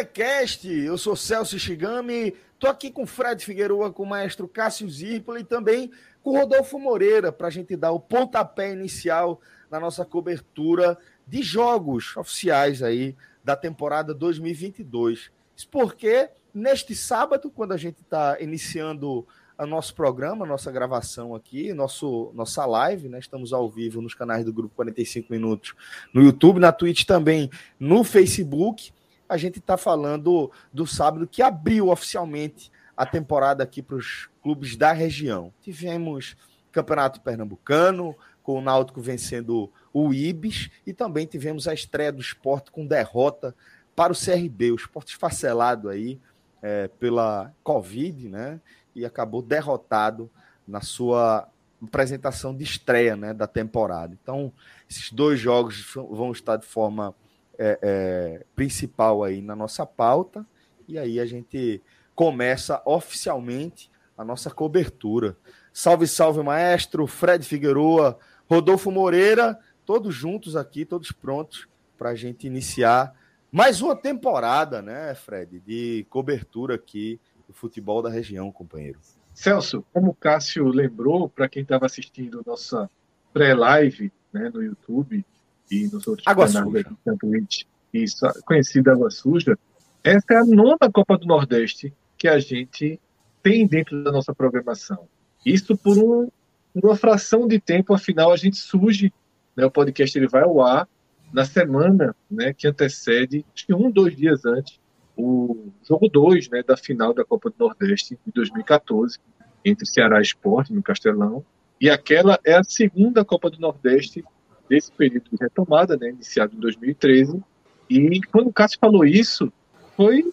Telecast. 0.00 0.66
Eu 0.66 0.96
sou 0.96 1.14
Celso 1.14 1.58
Shigami, 1.58 2.34
tô 2.58 2.66
aqui 2.66 2.90
com 2.90 3.06
Fred 3.06 3.44
Figueroa, 3.44 3.92
com 3.92 4.02
o 4.02 4.06
maestro 4.06 4.48
Cássio 4.48 4.88
Zirpoli 4.88 5.42
e 5.42 5.44
também 5.44 5.90
com 6.22 6.38
Rodolfo 6.38 6.78
Moreira 6.78 7.30
para 7.30 7.48
a 7.48 7.50
gente 7.50 7.76
dar 7.76 7.92
o 7.92 8.00
pontapé 8.00 8.72
inicial 8.72 9.40
na 9.70 9.78
nossa 9.78 10.04
cobertura 10.04 10.96
de 11.26 11.42
jogos 11.42 12.16
oficiais 12.16 12.82
aí 12.82 13.14
da 13.44 13.54
temporada 13.54 14.14
2022. 14.14 15.30
Isso 15.54 15.68
porque 15.68 16.30
neste 16.54 16.94
sábado, 16.94 17.50
quando 17.50 17.72
a 17.72 17.76
gente 17.76 18.00
está 18.00 18.40
iniciando 18.40 19.26
o 19.58 19.66
nosso 19.66 19.94
programa, 19.94 20.46
nossa 20.46 20.72
gravação 20.72 21.34
aqui, 21.34 21.74
nosso, 21.74 22.32
nossa 22.34 22.64
live, 22.64 23.10
né? 23.10 23.18
Estamos 23.18 23.52
ao 23.52 23.68
vivo 23.68 24.00
nos 24.00 24.14
canais 24.14 24.46
do 24.46 24.52
Grupo 24.52 24.74
45 24.76 25.30
Minutos, 25.30 25.74
no 26.14 26.22
YouTube, 26.22 26.58
na 26.58 26.72
Twitch 26.72 27.04
também, 27.04 27.50
no 27.78 28.02
Facebook. 28.02 28.92
A 29.30 29.36
gente 29.36 29.60
está 29.60 29.76
falando 29.76 30.50
do 30.72 30.84
sábado 30.88 31.24
que 31.24 31.40
abriu 31.40 31.88
oficialmente 31.88 32.70
a 32.96 33.06
temporada 33.06 33.62
aqui 33.62 33.80
para 33.80 33.94
os 33.94 34.28
clubes 34.42 34.76
da 34.76 34.92
região. 34.92 35.54
Tivemos 35.62 36.36
Campeonato 36.72 37.20
Pernambucano, 37.20 38.16
com 38.42 38.58
o 38.58 38.60
Náutico 38.60 39.00
vencendo 39.00 39.72
o 39.92 40.12
Ibis, 40.12 40.68
e 40.84 40.92
também 40.92 41.26
tivemos 41.26 41.68
a 41.68 41.72
estreia 41.72 42.10
do 42.10 42.20
esporte 42.20 42.72
com 42.72 42.84
derrota 42.84 43.54
para 43.94 44.12
o 44.12 44.16
CRB, 44.16 44.72
o 44.72 44.76
esporte 44.76 45.12
esfacelado 45.12 45.88
aí 45.88 46.20
é, 46.60 46.88
pela 46.88 47.54
Covid, 47.62 48.28
né? 48.28 48.60
e 48.96 49.04
acabou 49.04 49.42
derrotado 49.42 50.28
na 50.66 50.80
sua 50.80 51.48
apresentação 51.80 52.52
de 52.52 52.64
estreia 52.64 53.14
né, 53.14 53.32
da 53.32 53.46
temporada. 53.46 54.12
Então, 54.20 54.52
esses 54.88 55.12
dois 55.12 55.38
jogos 55.38 55.94
vão 55.94 56.32
estar 56.32 56.56
de 56.56 56.66
forma 56.66 57.14
é, 57.62 57.78
é, 57.82 58.44
principal 58.56 59.22
aí 59.22 59.42
na 59.42 59.54
nossa 59.54 59.84
pauta, 59.84 60.46
e 60.88 60.98
aí 60.98 61.20
a 61.20 61.26
gente 61.26 61.82
começa 62.14 62.80
oficialmente 62.86 63.90
a 64.16 64.24
nossa 64.24 64.50
cobertura. 64.50 65.36
Salve, 65.70 66.06
salve, 66.06 66.42
maestro, 66.42 67.06
Fred 67.06 67.44
Figueroa, 67.44 68.18
Rodolfo 68.48 68.90
Moreira, 68.90 69.58
todos 69.84 70.14
juntos 70.14 70.56
aqui, 70.56 70.86
todos 70.86 71.12
prontos 71.12 71.68
para 71.98 72.10
a 72.10 72.14
gente 72.14 72.46
iniciar 72.46 73.14
mais 73.52 73.82
uma 73.82 73.94
temporada, 73.94 74.80
né, 74.80 75.14
Fred, 75.14 75.60
de 75.60 76.06
cobertura 76.08 76.76
aqui 76.76 77.20
do 77.46 77.52
futebol 77.52 78.00
da 78.00 78.08
região, 78.08 78.50
companheiro. 78.50 78.98
Celso, 79.34 79.84
como 79.92 80.12
o 80.12 80.14
Cássio 80.14 80.66
lembrou, 80.68 81.28
para 81.28 81.48
quem 81.48 81.62
estava 81.62 81.84
assistindo 81.84 82.42
nossa 82.46 82.88
pré-live 83.32 84.10
né, 84.32 84.50
no 84.52 84.62
YouTube 84.62 85.24
e 85.70 85.86
nos 85.88 86.06
outros 86.06 86.26
Água 86.26 86.48
Suja. 86.48 86.84
Twitch, 87.18 87.62
isso, 87.92 88.26
conhecida 88.44 88.92
Água 88.92 89.10
Suja, 89.10 89.58
essa 90.02 90.26
é 90.30 90.36
a 90.36 90.44
nona 90.44 90.90
Copa 90.92 91.16
do 91.16 91.26
Nordeste 91.26 91.92
que 92.16 92.28
a 92.28 92.38
gente 92.38 93.00
tem 93.42 93.66
dentro 93.66 94.02
da 94.04 94.12
nossa 94.12 94.34
programação. 94.34 95.08
Isso 95.44 95.76
por 95.76 95.96
um, 95.96 96.28
uma 96.74 96.96
fração 96.96 97.48
de 97.48 97.58
tempo, 97.58 97.94
afinal, 97.94 98.32
a 98.32 98.36
gente 98.36 98.56
surge, 98.56 99.12
né, 99.56 99.64
o 99.64 99.70
podcast 99.70 100.16
ele 100.18 100.28
vai 100.28 100.42
ao 100.42 100.60
ar 100.60 100.88
na 101.32 101.44
semana 101.44 102.14
né, 102.30 102.52
que 102.52 102.66
antecede, 102.66 103.44
acho 103.54 103.66
que 103.66 103.74
um, 103.74 103.90
dois 103.90 104.16
dias 104.16 104.44
antes, 104.44 104.78
o 105.16 105.70
jogo 105.86 106.08
2 106.08 106.48
né, 106.48 106.62
da 106.62 106.76
final 106.76 107.12
da 107.12 107.24
Copa 107.24 107.50
do 107.50 107.56
Nordeste 107.58 108.18
de 108.26 108.32
2014, 108.32 109.18
entre 109.64 109.86
Ceará 109.86 110.18
e 110.18 110.22
Esporte, 110.22 110.72
no 110.72 110.82
Castelão. 110.82 111.44
E 111.80 111.88
aquela 111.88 112.38
é 112.44 112.54
a 112.54 112.64
segunda 112.64 113.24
Copa 113.24 113.50
do 113.50 113.58
Nordeste 113.58 114.24
desse 114.70 114.92
período 114.92 115.28
de 115.28 115.36
retomada, 115.40 115.96
né, 115.96 116.10
iniciado 116.10 116.54
em 116.54 116.60
2013. 116.60 117.42
E 117.90 118.20
quando 118.30 118.46
o 118.46 118.52
Cássio 118.52 118.78
falou 118.80 119.04
isso, 119.04 119.52
foi 119.96 120.30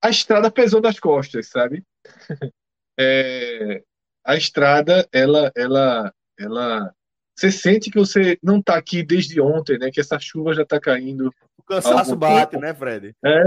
a 0.00 0.08
estrada 0.08 0.48
pesou 0.52 0.80
nas 0.80 1.00
costas, 1.00 1.48
sabe? 1.48 1.82
é, 2.96 3.82
a 4.24 4.36
estrada, 4.36 5.06
ela, 5.12 5.50
ela, 5.56 6.14
ela, 6.38 6.94
você 7.36 7.50
sente 7.50 7.90
que 7.90 7.98
você 7.98 8.38
não 8.40 8.60
está 8.60 8.76
aqui 8.76 9.02
desde 9.02 9.40
ontem, 9.40 9.78
né? 9.78 9.90
Que 9.90 10.00
essa 10.00 10.16
chuva 10.20 10.54
já 10.54 10.62
está 10.62 10.78
caindo 10.78 11.34
O 11.58 11.62
cansaço 11.64 12.14
bate, 12.14 12.52
tempo. 12.52 12.62
né, 12.62 12.72
Fred? 12.72 13.16
é, 13.24 13.42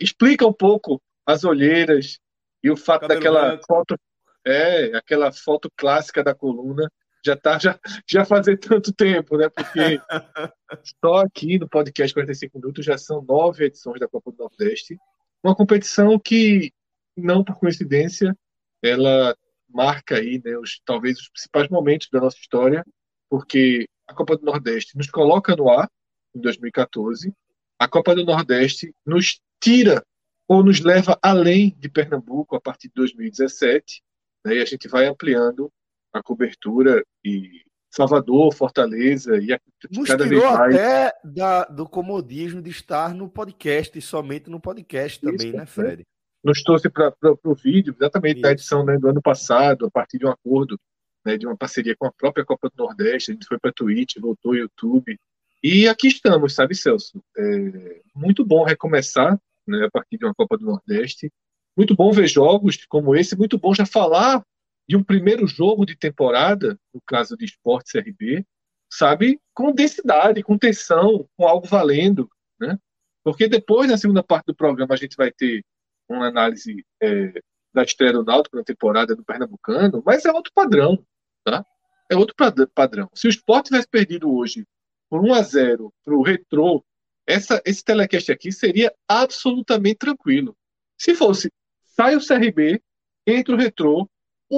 explica 0.00 0.46
um 0.46 0.52
pouco 0.52 1.02
as 1.26 1.42
olheiras 1.42 2.20
e 2.62 2.70
o 2.70 2.76
fato 2.76 3.02
Cabelo 3.02 3.20
daquela 3.20 3.48
branco. 3.48 3.64
foto, 3.66 3.98
é, 4.46 4.96
aquela 4.96 5.32
foto 5.32 5.68
clássica 5.76 6.22
da 6.22 6.32
coluna 6.32 6.88
já 7.24 7.36
tá 7.36 7.58
já, 7.58 7.78
já 8.06 8.24
fazer 8.24 8.58
tanto 8.58 8.92
tempo, 8.92 9.36
né? 9.36 9.48
Porque 9.48 10.00
só 11.00 11.22
aqui 11.22 11.58
no 11.58 11.68
podcast 11.68 12.12
45 12.12 12.58
minutos 12.58 12.84
já 12.84 12.98
são 12.98 13.22
nove 13.22 13.64
edições 13.64 14.00
da 14.00 14.08
Copa 14.08 14.30
do 14.30 14.38
Nordeste, 14.38 14.98
uma 15.42 15.54
competição 15.54 16.18
que 16.18 16.72
não 17.16 17.44
por 17.44 17.58
coincidência 17.58 18.36
ela 18.82 19.36
marca 19.68 20.16
aí, 20.16 20.40
né, 20.44 20.56
os, 20.58 20.80
talvez 20.84 21.18
os 21.18 21.28
principais 21.30 21.68
momentos 21.68 22.08
da 22.12 22.20
nossa 22.20 22.36
história, 22.36 22.84
porque 23.30 23.88
a 24.06 24.14
Copa 24.14 24.36
do 24.36 24.44
Nordeste 24.44 24.96
nos 24.96 25.10
coloca 25.10 25.56
no 25.56 25.70
ar 25.70 25.90
em 26.34 26.40
2014 26.40 27.32
a 27.78 27.88
Copa 27.88 28.14
do 28.14 28.24
Nordeste 28.24 28.94
nos 29.04 29.40
tira 29.60 30.04
ou 30.46 30.62
nos 30.62 30.80
leva 30.80 31.18
além 31.22 31.74
de 31.78 31.88
Pernambuco 31.88 32.54
a 32.54 32.60
partir 32.60 32.88
de 32.88 32.94
2017, 32.94 34.02
né, 34.44 34.56
e 34.56 34.62
a 34.62 34.64
gente 34.64 34.88
vai 34.88 35.06
ampliando 35.06 35.72
a 36.14 36.22
cobertura 36.22 37.04
e 37.24 37.62
Salvador, 37.90 38.52
Fortaleza 38.54 39.36
e 39.38 39.52
a- 39.52 39.60
Nos 39.90 40.08
cada 40.08 40.24
vez 40.26 40.40
tirou 40.40 40.56
mais. 40.56 40.74
até 40.74 41.12
da- 41.24 41.64
do 41.64 41.86
comodismo 41.88 42.62
de 42.62 42.70
estar 42.70 43.14
no 43.14 43.28
podcast, 43.28 43.96
e 43.98 44.02
somente 44.02 44.48
no 44.48 44.58
podcast 44.60 45.20
também, 45.20 45.48
Isso, 45.48 45.56
né, 45.56 45.66
Fred? 45.66 46.04
nos 46.42 46.62
trouxe 46.62 46.90
para 46.90 47.12
o 47.44 47.54
vídeo, 47.54 47.94
exatamente 47.98 48.38
Isso. 48.40 48.46
edição 48.48 48.84
né, 48.84 48.98
do 48.98 49.08
ano 49.08 49.22
passado, 49.22 49.86
a 49.86 49.90
partir 49.90 50.18
de 50.18 50.26
um 50.26 50.30
acordo, 50.30 50.78
né, 51.24 51.36
de 51.38 51.46
uma 51.46 51.56
parceria 51.56 51.96
com 51.96 52.06
a 52.06 52.12
própria 52.12 52.44
Copa 52.44 52.68
do 52.68 52.84
Nordeste, 52.84 53.30
a 53.30 53.34
gente 53.34 53.46
foi 53.46 53.58
para 53.58 53.72
Twitch, 53.72 54.16
voltou 54.20 54.52
ao 54.52 54.56
YouTube, 54.56 55.16
e 55.62 55.88
aqui 55.88 56.08
estamos, 56.08 56.54
sabe, 56.54 56.74
Celso? 56.74 57.18
É 57.36 58.00
muito 58.14 58.44
bom 58.44 58.62
recomeçar 58.64 59.38
né, 59.66 59.86
a 59.86 59.90
partir 59.90 60.18
de 60.18 60.24
uma 60.26 60.34
Copa 60.34 60.58
do 60.58 60.66
Nordeste, 60.66 61.30
muito 61.76 61.94
bom 61.96 62.12
ver 62.12 62.26
jogos 62.28 62.84
como 62.86 63.14
esse, 63.16 63.34
muito 63.36 63.56
bom 63.56 63.72
já 63.74 63.86
falar 63.86 64.44
de 64.88 64.96
um 64.96 65.02
primeiro 65.02 65.46
jogo 65.46 65.86
de 65.86 65.96
temporada, 65.96 66.78
no 66.92 67.00
caso 67.06 67.36
de 67.36 67.44
Esporte 67.44 67.92
CRB, 67.92 68.44
sabe, 68.90 69.40
com 69.54 69.72
densidade, 69.72 70.42
com 70.42 70.58
tensão, 70.58 71.28
com 71.36 71.46
algo 71.48 71.66
valendo, 71.66 72.30
né? 72.60 72.78
Porque 73.22 73.48
depois, 73.48 73.90
na 73.90 73.96
segunda 73.96 74.22
parte 74.22 74.46
do 74.46 74.54
programa, 74.54 74.94
a 74.94 74.96
gente 74.98 75.16
vai 75.16 75.32
ter 75.32 75.64
uma 76.08 76.26
análise 76.28 76.84
é, 77.02 77.32
da 77.72 77.82
estreia 77.82 78.12
do 78.12 78.22
Náutico 78.24 78.56
na 78.56 78.62
temporada 78.62 79.16
do 79.16 79.24
Pernambucano, 79.24 80.02
mas 80.04 80.24
é 80.24 80.30
outro 80.32 80.52
padrão, 80.54 81.04
tá? 81.42 81.64
É 82.10 82.16
outro 82.16 82.36
pad- 82.36 82.66
padrão. 82.74 83.08
Se 83.14 83.26
o 83.26 83.30
Sport 83.30 83.66
tivesse 83.66 83.88
perdido 83.88 84.30
hoje 84.32 84.66
por 85.08 85.24
1 85.24 85.32
a 85.34 85.42
0 85.42 85.92
para 86.04 86.14
o 86.14 86.22
Retrô, 86.22 86.84
essa, 87.26 87.62
esse 87.64 87.82
telecast 87.82 88.30
aqui 88.30 88.52
seria 88.52 88.94
absolutamente 89.08 89.96
tranquilo. 89.96 90.54
Se 90.98 91.14
fosse, 91.14 91.50
sai 91.82 92.14
o 92.14 92.20
CRB, 92.24 92.82
entra 93.26 93.54
o 93.54 93.58
Retrô, 93.58 94.08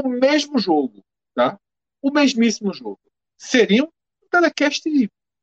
o 0.00 0.08
mesmo 0.08 0.58
jogo, 0.58 1.04
tá? 1.34 1.58
O 2.02 2.10
mesmíssimo 2.10 2.72
jogo. 2.72 3.00
Seria 3.36 3.84
um 3.84 3.90
telecast 4.30 4.82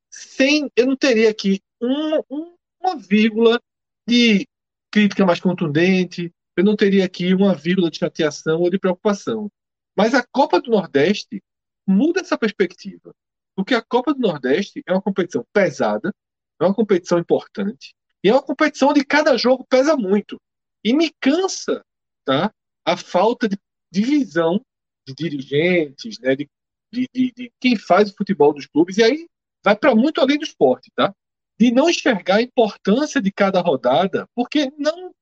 sem, 0.09 0.69
eu 0.75 0.87
não 0.87 0.95
teria 0.95 1.29
aqui 1.29 1.61
um, 1.81 2.19
um, 2.29 2.55
uma 2.79 2.95
vírgula 2.95 3.59
de 4.07 4.47
crítica 4.91 5.25
mais 5.25 5.39
contundente, 5.39 6.31
eu 6.55 6.63
não 6.63 6.75
teria 6.75 7.05
aqui 7.05 7.33
uma 7.33 7.55
vírgula 7.55 7.89
de 7.89 7.97
chateação 7.97 8.61
ou 8.61 8.69
de 8.69 8.77
preocupação. 8.77 9.51
Mas 9.95 10.13
a 10.13 10.23
Copa 10.31 10.61
do 10.61 10.69
Nordeste 10.69 11.41
muda 11.87 12.21
essa 12.21 12.37
perspectiva. 12.37 13.13
Porque 13.55 13.73
a 13.73 13.81
Copa 13.81 14.13
do 14.13 14.19
Nordeste 14.19 14.83
é 14.85 14.91
uma 14.91 15.01
competição 15.01 15.45
pesada, 15.51 16.13
é 16.59 16.63
uma 16.63 16.73
competição 16.73 17.19
importante, 17.19 17.95
e 18.23 18.29
é 18.29 18.33
uma 18.33 18.41
competição 18.41 18.89
onde 18.89 19.03
cada 19.03 19.37
jogo 19.37 19.65
pesa 19.67 19.95
muito. 19.95 20.39
E 20.83 20.93
me 20.93 21.11
cansa 21.19 21.83
tá, 22.25 22.51
a 22.85 22.97
falta 22.97 23.47
de 23.47 23.57
divisão 23.93 24.59
de 25.07 25.13
dirigentes, 25.13 26.19
né, 26.19 26.35
de, 26.35 26.49
de, 26.91 27.07
de, 27.13 27.33
de 27.35 27.51
quem 27.59 27.77
faz 27.77 28.09
o 28.09 28.15
futebol 28.15 28.53
dos 28.53 28.65
clubes, 28.65 28.97
e 28.97 29.03
aí 29.03 29.27
vai 29.63 29.75
para 29.75 29.93
muito 29.93 30.19
além 30.19 30.37
do 30.37 30.43
esporte, 30.43 30.91
tá? 30.95 31.13
De 31.59 31.71
não 31.71 31.89
enxergar 31.89 32.37
a 32.37 32.41
importância 32.41 33.21
de 33.21 33.31
cada 33.31 33.61
rodada, 33.61 34.27
porque 34.35 34.71
não. 34.77 35.13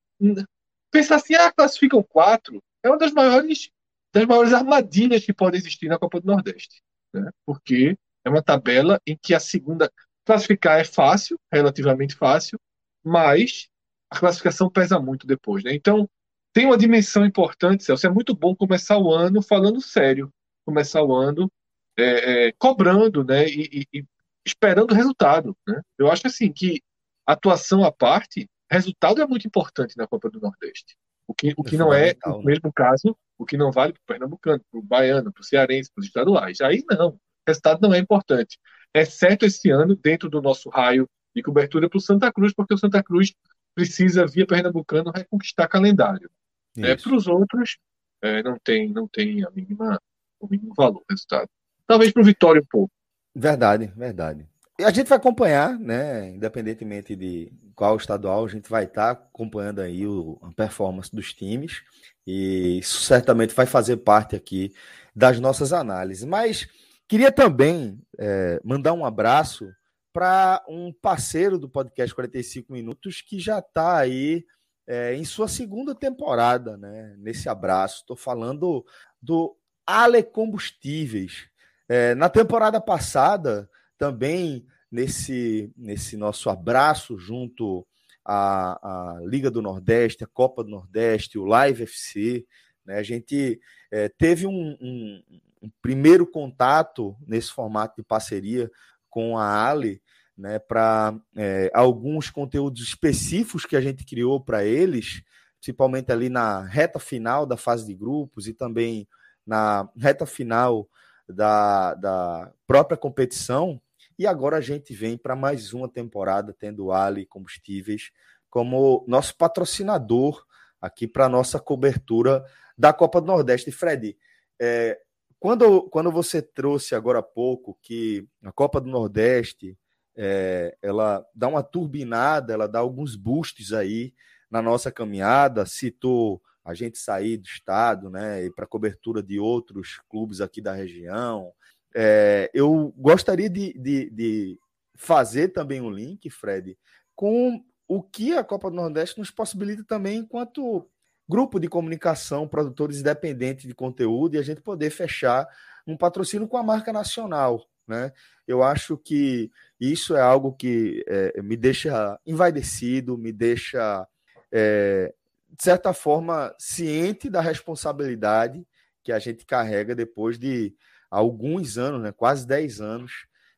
Pensar 0.91 1.15
assim, 1.15 1.35
ah, 1.35 1.51
classificam 1.51 2.03
quatro, 2.03 2.61
é 2.83 2.89
uma 2.89 2.97
das 2.97 3.11
maiores, 3.11 3.69
das 4.13 4.25
maiores 4.25 4.53
armadilhas 4.53 5.25
que 5.25 5.33
pode 5.33 5.57
existir 5.57 5.87
na 5.87 5.97
Copa 5.97 6.19
do 6.19 6.27
Nordeste. 6.27 6.81
Né? 7.13 7.29
Porque 7.45 7.97
é 8.25 8.29
uma 8.29 8.41
tabela 8.41 8.99
em 9.05 9.17
que 9.17 9.33
a 9.33 9.39
segunda. 9.39 9.91
Classificar 10.23 10.79
é 10.79 10.83
fácil, 10.83 11.35
relativamente 11.51 12.15
fácil, 12.15 12.59
mas 13.03 13.67
a 14.07 14.19
classificação 14.19 14.69
pesa 14.69 14.99
muito 14.99 15.25
depois. 15.25 15.63
Né? 15.63 15.73
Então, 15.73 16.07
tem 16.53 16.65
uma 16.65 16.77
dimensão 16.77 17.25
importante, 17.25 17.83
Celso. 17.83 18.05
É 18.05 18.09
muito 18.09 18.35
bom 18.35 18.55
começar 18.55 18.97
o 18.97 19.11
ano 19.11 19.41
falando 19.41 19.81
sério, 19.81 20.31
começar 20.65 21.03
o 21.03 21.13
ano 21.13 21.51
é, 21.97 22.47
é, 22.47 22.51
cobrando 22.53 23.23
né? 23.23 23.47
E, 23.47 23.85
e, 23.93 23.99
e, 23.99 24.05
esperando 24.45 24.93
resultado. 24.93 25.55
Né? 25.67 25.81
Eu 25.97 26.11
acho 26.11 26.27
assim 26.27 26.51
que 26.51 26.81
atuação 27.25 27.83
à 27.83 27.91
parte, 27.91 28.49
resultado 28.69 29.21
é 29.21 29.27
muito 29.27 29.47
importante 29.47 29.95
na 29.97 30.07
Copa 30.07 30.29
do 30.29 30.39
Nordeste. 30.39 30.97
O 31.27 31.33
que, 31.33 31.53
o 31.55 31.63
que 31.63 31.75
é 31.75 31.77
não 31.77 31.93
é, 31.93 32.15
no 32.25 32.39
né? 32.39 32.45
mesmo 32.45 32.73
caso, 32.73 33.15
o 33.37 33.45
que 33.45 33.55
não 33.55 33.71
vale 33.71 33.93
para 33.93 34.01
o 34.01 34.05
pernambucano, 34.05 34.61
para 34.69 34.79
o 34.79 34.83
baiano, 34.83 35.31
para 35.31 35.41
o 35.41 35.45
cearense, 35.45 35.91
para 35.93 36.01
os 36.01 36.07
estaduais. 36.07 36.59
Aí 36.61 36.83
não, 36.89 37.17
resultado 37.47 37.79
não 37.81 37.93
é 37.93 37.99
importante. 37.99 38.59
Exceto 38.93 39.45
esse 39.45 39.69
ano, 39.69 39.95
dentro 39.95 40.29
do 40.29 40.41
nosso 40.41 40.69
raio 40.69 41.07
de 41.33 41.41
cobertura 41.41 41.89
para 41.89 41.97
o 41.97 42.01
Santa 42.01 42.31
Cruz, 42.33 42.53
porque 42.53 42.73
o 42.73 42.77
Santa 42.77 43.01
Cruz 43.01 43.33
precisa, 43.73 44.25
via 44.27 44.45
pernambucano, 44.45 45.11
reconquistar 45.15 45.67
calendário. 45.67 46.29
É, 46.77 46.95
para 46.95 47.15
os 47.15 47.27
outros, 47.27 47.77
é, 48.21 48.41
não 48.43 48.57
tem 48.63 48.91
não 48.91 49.07
tem 49.07 49.43
a 49.43 49.49
mínima, 49.51 50.01
o 50.39 50.47
mínimo 50.47 50.73
valor 50.75 51.03
resultado. 51.09 51.49
Talvez 51.87 52.11
para 52.11 52.21
o 52.21 52.25
Vitória 52.25 52.61
um 52.61 52.67
pouco. 52.69 52.91
Verdade, 53.35 53.91
verdade. 53.95 54.47
E 54.79 54.83
a 54.83 54.91
gente 54.91 55.07
vai 55.07 55.17
acompanhar, 55.17 55.77
né? 55.77 56.29
Independentemente 56.29 57.15
de 57.15 57.51
qual 57.75 57.97
estadual, 57.97 58.45
a 58.45 58.47
gente 58.47 58.69
vai 58.69 58.85
estar 58.85 59.15
tá 59.15 59.21
acompanhando 59.23 59.79
aí 59.79 60.05
o, 60.07 60.39
a 60.41 60.51
performance 60.51 61.13
dos 61.13 61.33
times. 61.33 61.83
E 62.25 62.79
isso 62.79 63.01
certamente 63.01 63.53
vai 63.53 63.65
fazer 63.65 63.97
parte 63.97 64.35
aqui 64.35 64.73
das 65.15 65.39
nossas 65.39 65.73
análises. 65.73 66.23
Mas 66.23 66.67
queria 67.07 67.31
também 67.31 67.99
é, 68.17 68.59
mandar 68.63 68.93
um 68.93 69.05
abraço 69.05 69.71
para 70.13 70.63
um 70.67 70.91
parceiro 70.91 71.57
do 71.57 71.69
podcast 71.69 72.13
45 72.13 72.71
Minutos 72.71 73.21
que 73.21 73.39
já 73.39 73.59
está 73.59 73.97
aí 73.97 74.45
é, 74.87 75.15
em 75.15 75.23
sua 75.23 75.47
segunda 75.47 75.95
temporada, 75.95 76.77
né? 76.77 77.15
Nesse 77.19 77.47
abraço. 77.47 78.01
Estou 78.01 78.15
falando 78.15 78.85
do 79.21 79.55
Ale 79.85 80.23
Combustíveis. 80.23 81.47
É, 81.87 82.15
na 82.15 82.29
temporada 82.29 82.79
passada, 82.79 83.69
também 83.97 84.65
nesse, 84.91 85.71
nesse 85.77 86.17
nosso 86.17 86.49
abraço 86.49 87.17
junto 87.17 87.85
à, 88.25 88.79
à, 88.81 89.19
Liga 89.21 89.49
do 89.49 89.61
Nordeste, 89.61 90.23
a 90.23 90.27
Copa 90.27 90.63
do 90.63 90.69
Nordeste, 90.69 91.37
o 91.37 91.45
Live 91.45 91.83
FC, 91.83 92.45
né, 92.85 92.97
a 92.97 93.03
gente 93.03 93.59
é, 93.91 94.09
teve 94.09 94.45
um, 94.45 94.77
um, 94.81 95.23
um, 95.61 95.71
primeiro 95.81 96.25
contato 96.25 97.15
nesse 97.27 97.51
formato 97.51 97.95
de 97.97 98.03
parceria 98.03 98.69
com 99.09 99.37
a 99.37 99.69
Ali, 99.69 100.01
né, 100.37 100.59
para 100.59 101.15
é, 101.35 101.69
alguns 101.73 102.29
conteúdos 102.29 102.81
específicos 102.81 103.65
que 103.65 103.75
a 103.75 103.81
gente 103.81 104.05
criou 104.05 104.39
para 104.39 104.63
eles, 104.63 105.21
principalmente 105.57 106.11
ali 106.11 106.29
na 106.29 106.61
reta 106.61 106.99
final 106.99 107.45
da 107.45 107.57
fase 107.57 107.85
de 107.85 107.93
grupos 107.93 108.47
e 108.47 108.53
também 108.53 109.07
na 109.45 109.89
reta 109.97 110.25
final 110.25 110.89
da, 111.27 111.93
da 111.95 112.53
própria 112.65 112.97
competição. 112.97 113.81
E 114.17 114.25
agora 114.25 114.57
a 114.57 114.61
gente 114.61 114.93
vem 114.93 115.17
para 115.17 115.35
mais 115.35 115.73
uma 115.73 115.89
temporada 115.89 116.55
tendo 116.57 116.91
Ali 116.91 117.25
Combustíveis 117.25 118.11
como 118.49 119.05
nosso 119.07 119.35
patrocinador 119.37 120.45
aqui 120.79 121.07
para 121.07 121.29
nossa 121.29 121.59
cobertura 121.59 122.43
da 122.77 122.91
Copa 122.91 123.21
do 123.21 123.27
Nordeste. 123.27 123.71
Fred, 123.71 124.17
é, 124.59 124.99
quando, 125.39 125.89
quando 125.89 126.11
você 126.11 126.41
trouxe 126.41 126.93
agora 126.93 127.19
há 127.19 127.23
pouco 127.23 127.77
que 127.81 128.27
a 128.43 128.51
Copa 128.51 128.81
do 128.81 128.89
Nordeste 128.89 129.77
é, 130.15 130.75
ela 130.81 131.25
dá 131.33 131.47
uma 131.47 131.63
turbinada, 131.63 132.53
ela 132.53 132.67
dá 132.67 132.79
alguns 132.79 133.15
boosts 133.15 133.73
aí 133.73 134.13
na 134.49 134.61
nossa 134.61 134.91
caminhada, 134.91 135.65
citou 135.65 136.41
a 136.63 136.73
gente 136.73 136.97
sair 136.97 137.37
do 137.37 137.45
estado, 137.45 138.09
né, 138.09 138.45
e 138.45 138.51
para 138.51 138.67
cobertura 138.67 139.23
de 139.23 139.39
outros 139.39 139.99
clubes 140.09 140.41
aqui 140.41 140.61
da 140.61 140.73
região. 140.73 141.51
É, 141.95 142.49
eu 142.53 142.93
gostaria 142.97 143.49
de, 143.49 143.73
de, 143.73 144.09
de, 144.09 144.59
fazer 144.95 145.49
também 145.49 145.81
um 145.81 145.89
link, 145.89 146.29
Fred, 146.29 146.77
com 147.15 147.63
o 147.87 148.03
que 148.03 148.33
a 148.37 148.43
Copa 148.43 148.69
do 148.69 148.75
Nordeste 148.75 149.19
nos 149.19 149.31
possibilita 149.31 149.83
também 149.83 150.19
enquanto 150.19 150.87
grupo 151.27 151.59
de 151.59 151.67
comunicação, 151.67 152.47
produtores 152.47 152.99
independentes 152.99 153.65
de 153.65 153.73
conteúdo, 153.73 154.35
e 154.35 154.37
a 154.37 154.43
gente 154.43 154.61
poder 154.61 154.89
fechar 154.89 155.47
um 155.87 155.97
patrocínio 155.97 156.47
com 156.47 156.57
a 156.57 156.63
marca 156.63 156.93
nacional. 156.93 157.65
Né? 157.87 158.11
Eu 158.47 158.63
acho 158.63 158.97
que 158.97 159.51
isso 159.79 160.15
é 160.15 160.21
algo 160.21 160.53
que 160.53 161.03
é, 161.07 161.41
me 161.41 161.57
deixa 161.57 162.19
envaidecido, 162.25 163.17
me 163.17 163.31
deixa 163.31 164.07
é, 164.51 165.13
de 165.51 165.63
certa 165.63 165.93
forma, 165.93 166.53
ciente 166.57 167.29
da 167.29 167.41
responsabilidade 167.41 168.65
que 169.03 169.11
a 169.11 169.19
gente 169.19 169.45
carrega 169.45 169.93
depois 169.93 170.39
de 170.39 170.73
alguns 171.09 171.77
anos, 171.77 172.01
né, 172.01 172.11
quase 172.11 172.47
10 172.47 172.79
anos, 172.79 173.11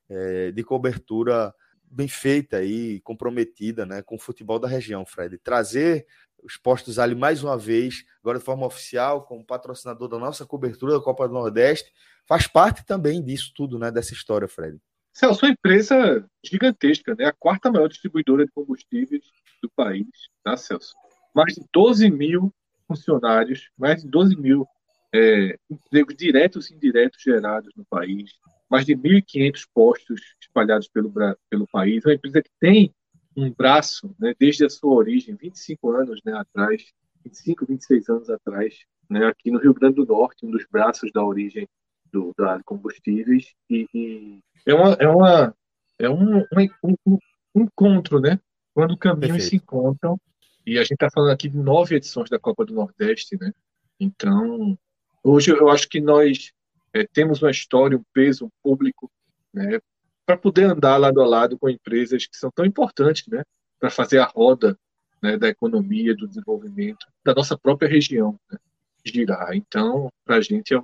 é, 0.10 0.52
de 0.52 0.64
cobertura 0.64 1.54
bem 1.84 2.08
feita 2.08 2.64
e 2.64 3.00
comprometida 3.02 3.86
né, 3.86 4.02
com 4.02 4.16
o 4.16 4.20
futebol 4.20 4.58
da 4.58 4.68
região, 4.68 5.06
Fred. 5.06 5.38
Trazer 5.38 6.08
os 6.44 6.58
postos 6.58 7.00
ali 7.00 7.16
mais 7.16 7.44
uma 7.44 7.58
vez, 7.58 8.04
agora 8.22 8.40
de 8.40 8.46
forma 8.46 8.66
oficial, 8.66 9.26
como 9.26 9.46
patrocinador 9.46 10.08
da 10.08 10.20
nossa 10.20 10.46
cobertura 10.46 10.94
da 10.94 11.02
Copa 11.02 11.28
do 11.28 11.34
Nordeste, 11.34 11.92
faz 12.28 12.48
parte 12.48 12.86
também 12.86 13.24
disso 13.24 13.52
tudo, 13.56 13.80
né, 13.80 13.92
dessa 13.92 14.14
história, 14.14 14.48
Fred. 14.48 14.78
Celso, 15.14 15.46
uma 15.46 15.52
empresa 15.52 16.26
gigantesca, 16.44 17.14
né? 17.16 17.26
a 17.26 17.34
quarta 17.34 17.72
maior 17.72 17.88
distribuidora 17.88 18.46
de 18.46 18.52
combustíveis 18.52 19.24
do 19.62 19.70
país, 19.76 20.08
tá, 20.44 20.58
Celso? 20.58 20.94
mais 21.34 21.56
de 21.56 21.64
12 21.74 22.10
mil 22.12 22.54
funcionários, 22.88 23.70
mais 23.78 24.02
de 24.02 24.08
12 24.08 24.36
mil 24.36 24.68
é, 25.14 25.58
empregos 25.70 26.16
diretos 26.16 26.70
e 26.70 26.76
indiretos 26.76 27.22
gerados 27.22 27.72
no 27.76 27.86
país, 27.86 28.32
mais 28.70 28.86
de 28.86 28.96
1.500 28.96 29.68
postos 29.74 30.22
espalhados 30.42 30.88
pelo, 30.88 31.12
pelo 31.50 31.68
país. 31.68 32.04
É 32.06 32.10
uma 32.10 32.16
empresa 32.16 32.42
que 32.42 32.50
tem 32.60 32.94
um 33.36 33.52
braço, 33.52 34.16
né, 34.20 34.34
desde 34.40 34.66
a 34.66 34.70
sua 34.70 34.94
origem, 34.94 35.36
25 35.36 35.92
anos 35.92 36.22
né, 36.24 36.34
atrás, 36.34 36.84
25, 37.24 37.66
26 37.66 38.10
anos 38.10 38.30
atrás, 38.30 38.76
né, 39.10 39.26
aqui 39.26 39.52
no 39.52 39.60
Rio 39.60 39.74
Grande 39.74 39.96
do 39.96 40.06
Norte, 40.06 40.46
um 40.46 40.52
dos 40.52 40.66
braços 40.70 41.12
da 41.12 41.24
origem 41.24 41.68
do, 42.12 42.32
da 42.38 42.62
combustíveis. 42.64 43.54
E, 43.70 43.88
e, 43.94 44.40
é, 44.66 44.74
uma, 44.74 44.94
é, 44.94 45.08
uma, 45.08 45.56
é 46.00 46.10
um, 46.10 46.40
um, 46.84 47.18
um, 47.56 47.62
encontro, 47.64 48.20
né? 48.20 48.40
Quando 48.74 48.98
caminhos 48.98 49.38
Perfeito. 49.38 49.50
se 49.50 49.56
encontram 49.56 50.20
e 50.66 50.78
a 50.78 50.82
gente 50.82 50.94
está 50.94 51.10
falando 51.10 51.32
aqui 51.32 51.50
de 51.50 51.58
nove 51.58 51.96
edições 51.96 52.30
da 52.30 52.40
Copa 52.40 52.64
do 52.64 52.74
Nordeste, 52.74 53.38
né? 53.40 53.52
Então, 54.00 54.78
hoje 55.24 55.52
eu 55.52 55.70
acho 55.70 55.90
que 55.90 56.00
nós 56.00 56.52
é, 56.94 57.06
temos 57.06 57.42
uma 57.42 57.52
história, 57.52 57.98
um 57.98 58.04
peso, 58.14 58.46
um 58.46 58.50
público, 58.62 59.12
né? 59.54 59.80
Para 60.26 60.38
poder 60.38 60.66
andar 60.66 60.98
lado 60.98 61.22
a 61.22 61.26
lado 61.26 61.58
com 61.58 61.70
empresas 61.70 62.26
que 62.26 62.38
são 62.38 62.50
tão 62.52 62.66
importantes, 62.66 63.28
né? 63.28 63.44
Para 63.80 63.90
fazer 63.90 64.20
a 64.20 64.26
roda 64.26 64.78
né, 65.22 65.38
da 65.38 65.48
economia, 65.48 66.16
do 66.16 66.28
desenvolvimento 66.28 67.08
da 67.24 67.34
nossa 67.34 67.58
própria 67.58 67.88
região 67.88 68.38
né, 68.52 68.58
girar. 69.06 69.56
Então, 69.56 70.12
para 70.26 70.36
a 70.36 70.42
gente 70.42 70.74
é 70.74 70.78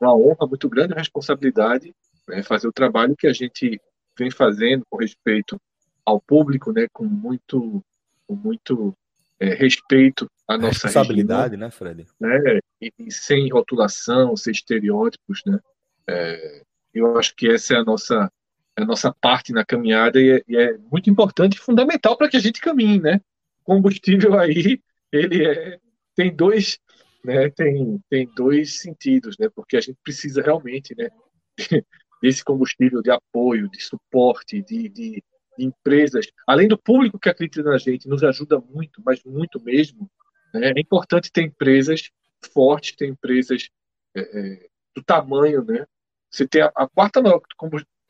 uma 0.00 0.14
honra 0.14 0.46
muito 0.48 0.68
grande, 0.68 0.94
a 0.94 0.98
responsabilidade 0.98 1.94
né, 2.28 2.42
fazer 2.42 2.66
o 2.66 2.72
trabalho 2.72 3.16
que 3.16 3.28
a 3.28 3.32
gente 3.32 3.80
vem 4.18 4.30
fazendo 4.30 4.84
com 4.90 4.96
respeito 4.96 5.60
ao 6.04 6.20
público, 6.20 6.72
né, 6.72 6.86
com 6.92 7.04
muito, 7.04 7.82
com 8.26 8.34
muito 8.34 8.94
é, 9.38 9.54
respeito 9.54 10.28
à 10.46 10.58
nossa 10.58 10.86
responsabilidade, 10.86 11.52
região, 11.52 11.60
né, 11.60 11.70
Fred? 11.70 12.06
Né, 12.20 12.58
e, 12.80 12.92
e, 12.98 13.12
sem 13.12 13.48
rotulação, 13.48 14.36
sem 14.36 14.52
estereótipos, 14.52 15.40
né? 15.46 15.58
É, 16.06 16.62
eu 16.92 17.16
acho 17.16 17.34
que 17.34 17.48
essa 17.48 17.74
é 17.74 17.78
a 17.78 17.84
nossa 17.84 18.30
a 18.76 18.84
nossa 18.84 19.14
parte 19.20 19.52
na 19.52 19.64
caminhada 19.64 20.20
e 20.20 20.30
é, 20.30 20.42
e 20.48 20.56
é 20.56 20.78
muito 20.90 21.08
importante 21.08 21.54
e 21.54 21.60
fundamental 21.60 22.16
para 22.16 22.28
que 22.28 22.36
a 22.36 22.40
gente 22.40 22.60
caminhe, 22.60 23.00
né? 23.00 23.20
O 23.60 23.64
combustível 23.64 24.38
aí, 24.38 24.80
ele 25.12 25.46
é, 25.46 25.78
tem 26.14 26.34
dois 26.34 26.78
né, 27.24 27.48
tem, 27.50 27.98
tem 28.10 28.30
dois 28.36 28.78
sentidos, 28.80 29.36
né? 29.38 29.48
Porque 29.48 29.76
a 29.76 29.80
gente 29.80 29.98
precisa 30.04 30.42
realmente, 30.42 30.94
né, 30.96 31.08
desse 32.22 32.44
combustível 32.44 33.00
de 33.02 33.10
apoio, 33.10 33.68
de 33.70 33.82
suporte, 33.82 34.62
de, 34.62 34.88
de, 34.90 35.22
de 35.58 35.64
empresas, 35.64 36.26
além 36.46 36.68
do 36.68 36.76
público 36.76 37.18
que 37.18 37.30
acredita 37.30 37.62
na 37.62 37.78
gente, 37.78 38.08
nos 38.08 38.22
ajuda 38.22 38.60
muito, 38.60 39.02
mas 39.04 39.22
muito 39.24 39.60
mesmo. 39.62 40.10
Né, 40.52 40.72
é 40.76 40.80
importante 40.80 41.32
ter 41.32 41.42
empresas 41.42 42.10
fortes, 42.52 42.94
ter 42.94 43.08
empresas 43.08 43.70
é, 44.14 44.20
é, 44.20 44.66
do 44.94 45.02
tamanho, 45.02 45.64
né? 45.64 45.86
Você 46.30 46.46
tem 46.46 46.60
a, 46.60 46.70
a 46.74 46.88
quarta 46.88 47.22
maior 47.22 47.40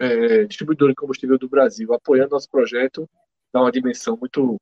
é, 0.04 0.44
de 0.44 0.94
combustível 0.94 1.38
do 1.38 1.49
Brasil 1.49 1.92
apoiando 1.92 2.30
nosso 2.30 2.50
projeto, 2.50 3.08
dá 3.52 3.61
uma 3.61 3.73
dimensão 3.73 4.16
muito 4.16 4.56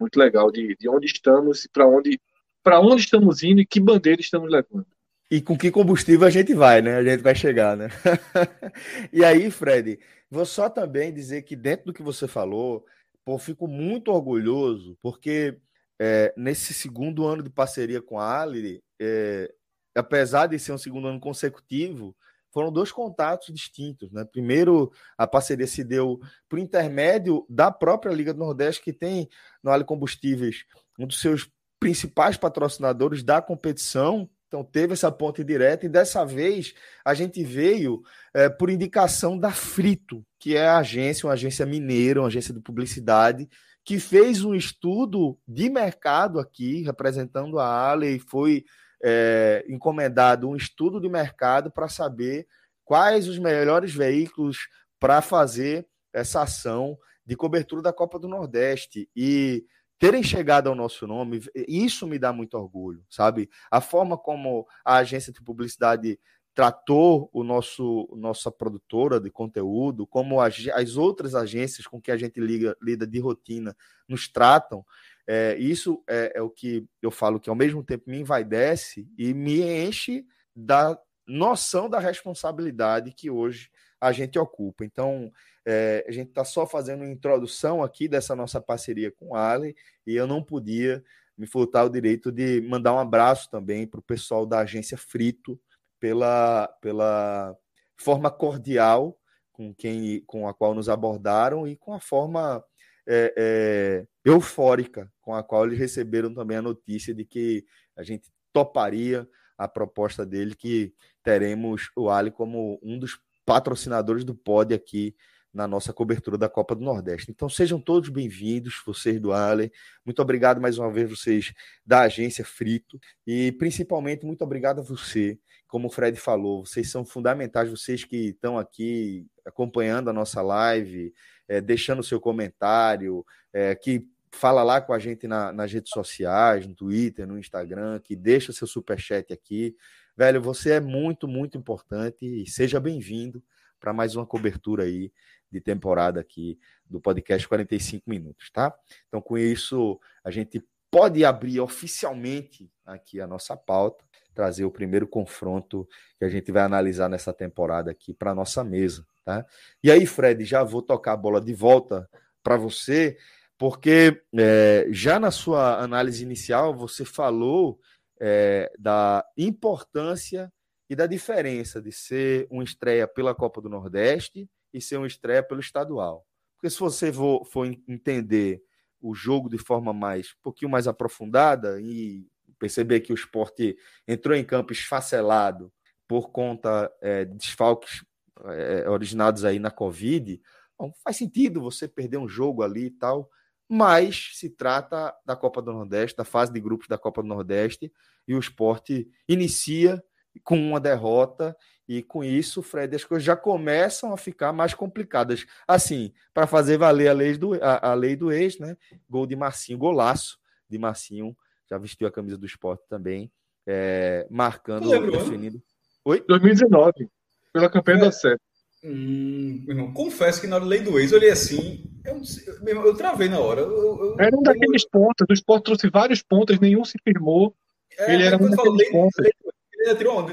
muito 0.00 0.16
legal 0.16 0.50
de, 0.50 0.76
de 0.78 0.88
onde 0.88 1.06
estamos 1.06 1.64
e 1.64 1.68
para 1.68 1.86
onde 1.86 2.20
para 2.62 2.80
onde 2.80 3.02
estamos 3.02 3.42
indo 3.42 3.60
e 3.60 3.66
que 3.66 3.80
bandeira 3.80 4.20
estamos 4.20 4.50
levando. 4.50 4.86
E 5.30 5.40
com 5.40 5.58
que 5.58 5.70
combustível 5.70 6.26
a 6.26 6.30
gente 6.30 6.54
vai, 6.54 6.80
né? 6.80 6.96
A 6.96 7.04
gente 7.04 7.22
vai 7.22 7.34
chegar, 7.34 7.76
né? 7.76 7.88
e 9.12 9.24
aí, 9.24 9.50
Fred, 9.50 9.98
vou 10.30 10.46
só 10.46 10.70
também 10.70 11.12
dizer 11.12 11.42
que 11.42 11.54
dentro 11.54 11.86
do 11.86 11.92
que 11.92 12.02
você 12.02 12.26
falou, 12.26 12.84
pô, 13.24 13.38
fico 13.38 13.68
muito 13.68 14.10
orgulhoso, 14.10 14.96
porque 15.02 15.58
é, 16.00 16.32
nesse 16.36 16.72
segundo 16.72 17.26
ano 17.26 17.42
de 17.42 17.50
parceria 17.50 18.00
com 18.00 18.18
a 18.18 18.40
Ali, 18.40 18.82
é, 19.00 19.52
apesar 19.94 20.46
de 20.46 20.58
ser 20.58 20.72
um 20.72 20.78
segundo 20.78 21.08
ano 21.08 21.20
consecutivo, 21.20 22.16
foram 22.52 22.72
dois 22.72 22.90
contatos 22.90 23.52
distintos. 23.54 24.10
Né? 24.10 24.24
Primeiro, 24.24 24.92
a 25.16 25.26
parceria 25.26 25.66
se 25.66 25.84
deu 25.84 26.20
por 26.48 26.58
intermédio 26.58 27.46
da 27.48 27.70
própria 27.70 28.12
Liga 28.12 28.32
do 28.32 28.40
Nordeste, 28.40 28.82
que 28.82 28.92
tem 28.92 29.28
no 29.62 29.70
Ali 29.70 29.84
Combustíveis 29.84 30.64
um 30.98 31.06
dos 31.06 31.20
seus 31.20 31.48
principais 31.78 32.36
patrocinadores 32.36 33.22
da 33.22 33.40
competição. 33.40 34.28
Então, 34.48 34.64
teve 34.64 34.94
essa 34.94 35.12
ponte 35.12 35.44
direta, 35.44 35.84
e 35.84 35.90
dessa 35.90 36.24
vez 36.24 36.74
a 37.04 37.12
gente 37.12 37.44
veio 37.44 38.02
é, 38.32 38.48
por 38.48 38.70
indicação 38.70 39.38
da 39.38 39.50
Frito, 39.50 40.24
que 40.38 40.56
é 40.56 40.66
a 40.66 40.78
agência, 40.78 41.26
uma 41.26 41.34
agência 41.34 41.66
mineira, 41.66 42.20
uma 42.20 42.28
agência 42.28 42.54
de 42.54 42.60
publicidade, 42.60 43.46
que 43.84 43.98
fez 43.98 44.42
um 44.44 44.54
estudo 44.54 45.38
de 45.46 45.68
mercado 45.68 46.40
aqui, 46.40 46.82
representando 46.82 47.58
a 47.58 47.90
Ale, 47.90 48.16
e 48.16 48.18
foi 48.18 48.64
é, 49.02 49.64
encomendado 49.68 50.48
um 50.48 50.56
estudo 50.56 51.00
de 51.00 51.08
mercado 51.08 51.70
para 51.70 51.88
saber 51.88 52.46
quais 52.84 53.28
os 53.28 53.38
melhores 53.38 53.94
veículos 53.94 54.68
para 54.98 55.20
fazer 55.20 55.86
essa 56.12 56.42
ação 56.42 56.98
de 57.24 57.36
cobertura 57.36 57.82
da 57.82 57.92
Copa 57.92 58.18
do 58.18 58.28
Nordeste. 58.28 59.08
E 59.14 59.64
terem 59.98 60.22
chegado 60.22 60.68
ao 60.68 60.74
nosso 60.74 61.06
nome, 61.06 61.42
isso 61.68 62.06
me 62.06 62.18
dá 62.18 62.32
muito 62.32 62.56
orgulho, 62.56 63.04
sabe? 63.10 63.50
A 63.70 63.80
forma 63.80 64.16
como 64.16 64.66
a 64.84 64.96
agência 64.96 65.32
de 65.32 65.42
publicidade 65.42 66.18
tratou 66.58 67.30
o 67.32 67.44
nosso 67.44 68.08
nossa 68.16 68.50
produtora 68.50 69.20
de 69.20 69.30
conteúdo, 69.30 70.04
como 70.04 70.40
as, 70.40 70.56
as 70.74 70.96
outras 70.96 71.36
agências 71.36 71.86
com 71.86 72.00
que 72.00 72.10
a 72.10 72.16
gente 72.16 72.40
liga, 72.40 72.76
lida 72.82 73.06
de 73.06 73.20
rotina 73.20 73.76
nos 74.08 74.26
tratam, 74.26 74.84
é, 75.30 75.54
isso 75.58 76.02
é, 76.08 76.32
é, 76.36 76.42
o 76.42 76.48
que 76.48 76.88
eu 77.02 77.10
falo 77.10 77.38
que 77.38 77.50
ao 77.50 77.54
mesmo 77.54 77.84
tempo 77.84 78.04
me 78.06 78.18
envaidece 78.18 79.06
e 79.18 79.34
me 79.34 79.60
enche 79.60 80.24
da 80.56 80.98
noção 81.26 81.86
da 81.86 81.98
responsabilidade 81.98 83.12
que 83.12 83.28
hoje 83.28 83.70
a 84.00 84.10
gente 84.10 84.38
ocupa. 84.38 84.86
Então, 84.86 85.30
é, 85.66 86.02
a 86.08 86.12
gente 86.12 86.30
está 86.30 86.46
só 86.46 86.66
fazendo 86.66 87.02
uma 87.02 87.12
introdução 87.12 87.82
aqui 87.82 88.08
dessa 88.08 88.34
nossa 88.34 88.58
parceria 88.58 89.12
com 89.12 89.34
a 89.34 89.50
Ale 89.52 89.76
e 90.06 90.14
eu 90.14 90.26
não 90.26 90.42
podia 90.42 91.04
me 91.36 91.46
furtar 91.46 91.84
o 91.84 91.90
direito 91.90 92.32
de 92.32 92.62
mandar 92.62 92.94
um 92.94 92.98
abraço 92.98 93.50
também 93.50 93.86
para 93.86 94.00
o 94.00 94.02
pessoal 94.02 94.46
da 94.46 94.60
agência 94.60 94.96
Frito 94.96 95.60
pela, 96.00 96.68
pela 96.80 97.54
forma 97.98 98.30
cordial 98.30 99.18
com 99.52 99.74
quem 99.74 100.22
com 100.24 100.48
a 100.48 100.54
qual 100.54 100.74
nos 100.74 100.88
abordaram 100.88 101.68
e 101.68 101.76
com 101.76 101.92
a 101.92 102.00
forma 102.00 102.64
é, 103.06 103.34
é, 103.36 104.06
eufórica 104.28 105.10
com 105.20 105.34
a 105.34 105.42
qual 105.42 105.64
eles 105.64 105.78
receberam 105.78 106.32
também 106.32 106.56
a 106.56 106.62
notícia 106.62 107.14
de 107.14 107.24
que 107.24 107.64
a 107.96 108.02
gente 108.02 108.30
toparia 108.52 109.28
a 109.56 109.66
proposta 109.66 110.24
dele, 110.24 110.54
que 110.54 110.94
teremos 111.22 111.90
o 111.96 112.08
Ali 112.08 112.30
como 112.30 112.78
um 112.82 112.98
dos 112.98 113.18
patrocinadores 113.44 114.24
do 114.24 114.34
pod 114.34 114.74
aqui 114.74 115.14
na 115.52 115.66
nossa 115.66 115.92
cobertura 115.92 116.36
da 116.36 116.48
Copa 116.48 116.74
do 116.74 116.84
Nordeste. 116.84 117.30
Então 117.30 117.48
sejam 117.48 117.80
todos 117.80 118.08
bem-vindos, 118.10 118.80
vocês 118.84 119.18
do 119.20 119.32
Ali. 119.32 119.72
Muito 120.04 120.20
obrigado 120.22 120.60
mais 120.60 120.78
uma 120.78 120.92
vez 120.92 121.08
vocês 121.10 121.52
da 121.84 122.02
agência 122.02 122.44
Frito 122.44 123.00
e 123.26 123.52
principalmente 123.52 124.26
muito 124.26 124.42
obrigado 124.44 124.80
a 124.80 124.84
você, 124.84 125.38
como 125.66 125.88
o 125.88 125.90
Fred 125.90 126.18
falou, 126.18 126.64
vocês 126.64 126.90
são 126.90 127.04
fundamentais, 127.04 127.70
vocês 127.70 128.04
que 128.04 128.28
estão 128.28 128.58
aqui 128.58 129.26
acompanhando 129.44 130.08
a 130.10 130.12
nossa 130.12 130.40
live, 130.42 131.12
é, 131.48 131.60
deixando 131.60 132.02
seu 132.02 132.20
comentário, 132.20 133.24
é, 133.52 133.74
que 133.74 134.06
fala 134.32 134.62
lá 134.62 134.80
com 134.80 134.92
a 134.92 134.98
gente 134.98 135.26
na, 135.26 135.52
nas 135.52 135.72
redes 135.72 135.90
sociais, 135.90 136.66
no 136.66 136.74
Twitter, 136.74 137.26
no 137.26 137.38
Instagram, 137.38 138.00
que 138.00 138.14
deixa 138.14 138.52
seu 138.52 138.66
superchat 138.66 139.32
aqui. 139.32 139.76
Velho, 140.16 140.40
você 140.40 140.72
é 140.72 140.80
muito, 140.80 141.28
muito 141.28 141.56
importante 141.56 142.24
e 142.24 142.48
seja 142.48 142.80
bem-vindo 142.80 143.42
para 143.78 143.92
mais 143.92 144.16
uma 144.16 144.26
cobertura 144.26 144.84
aí 144.84 145.12
de 145.50 145.60
temporada 145.60 146.20
aqui 146.20 146.58
do 146.84 147.00
podcast 147.00 147.46
45 147.46 148.08
minutos, 148.08 148.50
tá? 148.50 148.74
Então, 149.06 149.20
com 149.20 149.38
isso, 149.38 149.98
a 150.22 150.30
gente 150.30 150.62
pode 150.90 151.24
abrir 151.24 151.60
oficialmente 151.60 152.70
aqui 152.84 153.20
a 153.20 153.26
nossa 153.26 153.56
pauta, 153.56 154.04
trazer 154.34 154.64
o 154.64 154.70
primeiro 154.70 155.06
confronto 155.06 155.88
que 156.18 156.24
a 156.24 156.28
gente 156.28 156.50
vai 156.52 156.62
analisar 156.62 157.08
nessa 157.08 157.32
temporada 157.32 157.90
aqui 157.90 158.14
para 158.14 158.34
nossa 158.34 158.62
mesa. 158.62 159.06
Tá? 159.24 159.44
E 159.82 159.90
aí, 159.90 160.06
Fred, 160.06 160.44
já 160.44 160.62
vou 160.62 160.80
tocar 160.80 161.12
a 161.12 161.16
bola 161.16 161.40
de 161.40 161.52
volta 161.52 162.08
para 162.42 162.56
você, 162.56 163.18
porque 163.58 164.22
é, 164.38 164.86
já 164.90 165.18
na 165.18 165.32
sua 165.32 165.82
análise 165.82 166.22
inicial 166.22 166.74
você 166.74 167.04
falou 167.04 167.78
é, 168.20 168.72
da 168.78 169.24
importância 169.36 170.52
e 170.88 170.94
da 170.94 171.06
diferença 171.06 171.82
de 171.82 171.92
ser 171.92 172.46
uma 172.50 172.62
estreia 172.62 173.06
pela 173.06 173.34
Copa 173.34 173.60
do 173.60 173.68
Nordeste 173.68 174.48
e 174.72 174.80
ser 174.80 174.96
uma 174.96 175.06
estreia 175.06 175.42
pelo 175.42 175.60
estadual. 175.60 176.24
Porque 176.54 176.70
se 176.70 176.78
você 176.78 177.12
for, 177.12 177.44
for 177.44 177.66
entender 177.86 178.62
o 179.00 179.14
jogo 179.14 179.48
de 179.48 179.58
forma 179.58 179.92
mais 179.92 180.30
um 180.30 180.42
pouquinho 180.42 180.70
mais 180.70 180.86
aprofundada 180.86 181.80
e 181.80 182.26
perceber 182.58 183.00
que 183.00 183.12
o 183.12 183.14
esporte 183.14 183.76
entrou 184.06 184.36
em 184.36 184.44
campo 184.44 184.72
esfacelado 184.72 185.72
por 186.06 186.30
conta 186.30 186.90
é, 187.00 187.24
de 187.24 187.34
desfalques 187.36 188.04
é, 188.46 188.88
originados 188.88 189.44
aí 189.44 189.58
na 189.58 189.70
Covid, 189.70 190.40
bom, 190.76 190.92
faz 191.04 191.16
sentido 191.16 191.60
você 191.60 191.86
perder 191.86 192.18
um 192.18 192.28
jogo 192.28 192.62
ali 192.62 192.86
e 192.86 192.90
tal, 192.90 193.30
mas 193.68 194.30
se 194.34 194.48
trata 194.48 195.14
da 195.24 195.36
Copa 195.36 195.60
do 195.60 195.72
Nordeste, 195.72 196.16
da 196.16 196.24
fase 196.24 196.52
de 196.52 196.60
grupos 196.60 196.88
da 196.88 196.96
Copa 196.96 197.22
do 197.22 197.28
Nordeste, 197.28 197.92
e 198.26 198.34
o 198.34 198.38
esporte 198.38 199.08
inicia 199.28 200.02
com 200.44 200.56
uma 200.58 200.80
derrota, 200.80 201.56
e 201.88 202.02
com 202.02 202.22
isso, 202.22 202.62
Fred, 202.62 202.94
as 202.94 203.04
coisas 203.04 203.24
já 203.24 203.34
começam 203.34 204.12
a 204.12 204.16
ficar 204.16 204.52
mais 204.52 204.74
complicadas. 204.74 205.46
Assim, 205.66 206.12
para 206.32 206.46
fazer 206.46 206.76
valer 206.76 207.08
a 207.08 207.12
lei, 207.12 207.36
do, 207.36 207.54
a, 207.54 207.90
a, 207.90 207.94
lei 207.94 208.14
do 208.14 208.30
ex, 208.30 208.58
né? 208.58 208.76
Gol 209.08 209.26
de 209.26 209.34
Marcinho, 209.34 209.78
golaço 209.78 210.38
de 210.68 210.78
Marcinho, 210.78 211.36
já 211.68 211.78
vestiu 211.78 212.06
a 212.06 212.12
camisa 212.12 212.36
do 212.36 212.46
esporte 212.46 212.84
também, 212.88 213.32
é, 213.66 214.26
marcando, 214.30 214.88
definindo. 215.10 215.62
Oi? 216.04 216.22
2019 216.26 217.08
pela 217.52 217.70
campanha 217.70 217.98
é. 217.98 218.00
da 218.00 218.12
sete. 218.12 218.40
Hum, 218.84 219.64
irmão, 219.66 219.92
confesso 219.92 220.40
que 220.40 220.46
na 220.46 220.56
hora 220.56 220.64
da 220.64 220.70
lei 220.70 220.80
do 220.80 220.98
ex 220.98 221.10
eu 221.10 221.18
olhei 221.18 221.30
assim, 221.30 221.84
eu, 222.08 222.22
eu, 222.66 222.86
eu 222.86 222.96
travei 222.96 223.28
na 223.28 223.38
hora. 223.38 223.60
Eu, 223.60 224.16
era 224.18 224.36
um 224.36 224.42
daqueles 224.42 224.88
pontos, 224.88 225.26
o 225.28 225.32
esporte 225.32 225.64
trouxe 225.64 225.90
vários 225.90 226.22
pontos, 226.22 226.58
nenhum 226.58 226.84
se 226.84 226.98
firmou. 227.02 227.54
É, 227.98 228.14
ele 228.14 228.24
era 228.24 228.36
um 228.36 228.50
daqueles 228.50 228.78
lei, 228.78 228.90
pontos. 228.90 229.18
Lei. 229.18 229.32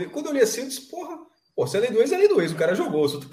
Quando 0.07 0.25
eu 0.25 0.31
olhei 0.31 0.43
assim, 0.43 0.61
eu 0.61 0.67
disse, 0.67 0.89
porra, 0.89 1.17
pô, 1.55 1.67
se 1.67 1.77
é 1.77 1.79
lei 1.81 1.91
do 1.91 1.99
ex, 1.99 2.11
é 2.11 2.17
lei 2.17 2.27
do 2.27 2.41
ex, 2.41 2.51
o 2.51 2.55
cara 2.55 2.75
jogou. 2.75 3.07
Só... 3.07 3.19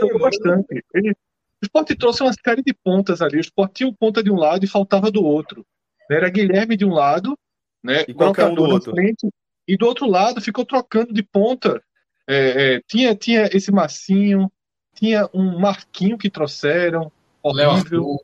jogou 0.00 0.18
bastante. 0.18 0.84
Ele, 0.94 1.10
o 1.10 1.64
esporte 1.64 1.94
trouxe 1.94 2.22
uma 2.22 2.32
série 2.32 2.62
de 2.62 2.74
pontas 2.74 3.22
ali. 3.22 3.36
O 3.36 3.40
esporte 3.40 3.74
tinha 3.74 3.88
um 3.88 3.94
ponta 3.94 4.22
de 4.22 4.30
um 4.30 4.36
lado 4.36 4.64
e 4.64 4.68
faltava 4.68 5.10
do 5.10 5.22
outro. 5.22 5.64
Era 6.10 6.28
Guilherme 6.28 6.76
de 6.76 6.84
um 6.84 6.92
lado, 6.92 7.38
né? 7.82 8.04
E 8.08 8.14
qualquer 8.14 8.46
um 8.46 8.54
do 8.54 8.64
outro. 8.64 8.92
Frente, 8.92 9.28
e 9.66 9.76
do 9.76 9.86
outro 9.86 10.06
lado 10.06 10.40
ficou 10.40 10.64
trocando 10.64 11.12
de 11.12 11.22
ponta. 11.22 11.82
É, 12.28 12.74
é, 12.74 12.80
tinha, 12.86 13.14
tinha 13.14 13.48
esse 13.52 13.70
Massinho, 13.70 14.50
tinha 14.94 15.28
um 15.32 15.58
Marquinho 15.58 16.18
que 16.18 16.30
trouxeram, 16.30 17.10
horrível. 17.42 18.20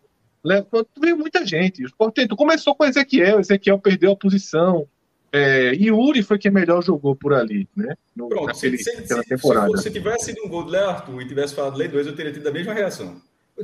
Veio 1.01 1.17
muita 1.17 1.45
gente. 1.45 1.83
O 1.83 1.87
Sport 1.87 2.17
começou 2.37 2.75
com 2.75 2.85
Ezequiel, 2.85 3.41
Ezequiel 3.41 3.79
perdeu 3.79 4.13
a 4.13 4.17
posição. 4.17 4.87
É, 5.31 5.75
Yuri 5.75 6.23
foi 6.23 6.39
quem 6.39 6.51
melhor 6.51 6.83
jogou 6.83 7.15
por 7.15 7.35
ali, 7.35 7.69
né? 7.77 7.95
No, 8.17 8.29
Pronto, 8.29 8.47
naquele, 8.47 8.79
se, 8.79 9.07
se, 9.07 9.23
temporada. 9.25 9.77
Se, 9.77 9.83
se, 9.83 9.91
tivesse 9.91 10.27
sido 10.27 10.43
um 10.45 10.49
gol 10.49 10.65
do 10.65 10.71
Léo 10.71 10.89
Arthur 10.89 11.21
e 11.21 11.29
tivesse 11.29 11.55
falado 11.55 11.77
Lei 11.77 11.89
2, 11.89 12.07
eu 12.07 12.17
teria 12.17 12.33
tido 12.33 12.49
a 12.49 12.53
mesma 12.53 12.73
reação. 12.73 13.21
o 13.55 13.61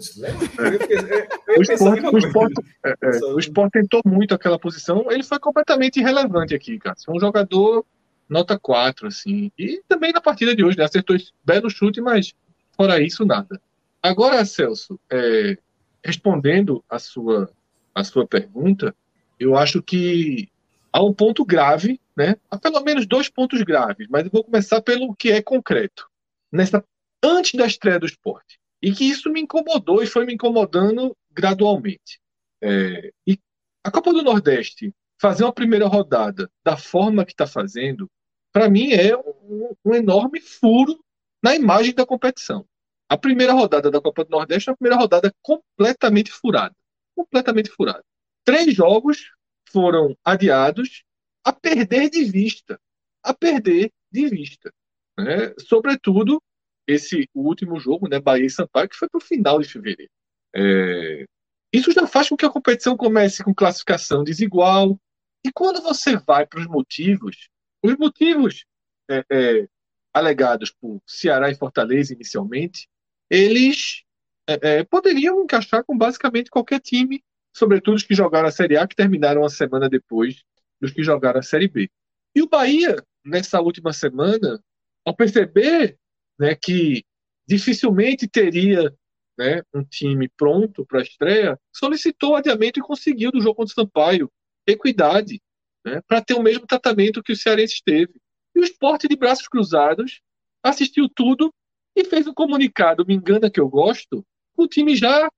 esporte, 1.62 2.06
o, 2.06 2.18
esporte, 2.18 2.54
é, 2.84 2.94
é, 3.02 3.24
o 3.32 3.38
esporte 3.38 3.72
tentou 3.72 4.02
muito 4.04 4.34
aquela 4.34 4.58
posição, 4.58 5.06
ele 5.10 5.22
foi 5.22 5.38
completamente 5.38 6.00
irrelevante 6.00 6.54
aqui, 6.54 6.78
cara. 6.78 6.96
Foi 7.02 7.16
um 7.16 7.20
jogador 7.20 7.82
nota 8.28 8.58
4, 8.58 9.06
assim. 9.06 9.50
E 9.58 9.80
também 9.88 10.12
na 10.12 10.20
partida 10.20 10.54
de 10.54 10.62
hoje, 10.62 10.76
né? 10.76 10.84
Acertou 10.84 11.16
esse 11.16 11.30
belo 11.44 11.70
chute, 11.70 12.00
mas 12.00 12.34
fora 12.76 13.00
isso, 13.00 13.24
nada. 13.24 13.60
Agora, 14.02 14.44
Celso, 14.44 14.98
é, 15.10 15.56
respondendo 16.04 16.84
a 16.88 16.98
sua, 16.98 17.50
a 17.94 18.04
sua 18.04 18.26
pergunta, 18.26 18.94
eu 19.38 19.56
acho 19.56 19.82
que 19.82 20.48
há 20.92 21.02
um 21.02 21.12
ponto 21.12 21.44
grave, 21.44 22.00
né? 22.16 22.36
Há 22.50 22.58
pelo 22.58 22.80
menos 22.82 23.06
dois 23.06 23.28
pontos 23.28 23.62
graves, 23.62 24.06
mas 24.08 24.24
eu 24.24 24.30
vou 24.30 24.44
começar 24.44 24.80
pelo 24.80 25.14
que 25.14 25.30
é 25.30 25.42
concreto. 25.42 26.06
Nessa, 26.52 26.84
antes 27.22 27.54
da 27.54 27.66
estreia 27.66 27.98
do 27.98 28.06
esporte. 28.06 28.58
E 28.82 28.92
que 28.92 29.04
isso 29.04 29.30
me 29.30 29.40
incomodou 29.40 30.02
e 30.02 30.06
foi 30.06 30.26
me 30.26 30.34
incomodando 30.34 31.16
gradualmente. 31.32 32.20
É, 32.62 33.10
e 33.26 33.38
a 33.82 33.90
Copa 33.90 34.12
do 34.12 34.22
Nordeste 34.22 34.94
fazer 35.18 35.44
uma 35.44 35.52
primeira 35.52 35.86
rodada 35.86 36.50
da 36.62 36.76
forma 36.76 37.24
que 37.24 37.32
está 37.32 37.46
fazendo, 37.46 38.10
para 38.52 38.68
mim 38.68 38.92
é 38.92 39.16
um, 39.16 39.74
um, 39.84 39.94
enorme 39.94 40.40
furo 40.40 41.02
na 41.44 41.54
imagem 41.54 41.92
da 41.92 42.06
competição. 42.06 42.66
A 43.06 43.18
primeira 43.18 43.52
rodada 43.52 43.90
da 43.90 44.00
Copa 44.00 44.24
do 44.24 44.30
Nordeste 44.30 44.70
é 44.70 44.72
uma 44.72 44.78
primeira 44.78 44.96
rodada 44.98 45.30
completamente 45.42 46.30
furada. 46.32 46.74
Completamente 47.14 47.68
furada. 47.68 48.02
Três 48.44 48.74
jogos 48.74 49.30
foram 49.68 50.16
adiados 50.24 51.04
a 51.44 51.52
perder 51.52 52.08
de 52.08 52.24
vista. 52.24 52.80
A 53.22 53.34
perder 53.34 53.92
de 54.10 54.26
vista. 54.26 54.72
Né? 55.18 55.52
Sobretudo, 55.60 56.42
esse 56.86 57.28
último 57.34 57.78
jogo, 57.78 58.08
né, 58.08 58.18
Bahia 58.18 58.46
e 58.46 58.50
Sampaio, 58.50 58.88
que 58.88 58.96
foi 58.96 59.10
para 59.10 59.18
o 59.18 59.22
final 59.22 59.60
de 59.60 59.68
fevereiro. 59.68 60.10
É... 60.56 61.26
Isso 61.74 61.92
já 61.92 62.06
faz 62.06 62.30
com 62.30 62.38
que 62.38 62.46
a 62.46 62.50
competição 62.50 62.96
comece 62.96 63.44
com 63.44 63.54
classificação 63.54 64.24
desigual, 64.24 64.98
e 65.44 65.52
quando 65.52 65.82
você 65.82 66.16
vai 66.16 66.46
para 66.46 66.60
os 66.60 66.66
motivos, 66.66 67.48
os 67.82 67.96
motivos 67.98 68.64
é, 69.10 69.24
é, 69.30 69.68
alegados 70.14 70.70
por 70.70 71.02
Ceará 71.06 71.50
e 71.50 71.56
Fortaleza 71.56 72.14
inicialmente, 72.14 72.88
eles 73.28 74.04
é, 74.48 74.78
é, 74.78 74.84
poderiam 74.84 75.42
encaixar 75.42 75.84
com 75.84 75.96
basicamente 75.96 76.50
qualquer 76.50 76.80
time, 76.80 77.22
sobretudo 77.52 77.96
os 77.96 78.02
que 78.02 78.14
jogaram 78.14 78.48
a 78.48 78.52
Série 78.52 78.76
A, 78.76 78.86
que 78.86 78.94
terminaram 78.94 79.42
uma 79.42 79.50
semana 79.50 79.88
depois 79.88 80.42
dos 80.80 80.92
que 80.92 81.02
jogaram 81.02 81.40
a 81.40 81.42
Série 81.42 81.68
B. 81.68 81.90
E 82.34 82.42
o 82.42 82.48
Bahia, 82.48 82.96
nessa 83.24 83.60
última 83.60 83.92
semana, 83.92 84.62
ao 85.04 85.14
perceber 85.14 85.98
né, 86.38 86.54
que 86.54 87.04
dificilmente 87.46 88.28
teria 88.28 88.94
né, 89.36 89.62
um 89.74 89.84
time 89.84 90.28
pronto 90.36 90.86
para 90.86 91.00
a 91.00 91.02
estreia, 91.02 91.58
solicitou 91.72 92.36
adiamento 92.36 92.78
e 92.78 92.82
conseguiu 92.82 93.30
do 93.30 93.40
jogo 93.40 93.56
contra 93.56 93.72
o 93.72 93.74
Sampaio 93.74 94.30
equidade, 94.66 95.40
né, 95.84 96.00
para 96.06 96.22
ter 96.22 96.34
o 96.34 96.42
mesmo 96.42 96.66
tratamento 96.66 97.22
que 97.22 97.32
o 97.32 97.36
Cearense 97.36 97.82
teve. 97.84 98.14
E 98.54 98.60
o 98.60 98.64
esporte 98.64 99.08
de 99.08 99.16
braços 99.16 99.48
cruzados 99.48 100.20
assistiu 100.62 101.08
tudo 101.08 101.52
e 101.96 102.04
fez 102.04 102.26
um 102.26 102.34
comunicado, 102.34 103.04
me 103.06 103.14
engana 103.14 103.50
que 103.50 103.60
eu 103.60 103.68
gosto, 103.68 104.24
o 104.56 104.66
time 104.66 104.96
já 104.96 105.28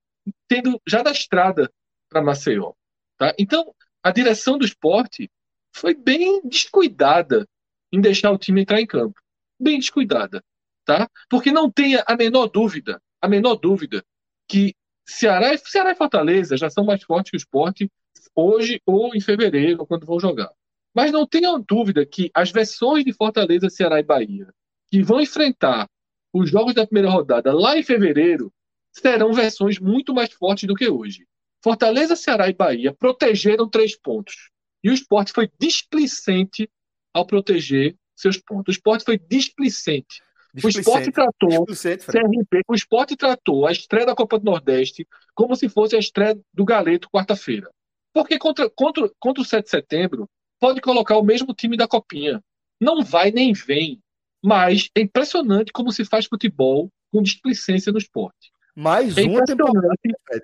tendo 0.49 0.80
já 0.87 1.02
da 1.02 1.11
estrada 1.11 1.70
para 2.08 2.23
Maceió. 2.23 2.73
Tá? 3.16 3.35
Então, 3.38 3.75
a 4.02 4.11
direção 4.11 4.58
do 4.58 4.64
esporte 4.64 5.30
foi 5.75 5.94
bem 5.94 6.40
descuidada 6.44 7.46
em 7.92 8.00
deixar 8.00 8.30
o 8.30 8.38
time 8.38 8.62
entrar 8.62 8.80
em 8.80 8.87
campo. 8.87 9.20
Bem 9.58 9.78
descuidada. 9.78 10.42
Tá? 10.85 11.08
Porque 11.28 11.50
não 11.50 11.70
tenha 11.70 12.04
a 12.06 12.16
menor 12.16 12.46
dúvida, 12.46 13.02
a 13.20 13.28
menor 13.28 13.56
dúvida, 13.56 14.04
que 14.49 14.75
Ceará 15.04 15.56
Ceará 15.58 15.92
e 15.92 15.96
Fortaleza 15.96 16.56
já 16.56 16.70
são 16.70 16.85
mais 16.85 17.02
fortes 17.02 17.30
que 17.30 17.37
o 17.37 17.38
esporte 17.38 17.90
hoje 18.35 18.80
ou 18.85 19.14
em 19.14 19.20
fevereiro, 19.20 19.87
quando 19.87 20.06
vão 20.06 20.20
jogar. 20.20 20.50
Mas 20.96 21.12
não 21.12 21.26
tenham 21.26 21.60
dúvida 21.60 22.06
que 22.06 22.30
as 22.32 22.50
versões 22.50 23.04
de 23.04 23.12
Fortaleza, 23.12 23.68
Ceará 23.68 24.00
e 24.00 24.02
Bahia, 24.02 24.48
que 24.90 25.02
vão 25.02 25.20
enfrentar 25.20 25.86
os 26.32 26.48
jogos 26.48 26.72
da 26.72 26.87
primeira 26.87 27.11
rodada 27.11 27.52
lá 27.52 27.76
em 27.76 27.82
fevereiro, 27.82 28.50
serão 28.90 29.30
versões 29.30 29.78
muito 29.78 30.14
mais 30.14 30.32
fortes 30.32 30.66
do 30.66 30.74
que 30.74 30.88
hoje. 30.88 31.26
Fortaleza, 31.62 32.16
Ceará 32.16 32.48
e 32.48 32.54
Bahia 32.54 32.94
protegeram 32.94 33.68
três 33.68 33.94
pontos. 33.94 34.48
E 34.82 34.88
o 34.88 34.94
esporte 34.94 35.32
foi 35.32 35.50
displicente 35.61 36.66
ao 37.12 37.26
proteger 37.26 37.94
seus 38.14 38.38
pontos. 38.38 38.74
O 38.74 38.78
esporte 38.78 39.04
foi 39.04 39.18
displicente. 39.18 40.22
O 40.64 40.68
esporte 40.68 41.12
tratou 41.12 41.66
CRP, 41.66 42.62
o 42.66 42.74
esporte 42.74 43.16
tratou 43.16 43.66
a 43.66 43.72
estreia 43.72 44.06
da 44.06 44.14
Copa 44.14 44.38
do 44.38 44.46
Nordeste 44.46 45.06
como 45.35 45.54
se 45.54 45.68
fosse 45.68 45.94
a 45.94 45.98
estreia 45.98 46.38
do 46.54 46.64
Galeto 46.64 47.11
quarta-feira. 47.11 47.70
Porque 48.14 48.38
contra, 48.38 48.70
contra, 48.70 49.11
contra 49.20 49.42
o 49.42 49.44
7 49.44 49.64
de 49.64 49.70
setembro, 49.70 50.26
pode 50.59 50.81
colocar 50.81 51.16
o 51.16 51.25
mesmo 51.25 51.55
time 51.55 51.77
da 51.77 51.88
Copinha. 51.88 52.42
Não 52.81 53.03
vai 53.03 53.31
nem 53.31 53.53
vem. 53.53 54.01
Mas 54.42 54.90
é 54.95 55.01
impressionante 55.01 55.73
como 55.73 55.90
se 55.90 56.05
faz 56.05 56.27
futebol 56.27 56.90
com 57.11 57.23
displicência 57.23 57.90
no 57.90 57.99
esporte. 57.99 58.53
Mais 58.75 59.16
é 59.16 59.25
uma 59.25 59.45
temporada. 59.45 59.88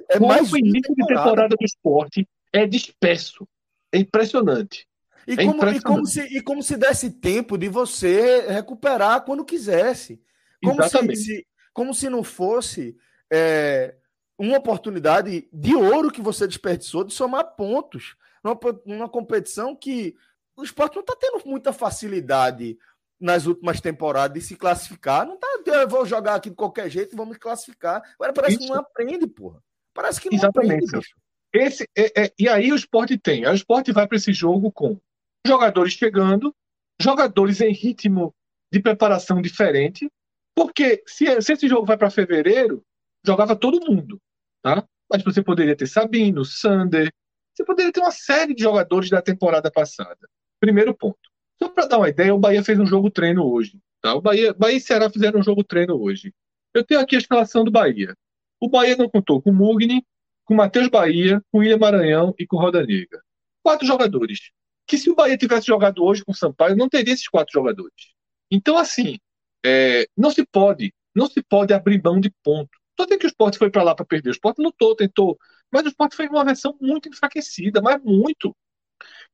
É 0.09 0.19
mais 0.19 0.51
o 0.53 0.57
início 0.57 0.95
de 0.95 1.07
temporada 1.07 1.55
do 1.55 1.65
esporte 1.65 2.27
é 2.53 2.67
disperso. 2.67 3.47
É 3.93 3.99
impressionante. 3.99 4.87
E, 5.27 5.35
é 5.35 5.45
como, 5.45 5.69
e, 5.69 5.81
como 5.81 6.07
se, 6.07 6.21
e 6.23 6.41
como 6.41 6.63
se 6.63 6.77
desse 6.77 7.11
tempo 7.11 7.57
de 7.57 7.69
você 7.69 8.47
recuperar 8.49 9.23
quando 9.25 9.45
quisesse. 9.45 10.21
Como, 10.63 10.81
Exatamente. 10.81 11.17
Se, 11.17 11.47
como 11.73 11.95
se 11.95 12.09
não 12.09 12.25
fosse 12.25 12.97
é, 13.31 13.95
uma 14.39 14.59
oportunidade 14.59 15.49
de 15.53 15.75
ouro 15.75 16.11
que 16.11 16.21
você 16.21 16.47
desperdiçou 16.47 17.05
de 17.05 17.13
somar 17.13 17.55
pontos 17.55 18.17
numa, 18.43 18.59
numa 18.85 19.09
competição 19.09 19.75
que 19.75 20.15
o 20.57 20.63
esporte 20.63 20.95
não 20.95 21.03
está 21.03 21.17
tendo 21.17 21.43
muita 21.47 21.73
facilidade 21.73 22.79
nas 23.21 23.47
últimas 23.47 23.81
temporadas 23.81 24.35
de 24.35 24.47
se 24.47 24.57
classificar. 24.57 25.27
Não 25.27 25.39
tá, 25.39 25.47
eu 25.67 25.89
vou 25.89 26.05
jogar 26.05 26.35
aqui 26.35 26.51
de 26.51 26.57
qualquer 26.57 26.91
jeito 26.91 27.17
vamos 27.17 27.39
classificar. 27.39 28.03
Agora 28.15 28.33
parece 28.33 28.57
Isso. 28.57 28.67
que 28.67 28.71
não 28.71 28.81
aprende, 28.81 29.27
porra. 29.27 29.63
Parece 29.95 30.21
que 30.21 30.29
não 30.29 30.37
Exatamente. 30.37 30.89
aprende. 30.89 31.15
Esse, 31.55 31.89
é, 31.97 32.25
é, 32.25 32.33
e 32.39 32.49
aí 32.49 32.73
o 32.73 32.77
esporte 32.77 33.19
tem. 33.19 33.45
Aí 33.45 33.53
o 33.53 33.55
esporte 33.55 33.93
vai 33.93 34.07
para 34.07 34.17
esse 34.17 34.33
jogo 34.33 34.73
com 34.73 34.99
jogadores 35.47 35.93
chegando, 35.93 36.55
jogadores 37.01 37.61
em 37.61 37.73
ritmo 37.73 38.35
de 38.73 38.81
preparação 38.81 39.43
diferente, 39.43 40.11
porque 40.57 41.03
se, 41.07 41.41
se 41.43 41.53
esse 41.53 41.69
jogo 41.69 41.87
vai 41.87 41.97
para 41.97 42.11
fevereiro, 42.11 42.83
jogava 43.25 43.55
todo 43.55 43.85
mundo, 43.85 44.19
tá? 44.63 44.87
Mas 45.11 45.23
você 45.23 45.43
poderia 45.43 45.77
ter 45.77 45.87
Sabino, 45.87 46.45
Sander, 46.45 47.13
você 47.55 47.65
poderia 47.65 47.93
ter 47.93 48.01
uma 48.01 48.11
série 48.11 48.55
de 48.55 48.63
jogadores 48.63 49.11
da 49.11 49.21
temporada 49.21 49.71
passada. 49.71 50.29
Primeiro 50.61 50.95
ponto. 50.95 51.19
Só 51.63 51.69
para 51.69 51.87
dar 51.87 51.99
uma 51.99 52.09
ideia, 52.09 52.35
o 52.35 52.39
Bahia 52.39 52.65
fez 52.65 52.79
um 52.79 52.87
jogo 52.87 53.11
treino 53.11 53.45
hoje. 53.45 53.79
Tá? 54.01 54.15
O 54.15 54.21
Bahia, 54.21 54.53
Bahia 54.55 54.77
e 54.77 54.81
Ceará 54.81 55.11
fizeram 55.11 55.41
um 55.41 55.43
jogo 55.43 55.63
treino 55.63 56.01
hoje. 56.01 56.33
Eu 56.75 56.85
tenho 56.85 57.01
aqui 57.01 57.15
a 57.15 57.19
escalação 57.19 57.65
do 57.65 57.71
Bahia. 57.71 58.17
O 58.61 58.69
Bahia 58.69 58.97
não 58.97 59.09
contou 59.09 59.41
com 59.41 59.53
Mugni, 59.53 60.05
com 60.45 60.55
Matheus 60.55 60.89
Bahia, 60.89 61.43
com 61.51 61.59
William 61.59 61.79
Maranhão 61.79 62.35
e 62.39 62.47
com 62.47 62.57
Roda 62.57 62.85
Negra. 62.85 63.23
Quatro 63.63 63.87
jogadores. 63.87 64.51
Que 64.87 64.99
se 64.99 65.11
o 65.11 65.15
Bahia 65.15 65.37
tivesse 65.37 65.67
jogado 65.67 66.03
hoje 66.03 66.25
com 66.25 66.33
o 66.33 66.35
Sampaio, 66.35 66.77
não 66.77 66.89
teria 66.89 67.15
esses 67.15 67.29
quatro 67.29 67.53
jogadores. 67.53 68.13
Então, 68.51 68.77
assim, 68.77 69.19
é, 69.65 70.07
não 70.17 70.31
se 70.31 70.45
pode, 70.45 70.93
não 71.15 71.27
se 71.27 71.43
pode 71.43 71.73
abrir 71.73 72.03
mão 72.03 72.19
de 72.19 72.31
ponto. 72.43 72.71
Tô 72.97 73.05
dizendo 73.05 73.21
que 73.21 73.27
o 73.27 73.29
esporte 73.29 73.59
foi 73.59 73.71
para 73.71 73.83
lá 73.83 73.95
para 73.95 74.05
perder. 74.05 74.31
O 74.31 74.33
esporte 74.33 74.61
lutou, 74.61 74.95
tentou. 74.95 75.39
Mas 75.73 75.85
o 75.85 75.89
esporte 75.89 76.15
foi 76.15 76.29
uma 76.29 76.45
versão 76.45 76.77
muito 76.81 77.09
enfraquecida, 77.09 77.81
mas 77.81 78.01
muito. 78.03 78.55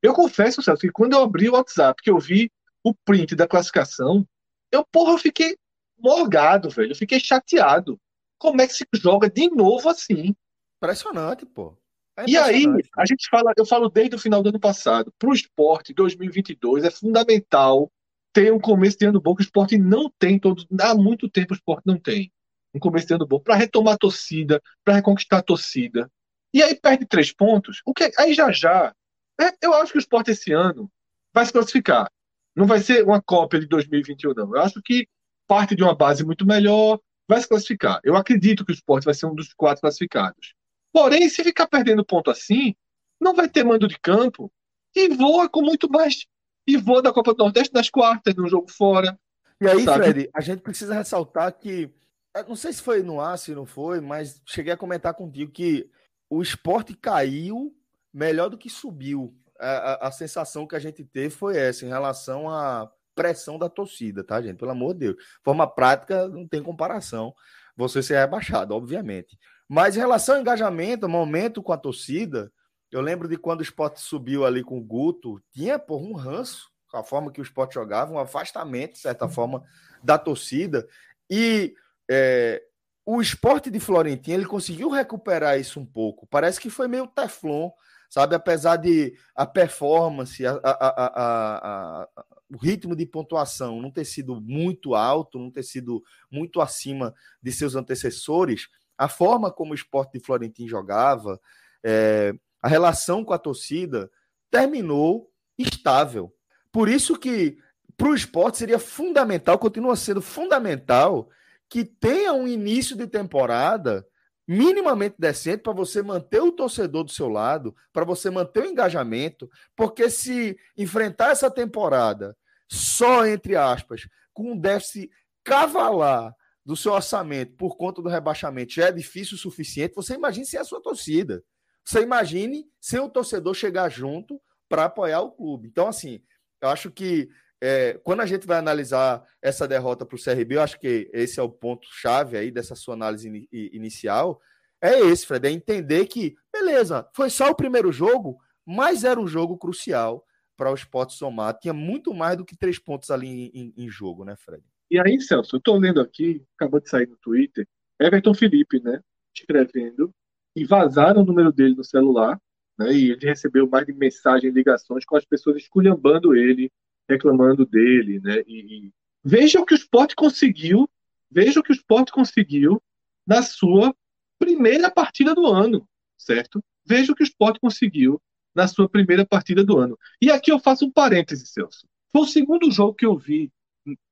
Eu 0.01 0.15
confesso, 0.15 0.63
Celso, 0.63 0.81
que 0.81 0.93
quando 0.93 1.15
eu 1.15 1.23
abri 1.23 1.49
o 1.49 1.55
WhatsApp, 1.55 2.01
que 2.03 2.11
eu 2.11 2.19
vi 2.19 2.51
o 2.85 2.95
print 2.95 3.35
da 3.35 3.49
classificação, 3.49 4.27
eu, 4.71 4.85
porra, 4.91 5.13
eu 5.13 5.19
fiquei 5.19 5.57
morgado, 5.99 6.71
velho. 6.71 6.93
Eu 6.93 6.97
fiquei 6.97 7.19
chateado. 7.19 7.99
Como 8.39 8.61
é 8.61 8.67
que 8.67 8.75
se 8.75 8.87
joga 8.95 9.29
de 9.29 9.51
novo 9.51 9.89
assim? 9.89 10.35
Impressionante, 10.77 11.45
pô. 11.45 11.77
É 12.17 12.25
e 12.27 12.37
aí, 12.37 12.65
a 12.97 13.07
gente 13.07 13.29
fala, 13.31 13.53
eu 13.57 13.65
falo 13.65 13.89
desde 13.89 14.17
o 14.17 14.19
final 14.19 14.43
do 14.43 14.49
ano 14.49 14.59
passado, 14.59 15.13
para 15.19 15.29
o 15.29 15.33
esporte 15.33 15.95
2022 15.95 16.83
é 16.83 16.91
fundamental 16.91 17.91
ter 18.33 18.53
um 18.53 18.59
começo 18.59 18.99
de 18.99 19.07
ano 19.07 19.21
bom 19.21 19.37
que 19.37 19.43
o 19.43 19.45
esporte 19.45 19.79
não 19.79 20.11
tem 20.19 20.37
todos, 20.37 20.67
há 20.81 20.95
muito 20.97 21.29
tempo 21.29 21.53
o 21.53 21.57
esporte 21.57 21.85
não 21.87 21.97
tem 21.97 22.33
um 22.75 22.81
começo 22.81 23.07
de 23.07 23.15
ano 23.15 23.27
bom 23.27 23.39
para 23.39 23.55
retomar 23.55 23.95
a 23.95 23.99
torcida, 23.99 24.61
para 24.85 24.95
reconquistar 24.95 25.39
a 25.39 25.43
torcida. 25.43 26.11
E 26.59 26.63
aí 26.63 26.75
perde 26.75 27.07
três 27.07 27.31
pontos. 27.31 27.81
O 27.87 27.95
que 27.95 28.11
aí 28.19 28.35
já 28.35 28.51
já, 28.51 28.93
é, 29.41 29.53
eu 29.63 29.73
acho 29.75 29.93
que 29.93 29.99
o 29.99 30.01
esporte 30.01 30.33
esse 30.33 30.53
ano 30.53 30.91
vai 31.33 31.47
se 31.47 31.53
classificar. 31.53 32.11
Não 32.57 32.67
vai 32.67 32.81
ser 32.81 33.05
uma 33.05 33.23
cópia 33.23 33.61
de 33.61 33.67
2021 33.69 34.35
não. 34.35 34.57
Eu 34.57 34.63
acho 34.63 34.83
que 34.83 35.07
parte 35.47 35.77
de 35.77 35.85
uma 35.85 35.95
base 35.95 36.25
muito 36.25 36.45
melhor, 36.45 36.99
vai 37.29 37.41
se 37.41 37.49
classificar. 37.49 38.01
Eu 38.03 38.17
acredito 38.17 38.65
que 38.65 38.73
o 38.73 38.75
esporte 38.75 39.05
vai 39.05 39.15
ser 39.15 39.27
um 39.27 39.37
dos 39.37 39.55
quatro 39.55 39.83
classificados. 39.83 40.53
Porém, 40.93 41.29
se 41.29 41.45
ficar 41.45 41.69
perdendo 41.69 42.05
ponto 42.05 42.29
assim, 42.29 42.75
não 43.21 43.37
vai 43.37 43.49
ter 43.49 43.63
mando 43.63 43.87
de 43.87 43.97
campo 44.01 44.51
e 44.97 45.11
voa 45.11 45.49
com 45.49 45.63
muito 45.63 45.89
mais. 45.89 46.27
E 46.67 46.77
voa 46.77 47.01
da 47.01 47.13
Copa 47.13 47.35
do 47.35 47.45
Nordeste 47.45 47.73
nas 47.73 47.89
quartas, 47.89 48.35
num 48.35 48.49
jogo 48.49 48.69
fora. 48.69 49.17
E 49.61 49.69
aí, 49.69 49.85
sabe? 49.85 50.03
Fred, 50.03 50.31
a 50.35 50.41
gente 50.41 50.61
precisa 50.61 50.93
ressaltar 50.93 51.53
que 51.57 51.89
é, 52.35 52.43
não 52.43 52.57
sei 52.57 52.73
se 52.73 52.83
foi 52.83 53.01
no 53.01 53.21
ar, 53.21 53.39
se 53.39 53.55
não 53.55 53.65
foi, 53.65 54.01
mas 54.01 54.43
cheguei 54.45 54.73
a 54.73 54.77
comentar 54.77 55.15
contigo 55.15 55.53
que 55.53 55.89
o 56.31 56.43
esporte 56.43 56.95
caiu 56.95 57.75
melhor 58.13 58.49
do 58.49 58.59
que 58.59 58.69
subiu. 58.71 59.35
A, 59.59 59.69
a, 59.69 60.09
a 60.09 60.13
sensação 60.13 60.67
que 60.67 60.77
a 60.77 60.79
gente 60.79 61.05
teve 61.05 61.31
foi 61.31 61.57
essa 61.57 61.85
em 61.85 61.89
relação 61.89 62.49
à 62.49 62.91
pressão 63.15 63.59
da 63.59 63.69
torcida, 63.69 64.23
tá, 64.23 64.41
gente? 64.41 64.59
Pelo 64.59 64.71
amor 64.71 64.95
de 64.95 65.01
Deus. 65.01 65.17
Forma 65.43 65.67
prática, 65.67 66.29
não 66.29 66.47
tem 66.47 66.63
comparação. 66.63 67.35
Você 67.77 68.03
ser 68.03 68.19
rebaixado, 68.19 68.75
obviamente. 68.75 69.39
Mas 69.69 69.97
em 69.97 70.01
relação 70.01 70.37
ao 70.37 70.41
engajamento, 70.41 71.09
momento 71.09 71.63
com 71.63 71.73
a 71.73 71.77
torcida, 71.77 72.53
eu 72.91 73.01
lembro 73.01 73.29
de 73.29 73.37
quando 73.37 73.61
o 73.61 73.63
esporte 73.63 74.01
subiu 74.01 74.47
ali 74.47 74.63
com 74.63 74.79
o 74.79 74.85
Guto, 74.85 75.43
tinha 75.53 75.79
por 75.79 76.01
um 76.01 76.13
ranço 76.13 76.71
com 76.91 76.97
a 76.97 77.05
forma 77.05 77.31
que 77.31 77.41
o 77.41 77.43
esporte 77.43 77.75
jogava, 77.75 78.13
um 78.13 78.19
afastamento, 78.19 78.93
de 78.93 79.01
certa 79.01 79.29
forma, 79.29 79.63
da 80.03 80.17
torcida. 80.17 80.89
E 81.29 81.75
é, 82.11 82.63
o 83.11 83.23
esporte 83.23 83.71
de 83.71 83.81
Florentino 83.81 84.37
ele 84.37 84.45
conseguiu 84.45 84.91
recuperar 84.91 85.59
isso 85.59 85.81
um 85.81 85.87
pouco. 85.87 86.27
Parece 86.27 86.61
que 86.61 86.69
foi 86.69 86.87
meio 86.87 87.07
teflon, 87.07 87.71
sabe? 88.11 88.35
Apesar 88.35 88.77
de 88.77 89.17
a 89.35 89.47
performance, 89.47 90.45
a, 90.45 90.61
a, 90.63 92.03
a, 92.03 92.09
o 92.53 92.59
ritmo 92.59 92.95
de 92.95 93.07
pontuação 93.07 93.81
não 93.81 93.91
ter 93.91 94.05
sido 94.05 94.39
muito 94.39 94.95
alto, 94.95 95.39
não 95.39 95.51
ter 95.51 95.63
sido 95.63 96.03
muito 96.31 96.61
acima 96.61 97.15
de 97.43 97.51
seus 97.51 97.75
antecessores, 97.75 98.69
a 98.99 99.09
forma 99.09 99.51
como 99.51 99.73
o 99.73 99.75
esporte 99.75 100.19
de 100.19 100.21
Florentino 100.23 100.69
jogava, 100.69 101.41
é, 101.83 102.35
a 102.63 102.69
relação 102.69 103.25
com 103.25 103.33
a 103.33 103.39
torcida 103.39 104.11
terminou 104.51 105.33
estável. 105.57 106.31
Por 106.71 106.91
isso 106.91 107.19
que 107.19 107.57
para 107.97 108.11
o 108.11 108.15
esporte 108.15 108.59
seria 108.59 108.79
fundamental, 108.79 109.59
continua 109.59 109.97
sendo 109.97 110.21
fundamental, 110.21 111.31
que 111.69 111.85
tenha 111.85 112.33
um 112.33 112.47
início 112.47 112.97
de 112.97 113.07
temporada 113.07 114.07
minimamente 114.47 115.17
decente 115.19 115.63
para 115.63 115.75
você 115.75 116.03
manter 116.03 116.41
o 116.41 116.51
torcedor 116.51 117.05
do 117.05 117.13
seu 117.13 117.29
lado, 117.29 117.77
para 117.93 118.05
você 118.05 118.31
manter 118.31 118.63
o 118.63 118.67
engajamento, 118.67 119.51
porque 119.77 120.09
se 120.09 120.59
enfrentar 120.77 121.33
essa 121.33 121.51
temporada 121.51 122.35
só, 122.67 123.27
entre 123.27 123.57
aspas, 123.57 124.09
com 124.33 124.53
um 124.53 124.59
déficit 124.59 125.11
cavalar 125.45 126.35
do 126.65 126.77
seu 126.77 126.93
orçamento 126.93 127.57
por 127.57 127.77
conta 127.77 128.01
do 128.01 128.09
rebaixamento 128.09 128.75
já 128.75 128.89
é 128.89 128.93
difícil 128.93 129.37
o 129.37 129.39
suficiente, 129.39 129.95
você 129.95 130.15
imagine 130.15 130.47
se 130.47 130.57
é 130.57 130.61
a 130.61 130.65
sua 130.65 130.83
torcida. 130.83 131.43
Você 131.85 132.03
imagine 132.03 132.67
sem 132.79 133.01
o 133.01 133.09
torcedor 133.09 133.55
chegar 133.55 133.89
junto 133.89 134.41
para 134.69 134.85
apoiar 134.85 135.23
o 135.23 135.33
clube. 135.33 135.69
Então, 135.69 135.89
assim, 135.89 136.23
eu 136.61 136.69
acho 136.69 136.91
que 136.91 137.29
é, 137.61 137.95
quando 138.05 138.21
a 138.21 138.27
gente 138.27 138.47
vai 138.47 138.59
analisar 138.59 139.25
essa 139.43 139.67
derrota 139.67 140.07
para 140.07 140.17
o 140.17 140.23
CRB, 140.23 140.57
eu 140.57 140.63
acho 140.63 140.79
que 140.79 141.11
esse 141.13 141.41
é 141.41 141.43
o 141.43 141.51
ponto-chave 141.51 142.37
aí 142.37 142.51
dessa 142.51 142.75
sua 142.75 142.95
análise 142.95 143.29
in, 143.29 143.47
inicial. 143.53 144.41
É 144.81 145.01
esse, 145.01 145.27
Fred, 145.27 145.49
é 145.49 145.51
entender 145.51 146.07
que, 146.07 146.37
beleza, 146.53 147.09
foi 147.13 147.31
só 147.31 147.51
o 147.51 147.55
primeiro 147.55 147.91
jogo, 147.91 148.39
mas 148.65 149.03
era 149.03 149.19
um 149.19 149.27
jogo 149.27 149.59
crucial 149.59 150.25
para 150.57 150.71
o 150.71 150.75
esporte 150.75 151.15
somar. 151.15 151.59
Tinha 151.59 151.75
muito 151.75 152.15
mais 152.15 152.37
do 152.37 152.45
que 152.45 152.57
três 152.57 152.79
pontos 152.79 153.11
ali 153.11 153.51
em, 153.53 153.73
em 153.77 153.89
jogo, 153.89 154.25
né, 154.25 154.37
Fred? 154.37 154.63
E 154.91 154.99
aí, 154.99 155.21
Celso, 155.21 155.57
eu 155.57 155.59
estou 155.59 155.77
lendo 155.77 156.01
aqui, 156.01 156.45
acabou 156.57 156.81
de 156.81 156.89
sair 156.89 157.07
no 157.09 157.17
Twitter, 157.17 157.67
Everton 158.01 158.35
Felipe, 158.35 158.81
né, 158.81 159.01
escrevendo 159.35 160.13
e 160.55 160.65
vazaram 160.65 161.23
o 161.23 161.25
número 161.25 161.53
dele 161.53 161.75
no 161.75 161.85
celular, 161.85 162.41
né? 162.79 162.93
E 162.93 163.11
ele 163.11 163.27
recebeu 163.27 163.69
mais 163.69 163.87
de 163.87 163.93
mensagens, 163.93 164.55
ligações 164.55 165.05
com 165.05 165.17
as 165.17 165.25
pessoas 165.25 165.57
esculhambando 165.57 166.35
ele, 166.35 166.71
reclamando 167.09 167.65
dele, 167.65 168.21
né? 168.21 168.43
E, 168.47 168.87
e... 168.87 168.93
veja 169.25 169.61
o 169.61 169.65
que 169.65 169.75
o 169.75 169.77
esporte 169.77 170.15
conseguiu, 170.15 170.89
veja 171.31 171.61
o 171.61 171.63
que 171.63 171.73
o 171.73 171.75
esporte 171.75 172.13
conseguiu 172.13 172.83
na 173.27 173.43
sua 173.43 173.95
primeira 174.39 174.91
partida 174.91 175.35
do 175.35 175.47
ano, 175.47 175.89
certo? 176.17 176.63
Veja 176.87 177.13
o 177.13 177.15
que 177.15 177.23
o 177.23 177.25
esporte 177.25 177.61
conseguiu 177.61 178.21
na 178.55 178.67
sua 178.67 178.89
primeira 178.89 179.27
partida 179.27 179.65
do 179.65 179.79
ano. 179.79 179.99
E 180.21 180.31
aqui 180.31 180.51
eu 180.51 180.59
faço 180.59 180.87
um 180.87 180.91
parêntese, 180.91 181.47
Celso. 181.47 181.87
Foi 182.11 182.23
o 182.23 182.27
segundo 182.27 182.71
jogo 182.71 182.95
que 182.95 183.07
eu 183.07 183.17
vi. 183.17 183.53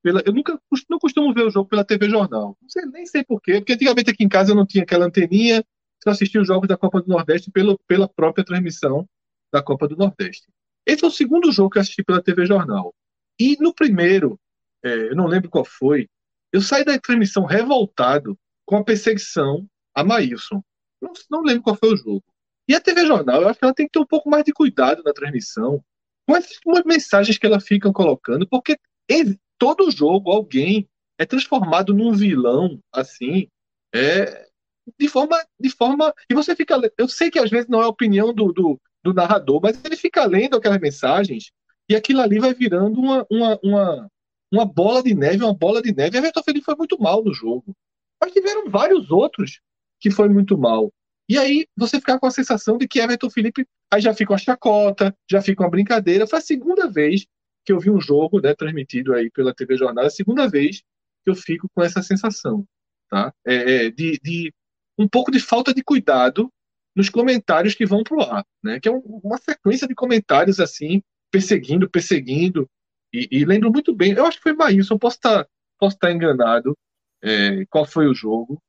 Pela, 0.01 0.21
eu 0.25 0.33
nunca 0.33 0.59
não 0.89 0.97
costumo 0.97 1.33
ver 1.33 1.43
o 1.43 1.49
jogo 1.49 1.69
pela 1.69 1.83
TV 1.83 2.09
Jornal. 2.09 2.57
Sei, 2.67 2.85
nem 2.85 3.05
sei 3.05 3.23
porquê, 3.23 3.55
porque 3.55 3.73
antigamente 3.73 4.09
aqui 4.09 4.23
em 4.23 4.29
casa 4.29 4.51
eu 4.51 4.55
não 4.55 4.65
tinha 4.65 4.83
aquela 4.83 5.05
anteninha, 5.05 5.63
só 6.03 6.11
assistia 6.11 6.41
os 6.41 6.47
jogos 6.47 6.67
da 6.67 6.77
Copa 6.77 7.01
do 7.01 7.07
Nordeste 7.07 7.51
pelo, 7.51 7.77
pela 7.87 8.07
própria 8.07 8.43
transmissão 8.43 9.07
da 9.51 9.61
Copa 9.61 9.87
do 9.87 9.95
Nordeste. 9.95 10.47
Esse 10.87 11.03
é 11.03 11.07
o 11.07 11.11
segundo 11.11 11.51
jogo 11.51 11.69
que 11.69 11.77
eu 11.77 11.81
assisti 11.81 12.01
pela 12.01 12.23
TV 12.23 12.45
Jornal. 12.45 12.95
E 13.37 13.57
no 13.59 13.73
primeiro, 13.73 14.39
é, 14.83 15.09
eu 15.09 15.15
não 15.15 15.27
lembro 15.27 15.49
qual 15.49 15.65
foi, 15.65 16.07
eu 16.51 16.61
saí 16.61 16.85
da 16.85 16.97
transmissão 16.97 17.43
revoltado 17.43 18.39
com 18.65 18.77
a 18.77 18.83
perseguição 18.83 19.67
a 19.93 20.03
Maílson. 20.03 20.63
Não, 21.01 21.11
não 21.29 21.41
lembro 21.41 21.63
qual 21.63 21.75
foi 21.75 21.93
o 21.93 21.97
jogo. 21.97 22.23
E 22.69 22.73
a 22.73 22.79
TV 22.79 23.05
Jornal, 23.05 23.41
eu 23.41 23.49
acho 23.49 23.59
que 23.59 23.65
ela 23.65 23.73
tem 23.73 23.85
que 23.85 23.91
ter 23.91 23.99
um 23.99 24.05
pouco 24.05 24.29
mais 24.29 24.45
de 24.45 24.53
cuidado 24.53 25.03
na 25.03 25.13
transmissão 25.13 25.83
com 26.25 26.35
essas 26.35 26.57
mensagens 26.85 27.37
que 27.37 27.45
ela 27.45 27.59
fica 27.59 27.91
colocando, 27.91 28.47
porque 28.47 28.77
todo 29.57 29.91
jogo 29.91 30.31
alguém 30.31 30.87
é 31.17 31.25
transformado 31.25 31.93
num 31.93 32.13
vilão 32.13 32.79
assim, 32.93 33.49
é, 33.93 34.47
de 34.99 35.07
forma, 35.07 35.37
de 35.59 35.69
forma. 35.69 36.13
E 36.29 36.33
você 36.33 36.55
fica. 36.55 36.79
Eu 36.97 37.07
sei 37.07 37.31
que 37.31 37.39
às 37.39 37.49
vezes 37.49 37.67
não 37.67 37.81
é 37.81 37.85
a 37.85 37.89
opinião 37.89 38.33
do, 38.33 38.51
do, 38.51 38.81
do 39.07 39.13
narrador, 39.13 39.61
mas 39.61 39.79
ele 39.83 39.95
fica 39.95 40.25
lendo 40.25 40.57
aquelas 40.57 40.79
mensagens 40.79 41.51
e 41.89 41.95
aquilo 41.95 42.21
ali 42.21 42.39
vai 42.39 42.53
virando 42.53 42.99
uma, 42.99 43.25
uma, 43.31 43.59
uma, 43.63 44.11
uma 44.51 44.65
bola 44.65 45.01
de 45.01 45.15
neve, 45.15 45.43
uma 45.43 45.53
bola 45.53 45.81
de 45.81 45.93
neve. 45.93 46.17
Everton 46.17 46.43
Felipe 46.43 46.65
foi 46.65 46.75
muito 46.75 46.99
mal 46.99 47.23
no 47.23 47.33
jogo. 47.33 47.75
Mas 48.21 48.33
tiveram 48.33 48.69
vários 48.69 49.09
outros 49.09 49.61
que 49.99 50.11
foi 50.11 50.27
muito 50.27 50.57
mal. 50.57 50.91
E 51.29 51.37
aí 51.37 51.65
você 51.77 51.99
fica 51.99 52.19
com 52.19 52.25
a 52.25 52.31
sensação 52.31 52.77
de 52.77 52.87
que 52.87 52.99
Everton 52.99 53.29
Felipe 53.29 53.65
aí 53.91 54.01
já 54.01 54.13
fica 54.13 54.33
uma 54.33 54.37
chacota, 54.37 55.15
já 55.29 55.41
fica 55.41 55.63
uma 55.63 55.69
brincadeira. 55.69 56.27
Foi 56.27 56.39
a 56.39 56.41
segunda 56.41 56.89
vez 56.89 57.25
que 57.65 57.71
eu 57.71 57.79
vi 57.79 57.89
um 57.89 57.99
jogo 57.99 58.41
né, 58.41 58.53
transmitido 58.53 59.13
aí 59.13 59.29
pela 59.31 59.53
TV 59.53 59.77
Jornal, 59.77 60.05
a 60.05 60.09
segunda 60.09 60.47
vez 60.47 60.81
que 61.23 61.29
eu 61.29 61.35
fico 61.35 61.67
com 61.73 61.83
essa 61.83 62.01
sensação, 62.01 62.65
tá? 63.09 63.33
É, 63.45 63.87
é 63.87 63.91
de, 63.91 64.19
de 64.23 64.53
um 64.97 65.07
pouco 65.07 65.31
de 65.31 65.39
falta 65.39 65.73
de 65.73 65.83
cuidado 65.83 66.49
nos 66.97 67.09
comentários 67.09 67.75
que 67.75 67.85
vão 67.85 68.03
pro 68.03 68.21
ar, 68.21 68.43
né? 68.63 68.79
Que 68.79 68.89
é 68.89 68.91
uma 68.91 69.37
sequência 69.37 69.87
de 69.87 69.93
comentários 69.93 70.59
assim, 70.59 71.03
perseguindo, 71.31 71.87
perseguindo. 71.87 72.67
E, 73.13 73.27
e 73.31 73.45
lembro 73.45 73.71
muito 73.71 73.95
bem, 73.95 74.13
eu 74.13 74.25
acho 74.25 74.37
que 74.37 74.43
foi 74.43 74.53
Maílson, 74.53 74.97
posso 74.97 75.17
estar 75.17 75.43
tá, 75.43 75.49
posso 75.79 75.95
estar 75.95 76.07
tá 76.07 76.13
enganado 76.13 76.75
é, 77.23 77.63
qual 77.69 77.85
foi 77.85 78.07
o 78.07 78.15
jogo. 78.15 78.59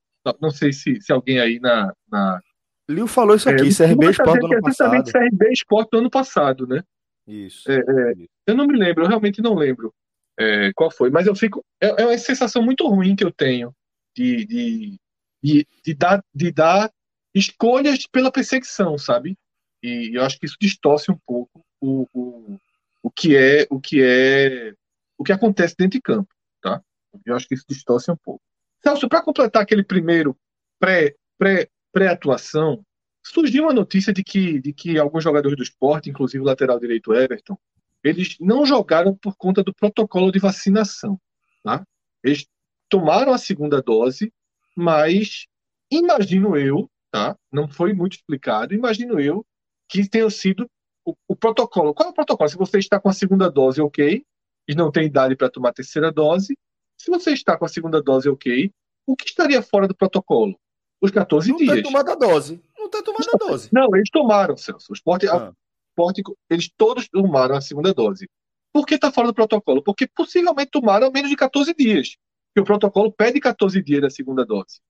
Não 0.42 0.50
sei 0.50 0.74
se, 0.74 1.00
se 1.00 1.10
alguém 1.10 1.40
aí 1.40 1.58
na. 1.58 1.90
na 2.06 2.38
Liu 2.86 3.06
falou 3.06 3.34
isso 3.34 3.48
aqui, 3.48 3.68
é, 3.68 3.86
CRB 3.86 4.10
Sport 4.10 4.40
do 4.40 4.46
ano 4.46 4.62
passado. 4.62 5.12
CRB 5.12 5.52
Sport 5.52 5.88
do 5.90 5.98
ano 5.98 6.10
passado, 6.10 6.66
né? 6.66 6.82
Isso, 7.26 7.70
é, 7.70 7.78
é, 7.78 8.14
Eu 8.46 8.54
não 8.54 8.66
me 8.66 8.76
lembro, 8.76 9.04
eu 9.04 9.08
realmente 9.08 9.40
não 9.40 9.54
lembro 9.54 9.92
é, 10.38 10.70
qual 10.74 10.90
foi, 10.90 11.08
mas 11.08 11.26
eu 11.26 11.34
fico. 11.34 11.64
É, 11.80 12.02
é 12.02 12.06
uma 12.06 12.18
sensação 12.18 12.62
muito 12.62 12.86
ruim 12.86 13.16
que 13.16 13.24
eu 13.24 13.32
tenho 13.32 13.72
de, 14.14 14.44
de 14.44 14.98
de, 15.42 15.66
de, 15.84 15.94
dar, 15.94 16.22
de 16.34 16.50
dar 16.52 16.90
escolhas 17.34 18.06
pela 18.06 18.32
perseguição, 18.32 18.98
sabe? 18.98 19.36
E 19.82 20.16
eu 20.16 20.24
acho 20.24 20.38
que 20.38 20.46
isso 20.46 20.56
distorce 20.60 21.10
um 21.10 21.18
pouco 21.26 21.64
o, 21.80 22.06
o, 22.12 22.58
o 23.02 23.10
que 23.10 23.36
é 23.36 23.66
o 23.70 23.80
que 23.80 24.02
é 24.02 24.74
o 25.16 25.24
que 25.24 25.32
acontece 25.32 25.74
dentro 25.76 25.98
de 25.98 26.02
campo, 26.02 26.28
tá? 26.60 26.82
Eu 27.24 27.34
acho 27.34 27.46
que 27.48 27.54
isso 27.54 27.64
distorce 27.68 28.10
um 28.10 28.16
pouco. 28.16 28.42
Celso, 28.82 29.08
para 29.08 29.22
completar 29.22 29.62
aquele 29.62 29.82
primeiro 29.82 30.36
pré, 30.78 31.14
pré, 31.36 31.68
pré-atuação, 31.92 32.84
surgiu 33.24 33.64
uma 33.64 33.72
notícia 33.72 34.12
de 34.12 34.22
que, 34.22 34.60
de 34.60 34.72
que 34.72 34.98
alguns 34.98 35.24
jogadores 35.24 35.56
do 35.56 35.62
esporte, 35.62 36.08
inclusive 36.10 36.42
o 36.42 36.46
lateral 36.46 36.78
direito 36.78 37.12
Everton, 37.12 37.58
eles 38.02 38.36
não 38.40 38.64
jogaram 38.64 39.14
por 39.16 39.36
conta 39.36 39.62
do 39.62 39.74
protocolo 39.74 40.30
de 40.30 40.38
vacinação. 40.38 41.20
Tá? 41.64 41.84
Eles 42.22 42.46
tomaram 42.88 43.32
a 43.32 43.38
segunda 43.38 43.82
dose, 43.82 44.32
mas 44.76 45.46
imagino 45.90 46.56
eu, 46.56 46.88
tá? 47.10 47.36
Não 47.52 47.68
foi 47.68 47.92
muito 47.92 48.16
explicado, 48.16 48.74
imagino 48.74 49.20
eu 49.20 49.44
que 49.88 50.08
tenha 50.08 50.28
sido 50.30 50.68
o, 51.04 51.14
o 51.26 51.36
protocolo. 51.36 51.94
Qual 51.94 52.08
é 52.08 52.12
o 52.12 52.14
protocolo? 52.14 52.48
Se 52.48 52.56
você 52.56 52.78
está 52.78 53.00
com 53.00 53.08
a 53.08 53.12
segunda 53.12 53.50
dose, 53.50 53.80
ok, 53.80 54.22
e 54.68 54.74
não 54.74 54.92
tem 54.92 55.06
idade 55.06 55.34
para 55.34 55.50
tomar 55.50 55.70
a 55.70 55.72
terceira 55.72 56.12
dose. 56.12 56.56
Se 57.00 57.10
você 57.10 57.32
está 57.32 57.56
com 57.56 57.64
a 57.64 57.68
segunda 57.68 58.02
dose, 58.02 58.28
ok, 58.28 58.70
o 59.06 59.16
que 59.16 59.24
estaria 59.24 59.62
fora 59.62 59.88
do 59.88 59.94
protocolo? 59.94 60.58
Os 61.00 61.10
14 61.10 61.50
não 61.50 61.56
dias. 61.56 61.68
Não 61.68 61.74
tem 61.76 61.82
tomado 61.84 62.10
a 62.10 62.14
dose. 62.14 62.62
Não 62.76 62.90
tem 62.90 63.02
tomado 63.02 63.28
a 63.32 63.38
dose. 63.38 63.68
Não, 63.72 63.88
eles 63.94 64.10
tomaram, 64.10 64.56
Celso. 64.56 64.92
O 64.92 64.94
esporte, 64.94 65.26
ah. 65.28 65.52
esporte, 65.90 66.22
eles 66.50 66.70
todos 66.76 67.08
tomaram 67.08 67.56
a 67.56 67.60
segunda 67.60 67.94
dose. 67.94 68.28
Por 68.72 68.84
que 68.84 68.96
está 68.96 69.10
fora 69.10 69.28
do 69.28 69.34
protocolo? 69.34 69.82
Porque 69.82 70.06
possivelmente 70.06 70.70
tomaram 70.70 71.10
menos 71.10 71.30
de 71.30 71.36
14 71.36 71.72
dias 71.74 72.16
que 72.54 72.60
o 72.60 72.64
protocolo 72.64 73.12
pede 73.12 73.40
14 73.40 73.82
dias 73.82 74.02
da 74.02 74.10
segunda 74.10 74.44
dose. 74.44 74.80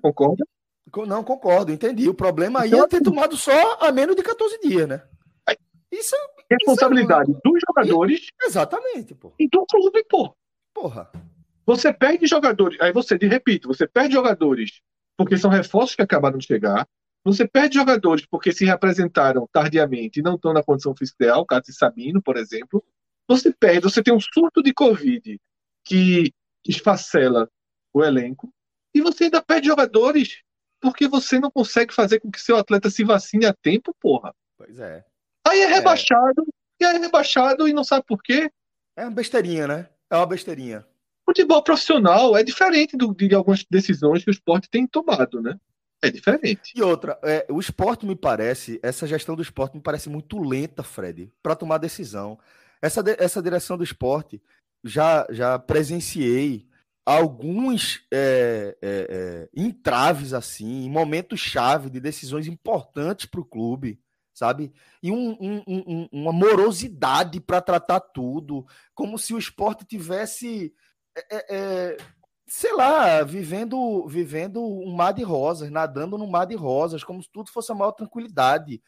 Concorda? 0.00 0.44
Não, 1.06 1.22
concordo, 1.24 1.72
entendi. 1.72 2.08
O 2.08 2.14
problema 2.14 2.60
aí 2.60 2.68
então, 2.68 2.84
é 2.84 2.88
ter 2.88 3.02
tomado 3.02 3.36
só 3.36 3.78
a 3.80 3.92
menos 3.92 4.16
de 4.16 4.22
14 4.22 4.58
dias, 4.60 4.88
né? 4.88 5.02
Isso 5.90 6.16
Responsabilidade 6.50 7.30
isso 7.30 7.40
é... 7.44 7.48
dos 7.50 7.60
jogadores. 7.66 8.26
Exatamente, 8.42 9.14
pô. 9.14 9.32
E 9.38 9.48
do 9.48 9.64
clube, 9.66 10.04
pô. 10.08 10.34
Porra. 10.72 11.10
Você 11.64 11.92
perde 11.92 12.26
jogadores, 12.26 12.80
aí 12.80 12.92
você, 12.92 13.18
de 13.18 13.26
repito, 13.26 13.66
você 13.66 13.88
perde 13.88 14.14
jogadores 14.14 14.80
porque 15.16 15.36
são 15.36 15.50
reforços 15.50 15.96
que 15.96 16.02
acabaram 16.02 16.38
de 16.38 16.46
chegar, 16.46 16.86
você 17.24 17.48
perde 17.48 17.74
jogadores 17.74 18.24
porque 18.26 18.52
se 18.52 18.64
representaram 18.64 19.48
tardiamente 19.50 20.20
e 20.20 20.22
não 20.22 20.36
estão 20.36 20.52
na 20.52 20.62
condição 20.62 20.94
física 20.94 21.24
ideal, 21.24 21.40
o 21.40 21.46
caso 21.46 21.62
de 21.62 21.72
Sabino, 21.72 22.22
por 22.22 22.36
exemplo. 22.36 22.84
Você 23.26 23.52
perde, 23.52 23.80
você 23.80 24.00
tem 24.00 24.14
um 24.14 24.20
surto 24.20 24.62
de 24.62 24.72
Covid 24.72 25.40
que 25.84 26.32
esfacela 26.64 27.50
o 27.92 28.04
elenco, 28.04 28.52
e 28.94 29.00
você 29.00 29.24
ainda 29.24 29.42
perde 29.42 29.66
jogadores 29.66 30.42
porque 30.80 31.08
você 31.08 31.38
não 31.38 31.50
consegue 31.50 31.92
fazer 31.92 32.20
com 32.20 32.30
que 32.30 32.40
seu 32.40 32.56
atleta 32.56 32.90
se 32.90 33.04
vacine 33.04 33.46
a 33.46 33.52
tempo, 33.52 33.94
porra. 34.00 34.34
Pois 34.56 34.78
é. 34.78 35.04
Aí 35.46 35.60
é 35.60 35.66
rebaixado, 35.66 36.42
é. 36.42 36.84
e 36.84 36.86
aí 36.86 36.96
é 36.96 36.98
rebaixado 36.98 37.68
e 37.68 37.72
não 37.72 37.84
sabe 37.84 38.04
por 38.06 38.22
quê. 38.22 38.50
É 38.96 39.04
uma 39.04 39.10
besteirinha, 39.10 39.66
né? 39.66 39.88
É 40.10 40.16
uma 40.16 40.26
besteirinha. 40.26 40.86
Futebol 41.24 41.62
profissional 41.62 42.36
é 42.36 42.42
diferente 42.42 42.96
do, 42.96 43.12
de 43.14 43.34
algumas 43.34 43.64
decisões 43.68 44.22
que 44.22 44.30
o 44.30 44.32
esporte 44.32 44.70
tem 44.70 44.86
tomado, 44.86 45.42
né? 45.42 45.58
É 46.02 46.10
diferente. 46.10 46.72
E 46.74 46.82
outra, 46.82 47.18
é, 47.22 47.46
o 47.48 47.58
esporte 47.58 48.06
me 48.06 48.14
parece, 48.14 48.78
essa 48.82 49.06
gestão 49.06 49.34
do 49.34 49.42
esporte 49.42 49.76
me 49.76 49.82
parece 49.82 50.08
muito 50.08 50.38
lenta, 50.38 50.82
Fred, 50.82 51.32
para 51.42 51.56
tomar 51.56 51.78
decisão. 51.78 52.38
Essa, 52.80 53.02
essa 53.18 53.42
direção 53.42 53.76
do 53.76 53.82
esporte, 53.82 54.40
já, 54.84 55.26
já 55.30 55.58
presenciei 55.58 56.68
alguns 57.06 58.04
é, 58.12 58.76
é, 58.82 59.06
é, 59.08 59.48
entraves 59.54 60.32
assim, 60.32 60.84
em 60.84 60.90
momentos 60.90 61.38
chave 61.38 61.88
de 61.88 62.00
decisões 62.00 62.48
importantes 62.48 63.26
para 63.26 63.40
o 63.40 63.44
clube, 63.44 64.00
sabe? 64.34 64.72
E 65.00 65.12
um, 65.12 65.36
um, 65.40 65.62
um, 65.68 66.08
uma 66.10 66.32
morosidade 66.32 67.38
para 67.40 67.60
tratar 67.60 68.00
tudo, 68.00 68.66
como 68.92 69.16
se 69.20 69.32
o 69.32 69.38
esporte 69.38 69.84
tivesse, 69.84 70.74
é, 71.16 71.36
é, 71.36 71.46
é, 71.48 71.96
sei 72.48 72.74
lá, 72.74 73.22
vivendo, 73.22 74.04
vivendo 74.08 74.60
um 74.60 74.92
mar 74.92 75.12
de 75.12 75.22
rosas, 75.22 75.70
nadando 75.70 76.18
num 76.18 76.28
mar 76.28 76.44
de 76.44 76.56
rosas, 76.56 77.04
como 77.04 77.22
se 77.22 77.30
tudo 77.32 77.52
fosse 77.52 77.70
a 77.70 77.74
maior 77.74 77.92
tranquilidade. 77.92 78.82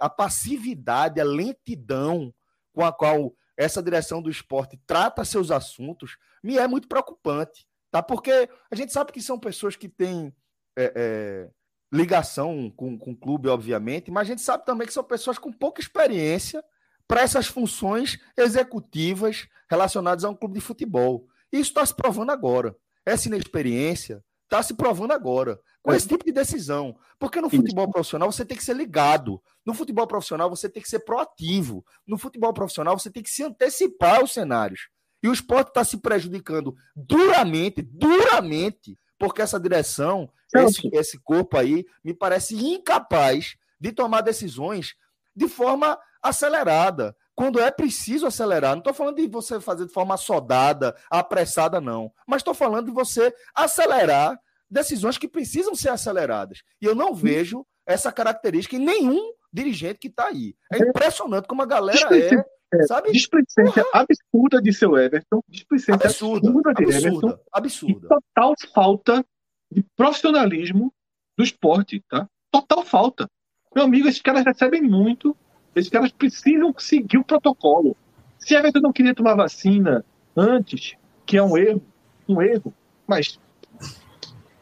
a 0.00 0.10
passividade, 0.10 1.20
a 1.20 1.24
lentidão 1.24 2.34
com 2.72 2.84
a 2.84 2.92
qual 2.92 3.32
essa 3.56 3.82
direção 3.82 4.20
do 4.20 4.30
esporte 4.30 4.78
trata 4.86 5.24
seus 5.24 5.50
assuntos, 5.50 6.16
me 6.42 6.58
é 6.58 6.66
muito 6.66 6.88
preocupante, 6.88 7.66
tá? 7.90 8.02
Porque 8.02 8.48
a 8.70 8.74
gente 8.74 8.92
sabe 8.92 9.12
que 9.12 9.22
são 9.22 9.38
pessoas 9.38 9.76
que 9.76 9.88
têm 9.88 10.34
é, 10.76 10.92
é, 10.94 11.50
ligação 11.92 12.70
com, 12.70 12.98
com 12.98 13.12
o 13.12 13.16
clube, 13.16 13.48
obviamente, 13.48 14.10
mas 14.10 14.22
a 14.22 14.30
gente 14.30 14.42
sabe 14.42 14.64
também 14.64 14.86
que 14.86 14.92
são 14.92 15.04
pessoas 15.04 15.38
com 15.38 15.52
pouca 15.52 15.80
experiência 15.80 16.64
para 17.06 17.20
essas 17.20 17.46
funções 17.46 18.18
executivas 18.36 19.46
relacionadas 19.70 20.24
a 20.24 20.30
um 20.30 20.34
clube 20.34 20.54
de 20.54 20.64
futebol. 20.64 21.26
Isso 21.52 21.70
está 21.70 21.84
se 21.84 21.94
provando 21.94 22.30
agora. 22.30 22.74
Essa 23.04 23.28
inexperiência 23.28 24.24
está 24.44 24.62
se 24.62 24.74
provando 24.74 25.12
agora 25.12 25.60
com 25.82 25.92
esse 25.92 26.08
tipo 26.08 26.24
de 26.24 26.32
decisão. 26.32 26.96
Porque 27.18 27.40
no 27.40 27.50
futebol 27.50 27.90
profissional 27.90 28.32
você 28.32 28.44
tem 28.44 28.56
que 28.56 28.64
ser 28.64 28.74
ligado. 28.74 29.42
No 29.64 29.74
futebol 29.74 30.06
profissional 30.06 30.48
você 30.48 30.68
tem 30.68 30.82
que 30.82 30.88
ser 30.88 31.00
proativo. 31.00 31.84
No 32.06 32.16
futebol 32.16 32.52
profissional 32.52 32.98
você 32.98 33.10
tem 33.10 33.22
que 33.22 33.30
se 33.30 33.42
antecipar 33.42 34.20
aos 34.20 34.32
cenários. 34.32 34.88
E 35.22 35.28
o 35.28 35.32
esporte 35.32 35.68
está 35.68 35.84
se 35.84 35.98
prejudicando 35.98 36.74
duramente, 36.94 37.80
duramente, 37.82 38.98
porque 39.18 39.40
essa 39.40 39.60
direção, 39.60 40.30
esse, 40.54 40.90
esse 40.92 41.18
corpo 41.18 41.56
aí, 41.56 41.86
me 42.02 42.12
parece 42.12 42.56
incapaz 42.56 43.56
de 43.78 43.92
tomar 43.92 44.20
decisões 44.20 44.94
de 45.34 45.48
forma 45.48 45.98
acelerada. 46.22 47.16
Quando 47.34 47.60
é 47.60 47.70
preciso 47.70 48.26
acelerar, 48.26 48.72
não 48.72 48.78
estou 48.78 48.92
falando 48.92 49.16
de 49.16 49.26
você 49.26 49.60
fazer 49.60 49.86
de 49.86 49.92
forma 49.92 50.14
assodada, 50.14 50.94
apressada, 51.10 51.80
não. 51.80 52.12
Mas 52.26 52.40
estou 52.40 52.54
falando 52.54 52.86
de 52.86 52.92
você 52.92 53.34
acelerar 53.54 54.38
decisões 54.68 55.18
que 55.18 55.28
precisam 55.28 55.74
ser 55.74 55.90
aceleradas. 55.90 56.62
E 56.80 56.84
eu 56.84 56.94
não 56.94 57.14
vejo 57.14 57.66
essa 57.86 58.12
característica 58.12 58.76
em 58.76 58.80
nenhum 58.80 59.32
dirigente 59.52 59.98
que 59.98 60.08
está 60.08 60.26
aí. 60.26 60.54
É 60.72 60.78
impressionante 60.78 61.46
como 61.46 61.62
a 61.62 61.66
galera 61.66 62.18
é. 62.18 62.44
É, 62.72 62.82
sabe? 62.84 63.12
Displicência 63.12 63.84
absurda 63.92 64.60
de 64.60 64.72
seu 64.72 64.96
Everton. 64.96 65.42
Displicência 65.48 66.06
absurda, 66.06 66.48
absurda 66.48 66.74
de 66.74 66.84
absurda, 66.84 67.08
Everton. 67.08 67.38
Absurda. 67.52 68.06
E 68.06 68.08
total 68.08 68.54
falta 68.72 69.24
de 69.70 69.84
profissionalismo 69.96 70.92
do 71.36 71.44
esporte, 71.44 72.02
tá? 72.08 72.26
Total 72.50 72.84
falta. 72.84 73.28
Meu 73.74 73.84
amigo, 73.84 74.08
esses 74.08 74.22
caras 74.22 74.44
recebem 74.44 74.82
muito. 74.82 75.36
Esses 75.74 75.90
caras 75.90 76.12
precisam 76.12 76.74
seguir 76.78 77.18
o 77.18 77.24
protocolo. 77.24 77.96
Se 78.38 78.54
Everton 78.54 78.80
não 78.80 78.92
queria 78.92 79.14
tomar 79.14 79.34
vacina 79.34 80.04
antes, 80.36 80.94
que 81.26 81.36
é 81.36 81.42
um 81.42 81.56
erro, 81.56 81.82
um 82.28 82.40
erro, 82.40 82.74
mas 83.06 83.38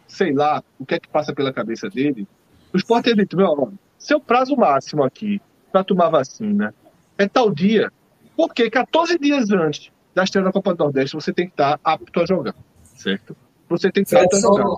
sei 0.06 0.32
lá 0.32 0.62
o 0.78 0.84
que 0.84 0.94
é 0.94 1.00
que 1.00 1.08
passa 1.08 1.32
pela 1.32 1.52
cabeça 1.52 1.88
dele, 1.88 2.26
o 2.72 2.76
esporte 2.76 3.10
é 3.10 3.14
dito, 3.14 3.36
meu, 3.36 3.72
seu 3.98 4.20
prazo 4.20 4.56
máximo 4.56 5.02
aqui 5.02 5.40
para 5.72 5.84
tomar 5.84 6.08
vacina 6.10 6.74
é 7.16 7.28
tal 7.28 7.52
dia. 7.52 7.92
Porque 8.40 8.70
14 8.70 9.18
dias 9.18 9.50
antes 9.50 9.90
da 10.14 10.24
estreia 10.24 10.46
da 10.46 10.50
Copa 10.50 10.74
do 10.74 10.84
Nordeste, 10.84 11.14
você 11.14 11.30
tem 11.30 11.44
que 11.44 11.52
estar 11.52 11.78
apto 11.84 12.20
a 12.20 12.24
jogar, 12.24 12.54
certo? 12.96 13.36
Você 13.68 13.92
tem 13.92 14.02
que 14.02 14.08
estar 14.08 14.24
apto 14.24 14.34
a 14.34 14.40
jogar. 14.40 14.76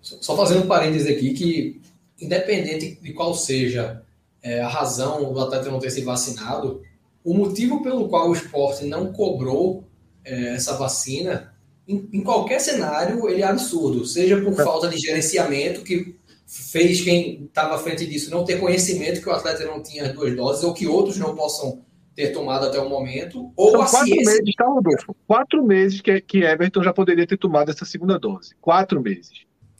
Só 0.00 0.34
fazendo 0.34 0.64
um 0.64 0.66
parênteses 0.66 1.14
aqui, 1.14 1.34
que 1.34 1.82
independente 2.18 2.98
de 2.98 3.12
qual 3.12 3.34
seja 3.34 4.02
é, 4.42 4.62
a 4.62 4.68
razão 4.68 5.34
do 5.34 5.38
atleta 5.38 5.70
não 5.70 5.78
ter 5.78 5.90
se 5.90 6.00
vacinado, 6.00 6.80
o 7.22 7.34
motivo 7.34 7.82
pelo 7.82 8.08
qual 8.08 8.30
o 8.30 8.32
esporte 8.32 8.86
não 8.86 9.12
cobrou 9.12 9.84
é, 10.24 10.54
essa 10.54 10.74
vacina 10.78 11.52
em, 11.86 12.08
em, 12.10 12.22
qualquer 12.22 12.58
cenário, 12.58 13.28
ele 13.28 13.42
é 13.42 13.46
absurdo. 13.46 14.06
Seja 14.06 14.40
por 14.40 14.58
é. 14.58 14.64
falta 14.64 14.88
de 14.88 14.96
gerenciamento, 14.96 15.82
que 15.82 16.16
fez 16.46 17.02
quem 17.02 17.44
estava 17.44 17.74
à 17.74 17.78
frente 17.78 18.06
disso 18.06 18.30
não 18.30 18.46
ter 18.46 18.58
conhecimento 18.58 19.20
que 19.20 19.28
o 19.28 19.32
atleta 19.32 19.66
não 19.66 19.82
tinha 19.82 20.06
as 20.06 20.14
duas 20.14 20.34
doses, 20.34 20.64
ou 20.64 20.72
que 20.72 20.86
outros 20.86 21.18
não 21.18 21.36
possam 21.36 21.84
ter 22.14 22.28
tomado 22.28 22.66
até 22.66 22.78
o 22.78 22.88
momento, 22.88 23.52
ou 23.56 23.70
São 23.70 23.82
a 23.82 23.88
quatro 23.88 24.06
ciência... 24.06 24.32
meses, 24.32 24.54
tá, 24.54 24.66
Rodolfo? 24.66 25.16
Quatro 25.26 25.64
meses 25.64 26.00
que, 26.00 26.20
que 26.20 26.44
Everton 26.44 26.82
já 26.82 26.92
poderia 26.92 27.26
ter 27.26 27.38
tomado 27.38 27.70
essa 27.70 27.84
segunda 27.84 28.18
dose. 28.18 28.54
Quatro 28.60 29.00
meses. 29.00 29.30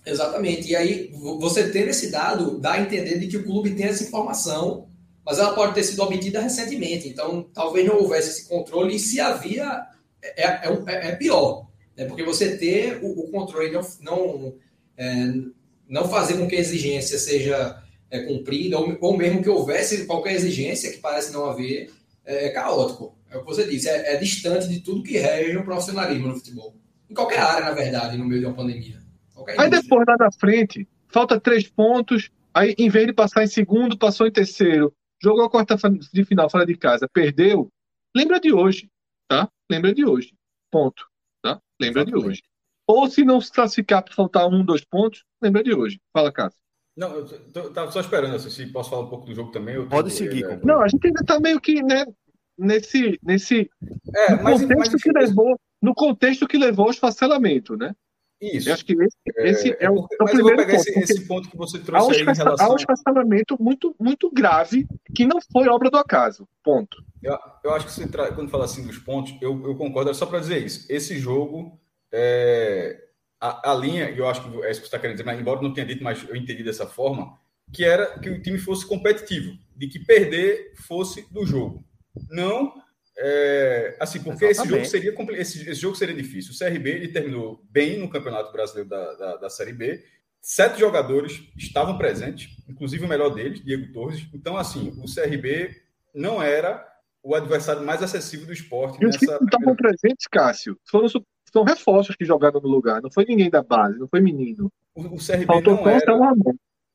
Exatamente. 0.05 0.71
E 0.71 0.77
aí, 0.77 1.13
você 1.39 1.71
ter 1.71 1.89
esse 1.89 2.11
dado 2.11 2.59
dá 2.59 2.73
a 2.73 2.81
entender 2.81 3.19
de 3.19 3.29
que 3.29 3.37
o 3.37 3.45
clube 3.45 3.75
tem 3.75 3.87
essa 3.87 4.03
informação, 4.03 4.89
mas 5.25 5.39
ela 5.39 5.55
pode 5.55 5.75
ter 5.75 5.85
sido 5.85 6.03
obtida 6.03 6.41
recentemente. 6.41 7.09
Então, 7.09 7.49
talvez 7.55 7.87
não 7.87 8.01
houvesse 8.01 8.31
esse 8.31 8.49
controle, 8.49 8.97
e 8.97 8.99
se 8.99 9.21
havia, 9.21 9.87
é, 10.23 10.43
é, 10.43 10.83
é, 10.87 11.09
é 11.09 11.17
pior. 11.17 11.69
Né? 11.97 12.07
Porque 12.07 12.25
você 12.25 12.57
ter 12.57 12.99
o, 13.03 13.21
o 13.21 13.31
controle, 13.31 13.71
não, 13.71 13.83
não, 14.01 14.55
é, 14.97 15.33
não 15.89 16.09
fazer 16.09 16.39
com 16.39 16.49
que 16.49 16.57
a 16.57 16.61
exigência 16.61 17.19
seja 17.19 17.81
é, 18.11 18.21
cumprida, 18.23 18.79
ou, 18.79 18.97
ou, 19.01 19.17
mesmo 19.17 19.43
que 19.43 19.49
houvesse 19.49 20.05
qualquer 20.07 20.35
exigência, 20.35 20.91
que 20.91 20.99
parece 20.99 21.33
não 21.33 21.47
haver, 21.47 21.91
é, 22.25 22.47
é 22.47 22.51
caótico. 22.51 23.19
É 23.31 23.37
o 23.37 23.41
que 23.41 23.47
você 23.47 23.67
disse, 23.67 23.89
é, 23.89 24.15
é, 24.15 24.17
distante 24.17 24.69
de 24.69 24.81
tudo 24.81 25.03
que 25.03 25.19
rege 25.19 25.57
o 25.57 25.65
profissionalismo 25.65 26.29
no 26.29 26.35
futebol. 26.35 26.77
Em 27.09 27.15
qualquer 27.15 27.41
área, 27.41 27.65
na 27.65 27.73
verdade, 27.73 28.17
no 28.17 28.25
meio 28.25 28.41
de 28.41 28.47
uma 28.47 28.55
pandemia. 28.55 29.01
Qualquer 29.35 29.61
aí 29.61 29.67
indústria. 29.67 29.83
depois, 29.83 30.07
lá 30.07 30.17
na 30.19 30.33
frente, 30.33 30.89
falta 31.09 31.41
três 31.41 31.69
pontos, 31.69 32.31
aí 32.53 32.75
em 32.79 32.89
vez 32.89 33.07
de 33.07 33.13
passar 33.13 33.43
em 33.43 33.47
segundo, 33.47 33.99
passou 33.99 34.27
em 34.27 34.33
terceiro, 34.33 34.95
jogou 35.23 35.45
a 35.45 35.51
quarta 35.51 35.77
de 36.13 36.25
final 36.25 36.51
fora 36.51 36.67
de 36.67 36.77
casa, 36.77 37.09
perdeu, 37.13 37.71
lembra 38.15 38.41
de 38.41 38.53
hoje, 38.53 38.91
tá? 39.29 39.49
Lembra 39.71 39.95
de 39.95 40.05
hoje. 40.05 40.35
Ponto. 40.71 41.07
Tá? 41.43 41.61
Lembra 41.81 42.03
Exatamente. 42.03 42.23
de 42.23 42.31
hoje. 42.31 42.43
Ou 42.87 43.09
se 43.09 43.25
não 43.25 43.41
se 43.41 43.53
classificar 43.53 44.03
para 44.03 44.15
faltar 44.15 44.47
um, 44.49 44.65
dois 44.65 44.85
pontos, 44.85 45.25
lembra 45.41 45.63
de 45.63 45.75
hoje. 45.75 46.01
Fala, 46.13 46.33
Cássio. 46.33 46.62
Não, 46.97 47.15
eu 47.15 47.25
estava 47.25 47.91
só 47.91 48.01
esperando 48.01 48.37
assim, 48.37 48.51
se 48.51 48.67
posso 48.67 48.91
falar 48.91 49.03
um 49.03 49.09
pouco 49.09 49.27
do 49.27 49.35
jogo 49.35 49.51
também. 49.51 49.87
Pode 49.89 50.11
seguir. 50.11 50.45
É, 50.45 50.61
não, 50.63 50.83
a 50.83 50.89
gente 50.89 51.07
ainda 51.07 51.21
está 51.21 51.41
meio 51.41 51.61
que 51.61 51.83
né, 51.83 52.05
nesse, 52.59 53.19
nesse 53.23 53.71
é, 54.15 54.37
no 54.37 54.43
mas, 54.43 54.61
contexto 54.61 54.93
mas, 54.93 55.03
que 55.03 55.13
levou, 55.13 55.61
no 55.81 55.95
contexto 55.95 56.47
que 56.47 56.59
levou 56.59 56.87
ao 56.87 56.91
esfacelamento, 56.91 57.77
né? 57.77 57.95
Isso. 58.43 58.69
Eu 58.69 58.75
acho 58.75 58.85
que 58.85 58.93
esse, 58.93 59.17
é, 59.37 59.49
esse 59.49 59.71
é, 59.71 59.85
é 59.85 59.91
o, 59.91 59.99
é 59.99 60.23
o 60.23 60.25
primeiro 60.25 60.51
eu 60.51 60.57
vou 60.57 60.57
pegar 60.57 60.77
ponto, 60.77 60.89
esse, 60.89 60.99
esse, 60.99 61.27
ponto 61.29 61.49
que 61.49 61.57
você 61.57 61.79
trouxe 61.79 62.17
aí 62.17 62.23
em 62.23 62.25
relação... 62.25 62.67
Há 62.67 62.73
um 62.73 62.77
esfacelamento 62.77 63.57
muito, 63.63 63.95
muito 64.01 64.29
grave 64.33 64.85
que 65.15 65.25
não 65.25 65.39
foi 65.41 65.69
obra 65.69 65.89
do 65.89 65.97
acaso. 65.97 66.49
Ponto. 66.63 67.05
Eu, 67.23 67.39
eu 67.63 67.73
acho 67.73 67.87
que 67.87 67.93
você 67.93 68.09
tra... 68.09 68.33
quando 68.33 68.51
fala 68.51 68.65
assim 68.65 68.85
dos 68.85 68.99
pontos, 68.99 69.33
eu, 69.41 69.65
eu 69.65 69.77
concordo, 69.77 70.11
é 70.11 70.15
só 70.15 70.27
para 70.27 70.41
dizer 70.41 70.59
isso. 70.59 70.85
Esse 70.91 71.17
jogo, 71.19 71.81
é... 72.11 73.01
a, 73.43 73.73
a, 73.73 73.75
linha, 73.75 74.09
e 74.09 74.19
eu 74.19 74.29
acho 74.29 74.41
que 74.41 74.49
é 74.65 74.71
isso 74.71 74.81
que 74.81 74.87
você 74.87 74.95
está 74.95 74.99
querendo 75.01 75.17
dizer, 75.17 75.27
mas 75.27 75.41
embora 75.41 75.61
não 75.61 75.75
tenha 75.75 75.85
dito, 75.87 76.05
mas 76.05 76.25
eu 76.29 76.37
entendi 76.37 76.63
dessa 76.63 76.87
forma, 76.87 77.37
que 77.73 77.85
era 77.85 78.19
que 78.21 78.31
o 78.31 78.41
time 78.41 78.57
fosse 78.57 78.87
competitivo, 78.87 79.59
de 79.77 79.89
que 79.89 79.99
perder 79.99 80.73
fosse 80.77 81.27
do 81.33 81.45
jogo. 81.45 81.85
Não, 82.31 82.73
é... 83.19 83.97
assim, 83.99 84.23
porque 84.23 84.45
esse 84.45 84.65
jogo, 84.69 84.85
seria, 84.85 85.13
esse, 85.41 85.69
esse, 85.69 85.81
jogo 85.81 85.97
seria 85.97 86.15
difícil. 86.15 86.53
O 86.53 86.57
CRB 86.57 86.91
ele 86.91 87.09
terminou 87.09 87.61
bem 87.69 87.99
no 87.99 88.09
Campeonato 88.09 88.53
Brasileiro 88.53 88.89
da, 88.89 89.15
da, 89.15 89.37
da 89.39 89.51
Série 89.51 89.73
B, 89.73 90.05
sete 90.41 90.79
jogadores 90.79 91.43
estavam 91.57 91.99
presentes, 91.99 92.49
inclusive 92.69 93.05
o 93.05 93.09
melhor 93.09 93.31
deles, 93.31 93.65
Diego 93.65 93.93
Torres. 93.93 94.25
Então, 94.33 94.57
assim, 94.57 94.93
o 95.03 95.13
CRB 95.13 95.83
não 96.15 96.41
era 96.41 96.87
o 97.25 97.35
adversário 97.35 97.85
mais 97.85 98.03
acessível 98.03 98.47
do 98.47 98.53
esporte. 98.53 99.03
E 99.03 99.07
os 99.07 99.17
que 99.17 99.25
estavam 99.25 99.75
presentes, 99.75 100.29
Cássio, 100.31 100.79
foram, 100.89 101.09
são 101.53 101.65
reforços 101.65 102.17
que 102.17 102.25
jogaram 102.25 102.61
no 102.61 102.69
lugar, 102.69 103.03
não 103.03 103.11
foi 103.11 103.27
ninguém 103.27 103.51
da 103.51 103.63
base, 103.63 103.99
não 103.99 104.09
foi 104.09 104.21
menino. 104.21 104.73
O, 104.95 105.03
o 105.03 105.19
CRB 105.19 105.47
Faltou 105.47 105.75
não 105.75 105.89
era 105.89 106.15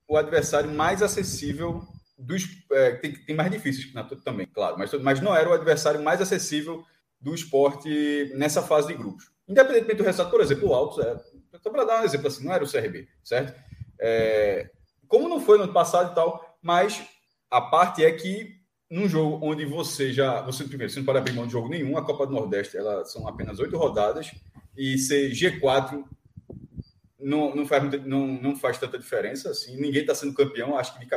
o 0.08 0.18
adversário 0.18 0.72
mais 0.72 1.04
acessível 1.04 1.84
dos. 2.18 2.48
É, 2.72 2.96
tem, 2.96 3.14
tem 3.14 3.36
mais 3.36 3.52
difíceis 3.52 3.94
também, 4.24 4.48
claro, 4.48 4.78
mas, 4.78 4.92
mas 5.02 5.22
não 5.22 5.36
era 5.36 5.50
o 5.50 5.54
adversário 5.54 6.02
mais 6.02 6.22
acessível 6.22 6.84
do 7.22 7.36
esporte 7.36 8.32
nessa 8.36 8.62
fase 8.64 8.88
de 8.88 8.96
grupos. 8.96 9.30
Independentemente 9.48 9.98
do 9.98 10.04
resultado, 10.04 10.32
por 10.32 10.42
exemplo, 10.42 10.70
o 10.70 10.74
Altos, 10.74 11.06
é, 11.06 11.18
só 11.62 11.70
para 11.70 11.86
dar 11.86 12.02
um 12.02 12.06
exemplo 12.06 12.28
assim, 12.28 12.44
não 12.44 12.54
era 12.54 12.64
o 12.64 12.70
CRB, 12.70 13.08
certo? 13.24 13.60
É, 14.00 14.70
como 15.08 15.30
não 15.30 15.40
foi 15.40 15.58
no 15.58 15.66
ano 15.66 15.74
passado 15.74 16.12
e 16.12 16.16
tal, 16.16 16.58
mas 16.62 17.08
a 17.50 17.62
parte 17.62 18.04
é 18.04 18.12
que 18.12 18.57
num 18.90 19.08
jogo 19.08 19.46
onde 19.46 19.66
você 19.66 20.14
já. 20.14 20.42
Você, 20.42 20.64
primeiro, 20.64 20.92
você 20.92 21.00
não 21.00 21.06
pode 21.06 21.20
abrir 21.20 21.34
mão 21.34 21.46
de 21.46 21.52
jogo 21.52 21.70
nenhum, 21.70 21.98
a 21.98 22.06
Copa 22.06 22.26
do 22.26 22.34
Nordeste 22.34 22.78
ela, 22.78 23.04
são 23.06 23.28
apenas 23.28 23.60
oito 23.60 23.78
rodadas, 23.78 24.32
e 24.76 24.98
ser 24.98 25.32
G4 25.32 26.04
não, 27.20 27.56
não, 27.56 27.66
faz, 27.66 28.06
não, 28.06 28.28
não 28.28 28.56
faz 28.56 28.78
tanta 28.78 28.98
diferença. 28.98 29.50
Assim, 29.50 29.76
ninguém 29.76 30.02
está 30.02 30.16
sendo 30.16 30.34
campeão, 30.34 30.78
acho 30.78 30.98
que 30.98 31.06
de, 31.06 31.10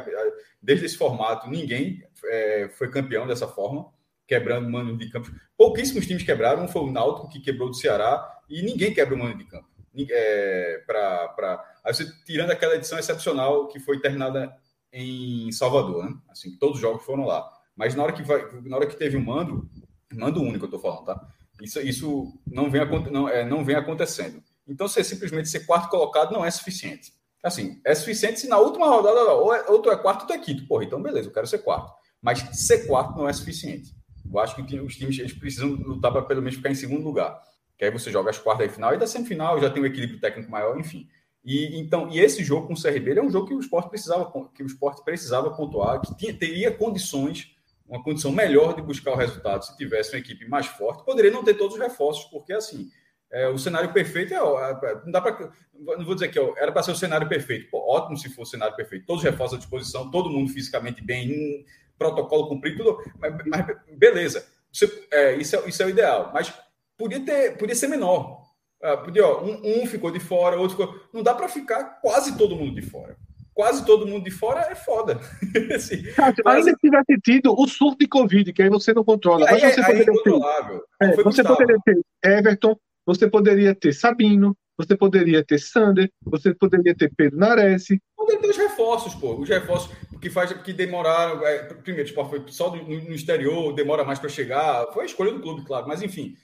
desde 0.63 0.87
esse 0.87 0.97
formato, 0.97 1.49
ninguém 1.49 2.03
é, 2.25 2.71
foi 2.77 2.91
campeão 2.91 3.27
dessa 3.27 3.47
forma, 3.47 3.87
quebrando 4.27 4.67
o 4.67 4.71
mano 4.71 4.97
de 4.97 5.09
campo. 5.11 5.31
Pouquíssimos 5.57 6.07
times 6.07 6.23
quebraram, 6.23 6.67
foi 6.67 6.83
o 6.83 6.91
Náutico 6.91 7.29
que 7.29 7.41
quebrou 7.41 7.69
do 7.69 7.77
Ceará, 7.77 8.41
e 8.49 8.63
ninguém 8.63 8.93
quebra 8.93 9.15
o 9.15 9.19
mano 9.19 9.37
de 9.37 9.45
campo. 9.45 9.69
É, 10.09 10.83
pra, 10.87 11.29
pra, 11.29 11.65
aí 11.85 11.93
você, 11.93 12.07
tirando 12.25 12.51
aquela 12.51 12.77
edição 12.77 12.99
excepcional 12.99 13.67
que 13.69 13.81
foi 13.81 14.01
terminada 14.01 14.57
em 14.93 15.51
Salvador, 15.53 16.05
né? 16.05 16.17
Assim, 16.29 16.57
todos 16.57 16.77
os 16.77 16.81
jogos 16.81 17.05
foram 17.05 17.25
lá. 17.25 17.49
Mas 17.81 17.95
na 17.95 18.03
hora 18.03 18.13
que, 18.13 18.23
vai, 18.23 18.47
na 18.63 18.77
hora 18.77 18.87
que 18.87 18.95
teve 18.95 19.17
um 19.17 19.25
mando, 19.25 19.67
mando 20.13 20.43
único, 20.43 20.67
eu 20.67 20.67
estou 20.67 20.79
falando, 20.79 21.07
tá? 21.07 21.29
Isso, 21.63 21.81
isso 21.81 22.39
não, 22.47 22.71
vem, 22.71 22.83
não, 23.11 23.27
é, 23.27 23.43
não 23.43 23.65
vem 23.65 23.75
acontecendo. 23.75 24.43
Então, 24.69 24.87
ser 24.87 25.03
simplesmente 25.03 25.49
ser 25.49 25.61
quarto 25.61 25.89
colocado 25.89 26.31
não 26.31 26.45
é 26.45 26.51
suficiente. 26.51 27.11
Assim, 27.43 27.81
é 27.83 27.95
suficiente 27.95 28.39
se 28.39 28.49
na 28.49 28.59
última 28.59 28.87
rodada, 28.87 29.33
ou, 29.33 29.55
é, 29.55 29.67
ou 29.67 29.81
tu 29.81 29.91
é 29.91 29.97
quarto 29.97 30.21
ou 30.21 30.27
tu 30.27 30.35
é 30.35 30.39
quinto. 30.39 30.67
Porra, 30.67 30.85
então 30.85 31.01
beleza, 31.01 31.31
eu 31.31 31.33
quero 31.33 31.47
ser 31.47 31.61
quarto. 31.61 31.91
Mas 32.21 32.41
ser 32.53 32.87
quarto 32.87 33.17
não 33.17 33.27
é 33.27 33.33
suficiente. 33.33 33.97
Eu 34.31 34.39
acho 34.39 34.55
que 34.57 34.79
os 34.79 34.97
times 34.99 35.19
eles 35.19 35.33
precisam 35.33 35.71
lutar 35.71 36.13
para 36.13 36.21
pelo 36.21 36.43
menos 36.43 36.57
ficar 36.57 36.69
em 36.69 36.75
segundo 36.75 37.03
lugar. 37.03 37.41
Que 37.79 37.87
aí 37.87 37.91
você 37.91 38.13
joga 38.13 38.29
as 38.29 38.39
quartas 38.39 38.71
e 38.71 38.75
final 38.75 38.95
e 38.95 38.99
da 38.99 39.07
semifinal 39.07 39.59
já 39.59 39.71
tem 39.71 39.83
um 39.83 39.87
equilíbrio 39.87 40.21
técnico 40.21 40.51
maior, 40.51 40.79
enfim. 40.79 41.09
E 41.43 41.81
então, 41.81 42.11
e 42.11 42.21
esse 42.21 42.45
jogo 42.45 42.67
com 42.67 42.75
o 42.75 42.83
CRB 42.83 43.19
é 43.19 43.23
um 43.23 43.31
jogo 43.31 43.47
que 43.47 43.55
o 43.55 43.61
esporte 43.61 43.89
precisava, 43.89 44.31
que 44.55 44.63
o 44.63 44.67
esporte 44.67 45.03
precisava 45.03 45.51
pontuar, 45.51 45.99
que 46.03 46.15
tinha, 46.15 46.35
teria 46.35 46.71
condições 46.71 47.59
uma 47.91 48.03
condição 48.03 48.31
melhor 48.31 48.75
de 48.75 48.81
buscar 48.81 49.11
o 49.11 49.17
resultado 49.17 49.65
se 49.67 49.77
tivesse 49.77 50.15
uma 50.15 50.21
equipe 50.21 50.49
mais 50.49 50.67
forte. 50.67 51.05
Poderia 51.05 51.33
não 51.33 51.43
ter 51.43 51.55
todos 51.55 51.75
os 51.75 51.83
reforços, 51.83 52.25
porque 52.31 52.53
assim, 52.53 52.89
é, 53.33 53.49
o 53.49 53.59
cenário 53.59 53.93
perfeito 53.93 54.33
é, 54.33 54.37
é 54.37 54.95
não 55.05 55.11
dá 55.11 55.21
para 55.21 55.53
não 55.75 56.05
vou 56.05 56.15
dizer 56.15 56.29
que 56.29 56.39
é, 56.39 56.53
era 56.57 56.71
para 56.71 56.85
ser 56.85 56.93
o 56.93 56.97
cenário 56.97 57.29
perfeito. 57.29 57.69
Pô, 57.69 57.79
ótimo 57.79 58.17
se 58.17 58.29
fosse 58.29 58.51
o 58.51 58.53
cenário 58.53 58.77
perfeito. 58.77 59.07
Todos 59.07 59.25
os 59.25 59.29
reforços 59.29 59.57
à 59.57 59.59
disposição, 59.59 60.11
todo 60.11 60.31
mundo 60.31 60.53
fisicamente 60.53 61.03
bem, 61.03 61.67
protocolo 61.99 62.49
cumprido, 62.49 62.85
tudo, 62.85 63.13
mas, 63.19 63.35
mas 63.47 63.67
beleza. 63.97 64.47
Você, 64.73 65.07
é, 65.11 65.35
isso, 65.35 65.57
é, 65.57 65.69
isso 65.69 65.83
é 65.83 65.87
o 65.87 65.91
ideal. 65.91 66.31
Mas 66.33 66.53
podia 66.97 67.19
ter, 67.21 67.59
podia 67.59 67.75
ser 67.75 67.89
menor. 67.89 68.41
Ah, 68.81 68.97
podia, 68.99 69.27
ó, 69.27 69.43
um, 69.43 69.83
um 69.83 69.87
ficou 69.87 70.13
de 70.13 70.21
fora, 70.21 70.57
outro 70.57 70.77
ficou. 70.77 71.01
Não 71.13 71.25
dá 71.25 71.35
para 71.35 71.49
ficar 71.49 72.01
quase 72.01 72.39
todo 72.39 72.55
mundo 72.55 72.75
de 72.75 72.83
fora 72.83 73.17
quase 73.61 73.85
todo 73.85 74.07
mundo 74.07 74.25
de 74.25 74.31
fora 74.31 74.63
é 74.71 74.75
foda. 74.75 75.21
assim, 75.77 76.03
mas... 76.43 76.67
Ainda 76.67 76.79
tivesse 76.81 77.21
tido 77.23 77.53
o 77.53 77.69
surto 77.69 77.99
de 77.99 78.09
Covid, 78.09 78.51
que 78.55 78.63
aí 78.63 78.71
você 78.71 78.95
não 78.95 79.05
controla. 79.05 79.45
Mas 79.45 79.63
aí, 79.63 79.71
você, 79.71 79.81
aí 79.83 80.07
poderia 80.07 80.15
é, 80.15 81.13
ter, 81.13 81.21
é, 81.21 81.23
você 81.23 81.45
poderia 81.45 81.79
ter 81.85 82.01
Everton, 82.25 82.77
você 83.05 83.29
poderia 83.29 83.75
ter 83.75 83.93
Sabino, 83.93 84.57
você 84.79 84.97
poderia 84.97 85.45
ter 85.45 85.59
Sander, 85.59 86.11
você 86.23 86.55
poderia 86.55 86.97
ter 86.97 87.13
Pedro 87.15 87.39
Nares. 87.39 87.85
Poderia 88.17 88.41
ter 88.41 88.49
os 88.49 88.57
reforços, 88.57 89.15
pô. 89.15 89.35
Os 89.35 89.49
reforços 89.49 89.95
que 90.23 90.31
faz 90.31 90.55
que 90.55 90.73
demoraram. 90.73 91.47
É, 91.47 91.65
primeiro, 91.65 92.09
o 92.09 92.11
esporte 92.11 92.31
foi 92.31 92.45
só 92.47 92.75
no, 92.75 92.83
no 92.83 93.15
exterior, 93.15 93.75
demora 93.75 94.05
mais 94.05 94.19
para 94.19 94.31
chegar. 94.31 94.87
Foi 94.95 95.03
a 95.03 95.07
escolha 95.07 95.33
do 95.33 95.41
clube, 95.41 95.67
claro. 95.67 95.87
Mas 95.87 96.01
enfim, 96.01 96.35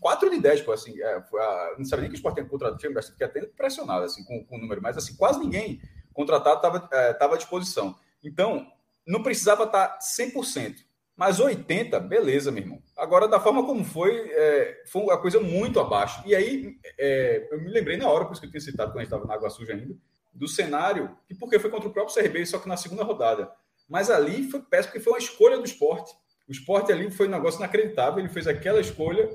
4 0.00 0.30
de 0.30 0.40
10, 0.40 0.60
pô, 0.62 0.72
assim, 0.72 1.00
é, 1.00 1.14
a, 1.14 1.74
não 1.78 1.84
sabia 1.84 2.02
nem 2.02 2.10
que 2.10 2.16
o 2.16 2.18
Sport 2.18 2.34
tinha 2.34 2.46
contratado, 2.46 2.78
tinha 2.78 3.02
fiquei 3.02 3.26
até 3.26 3.40
impressionado 3.40 4.04
assim, 4.04 4.24
com, 4.24 4.44
com 4.44 4.56
o 4.56 4.58
número, 4.58 4.82
mas 4.82 4.96
assim, 4.96 5.16
quase 5.16 5.38
ninguém 5.38 5.80
contratado 6.12 6.56
estava 6.56 6.88
é, 6.92 7.12
tava 7.12 7.34
à 7.34 7.36
disposição. 7.36 7.96
Então, 8.22 8.66
não 9.06 9.22
precisava 9.22 9.64
estar 9.64 9.98
100%, 9.98 10.76
mas 11.16 11.40
80%, 11.40 12.00
beleza, 12.00 12.50
meu 12.50 12.62
irmão. 12.62 12.82
Agora, 12.96 13.28
da 13.28 13.40
forma 13.40 13.64
como 13.64 13.84
foi, 13.84 14.30
é, 14.30 14.82
foi 14.86 15.02
uma 15.02 15.18
coisa 15.18 15.40
muito 15.40 15.80
abaixo. 15.80 16.22
E 16.26 16.34
aí, 16.34 16.76
é, 16.98 17.48
eu 17.50 17.60
me 17.60 17.70
lembrei 17.70 17.96
na 17.96 18.08
hora, 18.08 18.24
por 18.24 18.32
isso 18.32 18.40
que 18.40 18.46
eu 18.46 18.50
tinha 18.50 18.60
citado 18.60 18.92
quando 18.92 18.98
a 18.98 19.04
gente 19.04 19.12
estava 19.12 19.26
na 19.26 19.34
Água 19.34 19.50
Suja 19.50 19.72
ainda, 19.72 19.94
do 20.32 20.48
cenário, 20.48 21.16
e 21.28 21.34
porque 21.34 21.58
foi 21.58 21.70
contra 21.70 21.88
o 21.88 21.92
próprio 21.92 22.14
CRB, 22.14 22.46
só 22.46 22.58
que 22.58 22.68
na 22.68 22.76
segunda 22.76 23.04
rodada. 23.04 23.52
Mas 23.88 24.08
ali 24.10 24.48
foi 24.50 24.60
péssimo, 24.62 24.92
porque 24.92 25.04
foi 25.04 25.12
uma 25.12 25.18
escolha 25.18 25.58
do 25.58 25.64
esporte. 25.64 26.14
O 26.48 26.52
esporte 26.52 26.92
ali 26.92 27.10
foi 27.10 27.28
um 27.28 27.30
negócio 27.30 27.58
inacreditável. 27.58 28.18
Ele 28.18 28.28
fez 28.28 28.46
aquela 28.46 28.80
escolha, 28.80 29.28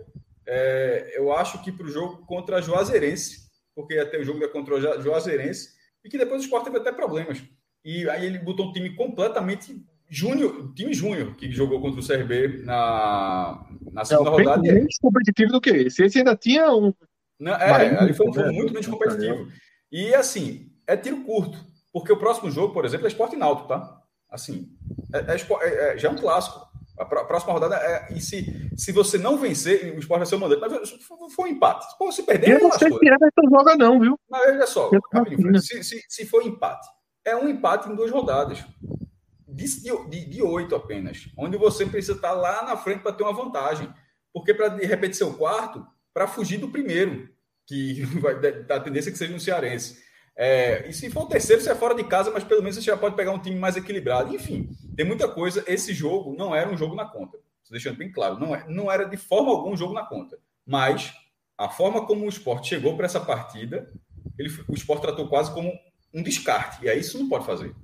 é, 0.45 1.13
eu 1.15 1.31
acho 1.31 1.61
que 1.63 1.71
para 1.71 1.85
o 1.85 1.89
jogo 1.89 2.25
contra 2.25 2.57
a 2.57 2.61
Juazeirense, 2.61 3.47
porque 3.75 3.95
ia 3.95 4.05
ter 4.05 4.19
o 4.19 4.23
jogo 4.23 4.47
contra 4.49 4.75
a 4.75 5.01
Juazeirense, 5.01 5.69
e 6.03 6.09
que 6.09 6.17
depois 6.17 6.41
o 6.41 6.43
esporte 6.43 6.65
teve 6.65 6.77
até 6.77 6.91
problemas. 6.91 7.43
E 7.83 8.09
aí 8.09 8.25
ele 8.25 8.39
botou 8.39 8.67
um 8.67 8.71
time 8.71 8.95
completamente 8.95 9.85
júnior, 10.09 10.73
time 10.73 10.93
júnior, 10.93 11.35
que 11.35 11.51
jogou 11.51 11.81
contra 11.81 11.99
o 11.99 12.05
CRB 12.05 12.63
na, 12.63 13.65
na 13.91 14.05
segunda 14.05 14.29
é, 14.29 14.33
rodada. 14.33 14.61
menos 14.61 14.97
competitivo 15.01 15.51
do 15.51 15.61
que 15.61 15.69
esse. 15.69 16.03
Esse 16.03 16.19
ainda 16.19 16.35
tinha 16.35 16.71
um. 16.71 16.93
Não, 17.39 17.53
é, 17.53 17.97
ali 17.99 18.13
foi, 18.13 18.33
foi 18.33 18.43
né? 18.43 18.51
muito 18.51 18.73
menos 18.73 18.87
competitivo. 18.87 19.47
E 19.91 20.13
assim, 20.13 20.71
é 20.85 20.97
tiro 20.97 21.23
curto, 21.23 21.57
porque 21.93 22.11
o 22.11 22.17
próximo 22.17 22.49
jogo, 22.49 22.73
por 22.73 22.85
exemplo, 22.85 23.05
é 23.05 23.09
esporte 23.09 23.35
náutico, 23.35 23.67
tá? 23.67 24.01
Assim, 24.29 24.69
é, 25.13 25.19
é, 25.19 25.35
é, 25.35 25.93
é 25.93 25.97
já 25.97 26.09
é 26.09 26.11
um 26.11 26.15
clássico. 26.15 26.66
A 26.97 27.05
próxima 27.05 27.53
rodada 27.53 27.75
é. 27.75 28.13
E 28.13 28.19
se, 28.19 28.71
se 28.75 28.91
você 28.91 29.17
não 29.17 29.37
vencer, 29.37 29.95
o 29.95 29.99
esporte 29.99 30.19
vai 30.19 30.25
ser 30.25 30.35
o 30.35 30.39
mandante. 30.39 30.61
Mas 30.61 30.89
foi 31.35 31.49
um 31.49 31.53
empate. 31.53 31.85
Pô, 31.97 32.11
se 32.11 32.23
perder, 32.23 32.55
eu 32.55 32.63
não 32.63 32.71
sei 32.71 32.89
se 32.89 33.07
Everton 33.07 33.49
joga, 33.49 33.75
não, 33.75 33.99
viu? 33.99 34.19
Mas 34.29 34.47
olha 34.47 34.67
só, 34.67 34.89
se, 35.61 35.83
se, 35.83 36.03
se 36.07 36.25
for 36.25 36.43
empate, 36.43 36.87
é 37.23 37.35
um 37.35 37.47
empate 37.47 37.89
em 37.89 37.95
duas 37.95 38.09
rodadas. 38.09 38.63
De, 39.47 39.65
de, 40.09 40.25
de 40.25 40.41
oito 40.41 40.75
apenas. 40.75 41.29
Onde 41.37 41.57
você 41.57 41.85
precisa 41.85 42.13
estar 42.13 42.33
lá 42.33 42.63
na 42.63 42.77
frente 42.77 43.01
para 43.01 43.13
ter 43.13 43.23
uma 43.23 43.33
vantagem. 43.33 43.91
Porque 44.33 44.53
para 44.53 44.69
de 44.69 44.85
repente 44.85 45.17
ser 45.17 45.23
o 45.23 45.33
quarto, 45.33 45.85
para 46.13 46.27
fugir 46.27 46.59
do 46.59 46.69
primeiro, 46.69 47.29
que 47.65 48.01
vai 48.21 48.33
a 48.33 48.79
tendência 48.79 49.09
é 49.09 49.11
que 49.11 49.17
seja 49.17 49.33
um 49.33 49.39
cearense. 49.39 50.06
É, 50.37 50.87
e 50.87 50.93
se 50.93 51.09
for 51.09 51.23
o 51.23 51.27
terceiro, 51.27 51.61
você 51.61 51.71
é 51.71 51.75
fora 51.75 51.95
de 51.95 52.03
casa, 52.03 52.29
mas 52.29 52.43
pelo 52.43 52.61
menos 52.61 52.75
você 52.75 52.81
já 52.81 52.95
pode 52.95 53.15
pegar 53.15 53.31
um 53.31 53.39
time 53.39 53.57
mais 53.57 53.75
equilibrado. 53.75 54.33
Enfim, 54.35 54.69
tem 54.95 55.03
muita 55.03 55.27
coisa. 55.27 55.63
Esse 55.67 55.93
jogo 55.93 56.35
não 56.37 56.55
era 56.55 56.69
um 56.69 56.77
jogo 56.77 56.95
na 56.95 57.05
conta. 57.05 57.39
Deixando 57.71 57.97
bem 57.97 58.11
claro, 58.11 58.39
não, 58.39 58.55
é, 58.55 58.63
não 58.69 58.89
era 58.89 59.03
de 59.03 59.17
forma 59.17 59.51
alguma 59.51 59.73
um 59.73 59.77
jogo 59.77 59.93
na 59.93 60.05
conta. 60.05 60.37
Mas 60.65 61.11
a 61.57 61.67
forma 61.67 62.05
como 62.05 62.25
o 62.25 62.29
esporte 62.29 62.69
chegou 62.69 62.95
para 62.95 63.07
essa 63.07 63.19
partida, 63.19 63.91
ele, 64.37 64.49
o 64.67 64.73
esporte 64.73 65.01
tratou 65.01 65.27
quase 65.27 65.51
como 65.51 65.73
um 66.13 66.21
descarte. 66.21 66.85
E 66.85 66.89
aí 66.89 66.99
isso 66.99 67.17
não 67.17 67.27
pode 67.27 67.45
fazer. 67.45 67.75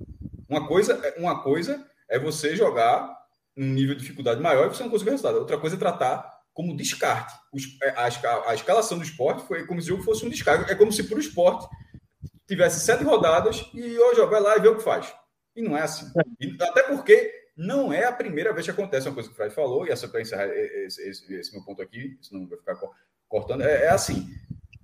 Uma 0.48 0.66
coisa, 0.66 1.14
uma 1.18 1.42
coisa 1.42 1.84
é 2.08 2.18
você 2.18 2.54
jogar 2.54 3.14
num 3.56 3.72
nível 3.72 3.94
de 3.94 4.02
dificuldade 4.02 4.40
maior 4.40 4.66
e 4.66 4.68
você 4.74 4.82
não 4.82 4.90
conseguir 4.90 5.10
resultado. 5.10 5.38
Outra 5.38 5.58
coisa 5.58 5.76
é 5.76 5.78
tratar 5.78 6.32
como 6.52 6.76
descarte. 6.76 7.34
É, 7.82 7.90
a, 7.90 8.50
a, 8.50 8.54
escalação 8.54 8.96
do 8.96 9.04
esporte 9.04 9.46
foi 9.46 9.66
como 9.66 9.82
se 9.82 9.88
o 9.88 9.96
jogo 9.96 10.04
fosse 10.04 10.24
um 10.24 10.28
descarte. 10.28 10.70
É 10.70 10.74
como 10.74 10.92
se 10.92 11.02
para 11.02 11.16
o 11.16 11.20
esporte 11.20 11.68
tivesse 12.46 12.80
sete 12.80 13.04
rodadas 13.04 13.68
e 13.72 13.98
hoje 13.98 14.20
ó, 14.20 14.26
vai 14.26 14.40
lá 14.40 14.56
e 14.56 14.60
vê 14.60 14.68
o 14.68 14.76
que 14.76 14.82
faz. 14.82 15.14
E 15.56 15.62
não 15.62 15.76
é 15.76 15.82
assim. 15.82 16.06
E, 16.40 16.56
até 16.62 16.82
porque 16.82 17.32
não 17.56 17.92
é 17.92 18.04
a 18.04 18.12
primeira 18.12 18.52
vez 18.52 18.66
que 18.66 18.70
acontece 18.70 19.08
uma 19.08 19.14
coisa 19.14 19.28
que 19.28 19.34
o 19.34 19.36
Fred 19.36 19.54
falou, 19.54 19.86
e 19.86 19.90
essa 19.90 20.08
para 20.08 20.20
encerrar 20.20 20.46
esse, 20.46 21.08
esse, 21.08 21.34
esse, 21.34 21.52
meu 21.52 21.64
ponto 21.64 21.80
aqui, 21.80 22.18
senão 22.20 22.46
vai 22.48 22.58
ficar 22.58 22.76
cortando, 23.28 23.62
é, 23.62 23.84
é 23.84 23.90
assim. 23.90 24.28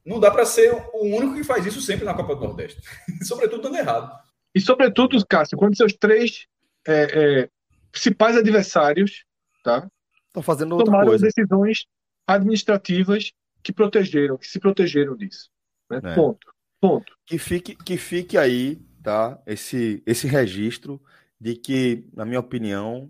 Não 0.04 0.18
dá 0.18 0.30
para 0.30 0.46
ser 0.46 0.72
o 0.72 1.04
único 1.04 1.34
que 1.34 1.44
faz 1.44 1.66
isso 1.66 1.80
sempre 1.80 2.04
na 2.04 2.14
Copa 2.14 2.34
do 2.34 2.44
Nordeste. 2.44 2.80
sobretudo 3.22 3.62
dando 3.62 3.76
errado. 3.76 4.10
E 4.54 4.60
sobretudo, 4.60 5.24
Cássio, 5.26 5.58
quando 5.58 5.76
seus 5.76 5.92
três 5.92 6.46
é, 6.86 7.42
é, 7.42 7.48
principais 7.92 8.36
adversários 8.36 9.24
tá, 9.62 9.88
estão 10.26 10.42
fazendo 10.42 10.72
outra 10.72 10.86
tomaram 10.86 11.08
coisa. 11.08 11.26
decisões 11.26 11.86
administrativas 12.26 13.32
que 13.62 13.72
protegeram, 13.72 14.38
que 14.38 14.46
se 14.46 14.58
protegeram 14.58 15.16
disso. 15.16 15.50
Né? 15.88 16.00
É. 16.02 16.14
Ponto. 16.14 16.52
Ponto. 16.80 17.16
Que 17.26 17.38
fique, 17.38 17.74
que 17.74 17.96
fique 17.96 18.38
aí, 18.38 18.76
tá? 19.02 19.40
Esse, 19.46 20.02
esse 20.06 20.26
registro 20.26 21.00
de 21.38 21.54
que, 21.54 22.08
na 22.14 22.24
minha 22.24 22.40
opinião, 22.40 23.08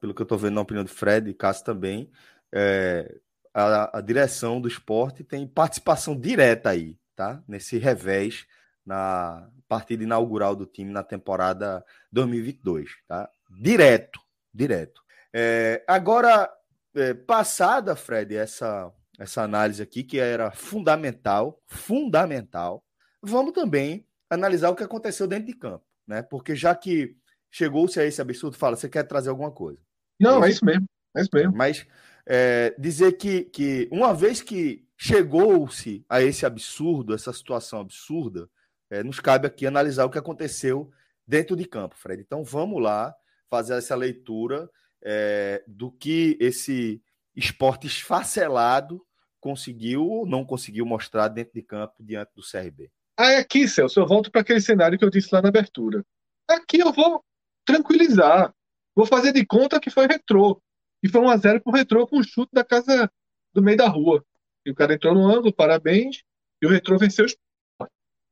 pelo 0.00 0.14
que 0.14 0.22
eu 0.22 0.24
estou 0.24 0.38
vendo 0.38 0.54
na 0.54 0.60
opinião 0.60 0.84
de 0.84 0.90
Fred 0.90 1.28
e 1.28 1.34
Cássio 1.34 1.64
também, 1.64 2.10
é, 2.52 3.16
a, 3.52 3.98
a, 3.98 4.00
direção 4.00 4.60
do 4.60 4.68
esporte 4.68 5.24
tem 5.24 5.46
participação 5.46 6.18
direta 6.18 6.70
aí, 6.70 6.96
tá? 7.16 7.42
Nesse 7.46 7.78
revés 7.78 8.46
na 8.86 9.48
partida 9.68 10.02
inaugural 10.02 10.56
do 10.56 10.64
time 10.64 10.92
na 10.92 11.02
temporada 11.02 11.84
2022, 12.10 12.90
tá? 13.06 13.28
Direto, 13.50 14.20
direto. 14.52 15.02
É, 15.32 15.84
agora, 15.86 16.50
é, 16.94 17.14
passada, 17.14 17.94
Fred, 17.94 18.34
essa 18.34 18.92
essa 19.18 19.42
análise 19.42 19.82
aqui, 19.82 20.04
que 20.04 20.18
era 20.18 20.52
fundamental, 20.52 21.60
fundamental, 21.66 22.84
vamos 23.22 23.52
também 23.52 24.06
analisar 24.30 24.70
o 24.70 24.76
que 24.76 24.82
aconteceu 24.82 25.26
dentro 25.26 25.46
de 25.46 25.54
campo, 25.54 25.84
né? 26.06 26.22
Porque 26.22 26.54
já 26.54 26.74
que 26.74 27.16
chegou-se 27.50 27.98
a 27.98 28.04
esse 28.04 28.20
absurdo, 28.20 28.56
fala, 28.56 28.76
você 28.76 28.88
quer 28.88 29.04
trazer 29.04 29.30
alguma 29.30 29.50
coisa? 29.50 29.80
Não, 30.20 30.44
é 30.44 30.50
isso 30.50 30.64
mesmo, 30.64 30.86
é 31.16 31.20
isso 31.22 31.30
mesmo. 31.32 31.56
Mas 31.56 31.86
é, 32.26 32.74
dizer 32.78 33.12
que, 33.12 33.44
que 33.44 33.88
uma 33.90 34.12
vez 34.12 34.42
que 34.42 34.86
chegou-se 34.96 36.04
a 36.08 36.20
esse 36.20 36.44
absurdo, 36.44 37.14
essa 37.14 37.32
situação 37.32 37.80
absurda, 37.80 38.50
é, 38.90 39.02
nos 39.02 39.20
cabe 39.20 39.46
aqui 39.46 39.66
analisar 39.66 40.04
o 40.04 40.10
que 40.10 40.18
aconteceu 40.18 40.90
dentro 41.26 41.54
de 41.54 41.64
campo, 41.64 41.96
Fred. 41.96 42.22
Então 42.22 42.42
vamos 42.42 42.82
lá 42.82 43.14
fazer 43.48 43.74
essa 43.74 43.94
leitura 43.94 44.68
é, 45.02 45.62
do 45.66 45.90
que 45.90 46.36
esse 46.40 47.02
esporte 47.34 47.86
esfacelado 47.86 49.04
conseguiu 49.40 50.04
ou 50.04 50.26
não 50.26 50.44
conseguiu 50.44 50.84
mostrar 50.84 51.28
dentro 51.28 51.54
de 51.54 51.62
campo 51.62 51.94
diante 52.00 52.32
do 52.34 52.42
CRB. 52.42 52.90
Aí 53.18 53.34
aqui, 53.34 53.66
Celso, 53.66 53.98
eu 53.98 54.06
volto 54.06 54.30
para 54.30 54.42
aquele 54.42 54.60
cenário 54.60 54.96
que 54.96 55.04
eu 55.04 55.10
disse 55.10 55.34
lá 55.34 55.42
na 55.42 55.48
abertura. 55.48 56.06
Aqui 56.48 56.78
eu 56.78 56.92
vou 56.92 57.24
tranquilizar. 57.66 58.54
Vou 58.94 59.04
fazer 59.04 59.32
de 59.32 59.44
conta 59.44 59.80
que 59.80 59.90
foi 59.90 60.06
retrô. 60.06 60.62
E 61.02 61.08
foi 61.08 61.20
1x0 61.20 61.60
pro 61.60 61.72
retrô 61.72 62.06
com 62.06 62.18
um 62.18 62.22
chute 62.22 62.50
da 62.52 62.64
casa 62.64 63.10
do 63.52 63.60
meio 63.60 63.76
da 63.76 63.88
rua. 63.88 64.24
E 64.64 64.70
o 64.70 64.74
cara 64.74 64.94
entrou 64.94 65.14
no 65.14 65.26
ângulo, 65.26 65.52
parabéns. 65.52 66.22
E 66.62 66.66
o 66.66 66.70
retrô 66.70 66.96
venceu 66.96 67.24
os 67.24 67.36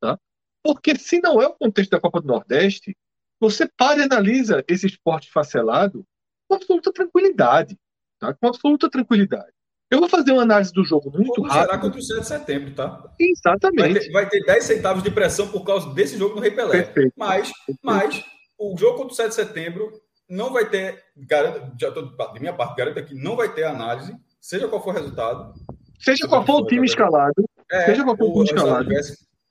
tá? 0.01 0.18
Porque 0.62 0.97
se 0.97 1.20
não 1.20 1.43
é 1.43 1.49
o 1.49 1.55
contexto 1.55 1.91
da 1.91 2.01
Copa 2.01 2.20
do 2.20 2.28
Nordeste, 2.28 2.97
você 3.41 3.68
para 3.68 4.01
e 4.01 4.05
analisa 4.05 4.64
esse 4.68 4.87
esporte 4.87 5.30
facelado 5.32 6.07
com 6.49 6.55
absoluta 6.55 6.93
tranquilidade. 6.93 7.76
Tá? 8.20 8.32
Com 8.34 8.47
absoluta 8.47 8.89
tranquilidade. 8.89 9.56
Eu 9.91 10.01
vou 10.01 10.09
fazer 10.09 10.32
uma 10.32 10.43
análise 10.43 10.72
do 10.72 10.84
jogo 10.84 11.11
muito 11.11 11.34
Como 11.34 11.49
rápido. 11.49 11.66
será 11.66 11.78
contra 11.78 11.99
o 11.99 12.03
7 12.03 12.20
de 12.20 12.26
setembro, 12.26 12.74
tá? 12.74 13.14
Exatamente. 13.20 13.93
Vai 13.93 14.01
ter, 14.01 14.12
vai 14.12 14.28
ter 14.28 14.45
10 14.45 14.64
centavos 14.64 15.03
de 15.03 15.11
pressão 15.11 15.49
por 15.49 15.64
causa 15.64 15.93
desse 15.95 16.18
jogo 16.18 16.34
no 16.34 16.41
Rei 16.41 16.51
Pelé. 16.51 16.82
Perfeito. 16.82 17.12
Mas, 17.16 17.53
Perfeito. 17.53 17.80
mas 17.82 18.24
o 18.59 18.76
jogo 18.76 18.97
contra 18.99 19.12
o 19.12 19.16
7 19.16 19.28
de 19.28 19.34
setembro 19.34 19.93
não 20.28 20.53
vai 20.53 20.68
ter, 20.68 21.01
garanto, 21.16 21.72
já 21.80 21.93
tô, 21.93 22.03
de 22.03 22.41
minha 22.41 22.53
parte, 22.53 22.76
garanto 22.76 23.05
que 23.05 23.14
não 23.14 23.37
vai 23.37 23.53
ter 23.55 23.62
análise, 23.62 24.12
seja 24.41 24.66
qual 24.66 24.82
for 24.82 24.91
o 24.91 24.99
resultado. 24.99 25.55
Seja 26.01 26.26
qual 26.26 26.45
for 26.45 26.62
o 26.62 26.66
time 26.66 26.84
escalado. 26.84 27.45
É, 27.70 27.87
seja 27.87 28.03
qual 28.03 28.16
for 28.16 28.24
o 28.24 28.32
time 28.45 28.45
escalado. 28.45 28.89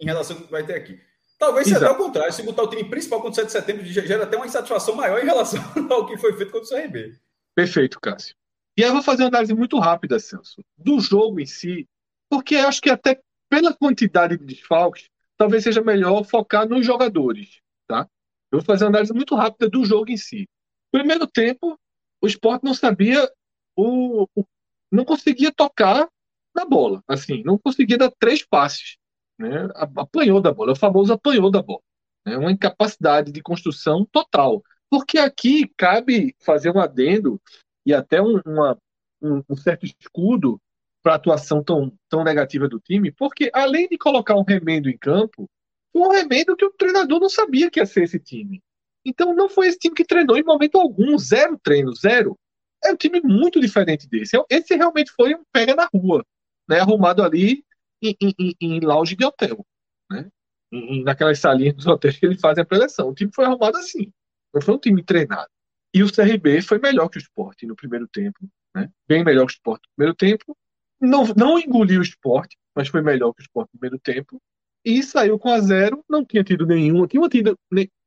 Em 0.02 0.06
relação 0.06 0.36
ao 0.36 0.44
que 0.44 0.52
vai 0.52 0.66
ter 0.66 0.76
aqui. 0.76 1.00
Talvez 1.40 1.68
seja 1.68 1.78
até 1.86 1.92
o 1.92 1.98
contrário. 1.98 2.32
Se 2.34 2.44
botar 2.44 2.64
o 2.64 2.70
time 2.70 2.84
principal 2.90 3.22
contra 3.22 3.32
o 3.32 3.36
7 3.36 3.46
de 3.46 3.52
setembro, 3.52 3.86
gera 3.86 4.24
até 4.24 4.36
uma 4.36 4.46
insatisfação 4.46 4.96
maior 4.96 5.22
em 5.22 5.26
relação 5.26 5.62
ao 5.90 6.06
que 6.06 6.18
foi 6.18 6.34
feito 6.34 6.52
contra 6.52 6.68
o 6.68 6.82
CRB. 6.82 7.14
Perfeito, 7.56 8.00
Cássio. 8.02 8.36
E 8.78 8.84
aí 8.84 8.90
eu 8.90 8.94
vou 8.94 9.04
fazer 9.04 9.24
uma 9.24 9.30
análise 9.30 9.54
muito 9.54 9.80
rápida, 9.80 10.20
Celso, 10.20 10.62
do 10.78 11.00
jogo 11.00 11.40
em 11.40 11.46
si, 11.46 11.88
porque 12.30 12.56
acho 12.58 12.82
que 12.82 12.90
até 12.90 13.22
pela 13.50 13.74
quantidade 13.74 14.38
de 14.38 14.46
desfalques, 14.46 15.08
talvez 15.38 15.64
seja 15.64 15.82
melhor 15.82 16.24
focar 16.26 16.68
nos 16.68 16.86
jogadores, 16.86 17.62
tá? 17.88 18.08
Eu 18.52 18.60
vou 18.60 18.66
fazer 18.66 18.84
uma 18.86 18.90
análise 18.90 19.14
muito 19.14 19.36
rápida 19.36 19.70
do 19.70 19.86
jogo 19.86 20.12
em 20.12 20.18
si. 20.18 20.48
Primeiro 20.92 21.26
tempo, 21.28 21.80
o 22.22 22.28
esporte 22.28 22.64
não 22.64 22.74
sabia, 22.74 23.30
o, 23.76 24.28
o 24.36 24.46
não 24.92 25.06
conseguia 25.06 25.52
tocar 25.52 26.08
na 26.54 26.66
bola, 26.66 27.04
assim, 27.08 27.44
não 27.44 27.58
conseguia 27.58 27.98
dar 27.98 28.12
três 28.18 28.46
passes, 28.46 28.98
né? 29.38 29.70
Apanhou 29.76 30.42
da 30.42 30.54
bola, 30.54 30.74
o 30.74 30.76
famoso 30.76 31.14
apanhou 31.14 31.52
da 31.52 31.62
bola, 31.62 31.82
né? 32.26 32.38
Uma 32.38 32.52
incapacidade 32.52 33.32
de 33.32 33.42
construção 33.42 34.06
total. 34.12 34.64
Porque 34.90 35.18
aqui 35.18 35.68
cabe 35.76 36.36
fazer 36.40 36.72
um 36.72 36.80
adendo 36.80 37.42
e 37.86 37.94
até 37.94 38.22
um, 38.22 38.42
uma, 38.46 38.78
um, 39.22 39.44
um 39.50 39.56
certo 39.56 39.86
escudo 39.86 40.60
para 41.04 41.14
a 41.14 41.16
atuação 41.18 41.64
tão, 41.64 41.94
tão 42.10 42.24
negativa 42.24 42.68
do 42.68 42.80
time, 42.80 43.12
porque 43.12 43.52
além 43.54 43.88
de 43.88 43.98
colocar 43.98 44.36
um 44.36 44.44
remendo 44.44 44.90
em 44.90 44.98
campo, 44.98 45.48
foi 45.94 46.02
um 46.02 46.12
remendo 46.12 46.56
que 46.56 46.66
o 46.66 46.72
treinador 46.72 47.20
não 47.20 47.30
sabia 47.30 47.70
que 47.70 47.80
ia 47.80 47.86
ser 47.86 48.04
esse 48.04 48.20
time. 48.20 48.62
Então 49.06 49.36
não 49.36 49.48
foi 49.48 49.68
esse 49.68 49.78
time 49.78 49.96
que 49.96 50.04
treinou 50.04 50.36
em 50.36 50.44
momento 50.44 50.80
algum, 50.80 51.18
zero 51.18 51.60
treino, 51.64 51.94
zero. 51.94 52.38
É 52.84 52.92
um 52.92 52.96
time 52.96 53.22
muito 53.22 53.60
diferente 53.60 54.08
desse. 54.08 54.36
Esse 54.50 54.76
realmente 54.76 55.12
foi 55.12 55.36
um 55.36 55.44
pega 55.54 55.76
na 55.76 55.88
rua, 55.94 56.26
né? 56.68 56.80
Arrumado 56.80 57.22
ali 57.22 57.64
em, 58.02 58.16
em, 58.20 58.56
em 58.60 58.80
lounge 58.80 59.16
de 59.16 59.24
hotel, 59.24 59.64
né? 60.10 60.28
Em, 60.72 61.04
naquelas 61.04 61.40
salinhas 61.40 61.76
dos 61.76 61.86
hotéis 61.86 62.18
que 62.18 62.26
eles 62.26 62.42
fazem 62.42 62.64
a 62.64 62.66
preleção. 62.66 63.10
O 63.10 63.14
time 63.14 63.32
foi 63.34 63.46
arrumado 63.46 63.78
assim. 63.78 64.12
Não 64.52 64.62
foi 64.62 64.74
um 64.74 64.80
time 64.80 65.04
treinado. 65.04 65.50
E 65.96 66.04
o 66.04 66.12
CRB 66.12 66.62
foi 66.62 66.78
melhor 66.78 67.08
que 67.08 67.18
o 67.18 67.20
esporte 67.20 67.66
no 67.66 67.74
primeiro 67.74 68.06
tempo, 68.06 68.38
né? 68.76 68.92
bem 69.08 69.24
melhor 69.24 69.46
que 69.46 69.54
o 69.54 69.56
esporte 69.56 69.88
no 69.88 69.96
primeiro 69.96 70.14
tempo. 70.14 70.58
Não, 71.00 71.24
não 71.38 71.58
engoliu 71.58 72.02
o 72.02 72.04
esporte, 72.04 72.58
mas 72.76 72.90
foi 72.90 73.02
melhor 73.02 73.32
que 73.32 73.42
o 73.42 73.44
esporte 73.44 73.70
no 73.74 73.80
primeiro 73.80 73.98
tempo. 74.04 74.42
E 74.84 75.02
saiu 75.02 75.40
com 75.40 75.50
a 75.50 75.62
zero, 75.62 76.04
não 76.10 76.26
tinha 76.26 76.44
tido 76.44 76.66
nenhuma, 76.66 77.08
tinha 77.08 77.26
tido 77.30 77.58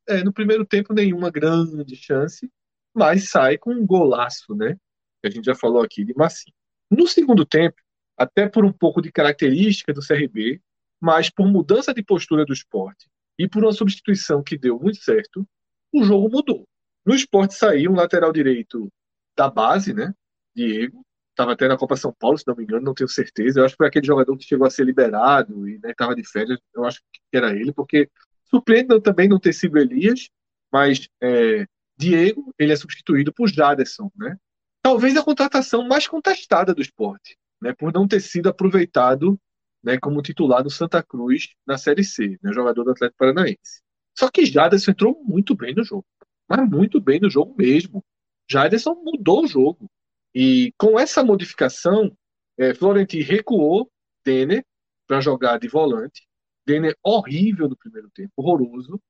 é, 0.06 0.22
no 0.22 0.34
primeiro 0.34 0.66
tempo 0.66 0.92
nenhuma 0.92 1.30
grande 1.30 1.96
chance, 1.96 2.50
mas 2.94 3.30
sai 3.30 3.56
com 3.56 3.72
um 3.72 3.86
golaço, 3.86 4.54
né? 4.54 4.76
Que 5.22 5.28
a 5.28 5.30
gente 5.30 5.46
já 5.46 5.54
falou 5.54 5.80
aqui 5.80 6.04
de 6.04 6.14
Massim. 6.14 6.52
No 6.90 7.08
segundo 7.08 7.46
tempo, 7.46 7.80
até 8.18 8.46
por 8.46 8.66
um 8.66 8.72
pouco 8.72 9.00
de 9.00 9.10
característica 9.10 9.94
do 9.94 10.06
CRB, 10.06 10.60
mas 11.00 11.30
por 11.30 11.48
mudança 11.48 11.94
de 11.94 12.02
postura 12.02 12.44
do 12.44 12.52
esporte 12.52 13.08
e 13.38 13.48
por 13.48 13.64
uma 13.64 13.72
substituição 13.72 14.42
que 14.42 14.58
deu 14.58 14.78
muito 14.78 14.98
certo, 14.98 15.48
o 15.90 16.04
jogo 16.04 16.28
mudou. 16.28 16.68
No 17.08 17.14
esporte 17.14 17.54
saiu 17.54 17.90
um 17.90 17.94
lateral 17.94 18.30
direito 18.30 18.92
da 19.34 19.48
base, 19.48 19.94
né? 19.94 20.12
Diego. 20.54 21.02
Estava 21.30 21.52
até 21.52 21.66
na 21.66 21.78
Copa 21.78 21.96
São 21.96 22.12
Paulo, 22.12 22.36
se 22.36 22.46
não 22.46 22.54
me 22.54 22.64
engano, 22.64 22.84
não 22.84 22.92
tenho 22.92 23.08
certeza. 23.08 23.60
Eu 23.60 23.64
acho 23.64 23.72
que 23.72 23.78
foi 23.78 23.86
aquele 23.86 24.06
jogador 24.06 24.36
que 24.36 24.44
chegou 24.44 24.66
a 24.66 24.70
ser 24.70 24.84
liberado 24.84 25.66
e 25.66 25.80
estava 25.82 26.14
né, 26.14 26.20
de 26.20 26.28
férias. 26.28 26.60
Eu 26.74 26.84
acho 26.84 27.00
que 27.00 27.34
era 27.34 27.52
ele, 27.52 27.72
porque 27.72 28.10
surpreende 28.44 29.00
também 29.00 29.26
não 29.26 29.40
ter 29.40 29.54
sido 29.54 29.78
Elias, 29.78 30.28
mas 30.70 31.08
é, 31.22 31.66
Diego 31.96 32.52
ele 32.58 32.74
é 32.74 32.76
substituído 32.76 33.32
por 33.32 33.48
Jaderson, 33.48 34.12
né? 34.14 34.36
Talvez 34.82 35.16
a 35.16 35.24
contratação 35.24 35.88
mais 35.88 36.06
contestada 36.06 36.74
do 36.74 36.82
esporte, 36.82 37.38
né? 37.58 37.72
Por 37.72 37.90
não 37.90 38.06
ter 38.06 38.20
sido 38.20 38.50
aproveitado 38.50 39.40
né, 39.82 39.96
como 39.98 40.20
titular 40.20 40.62
do 40.62 40.68
Santa 40.68 41.02
Cruz 41.02 41.54
na 41.66 41.78
Série 41.78 42.04
C, 42.04 42.38
né, 42.42 42.52
jogador 42.52 42.84
do 42.84 42.90
Atlético 42.90 43.16
Paranaense. 43.18 43.80
Só 44.14 44.28
que 44.30 44.44
Jaderson 44.44 44.90
entrou 44.90 45.18
muito 45.24 45.54
bem 45.54 45.74
no 45.74 45.82
jogo 45.82 46.04
mas 46.48 46.68
muito 46.68 47.00
bem 47.00 47.20
no 47.20 47.28
jogo 47.28 47.54
mesmo. 47.56 48.04
Jaderson 48.50 48.94
mudou 48.94 49.44
o 49.44 49.46
jogo. 49.46 49.90
E 50.34 50.72
com 50.78 50.98
essa 50.98 51.22
modificação, 51.22 52.16
é, 52.56 52.74
Florentino 52.74 53.24
recuou 53.24 53.90
Denner 54.24 54.64
para 55.06 55.20
jogar 55.20 55.58
de 55.58 55.68
volante. 55.68 56.26
Denner 56.66 56.96
horrível 57.02 57.68
no 57.68 57.76
primeiro 57.76 58.10
tempo, 58.10 58.32
horroroso. 58.36 59.00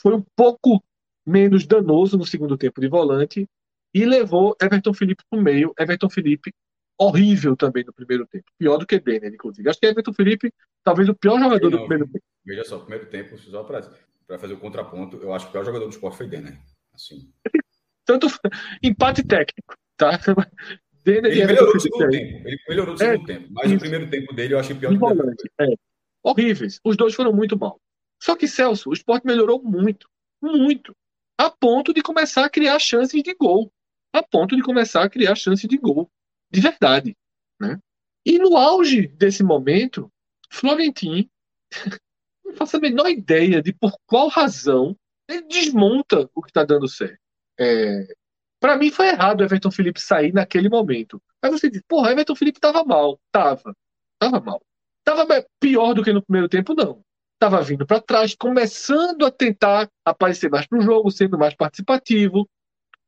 Foi 0.00 0.14
um 0.14 0.24
pouco 0.34 0.82
menos 1.26 1.66
danoso 1.66 2.16
no 2.16 2.24
segundo 2.24 2.56
tempo 2.56 2.80
de 2.80 2.88
volante 2.88 3.48
e 3.92 4.04
levou 4.04 4.56
Everton 4.60 4.94
Felipe 4.94 5.22
para 5.28 5.38
o 5.38 5.42
meio. 5.42 5.74
Everton 5.78 6.08
Felipe 6.08 6.52
horrível 6.98 7.56
também 7.56 7.84
no 7.84 7.92
primeiro 7.92 8.26
tempo. 8.26 8.44
Pior 8.58 8.76
do 8.78 8.86
que 8.86 8.98
Denner, 8.98 9.32
inclusive. 9.32 9.68
Acho 9.68 9.80
que 9.80 9.86
Everton 9.86 10.12
Felipe, 10.12 10.52
talvez 10.84 11.08
o 11.08 11.14
pior 11.14 11.38
jogador 11.38 11.70
não, 11.70 11.78
do 11.78 11.86
primeiro 11.86 12.06
tempo. 12.06 12.24
Veja 12.44 12.64
só, 12.64 12.78
primeiro 12.78 13.06
tempo, 13.06 13.38
só 13.38 13.62
para 13.62 13.90
para 14.30 14.38
fazer 14.38 14.54
o 14.54 14.60
contraponto, 14.60 15.16
eu 15.16 15.34
acho 15.34 15.46
que 15.46 15.48
o 15.48 15.52
pior 15.54 15.64
jogador 15.64 15.86
do 15.86 15.90
esporte 15.90 16.18
foi 16.18 16.28
Denner. 16.28 16.56
Assim. 16.94 17.32
Tanto 18.04 18.28
empate 18.80 19.24
técnico, 19.24 19.74
tá? 19.96 20.10
Denner 21.02 21.32
ele 21.32 21.46
melhorou 21.46 21.74
no 21.74 21.80
segundo 21.80 22.10
tempo. 22.10 22.48
Ele 22.48 22.58
melhorou 22.68 22.94
no 22.94 23.02
é, 23.02 23.10
segundo 23.10 23.26
tempo. 23.26 23.48
Mas 23.50 23.66
isso. 23.66 23.74
o 23.74 23.80
primeiro 23.80 24.08
tempo 24.08 24.32
dele 24.32 24.54
eu 24.54 24.60
achei 24.60 24.76
pior 24.76 24.96
que 24.96 25.04
o 25.04 25.64
é. 25.64 25.74
Horríveis. 26.22 26.78
Os 26.84 26.96
dois 26.96 27.12
foram 27.12 27.32
muito 27.32 27.58
mal. 27.58 27.80
Só 28.22 28.36
que, 28.36 28.46
Celso, 28.46 28.90
o 28.90 28.92
esporte 28.92 29.26
melhorou 29.26 29.60
muito. 29.60 30.08
Muito. 30.40 30.94
A 31.36 31.50
ponto 31.50 31.92
de 31.92 32.00
começar 32.00 32.44
a 32.44 32.50
criar 32.50 32.78
chances 32.78 33.20
de 33.20 33.34
gol. 33.34 33.72
A 34.12 34.22
ponto 34.22 34.54
de 34.54 34.62
começar 34.62 35.02
a 35.02 35.10
criar 35.10 35.34
chances 35.34 35.68
de 35.68 35.76
gol. 35.76 36.08
De 36.48 36.60
verdade. 36.60 37.16
Né? 37.58 37.80
E 38.24 38.38
no 38.38 38.56
auge 38.56 39.08
desse 39.08 39.42
momento, 39.42 40.08
Florentin 40.48 41.28
não 42.50 42.56
faço 42.56 42.76
a 42.76 42.80
menor 42.80 43.08
ideia 43.08 43.62
de 43.62 43.72
por 43.72 43.92
qual 44.06 44.28
razão 44.28 44.96
ele 45.28 45.42
desmonta 45.42 46.28
o 46.34 46.42
que 46.42 46.50
está 46.50 46.64
dando 46.64 46.88
certo. 46.88 47.18
É, 47.58 48.14
para 48.58 48.76
mim 48.76 48.90
foi 48.90 49.08
errado 49.08 49.40
o 49.40 49.44
Everton 49.44 49.70
Felipe 49.70 50.00
sair 50.00 50.32
naquele 50.32 50.68
momento. 50.68 51.22
Aí 51.42 51.50
você 51.50 51.70
diz, 51.70 51.82
porra, 51.88 52.12
Everton 52.12 52.34
Felipe 52.34 52.58
estava 52.58 52.84
mal. 52.84 53.18
Tava. 53.32 53.74
Tava 54.18 54.40
mal. 54.40 54.62
Tava 55.04 55.26
pior 55.58 55.94
do 55.94 56.02
que 56.02 56.12
no 56.12 56.22
primeiro 56.22 56.48
tempo, 56.48 56.74
não. 56.74 57.02
Tava 57.38 57.62
vindo 57.62 57.86
para 57.86 58.02
trás, 58.02 58.34
começando 58.34 59.24
a 59.24 59.30
tentar 59.30 59.88
aparecer 60.04 60.50
mais 60.50 60.66
pro 60.66 60.82
jogo, 60.82 61.10
sendo 61.10 61.38
mais 61.38 61.54
participativo, 61.54 62.46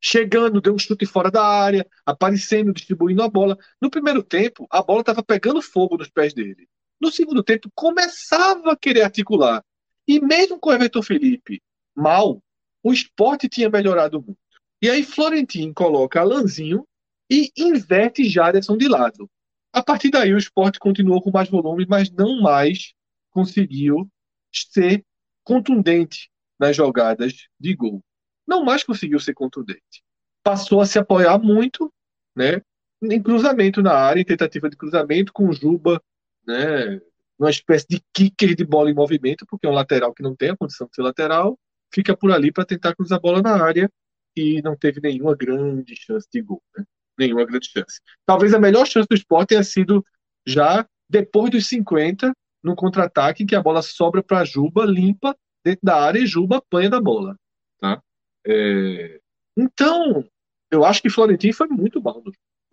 chegando, 0.01 0.59
deu 0.59 0.73
um 0.73 0.79
chute 0.79 1.05
fora 1.05 1.29
da 1.29 1.45
área, 1.45 1.85
aparecendo, 2.03 2.73
distribuindo 2.73 3.21
a 3.21 3.29
bola. 3.29 3.57
No 3.79 3.91
primeiro 3.91 4.23
tempo, 4.23 4.65
a 4.71 4.81
bola 4.81 5.01
estava 5.01 5.23
pegando 5.23 5.61
fogo 5.61 5.97
nos 5.97 6.09
pés 6.09 6.33
dele. 6.33 6.67
No 7.03 7.11
segundo 7.11 7.43
tempo, 7.43 7.69
começava 7.75 8.71
a 8.71 8.77
querer 8.77 9.01
articular. 9.01 9.61
E 10.07 10.21
mesmo 10.21 10.57
com 10.57 10.69
o 10.69 10.73
Everton 10.73 11.01
Felipe 11.01 11.61
mal, 11.93 12.41
o 12.81 12.93
esporte 12.93 13.49
tinha 13.49 13.69
melhorado 13.69 14.21
muito. 14.21 14.39
E 14.81 14.89
aí 14.89 15.03
Florentino 15.03 15.73
coloca 15.73 16.21
Alanzinho 16.21 16.87
e 17.29 17.51
inverte 17.57 18.23
Jaderson 18.29 18.77
de 18.77 18.87
lado. 18.87 19.29
A 19.73 19.83
partir 19.83 20.11
daí, 20.11 20.33
o 20.33 20.37
esporte 20.37 20.79
continuou 20.79 21.21
com 21.21 21.29
mais 21.29 21.49
volume, 21.49 21.85
mas 21.85 22.09
não 22.09 22.39
mais 22.39 22.93
conseguiu 23.31 24.09
ser 24.49 25.03
contundente 25.43 26.29
nas 26.57 26.73
jogadas 26.73 27.33
de 27.59 27.75
gol. 27.75 28.01
Não 28.47 28.63
mais 28.63 28.81
conseguiu 28.81 29.19
ser 29.19 29.33
contundente. 29.33 30.01
Passou 30.41 30.79
a 30.79 30.85
se 30.85 30.97
apoiar 30.97 31.37
muito 31.37 31.93
né, 32.33 32.61
em 33.01 33.21
cruzamento 33.21 33.81
na 33.81 33.93
área, 33.93 34.21
em 34.21 34.25
tentativa 34.25 34.69
de 34.69 34.77
cruzamento, 34.77 35.33
com 35.33 35.51
Juba, 35.51 36.01
né, 36.45 36.99
uma 37.37 37.49
espécie 37.49 37.85
de 37.89 38.01
kicker 38.13 38.55
de 38.55 38.65
bola 38.65 38.89
em 38.89 38.93
movimento, 38.93 39.45
porque 39.45 39.65
é 39.65 39.69
um 39.69 39.73
lateral 39.73 40.13
que 40.13 40.23
não 40.23 40.35
tem 40.35 40.51
a 40.51 40.57
condição 40.57 40.87
de 40.87 40.95
ser 40.95 41.01
lateral, 41.01 41.57
fica 41.93 42.15
por 42.15 42.31
ali 42.31 42.51
para 42.51 42.65
tentar 42.65 42.95
cruzar 42.95 43.17
a 43.17 43.21
bola 43.21 43.41
na 43.41 43.63
área 43.63 43.89
e 44.35 44.61
não 44.61 44.75
teve 44.75 44.99
nenhuma 45.01 45.35
grande 45.35 45.95
chance 45.95 46.27
de 46.31 46.41
gol. 46.41 46.61
Né? 46.75 46.83
Nenhuma 47.17 47.45
grande 47.45 47.69
chance. 47.69 47.99
Talvez 48.25 48.53
a 48.53 48.59
melhor 48.59 48.85
chance 48.87 49.07
do 49.07 49.15
esporte 49.15 49.49
tenha 49.49 49.63
sido 49.63 50.03
já 50.45 50.87
depois 51.09 51.51
dos 51.51 51.67
50, 51.67 52.33
no 52.63 52.75
contra-ataque, 52.75 53.45
que 53.45 53.55
a 53.55 53.61
bola 53.61 53.81
sobra 53.81 54.23
para 54.23 54.45
Juba, 54.45 54.85
limpa 54.85 55.35
dentro 55.63 55.81
da 55.83 56.01
área 56.01 56.19
e 56.19 56.25
Juba 56.25 56.57
apanha 56.57 56.89
da 56.89 56.99
bola. 56.99 57.37
Tá? 57.79 58.01
É... 58.45 59.19
Então, 59.55 60.27
eu 60.71 60.83
acho 60.83 61.01
que 61.01 61.09
Florentino 61.09 61.53
foi 61.53 61.67
muito 61.67 62.01
mal. 62.01 62.23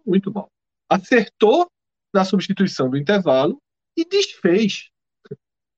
Muito 0.07 0.33
mal. 0.33 0.51
Acertou 0.89 1.71
na 2.13 2.25
substituição 2.25 2.91
do 2.91 2.97
intervalo 2.97 3.61
e 3.97 4.05
desfez. 4.05 4.91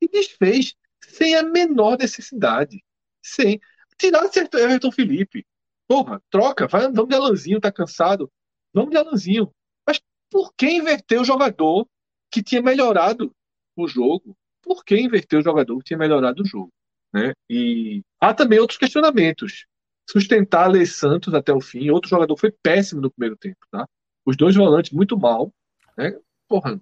E 0.00 0.08
desfez 0.08 0.74
sem 1.04 1.34
a 1.34 1.42
menor 1.42 1.98
necessidade. 1.98 2.82
Sem. 3.22 3.60
Tirar 3.96 4.28
certo 4.28 4.58
Everton 4.58 4.90
Felipe. 4.90 5.46
Porra, 5.86 6.22
troca, 6.30 6.66
vai, 6.66 6.90
vamos 6.90 7.08
de 7.08 7.14
Alanzinho, 7.14 7.60
tá 7.60 7.70
cansado. 7.70 8.30
Vamos 8.72 8.90
de 8.90 8.96
Alanzinho. 8.96 9.52
Mas 9.86 10.00
por 10.30 10.52
que 10.54 10.70
inverter 10.70 11.20
o 11.20 11.24
jogador 11.24 11.86
que 12.30 12.42
tinha 12.42 12.62
melhorado 12.62 13.32
o 13.76 13.86
jogo? 13.86 14.36
Por 14.62 14.84
que 14.84 14.96
inverter 14.96 15.38
o 15.38 15.42
jogador 15.42 15.78
que 15.78 15.84
tinha 15.84 15.98
melhorado 15.98 16.42
o 16.42 16.46
jogo? 16.46 16.72
Né? 17.12 17.34
E 17.50 18.02
há 18.20 18.32
também 18.32 18.58
outros 18.58 18.78
questionamentos. 18.78 19.66
Sustentar 20.08 20.68
Lei 20.68 20.86
Santos 20.86 21.34
até 21.34 21.52
o 21.52 21.60
fim. 21.60 21.90
Outro 21.90 22.08
jogador 22.08 22.36
foi 22.36 22.50
péssimo 22.50 23.00
no 23.00 23.10
primeiro 23.10 23.36
tempo. 23.36 23.58
Tá? 23.70 23.86
Os 24.24 24.36
dois 24.36 24.56
volantes 24.56 24.92
muito 24.92 25.18
mal. 25.18 25.52
Né? 25.96 26.18
Porra, 26.48 26.80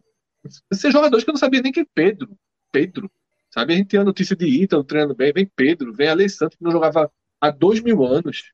esses 0.71 0.93
jogadores 0.93 1.25
que 1.25 1.31
eu 1.31 1.35
não 1.35 1.39
sabia 1.39 1.63
nem 1.63 1.73
que 1.73 1.81
é 1.81 1.87
Pedro. 1.95 2.37
Pedro. 2.73 3.11
Sabe? 3.53 3.75
A 3.75 3.77
gente 3.77 3.89
tem 3.89 4.01
a 4.01 4.05
notícia 4.05 4.37
de 4.37 4.47
Ítalo 4.47 4.85
treinando 4.85 5.15
bem. 5.15 5.33
Vem 5.33 5.51
Pedro, 5.55 5.93
vem 5.93 6.09
Alessandro, 6.09 6.57
que 6.57 6.65
não 6.65 6.71
jogava 6.71 7.11
há 7.41 7.51
dois 7.51 7.81
mil 7.81 8.05
anos. 8.05 8.53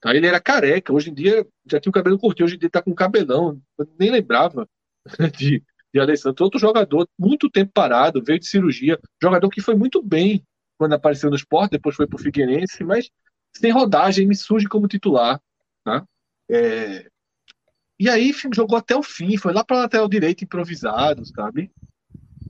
Tá? 0.00 0.14
Ele 0.14 0.26
era 0.26 0.40
careca. 0.40 0.92
Hoje 0.92 1.10
em 1.10 1.14
dia 1.14 1.46
já 1.70 1.78
tinha 1.78 1.90
o 1.90 1.92
cabelo 1.92 2.18
curtinho. 2.18 2.46
Hoje 2.46 2.56
em 2.56 2.58
dia 2.58 2.70
tá 2.70 2.82
com 2.82 2.94
cabelão. 2.94 3.60
Eu 3.78 3.88
nem 3.98 4.10
lembrava 4.10 4.68
de, 5.36 5.62
de 5.92 6.00
Alessandro. 6.00 6.44
Outro 6.44 6.58
jogador, 6.58 7.08
muito 7.18 7.50
tempo 7.50 7.70
parado, 7.72 8.22
veio 8.24 8.38
de 8.38 8.46
cirurgia. 8.46 8.98
Jogador 9.22 9.48
que 9.50 9.60
foi 9.60 9.74
muito 9.74 10.02
bem 10.02 10.44
quando 10.78 10.92
apareceu 10.94 11.28
no 11.28 11.36
esporte, 11.36 11.72
depois 11.72 11.96
foi 11.96 12.06
pro 12.06 12.18
Figueirense, 12.18 12.84
mas 12.84 13.10
sem 13.52 13.72
rodagem, 13.72 14.26
me 14.26 14.36
surge 14.36 14.68
como 14.68 14.86
titular. 14.86 15.40
Tá? 15.84 16.06
É, 16.48 17.08
e 17.98 18.08
aí 18.08 18.32
jogou 18.54 18.78
até 18.78 18.94
o 18.94 19.02
fim, 19.02 19.36
foi 19.36 19.52
lá 19.52 19.64
para 19.64 19.78
lateral 19.78 20.08
direito 20.08 20.44
improvisado, 20.44 21.24
sabe? 21.26 21.70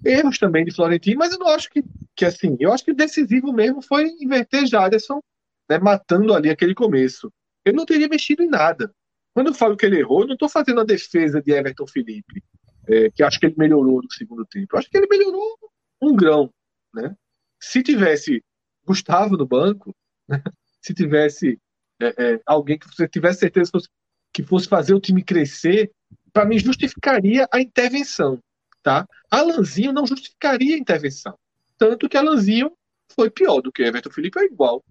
Erros 0.04 0.38
também 0.38 0.64
de 0.64 0.74
Florentino, 0.74 1.18
mas 1.18 1.32
eu 1.32 1.38
não 1.38 1.48
acho 1.48 1.70
que, 1.70 1.82
que 2.14 2.24
assim, 2.24 2.56
eu 2.60 2.72
acho 2.72 2.84
que 2.84 2.92
o 2.92 2.96
decisivo 2.96 3.52
mesmo 3.52 3.80
foi 3.80 4.08
inverter 4.20 4.66
Jaderson, 4.66 5.20
né, 5.68 5.78
matando 5.78 6.34
ali 6.34 6.50
aquele 6.50 6.74
começo. 6.74 7.32
Ele 7.64 7.76
não 7.76 7.86
teria 7.86 8.08
mexido 8.08 8.42
em 8.42 8.48
nada. 8.48 8.92
Quando 9.34 9.48
eu 9.48 9.54
falo 9.54 9.76
que 9.76 9.86
ele 9.86 9.98
errou, 9.98 10.20
eu 10.20 10.26
não 10.26 10.34
estou 10.34 10.48
fazendo 10.48 10.80
a 10.80 10.84
defesa 10.84 11.40
de 11.42 11.52
Everton 11.52 11.86
Felipe, 11.86 12.42
é, 12.86 13.10
que 13.10 13.22
acho 13.22 13.40
que 13.40 13.46
ele 13.46 13.54
melhorou 13.56 14.02
no 14.02 14.12
segundo 14.12 14.44
tempo. 14.46 14.74
Eu 14.74 14.78
acho 14.78 14.90
que 14.90 14.96
ele 14.96 15.06
melhorou 15.08 15.58
um 16.00 16.14
grão, 16.14 16.52
né? 16.94 17.16
Se 17.60 17.82
tivesse 17.82 18.42
Gustavo 18.86 19.36
no 19.36 19.46
banco, 19.46 19.94
né? 20.28 20.42
se 20.80 20.94
tivesse 20.94 21.60
é, 22.00 22.06
é, 22.34 22.40
alguém 22.46 22.78
que 22.78 22.86
você 22.86 23.08
tivesse 23.08 23.40
certeza 23.40 23.70
fosse 23.70 23.88
que 24.32 24.42
fosse 24.42 24.68
fazer 24.68 24.94
o 24.94 25.00
time 25.00 25.22
crescer, 25.22 25.90
para 26.32 26.44
mim 26.44 26.58
justificaria 26.58 27.48
a 27.52 27.60
intervenção, 27.60 28.38
tá? 28.82 29.06
Alanzinho 29.30 29.92
não 29.92 30.06
justificaria 30.06 30.76
a 30.76 30.78
intervenção. 30.78 31.36
Tanto 31.76 32.08
que 32.08 32.16
Alanzinho 32.16 32.72
foi 33.14 33.30
pior 33.30 33.60
do 33.60 33.72
que 33.72 33.82
Everton 33.82 34.10
Felipe, 34.10 34.38
é 34.38 34.44
igual. 34.44 34.84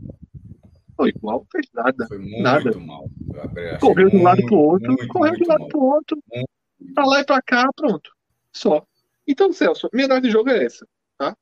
Foi 0.95 1.09
igual, 1.09 1.39
não 1.39 1.47
fez 1.51 1.67
nada. 1.73 2.07
Foi 2.07 2.17
muito 2.17 2.41
nada. 2.41 2.79
mal. 2.79 3.09
Correu 3.79 4.09
de 4.09 4.17
um 4.17 4.23
lado 4.23 4.45
pro 4.45 4.57
outro, 4.57 4.87
muito, 4.87 5.07
correu 5.07 5.33
de 5.33 5.43
um 5.43 5.47
lado 5.47 5.59
mal. 5.59 5.69
pro 5.69 5.79
outro, 5.79 6.23
para 6.93 7.05
lá 7.05 7.19
e 7.19 7.25
para 7.25 7.41
cá, 7.41 7.69
pronto. 7.75 8.11
Só. 8.51 8.83
Então, 9.27 9.53
Celso, 9.53 9.89
minha 9.93 10.05
análise 10.05 10.27
de 10.27 10.33
jogo 10.33 10.49
é 10.49 10.63
essa, 10.63 10.87
tá? 11.17 11.35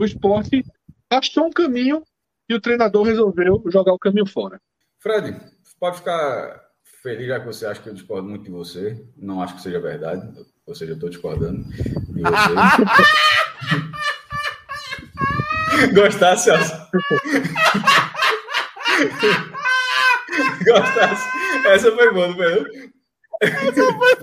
O 0.00 0.04
esporte 0.04 0.64
achou 1.10 1.46
um 1.46 1.50
caminho 1.50 2.02
e 2.48 2.54
o 2.54 2.60
treinador 2.60 3.04
resolveu 3.04 3.62
jogar 3.66 3.92
o 3.92 3.98
caminho 3.98 4.26
fora. 4.26 4.60
Fred, 4.98 5.36
pode 5.78 5.98
ficar 5.98 6.71
Feliz 7.02 7.26
já 7.26 7.40
que 7.40 7.46
você 7.46 7.66
acha 7.66 7.82
que 7.82 7.88
eu 7.88 7.94
discordo 7.94 8.28
muito 8.28 8.44
de 8.44 8.50
você. 8.52 9.04
Não 9.16 9.42
acho 9.42 9.56
que 9.56 9.62
seja 9.62 9.80
verdade. 9.80 10.22
Ou 10.64 10.72
seja, 10.74 10.92
eu 10.92 10.94
estou 10.94 11.10
discordando 11.10 11.64
de 11.64 12.22
você. 12.22 12.52
Gostasse, 15.94 16.44
Celso? 16.44 16.72
Gostasse? 20.64 21.28
Essa 21.66 21.90
foi 21.90 22.12
boa, 22.12 22.28
não 22.28 22.36
foi? 22.36 22.92
Essa 23.40 23.72
foi 23.72 23.92
boa. 23.92 24.14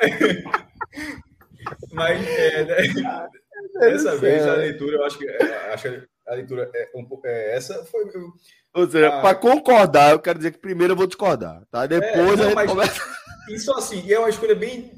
Mas 1.92 2.26
é, 2.26 2.64
né? 2.64 2.76
dessa 3.78 4.16
vez 4.16 4.44
a 4.46 4.54
leitura, 4.54 4.96
eu 4.96 5.04
acho 5.04 5.18
que, 5.18 5.28
é, 5.28 5.72
acho 5.72 5.82
que 5.84 6.08
a 6.30 6.34
leitura 6.34 6.70
é, 6.74 6.90
um, 6.94 7.06
é 7.24 7.56
essa 7.56 7.84
foi. 7.84 8.04
Eu, 8.14 8.32
ou 8.72 8.88
seja, 8.88 9.08
ah, 9.08 9.20
para 9.20 9.34
concordar, 9.34 10.12
eu 10.12 10.20
quero 10.20 10.38
dizer 10.38 10.52
que 10.52 10.58
primeiro 10.58 10.92
eu 10.92 10.96
vou 10.96 11.06
discordar, 11.06 11.64
tá? 11.70 11.86
Depois 11.86 12.38
é, 12.38 12.42
não, 12.44 12.58
a 12.58 12.62
gente 12.62 12.68
começa... 12.68 13.02
Isso 13.48 13.72
assim, 13.72 14.12
é 14.12 14.16
uma 14.16 14.28
escolha 14.28 14.54
bem, 14.54 14.92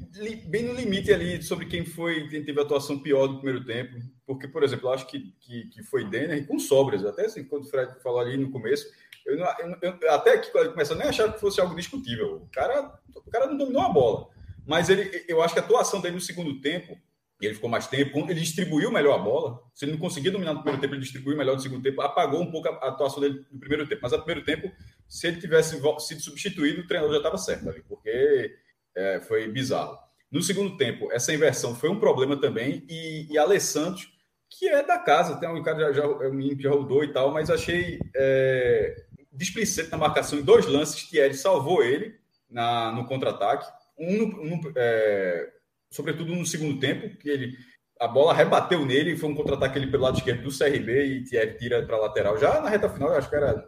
bem 0.45 0.63
no 0.63 0.73
limite 0.73 1.11
ali 1.11 1.41
sobre 1.41 1.65
quem 1.65 1.83
foi, 1.83 2.27
quem 2.27 2.43
teve 2.43 2.59
a 2.59 2.63
atuação 2.63 2.99
pior 2.99 3.25
do 3.25 3.37
primeiro 3.37 3.65
tempo. 3.65 3.95
Porque, 4.27 4.47
por 4.47 4.61
exemplo, 4.61 4.89
eu 4.89 4.93
acho 4.93 5.07
que, 5.07 5.33
que, 5.39 5.69
que 5.69 5.83
foi 5.83 6.07
Denner 6.07 6.45
com 6.45 6.59
sobras. 6.59 7.03
Até 7.03 7.25
assim, 7.25 7.43
quando 7.43 7.63
o 7.63 7.67
Fred 7.67 7.99
falou 8.03 8.19
ali 8.19 8.37
no 8.37 8.51
começo, 8.51 8.85
eu, 9.25 9.37
não, 9.37 9.47
eu, 9.81 9.97
eu 9.99 10.11
até 10.11 10.37
que 10.37 10.51
começa 10.51 10.93
nem 10.93 11.07
achar 11.07 11.33
que 11.33 11.39
fosse 11.39 11.59
algo 11.59 11.75
discutível. 11.75 12.43
O 12.43 12.49
cara, 12.51 12.93
o 13.15 13.31
cara 13.31 13.47
não 13.47 13.57
dominou 13.57 13.81
a 13.81 13.89
bola. 13.89 14.27
Mas 14.67 14.87
ele, 14.87 15.25
eu 15.27 15.41
acho 15.41 15.55
que 15.55 15.59
a 15.59 15.63
atuação 15.63 15.99
dele 15.99 16.15
no 16.15 16.21
segundo 16.21 16.61
tempo 16.61 16.95
ele 17.41 17.55
ficou 17.55 17.69
mais 17.69 17.87
tempo. 17.87 18.19
Ele 18.19 18.39
distribuiu 18.39 18.91
melhor 18.91 19.19
a 19.19 19.21
bola. 19.21 19.59
Se 19.73 19.85
ele 19.85 19.93
não 19.93 19.99
conseguia 19.99 20.31
dominar 20.31 20.53
no 20.53 20.59
primeiro 20.61 20.81
tempo, 20.81 20.93
ele 20.93 21.01
distribuiu 21.01 21.37
melhor 21.37 21.55
no 21.55 21.61
segundo 21.61 21.83
tempo. 21.83 22.01
Apagou 22.01 22.41
um 22.41 22.51
pouco 22.51 22.69
a 22.69 22.87
atuação 22.87 23.19
dele 23.19 23.45
no 23.51 23.59
primeiro 23.59 23.87
tempo. 23.87 24.01
Mas 24.01 24.11
no 24.11 24.23
primeiro 24.23 24.45
tempo, 24.45 24.71
se 25.07 25.27
ele 25.27 25.39
tivesse 25.39 25.79
sido 25.99 26.21
substituído, 26.21 26.81
o 26.81 26.87
treinador 26.87 27.13
já 27.13 27.19
estava 27.19 27.37
certo 27.37 27.69
ali, 27.69 27.83
porque 27.87 28.55
é, 28.95 29.19
foi 29.21 29.47
bizarro. 29.47 29.97
No 30.31 30.41
segundo 30.41 30.77
tempo, 30.77 31.11
essa 31.11 31.33
inversão 31.33 31.75
foi 31.75 31.89
um 31.89 31.99
problema 31.99 32.39
também. 32.39 32.85
E, 32.89 33.27
e 33.29 33.37
Alessandro, 33.37 34.01
que 34.49 34.67
é 34.67 34.83
da 34.83 34.97
casa, 34.97 35.39
tem 35.39 35.49
um 35.49 35.61
cara 35.61 35.93
já, 35.93 36.01
já, 36.01 36.03
é 36.03 36.27
um 36.27 36.33
menino 36.33 36.57
que 36.57 36.63
já 36.63 36.71
rodou 36.71 37.03
e 37.03 37.11
tal, 37.11 37.31
mas 37.31 37.49
achei 37.49 37.99
é, 38.15 38.95
displicente 39.31 39.91
na 39.91 39.97
marcação 39.97 40.39
em 40.39 40.43
dois 40.43 40.65
lances. 40.65 41.03
Thierry 41.09 41.33
salvou 41.33 41.83
ele 41.83 42.15
na, 42.49 42.91
no 42.91 43.05
contra-ataque. 43.05 43.71
Um, 43.97 44.23
um 44.23 44.61
é, 44.75 45.51
sobretudo 45.93 46.35
no 46.35 46.45
segundo 46.45 46.79
tempo, 46.79 47.15
que 47.17 47.29
ele 47.29 47.55
a 47.99 48.07
bola 48.07 48.33
rebateu 48.33 48.85
nele, 48.85 49.15
foi 49.15 49.29
um 49.29 49.35
contra-ataque 49.35 49.77
ele 49.77 49.89
pelo 49.89 50.03
lado 50.03 50.17
esquerdo 50.17 50.43
do 50.43 50.57
CRB 50.57 51.05
e 51.05 51.23
Thierry 51.23 51.57
tira 51.57 51.85
para 51.85 51.97
lateral. 51.97 52.37
Já 52.37 52.59
na 52.59 52.67
reta 52.67 52.89
final, 52.89 53.09
eu 53.09 53.17
acho 53.17 53.29
que 53.29 53.35
era 53.35 53.63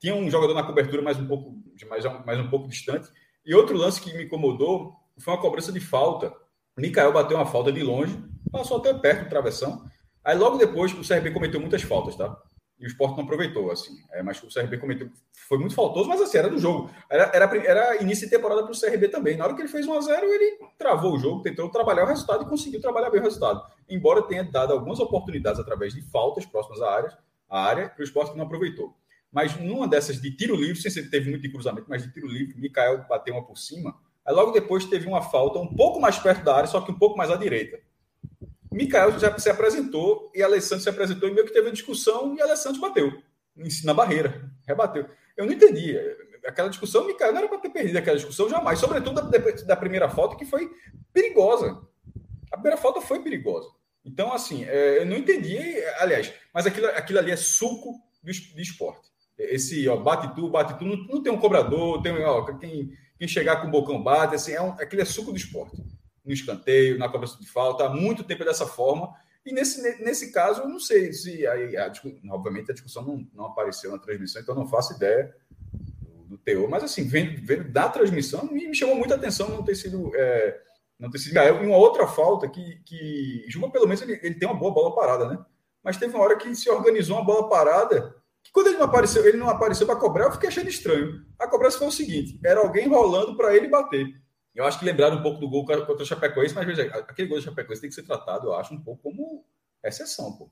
tinha 0.00 0.16
um 0.16 0.28
jogador 0.28 0.54
na 0.54 0.64
cobertura 0.64 1.00
mais 1.00 1.18
um 1.18 1.28
pouco 1.28 1.62
mais, 1.88 2.04
mais 2.26 2.40
um 2.40 2.48
pouco 2.48 2.68
distante. 2.68 3.08
E 3.46 3.54
outro 3.54 3.76
lance 3.76 4.00
que 4.00 4.12
me 4.16 4.24
incomodou 4.24 4.94
foi 5.18 5.34
uma 5.34 5.40
cobrança 5.40 5.70
de 5.70 5.78
falta. 5.78 6.32
Mikael 6.76 7.12
bateu 7.12 7.36
uma 7.36 7.46
falta 7.46 7.70
de 7.70 7.82
longe, 7.82 8.18
passou 8.50 8.78
até 8.78 8.94
perto 8.94 9.24
do 9.24 9.30
travessão. 9.30 9.84
Aí 10.24 10.36
logo 10.36 10.56
depois 10.56 10.92
o 10.92 11.06
CRB 11.06 11.30
cometeu 11.32 11.60
muitas 11.60 11.82
faltas, 11.82 12.16
tá? 12.16 12.36
E 12.82 12.84
o 12.84 12.88
esporte 12.88 13.16
não 13.16 13.22
aproveitou, 13.22 13.70
assim. 13.70 13.96
É, 14.10 14.24
mas 14.24 14.42
o 14.42 14.48
CRB 14.48 14.76
cometeu. 14.76 15.08
Foi 15.48 15.56
muito 15.56 15.72
faltoso, 15.72 16.08
mas 16.08 16.20
assim, 16.20 16.36
era 16.36 16.50
do 16.50 16.58
jogo. 16.58 16.90
Era, 17.08 17.30
era, 17.32 17.56
era 17.64 18.02
início 18.02 18.26
de 18.26 18.34
temporada 18.34 18.64
para 18.64 18.72
o 18.72 18.78
CRB 18.78 19.08
também. 19.08 19.36
Na 19.36 19.44
hora 19.44 19.54
que 19.54 19.62
ele 19.62 19.68
fez 19.68 19.86
1x0, 19.86 20.20
ele 20.24 20.58
travou 20.76 21.14
o 21.14 21.18
jogo, 21.18 21.42
tentou 21.42 21.68
trabalhar 21.70 22.02
o 22.02 22.08
resultado 22.08 22.42
e 22.42 22.48
conseguiu 22.48 22.80
trabalhar 22.80 23.08
bem 23.08 23.20
o 23.20 23.22
resultado. 23.22 23.62
Embora 23.88 24.22
tenha 24.22 24.42
dado 24.42 24.72
algumas 24.72 24.98
oportunidades 24.98 25.60
através 25.60 25.94
de 25.94 26.02
faltas 26.10 26.44
próximas 26.44 26.82
à 26.82 26.90
área, 26.90 27.18
à 27.48 27.64
área 27.64 27.88
para 27.88 28.00
o 28.00 28.04
esporte 28.04 28.32
que 28.32 28.36
não 28.36 28.46
aproveitou. 28.46 28.96
Mas 29.30 29.56
numa 29.58 29.86
dessas 29.86 30.20
de 30.20 30.34
tiro 30.36 30.56
livre, 30.56 30.76
sem 30.76 30.90
ser 30.90 31.08
teve 31.08 31.30
muito 31.30 31.42
de 31.42 31.52
cruzamento, 31.52 31.86
mas 31.88 32.02
de 32.02 32.12
tiro 32.12 32.26
livre, 32.26 32.60
Mikael 32.60 33.06
bateu 33.08 33.32
uma 33.32 33.44
por 33.46 33.56
cima. 33.56 33.94
Aí 34.26 34.34
logo 34.34 34.50
depois 34.50 34.84
teve 34.86 35.06
uma 35.06 35.22
falta 35.22 35.60
um 35.60 35.72
pouco 35.72 36.00
mais 36.00 36.18
perto 36.18 36.44
da 36.44 36.56
área, 36.56 36.66
só 36.66 36.80
que 36.80 36.90
um 36.90 36.98
pouco 36.98 37.16
mais 37.16 37.30
à 37.30 37.36
direita. 37.36 37.78
Mikael 38.72 39.18
já 39.18 39.38
se 39.38 39.50
apresentou 39.50 40.30
e 40.34 40.42
Alessandro 40.42 40.82
se 40.82 40.88
apresentou 40.88 41.28
e 41.28 41.32
meio 41.32 41.46
que 41.46 41.52
teve 41.52 41.66
uma 41.66 41.72
discussão 41.72 42.34
e 42.34 42.40
Alessandro 42.40 42.80
bateu 42.80 43.12
na 43.84 43.94
barreira, 43.94 44.50
rebateu. 44.66 45.06
Eu 45.36 45.46
não 45.46 45.52
entendi. 45.52 45.96
aquela 46.46 46.68
discussão, 46.68 47.06
Micael, 47.06 47.32
não 47.32 47.38
era 47.38 47.48
para 47.48 47.58
ter 47.58 47.70
perdido 47.70 47.96
aquela 47.96 48.16
discussão 48.16 48.48
jamais, 48.48 48.78
sobretudo 48.78 49.20
da, 49.22 49.38
da, 49.38 49.76
primeira 49.76 50.08
falta, 50.08 50.36
que 50.36 50.44
foi 50.44 50.70
perigosa. 51.12 51.80
A 52.50 52.56
primeira 52.56 52.76
falta 52.76 53.00
foi 53.00 53.22
perigosa. 53.22 53.68
Então, 54.04 54.32
assim, 54.32 54.64
é, 54.64 55.00
eu 55.00 55.06
não 55.06 55.16
entendi, 55.16 55.56
aliás, 55.98 56.32
mas 56.52 56.66
aquilo, 56.66 56.86
aquilo 56.88 57.18
ali 57.18 57.30
é 57.30 57.36
suco 57.36 57.94
do 58.22 58.60
esporte. 58.60 59.10
Esse, 59.38 59.88
ó, 59.88 59.96
bate 59.96 60.34
tu, 60.34 60.48
bate 60.48 60.78
tu, 60.78 60.84
não, 60.84 60.96
não 60.96 61.22
tem 61.22 61.32
um 61.32 61.38
cobrador, 61.38 62.02
tem, 62.02 62.12
ó, 62.24 62.42
quem, 62.58 62.92
quem 63.18 63.28
chegar 63.28 63.60
com 63.60 63.68
o 63.68 63.70
bocão 63.70 64.02
bate, 64.02 64.34
assim, 64.34 64.52
é 64.52 64.60
um, 64.60 64.72
aquilo 64.72 65.02
é 65.02 65.04
suco 65.04 65.30
do 65.30 65.36
esporte. 65.36 65.76
No 66.24 66.32
escanteio, 66.32 66.98
na 66.98 67.08
cobrança 67.08 67.38
de 67.38 67.48
falta, 67.48 67.84
há 67.84 67.88
muito 67.88 68.24
tempo 68.24 68.42
é 68.42 68.46
dessa 68.46 68.66
forma, 68.66 69.12
e 69.44 69.52
nesse, 69.52 69.82
nesse 70.02 70.30
caso, 70.30 70.62
eu 70.62 70.68
não 70.68 70.78
sei 70.78 71.12
se. 71.12 71.46
Aí, 71.46 71.76
a, 71.76 71.92
obviamente, 72.30 72.70
a 72.70 72.74
discussão 72.74 73.04
não, 73.04 73.26
não 73.34 73.46
apareceu 73.46 73.90
na 73.90 73.98
transmissão, 73.98 74.40
então 74.40 74.54
não 74.54 74.68
faço 74.68 74.94
ideia 74.94 75.34
do, 75.72 76.24
do 76.26 76.38
teor. 76.38 76.68
Mas, 76.70 76.84
assim, 76.84 77.06
vendo, 77.08 77.44
vendo 77.44 77.68
da 77.68 77.88
transmissão, 77.88 78.46
me, 78.46 78.68
me 78.68 78.74
chamou 78.74 78.94
muita 78.94 79.16
atenção 79.16 79.48
não 79.48 79.64
ter 79.64 79.74
sido. 79.74 80.12
É, 80.14 80.60
não 80.98 81.10
ter 81.10 81.18
sido 81.18 81.34
Gael. 81.34 81.62
E 81.62 81.66
uma 81.66 81.76
outra 81.76 82.06
falta 82.06 82.48
que, 82.48 82.80
que 82.84 83.44
Juba, 83.48 83.68
pelo 83.70 83.86
menos, 83.86 84.00
ele, 84.02 84.20
ele 84.22 84.36
tem 84.36 84.48
uma 84.48 84.58
boa 84.58 84.72
bola 84.72 84.94
parada, 84.94 85.28
né? 85.28 85.44
Mas 85.82 85.96
teve 85.96 86.14
uma 86.14 86.22
hora 86.22 86.36
que 86.36 86.54
se 86.54 86.70
organizou 86.70 87.16
uma 87.16 87.24
bola 87.24 87.48
parada 87.48 88.14
que 88.44 88.52
quando 88.52 88.68
ele 88.68 88.78
não 88.78 88.86
apareceu, 88.86 89.26
ele 89.26 89.36
não 89.36 89.48
apareceu 89.48 89.86
para 89.86 89.96
cobrar, 89.96 90.26
eu 90.26 90.32
fiquei 90.32 90.48
achando 90.48 90.68
estranho. 90.68 91.24
A 91.38 91.48
cobrança 91.48 91.78
foi 91.78 91.88
o 91.88 91.92
seguinte: 91.92 92.38
era 92.44 92.60
alguém 92.60 92.86
rolando 92.88 93.36
para 93.36 93.56
ele 93.56 93.66
bater. 93.66 94.21
Eu 94.54 94.66
acho 94.66 94.78
que 94.78 94.84
lembraram 94.84 95.16
um 95.16 95.22
pouco 95.22 95.40
do 95.40 95.48
gol 95.48 95.64
contra 95.64 96.02
o 96.02 96.06
Chapecoense, 96.06 96.54
mas 96.54 96.66
veja, 96.66 96.82
aquele 96.82 97.28
gol 97.28 97.38
do 97.38 97.44
Chapecoense 97.44 97.80
tem 97.80 97.90
que 97.90 97.94
ser 97.94 98.02
tratado, 98.02 98.48
eu 98.48 98.54
acho, 98.54 98.74
um 98.74 98.80
pouco 98.80 99.02
como 99.02 99.44
exceção, 99.82 100.32
pô. 100.32 100.50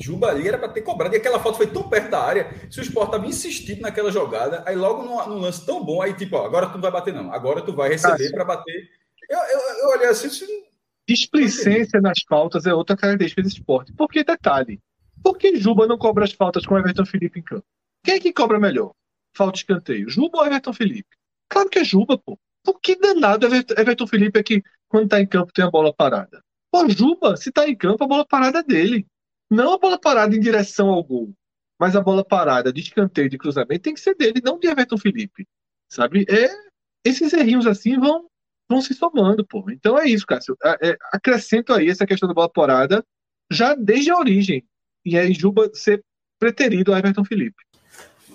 Juba 0.00 0.28
ali 0.28 0.48
era 0.48 0.56
para 0.56 0.68
ter 0.68 0.82
cobrado, 0.82 1.14
e 1.14 1.18
aquela 1.18 1.40
falta 1.40 1.58
foi 1.58 1.66
tão 1.66 1.88
perto 1.88 2.10
da 2.10 2.22
área, 2.22 2.50
se 2.70 2.80
o 2.80 2.82
Sport 2.82 3.08
estava 3.08 3.26
insistindo 3.26 3.80
naquela 3.80 4.10
jogada, 4.10 4.62
aí 4.66 4.76
logo 4.76 5.02
num, 5.02 5.38
lance 5.38 5.66
tão 5.66 5.84
bom, 5.84 6.00
aí 6.00 6.14
tipo, 6.14 6.36
ó, 6.36 6.46
agora 6.46 6.66
tu 6.66 6.74
não 6.74 6.80
vai 6.80 6.90
bater 6.90 7.12
não, 7.12 7.32
agora 7.32 7.60
tu 7.60 7.74
vai 7.74 7.90
receber 7.90 8.30
para 8.30 8.44
bater. 8.44 8.90
Eu, 9.28 9.38
eu, 9.38 9.60
eu 9.78 9.88
olhei 9.90 10.08
assim... 10.08 10.28
Isso... 10.28 10.46
Displicência 11.06 12.00
nas 12.00 12.20
faltas 12.28 12.64
é 12.64 12.72
outra 12.72 12.96
característica 12.96 13.42
desse 13.42 13.56
esporte. 13.56 13.92
Porque, 13.92 14.22
detalhe, 14.22 14.80
por 15.22 15.36
que 15.36 15.56
Juba 15.56 15.86
não 15.86 15.98
cobra 15.98 16.24
as 16.24 16.32
faltas 16.32 16.64
com 16.64 16.74
o 16.74 16.78
Everton 16.78 17.04
Felipe 17.04 17.40
em 17.40 17.42
campo? 17.42 17.66
Quem 18.04 18.14
é 18.14 18.20
que 18.20 18.32
cobra 18.32 18.58
melhor? 18.58 18.92
Falta 19.34 19.52
de 19.52 19.58
escanteio, 19.58 20.08
Juba 20.08 20.38
ou 20.38 20.46
Everton 20.46 20.72
Felipe? 20.72 21.16
Claro 21.48 21.68
que 21.68 21.80
é 21.80 21.84
Juba, 21.84 22.16
pô. 22.16 22.38
Por 22.64 22.80
que 22.80 22.96
danado 22.96 23.46
Everton 23.46 24.06
Felipe 24.06 24.38
é 24.38 24.42
que, 24.42 24.62
quando 24.88 25.04
está 25.04 25.20
em 25.20 25.26
campo, 25.26 25.52
tem 25.52 25.64
a 25.64 25.70
bola 25.70 25.92
parada? 25.92 26.42
Pô, 26.70 26.88
Juba, 26.88 27.36
se 27.36 27.48
está 27.48 27.68
em 27.68 27.76
campo, 27.76 28.04
a 28.04 28.06
bola 28.06 28.26
parada 28.26 28.60
é 28.60 28.62
dele. 28.62 29.06
Não 29.50 29.74
a 29.74 29.78
bola 29.78 29.98
parada 29.98 30.34
em 30.34 30.40
direção 30.40 30.88
ao 30.88 31.02
gol. 31.02 31.34
Mas 31.78 31.96
a 31.96 32.00
bola 32.00 32.24
parada 32.24 32.72
de 32.72 32.80
escanteio, 32.80 33.28
de 33.28 33.36
cruzamento, 33.36 33.82
tem 33.82 33.94
que 33.94 34.00
ser 34.00 34.14
dele, 34.14 34.40
não 34.42 34.58
de 34.58 34.68
Everton 34.68 34.96
Felipe. 34.96 35.46
Sabe? 35.90 36.24
É, 36.28 36.48
esses 37.04 37.32
errinhos 37.32 37.66
assim 37.66 37.98
vão, 37.98 38.26
vão 38.68 38.80
se 38.80 38.94
somando, 38.94 39.44
pô. 39.44 39.68
Então 39.70 39.98
é 39.98 40.08
isso, 40.08 40.26
Cássio. 40.26 40.56
É, 40.80 40.96
acrescento 41.12 41.72
aí 41.72 41.88
essa 41.88 42.06
questão 42.06 42.28
da 42.28 42.34
bola 42.34 42.48
parada 42.48 43.04
já 43.50 43.74
desde 43.74 44.10
a 44.10 44.16
origem. 44.16 44.64
E 45.04 45.18
aí 45.18 45.34
Juba 45.34 45.70
ser 45.74 46.02
preterido 46.38 46.94
a 46.94 46.98
Everton 46.98 47.24
Felipe. 47.24 47.62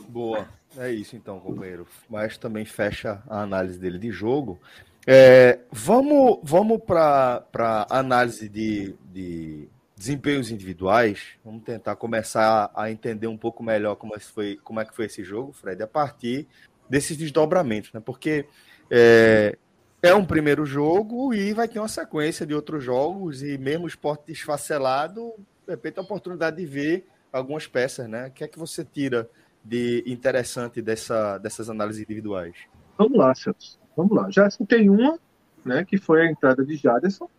Boa. 0.10 0.48
É 0.78 0.92
isso 0.92 1.16
então, 1.16 1.40
companheiro. 1.40 1.88
Mas 2.10 2.38
também 2.38 2.64
fecha 2.64 3.22
a 3.28 3.42
análise 3.42 3.80
dele 3.80 3.98
de 3.98 4.12
jogo. 4.12 4.60
É, 5.06 5.60
vamos 5.72 6.40
vamos 6.44 6.80
para 6.84 7.88
análise 7.90 8.48
de, 8.48 8.96
de 9.12 9.68
desempenhos 9.96 10.52
individuais. 10.52 11.30
Vamos 11.44 11.64
tentar 11.64 11.96
começar 11.96 12.70
a 12.76 12.92
entender 12.92 13.28
um 13.28 13.38
pouco 13.38 13.64
melhor 13.64 13.96
como, 13.96 14.16
é 14.16 14.20
foi, 14.20 14.58
como 14.64 14.80
é 14.80 14.86
que 14.86 14.96
foi 14.96 15.06
esse 15.06 15.24
jogo, 15.24 15.52
Fred, 15.52 15.82
a 15.82 15.88
partir 15.88 16.48
desses 16.88 17.18
desdobramentos, 17.18 17.92
né? 17.92 18.00
Porque 18.00 18.46
é, 18.92 19.58
é 20.02 20.14
um 20.14 20.26
primeiro 20.26 20.66
jogo 20.66 21.34
e 21.34 21.54
vai 21.54 21.68
ter 21.68 21.80
uma 21.80 21.88
sequência 21.88 22.46
de 22.46 22.54
outros 22.54 22.84
jogos, 22.84 23.42
e 23.42 23.58
mesmo 23.58 23.86
o 23.86 23.88
esporte 23.88 24.28
desfacelado, 24.28 25.34
de 25.66 25.72
repente 25.72 26.00
a 26.00 26.04
oportunidade 26.04 26.58
de 26.58 26.66
ver 26.66 27.08
algumas 27.34 27.66
peças, 27.66 28.08
né? 28.08 28.28
O 28.28 28.32
que 28.32 28.44
é 28.44 28.48
que 28.48 28.60
você 28.60 28.86
tira 28.86 29.30
de 29.68 30.04
interessante 30.08 30.82
dessa, 30.82 31.38
dessas 31.38 31.70
análises 31.70 32.02
individuais? 32.02 32.56
Vamos 32.98 33.18
lá, 33.18 33.36
Celso. 33.36 33.78
Vamos 33.96 34.16
lá. 34.16 34.30
Já 34.32 34.50
citei 34.50 34.90
uma, 34.90 35.20
né, 35.66 35.84
que 35.84 35.98
foi 35.98 36.22
a 36.22 36.32
entrada 36.32 36.66
de 36.66 36.78
Jaderson, 36.78 37.30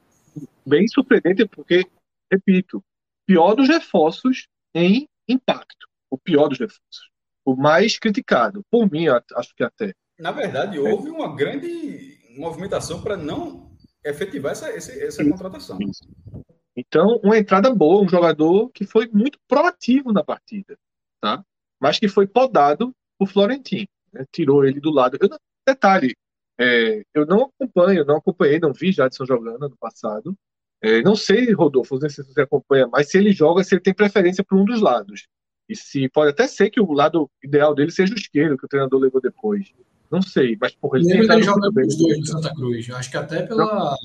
bem 0.67 0.87
surpreendente, 0.87 1.47
porque, 1.47 1.87
repito, 2.31 2.85
pior 3.27 3.55
dos 3.55 3.69
reforços 3.69 4.47
em 4.75 5.09
impacto. 5.27 5.89
O 6.11 6.19
pior 6.19 6.49
dos 6.49 6.59
reforços. 6.59 7.11
O 7.45 7.57
mais 7.57 7.99
criticado. 7.99 8.63
Por 8.71 8.91
mim, 8.91 9.07
acho 9.09 9.55
que 9.57 9.65
até. 9.65 9.95
Na 10.19 10.31
verdade, 10.31 10.79
houve 10.79 11.09
uma 11.09 11.35
grande 11.35 12.19
movimentação 12.37 13.01
para 13.01 13.17
não 13.17 13.73
efetivar 14.05 14.53
essa, 14.53 14.69
essa, 14.69 14.93
essa 14.93 15.25
contratação. 15.25 15.79
Então, 16.77 17.21
uma 17.25 17.39
entrada 17.39 17.75
boa, 17.75 18.03
um 18.03 18.09
jogador 18.09 18.71
que 18.71 18.87
foi 18.87 19.09
muito 19.09 19.39
proativo 19.49 20.13
na 20.13 20.23
partida. 20.23 20.79
Tá? 21.21 21.43
Mas 21.81 21.99
que 21.99 22.09
foi 22.09 22.27
podado 22.27 22.93
por 23.19 23.29
Florentino. 23.29 23.87
Né? 24.13 24.25
Tirou 24.33 24.65
ele 24.65 24.81
do 24.81 24.91
lado. 24.91 25.19
Eu, 25.21 25.29
detalhe, 25.67 26.15
é, 26.59 27.03
eu 27.15 27.27
não 27.27 27.45
acompanho, 27.45 28.05
não 28.05 28.17
acompanhei, 28.17 28.59
não 28.59 28.73
vi 28.73 28.93
Jadson 28.93 29.25
jogando 29.25 29.69
no 29.69 29.77
passado. 29.77 30.37
É, 30.81 31.03
não 31.03 31.17
sei, 31.17 31.53
Rodolfo, 31.53 31.99
não 31.99 32.09
sei 32.09 32.25
se 32.25 32.33
você 32.33 32.43
acompanha, 32.43 32.87
mas 32.87 33.11
se 33.11 33.19
ele 33.19 33.33
joga, 33.33 33.65
se 33.65 33.75
ele 33.75 33.83
tem 33.83 33.95
preferência 33.95 34.45
por 34.45 34.59
um 34.59 34.65
dos 34.65 34.81
lados. 34.81 35.27
E 35.69 35.77
se 35.77 36.09
pode 36.09 36.31
até 36.31 36.47
ser 36.47 36.71
que 36.71 36.81
o 36.81 36.93
lado 36.93 37.29
ideal 37.43 37.75
dele 37.75 37.91
seja 37.91 38.15
o 38.15 38.17
esquerdo, 38.17 38.57
que 38.57 38.65
o 38.65 38.69
treinador 38.69 38.99
levou 39.01 39.21
depois. 39.21 39.73
Não 40.11 40.23
sei, 40.23 40.57
mas 40.59 40.75
por 40.75 40.97
ele 40.97 41.07
tem 41.07 41.19
ele 41.19 41.43
joga 41.43 41.71
bem. 41.71 41.87
os 41.87 41.97
dois 41.97 42.19
no 42.19 42.27
Santa 42.27 42.55
Cruz. 42.55 42.89
Acho 42.91 43.11
que 43.11 43.17
até 43.17 43.43
pela, 43.43 43.97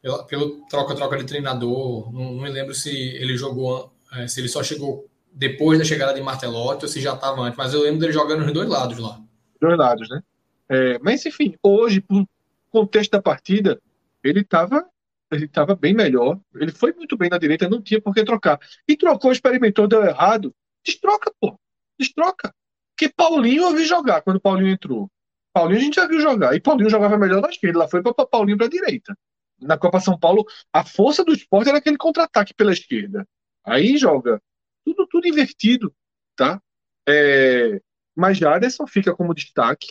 pela 0.00 0.24
pelo 0.24 0.66
troca-troca 0.70 1.18
de 1.18 1.24
treinador, 1.24 2.10
não, 2.12 2.32
não 2.32 2.42
me 2.42 2.48
lembro 2.48 2.74
se 2.74 2.90
ele 2.90 3.36
jogou, 3.36 3.92
é, 4.12 4.26
se 4.26 4.40
ele 4.40 4.48
só 4.48 4.62
chegou 4.62 5.06
depois 5.32 5.78
da 5.78 5.84
chegada 5.84 6.14
de 6.14 6.20
Martelotti 6.20 6.84
ou 6.84 6.88
se 6.88 7.00
já 7.00 7.14
estava 7.14 7.40
antes, 7.40 7.56
mas 7.56 7.72
eu 7.72 7.82
lembro 7.82 8.00
dele 8.00 8.12
jogando 8.12 8.44
nos 8.44 8.52
dois 8.52 8.68
lados 8.68 8.98
lá. 8.98 9.18
Dois 9.60 9.78
lados, 9.78 10.08
né? 10.08 10.22
É, 10.68 10.98
mas 10.98 11.24
enfim, 11.24 11.54
hoje, 11.62 12.00
por 12.00 12.26
contexto 12.70 13.12
da 13.12 13.22
partida, 13.22 13.80
ele 14.22 14.40
estava 14.40 14.86
ele 15.30 15.48
tava 15.48 15.74
bem 15.74 15.94
melhor. 15.94 16.38
Ele 16.54 16.70
foi 16.70 16.92
muito 16.92 17.16
bem 17.16 17.30
na 17.30 17.38
direita, 17.38 17.68
não 17.68 17.80
tinha 17.80 18.00
por 18.00 18.14
que 18.14 18.24
trocar. 18.24 18.60
E 18.86 18.96
trocou, 18.96 19.32
experimentou, 19.32 19.88
deu 19.88 20.04
errado. 20.04 20.54
Destroca, 20.84 21.32
pô. 21.40 21.58
Destroca. 21.98 22.54
Porque 22.94 23.12
Paulinho 23.14 23.62
eu 23.62 23.74
vi 23.74 23.84
jogar 23.86 24.20
quando 24.20 24.40
Paulinho 24.40 24.70
entrou. 24.70 25.10
Paulinho 25.52 25.80
a 25.80 25.82
gente 25.82 25.94
já 25.94 26.06
viu 26.06 26.20
jogar. 26.20 26.54
E 26.54 26.60
Paulinho 26.60 26.90
jogava 26.90 27.16
melhor 27.16 27.40
na 27.40 27.48
esquerda. 27.48 27.78
Lá 27.78 27.88
foi 27.88 28.02
para 28.02 28.26
Paulinho 28.26 28.58
para 28.58 28.66
a 28.66 28.70
direita. 28.70 29.16
Na 29.60 29.78
Copa 29.78 30.00
São 30.00 30.18
Paulo, 30.18 30.44
a 30.72 30.84
força 30.84 31.24
do 31.24 31.32
esporte 31.32 31.68
era 31.68 31.78
aquele 31.78 31.96
contra-ataque 31.96 32.52
pela 32.52 32.72
esquerda. 32.72 33.26
Aí 33.64 33.96
joga 33.96 34.40
tudo, 34.84 35.06
tudo 35.06 35.28
invertido, 35.28 35.94
tá? 36.36 36.60
É, 37.08 37.80
mas 38.14 38.38
Jaderson 38.38 38.86
fica 38.86 39.14
como 39.14 39.34
destaque. 39.34 39.88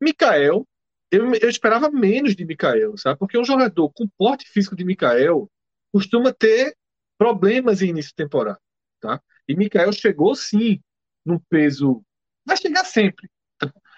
Mikael, 0.00 0.66
eu, 1.10 1.32
eu 1.34 1.48
esperava 1.48 1.90
menos 1.90 2.34
de 2.34 2.44
Mikael, 2.44 2.96
sabe? 2.96 3.18
Porque 3.18 3.38
um 3.38 3.44
jogador 3.44 3.90
com 3.92 4.08
porte 4.16 4.48
físico 4.48 4.76
de 4.76 4.84
Mikael 4.84 5.50
costuma 5.92 6.32
ter 6.32 6.76
problemas 7.16 7.82
em 7.82 7.90
início 7.90 8.10
de 8.10 8.16
temporada, 8.16 8.60
tá? 9.00 9.20
E 9.48 9.54
Mikael 9.54 9.92
chegou 9.92 10.34
sim 10.34 10.80
num 11.24 11.38
peso, 11.38 12.02
vai 12.44 12.56
chegar 12.56 12.84
sempre. 12.84 13.28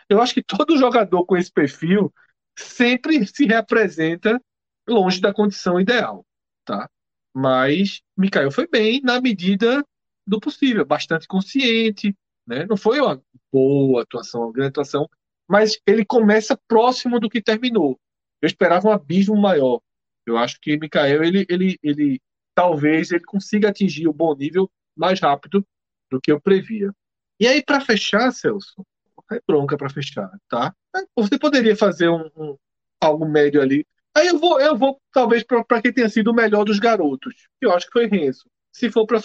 Eu 0.09 0.20
acho 0.20 0.34
que 0.34 0.42
todo 0.42 0.78
jogador 0.78 1.24
com 1.24 1.36
esse 1.36 1.51
perfil 1.51 2.12
sempre 2.57 3.26
se 3.26 3.47
representa 3.47 4.40
longe 4.88 5.20
da 5.20 5.32
condição 5.32 5.80
ideal, 5.80 6.24
tá? 6.64 6.88
Mas 7.34 8.01
Mikael 8.16 8.51
foi 8.51 8.68
bem 8.68 9.01
na 9.03 9.20
medida 9.20 9.84
do 10.27 10.41
possível, 10.41 10.85
bastante 10.85 11.27
consciente, 11.27 12.14
né? 12.47 12.66
Não 12.66 12.77
foi 12.77 13.01
uma 13.01 13.20
boa 13.53 14.03
atuação, 14.03 14.43
uma 14.43 14.53
grande 14.53 14.68
atuação, 14.68 15.09
mas 15.49 15.79
ele 15.87 16.05
começa 16.05 16.59
próximo 16.68 17.20
do 17.20 17.29
que 17.29 17.43
terminou. 17.43 17.99
Eu 18.41 18.47
esperava 18.47 18.89
um 18.89 18.93
abismo 18.93 19.37
maior. 19.37 19.81
Eu 20.27 20.37
acho 20.37 20.59
que 20.61 20.79
Mikael, 20.79 21.22
ele, 21.22 21.47
ele, 21.49 21.79
ele 21.83 22.20
talvez 22.55 23.11
ele 23.11 23.24
consiga 23.24 23.68
atingir 23.68 24.09
o 24.09 24.12
bom 24.12 24.35
nível 24.35 24.70
mais 24.97 25.20
rápido 25.20 25.64
do 26.11 26.20
que 26.20 26.33
eu 26.33 26.41
previa. 26.41 26.93
E 27.39 27.47
aí, 27.47 27.62
para 27.62 27.81
fechar, 27.81 28.33
Celso, 28.33 28.85
é 29.33 29.41
bronca 29.47 29.77
para 29.77 29.91
fechar, 29.91 30.31
tá? 30.49 30.74
Você 31.16 31.39
poderia 31.39 31.77
fazer 31.77 32.09
um, 32.09 32.31
um, 32.37 32.57
algo 33.01 33.29
médio 33.29 33.61
ali. 33.61 33.87
Aí 34.16 34.29
eu 34.29 34.39
vou, 34.39 34.61
eu 34.61 34.77
vou 34.77 35.01
talvez 35.12 35.45
para 35.45 35.83
quem 35.83 35.93
tenha 35.93 36.09
sido 36.09 36.31
o 36.31 36.35
melhor 36.35 36.64
dos 36.64 36.79
garotos, 36.79 37.49
eu 37.61 37.72
acho 37.72 37.87
que 37.87 37.93
foi 37.93 38.07
Renzo. 38.07 38.49
Se 38.72 38.91
for 38.91 39.07
para 39.07 39.20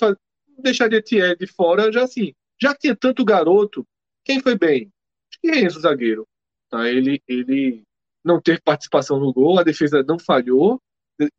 deixar 0.61 0.87
de 0.87 0.97
Etienne 0.97 1.35
de 1.35 1.47
fora, 1.47 1.91
já 1.91 2.03
assim, 2.03 2.33
já 2.61 2.75
tinha 2.75 2.95
tanto 2.95 3.25
garoto, 3.25 3.85
quem 4.23 4.39
foi 4.39 4.57
bem? 4.57 4.91
Acho 5.29 5.39
que 5.41 5.51
Renzo, 5.51 5.79
zagueiro. 5.79 6.27
Tá? 6.69 6.87
Ele, 6.87 7.21
ele 7.27 7.83
não 8.23 8.39
teve 8.39 8.61
participação 8.61 9.19
no 9.19 9.33
gol, 9.33 9.59
a 9.59 9.63
defesa 9.63 10.03
não 10.03 10.19
falhou, 10.19 10.79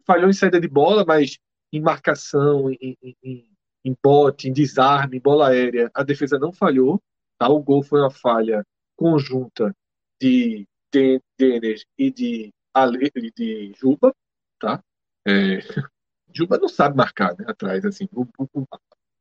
falhou 0.06 0.28
em 0.28 0.32
saída 0.32 0.60
de 0.60 0.68
bola, 0.68 1.04
mas 1.06 1.38
em 1.72 1.80
marcação, 1.80 2.70
em, 2.70 2.96
em, 3.22 3.48
em 3.84 3.96
bote, 4.02 4.48
em 4.48 4.52
desarme, 4.52 5.16
em 5.16 5.20
bola 5.20 5.48
aérea, 5.48 5.90
a 5.94 6.02
defesa 6.02 6.38
não 6.38 6.52
falhou. 6.52 7.00
Tá? 7.38 7.48
O 7.48 7.62
gol 7.62 7.82
foi 7.82 8.00
uma 8.00 8.10
falha 8.10 8.64
conjunta 8.96 9.74
de 10.20 10.66
Denner 10.92 11.82
e 11.98 12.10
de, 12.10 12.52
Ale, 12.74 13.10
de 13.34 13.72
Juba, 13.76 14.14
tá? 14.60 14.82
É, 15.26 15.58
Juba 16.34 16.58
não 16.58 16.68
sabe 16.68 16.96
marcar 16.96 17.36
né, 17.36 17.44
atrás, 17.48 17.84
assim. 17.84 18.08
O, 18.12 18.26
o, 18.38 18.66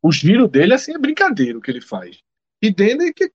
os 0.01 0.15
giros 0.15 0.49
dele, 0.49 0.73
assim, 0.73 0.93
é 0.93 0.97
brincadeira 0.97 1.57
o 1.57 1.61
que 1.61 1.71
ele 1.71 1.81
faz. 1.81 2.19
E 2.61 2.73
Denner 2.73 3.13
que 3.13 3.31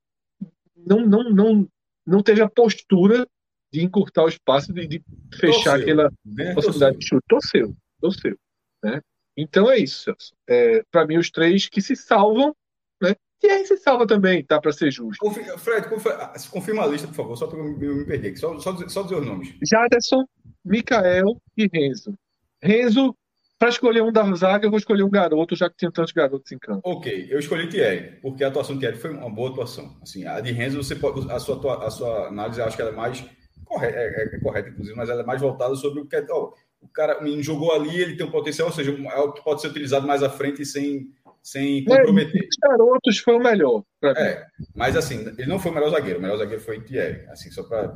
não, 0.77 1.05
não, 1.05 1.31
não, 1.31 1.69
não 2.07 2.23
teve 2.23 2.41
a 2.43 2.49
postura 2.49 3.27
de 3.73 3.83
encurtar 3.83 4.25
o 4.25 4.29
espaço, 4.29 4.73
de, 4.73 4.87
de 4.87 5.03
fechar 5.35 5.81
aquela 5.81 6.11
possibilidade 6.55 6.99
de 6.99 7.07
chute. 7.07 7.25
Torceu, 7.29 7.77
torceu. 8.01 8.39
Né? 8.83 9.01
Então 9.37 9.71
é 9.71 9.79
isso. 9.79 10.15
É, 10.49 10.83
Para 10.91 11.07
mim, 11.07 11.19
os 11.19 11.31
três 11.31 11.69
que 11.69 11.83
se 11.83 11.95
salvam, 11.95 12.55
né? 13.03 13.15
E 13.43 13.49
aí 13.49 13.67
se 13.67 13.77
salva 13.77 14.07
também, 14.07 14.43
tá? 14.45 14.61
Para 14.61 14.73
ser 14.73 14.91
justo. 14.91 15.19
Confirma, 15.19 15.59
Fred, 15.59 15.89
confirma, 15.89 16.33
confirma, 16.51 16.83
a 16.85 16.87
lista, 16.87 17.07
por 17.09 17.15
favor, 17.15 17.37
só 17.37 17.47
para 17.47 17.59
eu 17.59 17.65
me 17.65 18.07
perder 18.07 18.29
aqui. 18.29 18.39
Só, 18.39 18.59
só, 18.59 18.73
dizer, 18.73 18.89
só 18.89 19.03
dizer 19.03 19.17
os 19.17 19.27
nomes. 19.27 19.55
Jaderson, 19.63 20.25
Mikael 20.65 21.37
e 21.57 21.69
Renzo. 21.71 22.15
Renzo, 22.63 23.15
para 23.59 23.69
escolher 23.69 24.03
um 24.03 24.13
da 24.13 24.23
zaga, 24.35 24.67
eu 24.67 24.71
vou 24.71 24.79
escolher 24.79 25.03
um 25.03 25.11
garoto, 25.11 25.57
já 25.57 25.71
que 25.71 25.77
tinha 25.77 25.91
tantos 25.91 26.13
garotos 26.13 26.53
em 26.53 26.59
campo. 26.59 26.81
Ok, 26.85 27.27
eu 27.31 27.39
escolhi 27.39 27.69
Thierry, 27.69 28.19
porque 28.21 28.45
a 28.45 28.49
atuação 28.49 28.75
de 28.75 28.81
Thierry 28.81 28.99
foi 28.99 29.11
uma 29.11 29.31
boa 29.31 29.51
atuação. 29.51 29.97
Assim, 30.03 30.27
a 30.27 30.41
de 30.41 30.53
Renzo, 30.53 30.83
você 30.83 30.95
pode, 30.95 31.31
a, 31.31 31.39
sua, 31.39 31.87
a 31.87 31.91
sua 31.91 32.29
análise, 32.29 32.61
eu 32.61 32.67
acho 32.67 32.77
que 32.77 32.83
ela 32.83 32.93
é 32.93 32.95
mais 32.95 33.25
correta, 33.65 33.99
é, 33.99 34.05
é, 34.05 34.37
é 34.37 34.41
correta, 34.41 34.69
inclusive, 34.69 34.97
mas 34.97 35.09
ela 35.09 35.23
é 35.23 35.27
mais 35.27 35.41
voltada 35.41 35.75
sobre 35.75 36.01
o 36.01 36.07
que 36.07 36.17
é. 36.17 36.27
Oh, 36.31 36.53
o 36.81 36.89
cara 36.89 37.23
o 37.23 37.43
jogou 37.43 37.73
ali, 37.73 38.01
ele 38.01 38.17
tem 38.17 38.27
um 38.27 38.31
potencial, 38.31 38.69
ou 38.69 38.75
seja, 38.75 38.93
é 38.93 39.15
algo 39.15 39.33
que 39.33 39.43
pode 39.43 39.61
ser 39.61 39.69
utilizado 39.69 40.07
mais 40.07 40.23
à 40.23 40.31
frente 40.31 40.65
sem, 40.65 41.09
sem 41.43 41.85
comprometer. 41.85 42.49
Os 42.49 42.57
garotos 42.63 43.19
foi 43.19 43.35
o 43.35 43.43
melhor. 43.43 43.83
É, 44.05 44.47
mas 44.75 44.97
assim, 44.97 45.27
ele 45.39 45.47
não 45.47 45.59
foi 45.59 45.73
o 45.73 45.75
melhor 45.75 45.91
zagueiro, 45.91 46.19
o 46.19 46.23
melhor 46.23 46.37
zagueiro 46.37 46.63
foi 46.63 46.81
Thierry. 46.81 47.27
Assim, 47.29 47.51
só 47.51 47.63
para. 47.65 47.93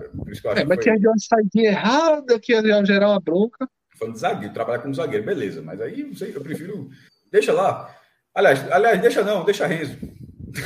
É, 0.56 0.64
mas 0.64 0.82
foi... 0.82 0.96
tinha 0.96 0.96
uma 0.96 1.18
saída 1.18 1.68
errada 1.68 2.40
que 2.40 2.52
ia 2.52 2.84
gerar 2.84 3.10
uma 3.10 3.20
bronca. 3.20 3.68
Falando 4.00 4.14
de 4.14 4.20
zagueiro, 4.20 4.54
trabalhar 4.54 4.78
como 4.78 4.94
zagueiro, 4.94 5.26
beleza. 5.26 5.60
Mas 5.60 5.78
aí, 5.78 6.02
não 6.02 6.14
sei, 6.14 6.34
eu 6.34 6.40
prefiro. 6.40 6.88
Deixa 7.30 7.52
lá. 7.52 7.94
Aliás, 8.34 8.72
aliás, 8.72 9.00
deixa 9.02 9.22
não, 9.22 9.44
deixa 9.44 9.66
Renzo. 9.66 9.94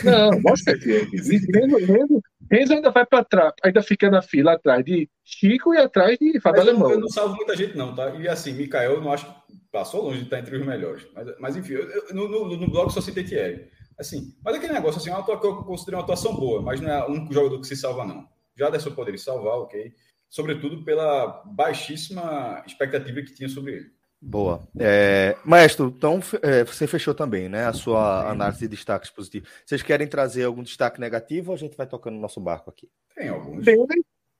Não, 0.04 0.30
mostra 0.40 0.78
que 0.78 1.00
Renzo, 1.00 1.78
Renzo, 1.78 2.22
Renzo 2.50 2.72
ainda 2.74 2.92
vai 2.92 3.04
para 3.04 3.24
trás, 3.24 3.52
ainda 3.64 3.82
fica 3.82 4.08
na 4.08 4.22
fila 4.22 4.52
atrás 4.52 4.84
de 4.84 5.10
Chico 5.24 5.74
e 5.74 5.78
atrás 5.78 6.16
de 6.16 6.38
Fábio 6.40 6.60
Alemão. 6.60 6.92
Eu 6.92 7.00
não 7.00 7.08
salvo 7.08 7.34
muita 7.34 7.56
gente, 7.56 7.76
não, 7.76 7.92
tá? 7.92 8.10
E 8.10 8.28
assim, 8.28 8.52
Mikael, 8.52 8.92
eu 8.92 9.00
não 9.00 9.12
acho 9.12 9.26
que 9.26 9.32
passou 9.72 10.04
longe 10.04 10.18
de 10.18 10.24
estar 10.24 10.38
entre 10.38 10.56
os 10.56 10.64
melhores. 10.64 11.04
Mas, 11.12 11.34
mas 11.40 11.56
enfim, 11.56 11.72
eu, 11.72 11.90
eu, 11.90 12.14
no, 12.14 12.28
no, 12.28 12.56
no 12.56 12.70
blog 12.70 12.92
só 12.92 13.00
citei 13.00 13.24
Thierry. 13.24 13.68
Assim, 13.98 14.32
mas 14.44 14.54
aquele 14.54 14.72
negócio, 14.72 15.00
assim, 15.00 15.10
é 15.10 15.14
uma 15.14 15.24
que 15.24 15.46
eu 15.46 15.56
considero 15.64 15.96
uma 15.96 16.04
atuação 16.04 16.36
boa, 16.36 16.62
mas 16.62 16.80
não 16.80 16.90
é 16.90 17.06
único 17.06 17.32
jogador 17.34 17.60
que 17.60 17.66
se 17.66 17.76
salva, 17.76 18.04
não. 18.04 18.28
Já 18.56 18.70
dessa 18.70 18.90
poderia 18.90 19.18
salvar, 19.18 19.58
ok. 19.58 19.92
Sobretudo 20.34 20.82
pela 20.82 21.44
baixíssima 21.46 22.60
expectativa 22.66 23.22
que 23.22 23.32
tinha 23.32 23.48
sobre 23.48 23.74
ele. 23.74 23.90
Boa. 24.20 24.66
É, 24.76 25.36
maestro, 25.44 25.94
então 25.96 26.18
é, 26.42 26.64
você 26.64 26.88
fechou 26.88 27.14
também, 27.14 27.48
né? 27.48 27.66
A 27.66 27.72
sua 27.72 28.28
análise 28.28 28.58
de 28.58 28.66
destaques 28.66 29.10
positivos. 29.10 29.48
Vocês 29.64 29.80
querem 29.80 30.08
trazer 30.08 30.42
algum 30.42 30.64
destaque 30.64 31.00
negativo 31.00 31.52
ou 31.52 31.54
a 31.54 31.58
gente 31.58 31.76
vai 31.76 31.86
tocando 31.86 32.14
no 32.14 32.20
nosso 32.20 32.40
barco 32.40 32.68
aqui? 32.68 32.88
Tem 33.14 33.28
alguns. 33.28 33.64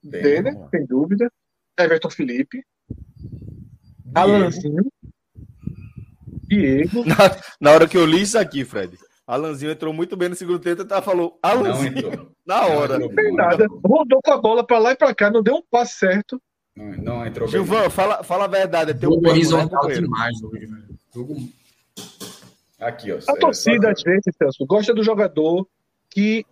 Denner, 0.03 0.69
sem 0.69 0.85
dúvida. 0.85 1.31
Everton 1.79 2.11
Felipe. 2.11 2.65
Alanzinho. 4.13 4.91
Diego. 6.49 7.05
Na, 7.07 7.17
na, 7.61 7.71
hora 7.71 7.87
que 7.87 7.97
eu 7.97 8.05
li 8.05 8.23
isso 8.23 8.37
aqui, 8.37 8.65
Fred, 8.65 8.99
Alanzinho 9.27 9.73
entrou 9.73 9.93
muito 9.93 10.17
bem 10.17 10.29
no 10.29 10.35
segundo 10.35 10.59
tempo 10.59 10.83
e 10.83 10.85
tá, 10.85 11.01
falou 11.01 11.39
Alanzinho 11.43 12.31
na 12.47 12.67
hora. 12.67 12.99
Não, 12.99 13.09
tem 13.09 13.33
nada. 13.33 13.67
Rodou 13.85 14.21
com 14.23 14.31
a 14.31 14.37
bola 14.41 14.67
para 14.67 14.79
lá 14.79 14.93
e 14.93 14.97
para 14.97 15.15
cá, 15.15 15.31
não 15.31 15.43
deu 15.43 15.57
um 15.57 15.63
passe 15.63 15.99
certo. 15.99 16.41
Não, 16.77 16.93
não 16.97 17.27
entrou 17.27 17.49
Gilvan, 17.49 17.83
bem. 17.83 17.91
fala, 17.91 18.23
fala 18.23 18.45
a 18.45 18.49
verdade. 18.49 18.91
É 18.91 18.95
teu 18.95 19.11
Jogo 19.11 19.29
horizontal 19.29 19.89
né, 19.89 19.95
demais 19.95 20.43
hoje, 20.43 20.67
velho. 20.67 20.99
Jogo... 21.15 21.37
Aqui, 22.81 23.13
ó. 23.13 23.17
A 23.17 23.33
é, 23.33 23.39
torcida, 23.39 23.91
às 23.91 24.03
vezes, 24.03 24.35
Celso, 24.37 24.67
gosta 24.67 24.93
do 24.93 25.03
jogador 25.03 25.67
que 26.11 26.45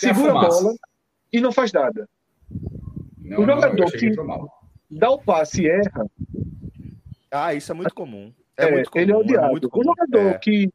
Tem 0.00 0.12
segura 0.12 0.32
a, 0.32 0.38
a, 0.38 0.48
bola 0.48 0.74
e 1.32 1.40
não 1.40 1.52
faz 1.52 1.72
nada. 1.72 2.08
Não, 3.18 3.42
o 3.42 3.46
jogador 3.46 3.78
não, 3.78 3.86
que 3.86 4.10
dá 4.90 5.10
o 5.10 5.18
passe 5.18 5.62
e 5.62 5.68
erra. 5.68 6.06
Ah, 7.30 7.54
isso 7.54 7.70
é 7.70 7.74
muito 7.74 7.94
comum. 7.94 8.32
É, 8.56 8.64
é 8.64 8.72
muito 8.72 8.90
comum, 8.90 9.02
ele 9.02 9.12
é 9.12 9.16
odiado. 9.16 9.46
É 9.46 9.78
o 9.78 9.84
jogador 9.84 10.30
é. 10.30 10.38
que 10.38 10.72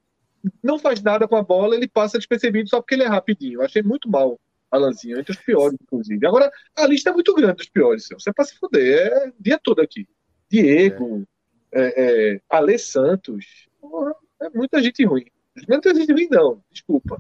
não 0.64 0.80
faz 0.80 1.02
nada 1.02 1.28
com 1.28 1.36
a 1.36 1.44
bola, 1.44 1.76
ele 1.76 1.88
passa 1.88 2.18
despercebido 2.18 2.70
só 2.70 2.82
porque 2.82 2.96
ele 2.96 3.04
é 3.04 3.08
rapidinho. 3.08 3.60
Eu 3.60 3.66
achei 3.66 3.82
muito 3.82 4.10
mal 4.10 4.40
Alanzinho, 4.72 5.20
entre 5.20 5.34
os 5.34 5.38
piores, 5.38 5.78
inclusive. 5.82 6.26
Agora, 6.26 6.50
a 6.78 6.88
lista 6.88 7.10
é 7.10 7.14
muito 7.14 7.34
grande 7.36 7.56
dos 7.56 7.70
piores, 7.70 8.08
Você 8.12 8.30
é 8.30 8.34
pra 8.34 8.46
se 8.46 8.56
fuder, 8.58 9.08
é 9.08 9.28
o 9.28 9.34
dia 9.38 9.60
todo 9.62 9.82
aqui. 9.82 10.08
Diego, 10.50 11.28
é. 11.74 12.34
É, 12.34 12.42
Ale 12.50 12.78
Santos, 12.80 13.68
porra, 13.80 14.16
é 14.42 14.50
muita 14.50 14.82
gente 14.82 15.04
ruim. 15.06 15.26
Não 15.68 15.82
tem 15.82 15.94
gente 15.94 16.14
ruim, 16.14 16.28
não, 16.32 16.64
desculpa. 16.72 17.20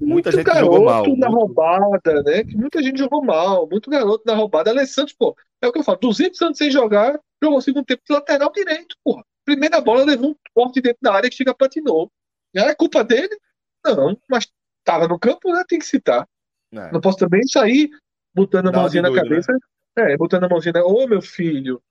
Muita 0.00 0.30
muito 0.30 0.48
gente 0.50 0.58
jogou 0.60 0.84
mal. 0.84 1.02
na 1.16 1.30
muito... 1.30 1.46
roubada, 1.46 2.22
né? 2.22 2.44
Que 2.44 2.56
muita 2.56 2.82
gente 2.82 2.98
jogou 2.98 3.24
mal, 3.24 3.66
muito 3.66 3.88
garoto 3.88 4.22
na 4.26 4.34
roubada. 4.34 4.70
Ale 4.70 4.86
Santos, 4.86 5.14
pô, 5.14 5.34
é 5.62 5.66
o 5.66 5.72
que 5.72 5.78
eu 5.78 5.82
falo, 5.82 5.98
200 5.98 6.40
anos 6.42 6.58
sem 6.58 6.70
jogar, 6.70 7.18
jogou 7.42 7.60
segundo 7.62 7.86
tempo 7.86 8.02
de 8.06 8.12
lateral 8.12 8.52
direito, 8.52 8.96
porra. 9.02 9.24
Primeira 9.44 9.80
bola 9.80 10.04
levou 10.04 10.30
um 10.30 10.36
corte 10.54 10.80
dentro 10.80 10.98
da 11.02 11.14
área 11.14 11.28
que 11.28 11.36
chega 11.36 11.54
patinou. 11.54 12.10
É 12.54 12.74
culpa 12.74 13.02
dele? 13.02 13.36
Não, 13.84 14.16
mas 14.28 14.50
tava 14.84 15.08
no 15.08 15.18
campo, 15.18 15.52
né? 15.52 15.64
Tem 15.68 15.78
que 15.78 15.84
citar. 15.84 16.26
É. 16.72 16.90
Não 16.92 17.00
posso 17.00 17.18
também 17.18 17.42
sair 17.46 17.90
botando 18.34 18.68
a 18.68 18.70
Dá 18.70 18.78
mãozinha 18.80 19.02
na 19.02 19.08
doido, 19.08 19.22
cabeça. 19.22 19.52
Né? 19.52 20.12
É, 20.12 20.16
botando 20.16 20.44
a 20.44 20.48
mãozinha 20.48 20.72
na. 20.72 20.84
Ô, 20.84 21.06
meu 21.06 21.20
filho. 21.20 21.82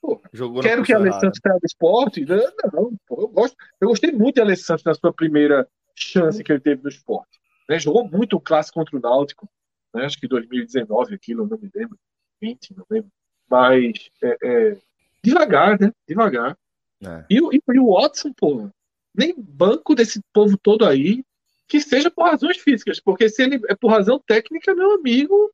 Pô, 0.00 0.18
quero 0.62 0.82
que 0.82 0.94
a 0.94 0.96
Alessandro 0.96 1.38
saia 1.42 1.58
do 1.58 1.66
esporte? 1.66 2.24
Não, 2.24 2.38
não 2.72 2.96
pô, 3.06 3.22
eu, 3.22 3.28
gosto, 3.28 3.54
eu 3.80 3.88
gostei 3.88 4.10
muito 4.10 4.36
de 4.36 4.40
Alessandro 4.40 4.82
na 4.86 4.94
sua 4.94 5.12
primeira 5.12 5.68
chance 5.94 6.42
que 6.42 6.50
ele 6.50 6.60
teve 6.60 6.82
no 6.82 6.88
esporte. 6.88 7.38
Né? 7.68 7.78
Jogou 7.78 8.08
muito 8.08 8.36
o 8.36 8.40
clássico 8.40 8.78
contra 8.78 8.96
o 8.96 9.00
Náutico. 9.00 9.48
Né? 9.94 10.06
Acho 10.06 10.18
que 10.18 10.26
2019 10.26 11.14
aquilo, 11.14 11.46
não 11.46 11.58
me 11.58 11.70
lembro. 11.74 11.98
20, 12.40 12.74
não 12.76 12.86
lembro. 12.88 13.10
Mas 13.50 14.10
é, 14.22 14.36
é, 14.42 14.78
devagar, 15.22 15.78
né? 15.78 15.92
Devagar. 16.08 16.56
É. 17.02 17.24
E, 17.30 17.38
e, 17.38 17.62
e, 17.74 17.78
o 17.78 17.94
Watson, 17.94 18.32
pô, 18.32 18.68
nem 19.14 19.34
banco 19.36 19.94
desse 19.94 20.20
povo 20.32 20.58
todo 20.58 20.84
aí 20.84 21.24
que 21.66 21.80
seja 21.80 22.10
por 22.10 22.24
razões 22.24 22.58
físicas, 22.58 22.98
porque 22.98 23.28
se 23.28 23.42
ele 23.42 23.60
é 23.68 23.76
por 23.76 23.90
razão 23.90 24.18
técnica, 24.18 24.74
meu 24.74 24.92
amigo, 24.92 25.52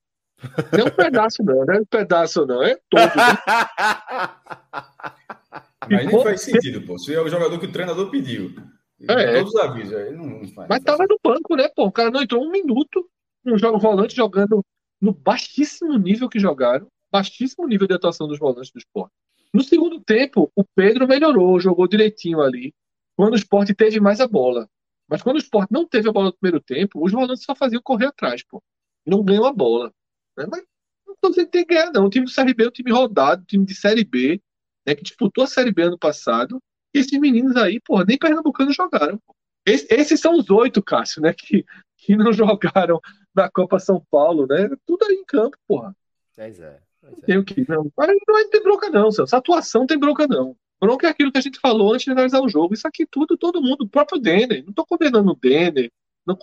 não 0.73 0.81
é 0.81 0.85
um 0.85 0.91
pedaço 0.91 1.43
não, 1.43 1.65
não 1.65 1.75
é 1.75 1.81
um 1.81 1.85
pedaço 1.85 2.47
não, 2.47 2.63
é 2.63 2.79
todo. 2.89 3.03
Né? 3.03 3.11
Mas 5.89 6.07
nem 6.07 6.23
faz 6.23 6.43
sentido, 6.43 6.87
pô. 6.87 6.99
Se 6.99 7.15
é 7.15 7.21
o 7.21 7.29
jogador 7.29 7.61
que 7.61 7.67
o 7.67 7.73
treinador 7.73 8.11
pediu. 8.11 8.55
É. 9.09 9.39
Todos 9.39 9.55
os 9.55 9.61
avisos, 9.61 9.95
aí 9.95 10.11
não, 10.11 10.27
não 10.27 10.49
faz. 10.49 10.69
Mas 10.69 10.83
tava 10.83 11.07
no 11.07 11.19
banco, 11.23 11.55
né, 11.55 11.69
pô? 11.69 11.85
O 11.85 11.93
cara 11.93 12.11
não 12.11 12.23
entrou 12.23 12.43
um 12.43 12.51
minuto 12.51 13.09
no 13.45 13.59
jogo 13.59 13.79
volante 13.79 14.17
jogando 14.17 14.65
no 15.01 15.13
baixíssimo 15.13 15.97
nível 15.99 16.29
que 16.29 16.41
jogaram, 16.41 16.89
baixíssimo 17.13 17.67
nível 17.67 17.87
de 17.87 17.95
atuação 17.95 18.27
dos 18.27 18.39
volantes 18.39 18.71
do 18.71 18.79
esporte. 18.79 19.13
No 19.57 19.63
segundo 19.63 19.99
tempo, 19.99 20.53
o 20.55 20.63
Pedro 20.63 21.09
melhorou, 21.09 21.59
jogou 21.59 21.89
direitinho 21.89 22.43
ali, 22.43 22.75
quando 23.17 23.33
o 23.33 23.37
esporte 23.37 23.75
teve 23.75 23.99
mais 23.99 24.21
a 24.21 24.29
bola. 24.29 24.69
Mas 25.09 25.23
quando 25.23 25.37
o 25.37 25.39
esporte 25.39 25.73
não 25.73 25.89
teve 25.89 26.11
a 26.11 26.13
bola 26.13 26.27
no 26.27 26.37
primeiro 26.37 26.63
tempo, 26.63 27.03
os 27.03 27.11
volantes 27.11 27.43
só 27.43 27.55
faziam 27.55 27.81
correr 27.81 28.05
atrás, 28.05 28.45
pô. 28.45 28.63
Não 29.07 29.25
ganham 29.25 29.47
a 29.47 29.53
bola. 29.55 29.91
Né? 30.37 30.45
Mas 30.51 30.63
não 31.07 31.17
tô 31.19 31.31
dizendo 31.31 31.47
que 31.47 31.53
tem 31.53 31.65
que 31.65 31.73
ganhar, 31.75 31.91
não. 31.91 32.05
O 32.05 32.11
time 32.11 32.27
do 32.27 32.35
CRB 32.35 32.65
é 32.65 32.69
um 32.69 32.71
time 32.71 32.93
rodado, 32.93 33.41
um 33.41 33.47
time 33.47 33.65
de 33.65 33.75
Série 33.75 34.05
B, 34.05 34.43
né, 34.87 34.95
que 34.95 35.03
disputou 35.03 35.45
a 35.45 35.47
Série 35.47 35.73
B 35.73 35.85
ano 35.85 35.99
passado. 35.99 36.63
E 36.95 36.99
esses 36.99 37.19
meninos 37.19 37.57
aí, 37.57 37.81
pô, 37.81 38.03
nem 38.05 38.19
Pernambucano 38.19 38.75
jogaram. 38.75 39.19
Esse, 39.65 39.87
esses 39.89 40.21
são 40.21 40.35
os 40.35 40.51
oito, 40.51 40.83
Cássio, 40.83 41.23
né, 41.23 41.33
que, 41.33 41.65
que 41.97 42.15
não 42.15 42.31
jogaram 42.31 43.01
na 43.35 43.51
Copa 43.51 43.79
São 43.79 44.05
Paulo, 44.11 44.47
né? 44.47 44.69
Tudo 44.85 45.07
aí 45.07 45.15
em 45.15 45.25
campo, 45.25 45.57
porra. 45.67 45.97
Pois 46.37 46.61
é. 46.61 46.79
Pois 47.07 47.23
é. 47.23 47.27
Tem 47.27 47.39
o 47.39 47.45
que? 47.45 47.69
Não. 47.69 47.91
Mas 47.97 48.09
não 48.27 48.51
tem 48.51 48.63
bronca, 48.63 48.91
não, 48.91 49.09
Essa 49.09 49.37
atuação 49.37 49.87
tem 49.87 49.99
bronca, 49.99 50.27
não. 50.27 50.57
Bronca 50.81 51.07
é 51.07 51.11
aquilo 51.11 51.33
que 51.33 51.39
a 51.39 51.43
gente 51.43 51.59
falou 51.59 51.93
antes 51.93 52.05
de 52.05 52.11
analisar 52.11 52.41
o 52.41 52.49
jogo. 52.49 52.75
Isso 52.75 52.87
aqui 52.87 53.07
tudo, 53.07 53.37
todo 53.37 53.63
mundo, 53.63 53.85
o 53.85 53.89
próprio 53.89 54.21
Denner. 54.21 54.63
Não 54.63 54.71
estou 54.71 54.85
condenando 54.85 55.31
o 55.31 55.35
Denner, 55.35 55.91
não 56.27 56.35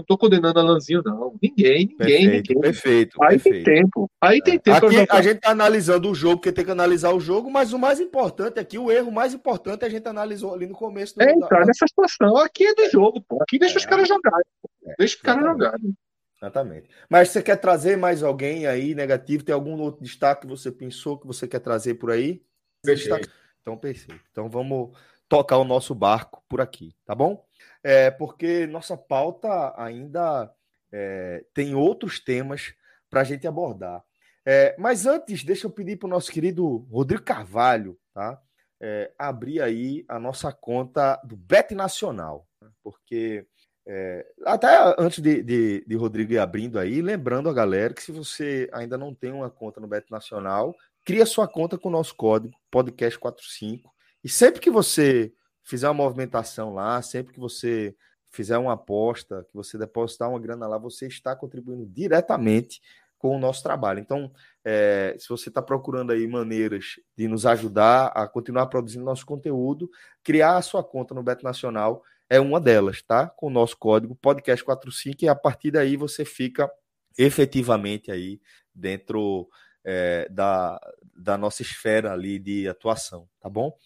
estou 0.00 0.16
condenando 0.18 0.58
a 0.58 0.62
Lanzinho, 0.62 1.02
não. 1.04 1.36
Ninguém, 1.40 1.86
ninguém, 1.86 1.96
perfeito, 1.96 2.48
ninguém. 2.48 2.60
Perfeito. 2.60 3.22
Aí 3.22 3.38
perfeito. 3.38 3.64
tem 3.64 3.74
tempo. 3.74 4.10
Aí 4.20 4.42
tem 4.42 4.58
tempo. 4.58 4.86
Aqui 4.86 5.06
a 5.10 5.22
gente 5.22 5.36
está 5.36 5.50
analisando 5.50 6.10
o 6.10 6.14
jogo, 6.14 6.36
porque 6.36 6.50
tem 6.50 6.64
que 6.64 6.70
analisar 6.70 7.12
o 7.12 7.20
jogo, 7.20 7.50
mas 7.50 7.74
o 7.74 7.78
mais 7.78 8.00
importante 8.00 8.58
aqui, 8.58 8.78
o 8.78 8.90
erro 8.90 9.12
mais 9.12 9.34
importante, 9.34 9.84
a 9.84 9.88
gente 9.88 10.08
analisou 10.08 10.54
ali 10.54 10.66
no 10.66 10.74
começo. 10.74 11.14
Do, 11.14 11.22
é 11.22 11.32
entrar 11.32 11.60
da... 11.60 11.66
nessa 11.66 11.86
situação. 11.86 12.38
Aqui 12.38 12.66
é 12.66 12.74
do 12.74 12.90
jogo, 12.90 13.20
pô. 13.20 13.40
Aqui 13.42 13.58
deixa 13.58 13.76
é, 13.76 13.78
os 13.78 13.86
caras 13.86 14.08
jogarem. 14.08 14.46
É, 14.86 14.94
deixa 14.98 15.16
os 15.16 15.22
caras 15.22 15.44
jogarem. 15.44 15.94
Exatamente. 16.40 16.88
Mas 17.08 17.30
você 17.30 17.42
quer 17.42 17.56
trazer 17.56 17.96
mais 17.96 18.22
alguém 18.22 18.66
aí 18.66 18.94
negativo? 18.94 19.44
Tem 19.44 19.54
algum 19.54 19.78
outro 19.80 20.02
destaque 20.02 20.42
que 20.42 20.46
você 20.46 20.70
pensou 20.70 21.18
que 21.18 21.26
você 21.26 21.48
quer 21.48 21.58
trazer 21.58 21.94
por 21.94 22.10
aí? 22.10 22.42
Destaque... 22.84 23.28
Então, 23.60 23.76
perfeito. 23.76 24.24
Então, 24.30 24.48
vamos 24.48 24.96
tocar 25.28 25.58
o 25.58 25.64
nosso 25.64 25.94
barco 25.94 26.42
por 26.48 26.60
aqui, 26.60 26.94
tá 27.04 27.14
bom? 27.14 27.44
É, 27.82 28.10
porque 28.10 28.66
nossa 28.66 28.96
pauta 28.96 29.74
ainda 29.76 30.50
é, 30.90 31.44
tem 31.52 31.74
outros 31.74 32.20
temas 32.20 32.72
para 33.10 33.20
a 33.20 33.24
gente 33.24 33.46
abordar. 33.46 34.02
É, 34.44 34.74
mas 34.78 35.06
antes, 35.06 35.44
deixa 35.44 35.66
eu 35.66 35.70
pedir 35.70 35.96
para 35.96 36.06
o 36.06 36.10
nosso 36.10 36.32
querido 36.32 36.78
Rodrigo 36.90 37.22
Carvalho, 37.22 37.98
tá? 38.14 38.40
É, 38.80 39.12
abrir 39.18 39.60
aí 39.60 40.04
a 40.08 40.18
nossa 40.18 40.52
conta 40.52 41.20
do 41.24 41.36
Bet 41.36 41.74
Nacional, 41.74 42.46
né? 42.62 42.70
porque 42.82 43.46
é, 43.90 44.26
até 44.44 44.94
antes 44.98 45.22
de, 45.22 45.42
de, 45.42 45.82
de, 45.86 45.96
Rodrigo 45.96 46.30
ir 46.30 46.38
abrindo 46.38 46.78
aí, 46.78 47.00
lembrando 47.00 47.48
a 47.48 47.54
galera 47.54 47.94
que 47.94 48.02
se 48.02 48.12
você 48.12 48.68
ainda 48.70 48.98
não 48.98 49.14
tem 49.14 49.32
uma 49.32 49.48
conta 49.48 49.80
no 49.80 49.88
Bet 49.88 50.10
Nacional, 50.10 50.76
cria 51.06 51.24
sua 51.24 51.48
conta 51.48 51.78
com 51.78 51.88
o 51.88 51.92
nosso 51.92 52.14
código 52.14 52.54
podcast45 52.70 53.80
e 54.22 54.28
sempre 54.28 54.60
que 54.60 54.70
você 54.70 55.32
fizer 55.62 55.88
uma 55.88 55.94
movimentação 55.94 56.74
lá, 56.74 57.00
sempre 57.00 57.32
que 57.32 57.40
você 57.40 57.96
fizer 58.30 58.58
uma 58.58 58.74
aposta, 58.74 59.46
que 59.48 59.54
você 59.54 59.78
depositar 59.78 60.28
uma 60.28 60.38
grana 60.38 60.68
lá, 60.68 60.76
você 60.76 61.06
está 61.06 61.34
contribuindo 61.34 61.86
diretamente 61.86 62.82
com 63.16 63.34
o 63.34 63.38
nosso 63.38 63.62
trabalho. 63.62 64.00
Então, 64.00 64.30
é, 64.62 65.16
se 65.18 65.30
você 65.30 65.48
está 65.48 65.62
procurando 65.62 66.12
aí 66.12 66.26
maneiras 66.26 67.00
de 67.16 67.26
nos 67.26 67.46
ajudar 67.46 68.08
a 68.08 68.28
continuar 68.28 68.66
produzindo 68.66 69.02
nosso 69.02 69.24
conteúdo, 69.24 69.90
criar 70.22 70.58
a 70.58 70.62
sua 70.62 70.84
conta 70.84 71.14
no 71.14 71.22
Beto 71.22 71.42
Nacional 71.42 72.02
é 72.30 72.38
uma 72.40 72.60
delas, 72.60 73.02
tá? 73.02 73.26
Com 73.28 73.46
o 73.46 73.50
nosso 73.50 73.76
código 73.76 74.16
podcast45 74.16 75.22
e 75.22 75.28
a 75.28 75.34
partir 75.34 75.70
daí 75.70 75.96
você 75.96 76.24
fica 76.24 76.70
efetivamente 77.16 78.10
aí 78.10 78.40
dentro 78.74 79.48
é, 79.84 80.28
da, 80.30 80.78
da 81.16 81.38
nossa 81.38 81.62
esfera 81.62 82.12
ali 82.12 82.38
de 82.38 82.68
atuação, 82.68 83.28
tá 83.40 83.48
bom? 83.48 83.76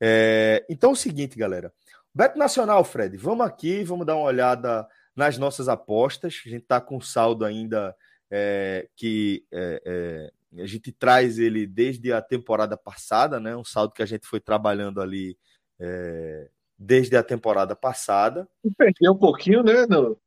É, 0.00 0.64
então 0.68 0.90
é 0.90 0.92
o 0.94 0.96
seguinte, 0.96 1.36
galera. 1.36 1.72
Beto 2.14 2.38
Nacional, 2.38 2.84
Fred, 2.84 3.16
vamos 3.16 3.46
aqui, 3.46 3.84
vamos 3.84 4.06
dar 4.06 4.16
uma 4.16 4.26
olhada 4.26 4.86
nas 5.14 5.38
nossas 5.38 5.68
apostas. 5.68 6.42
A 6.44 6.48
gente 6.48 6.62
está 6.62 6.80
com 6.80 7.00
saldo 7.00 7.44
ainda 7.44 7.94
é, 8.30 8.88
que 8.96 9.46
é, 9.52 9.82
é, 10.54 10.62
a 10.62 10.66
gente 10.66 10.92
traz 10.92 11.38
ele 11.38 11.66
desde 11.66 12.12
a 12.12 12.20
temporada 12.20 12.76
passada, 12.76 13.38
né? 13.38 13.56
Um 13.56 13.64
saldo 13.64 13.94
que 13.94 14.02
a 14.02 14.06
gente 14.06 14.26
foi 14.26 14.40
trabalhando 14.40 15.00
ali 15.00 15.38
é, 15.78 16.50
desde 16.82 17.16
a 17.16 17.22
temporada 17.22 17.76
passada. 17.76 18.48
Perdeu 18.76 19.12
um 19.12 19.18
pouquinho, 19.18 19.62
né? 19.62 19.86
No, 19.86 20.18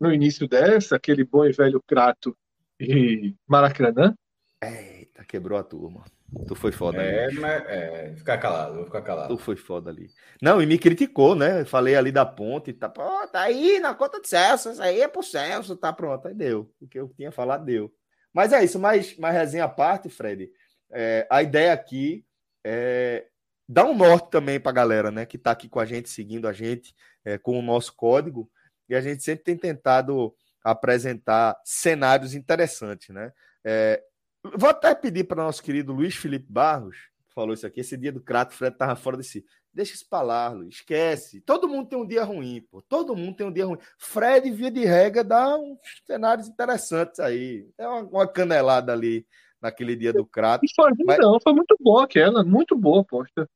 no 0.00 0.12
início 0.12 0.48
dessa, 0.48 0.96
aquele 0.96 1.24
bom 1.24 1.44
e 1.44 1.52
velho 1.52 1.82
Crato 1.86 2.36
e 2.78 3.34
Maracanã. 3.46 4.14
Eita, 4.62 5.24
quebrou 5.24 5.58
a 5.58 5.64
turma. 5.64 6.04
Tu 6.46 6.54
foi 6.54 6.72
foda 6.72 7.02
é, 7.02 7.24
ali. 7.24 7.38
Mas, 7.38 7.64
é, 7.66 8.14
ficar 8.16 8.38
calado, 8.38 8.74
vou 8.74 8.84
ficar 8.84 9.02
calado. 9.02 9.36
Tu 9.36 9.42
foi 9.42 9.56
foda 9.56 9.90
ali. 9.90 10.08
Não, 10.40 10.60
e 10.60 10.66
me 10.66 10.78
criticou, 10.78 11.34
né? 11.34 11.64
Falei 11.64 11.94
ali 11.94 12.12
da 12.12 12.24
ponte, 12.24 12.72
tá, 12.72 12.88
pô, 12.88 13.26
tá 13.28 13.42
aí 13.42 13.78
na 13.80 13.94
conta 13.94 14.20
de 14.20 14.28
Celso, 14.28 14.70
isso 14.70 14.82
aí 14.82 15.00
é 15.00 15.08
pro 15.08 15.22
Celso, 15.22 15.76
tá 15.76 15.92
pronto. 15.92 16.28
Aí 16.28 16.34
deu. 16.34 16.70
O 16.80 16.86
que 16.86 16.98
eu 16.98 17.08
tinha 17.16 17.32
falado 17.32 17.64
deu. 17.64 17.92
Mas 18.32 18.52
é 18.52 18.62
isso, 18.62 18.78
mais, 18.78 19.16
mais 19.16 19.34
resenha 19.34 19.64
à 19.64 19.68
parte, 19.68 20.08
Fred. 20.08 20.50
É, 20.90 21.26
a 21.30 21.42
ideia 21.42 21.72
aqui 21.72 22.24
é 22.64 23.26
dar 23.68 23.84
um 23.84 23.96
norte 23.96 24.30
também 24.30 24.60
pra 24.60 24.72
galera, 24.72 25.10
né? 25.10 25.26
Que 25.26 25.38
tá 25.38 25.50
aqui 25.50 25.68
com 25.68 25.80
a 25.80 25.86
gente, 25.86 26.08
seguindo 26.08 26.46
a 26.46 26.52
gente, 26.52 26.94
é, 27.24 27.38
com 27.38 27.58
o 27.58 27.62
nosso 27.62 27.94
código. 27.94 28.50
E 28.88 28.94
a 28.94 29.00
gente 29.00 29.22
sempre 29.22 29.44
tem 29.44 29.56
tentado 29.56 30.34
apresentar 30.62 31.56
cenários 31.64 32.34
interessantes, 32.34 33.08
né? 33.10 33.32
É, 33.64 34.02
Vou 34.54 34.68
até 34.68 34.94
pedir 34.94 35.24
para 35.24 35.42
nosso 35.42 35.62
querido 35.62 35.92
Luiz 35.92 36.14
Felipe 36.14 36.46
Barros, 36.48 36.96
que 37.26 37.34
falou 37.34 37.54
isso 37.54 37.66
aqui, 37.66 37.80
esse 37.80 37.96
dia 37.96 38.12
do 38.12 38.20
crato, 38.20 38.52
o 38.52 38.56
Fred 38.56 38.74
estava 38.74 38.94
fora 38.94 39.16
de 39.16 39.24
si. 39.24 39.44
Deixa 39.72 39.94
isso 39.94 40.06
para 40.08 40.22
lá, 40.22 40.48
Luiz, 40.48 40.76
esquece. 40.76 41.40
Todo 41.40 41.68
mundo 41.68 41.88
tem 41.88 41.98
um 41.98 42.06
dia 42.06 42.24
ruim, 42.24 42.64
pô. 42.70 42.80
Todo 42.80 43.16
mundo 43.16 43.36
tem 43.36 43.46
um 43.46 43.52
dia 43.52 43.66
ruim. 43.66 43.78
Fred, 43.98 44.50
via 44.50 44.70
de 44.70 44.84
regra, 44.84 45.22
dá 45.22 45.56
uns 45.56 45.78
cenários 46.06 46.48
interessantes 46.48 47.20
aí. 47.20 47.68
É 47.76 47.86
uma, 47.86 48.02
uma 48.02 48.28
canelada 48.28 48.92
ali 48.92 49.26
naquele 49.60 49.96
dia 49.96 50.12
do 50.12 50.24
crato. 50.24 50.64
Foi, 50.74 50.92
mas... 51.04 51.18
Não, 51.18 51.38
foi 51.40 51.52
muito 51.52 51.76
boa 51.78 52.04
aquela, 52.04 52.42
muito 52.42 52.76
boa 52.76 53.02
aposta. 53.02 53.48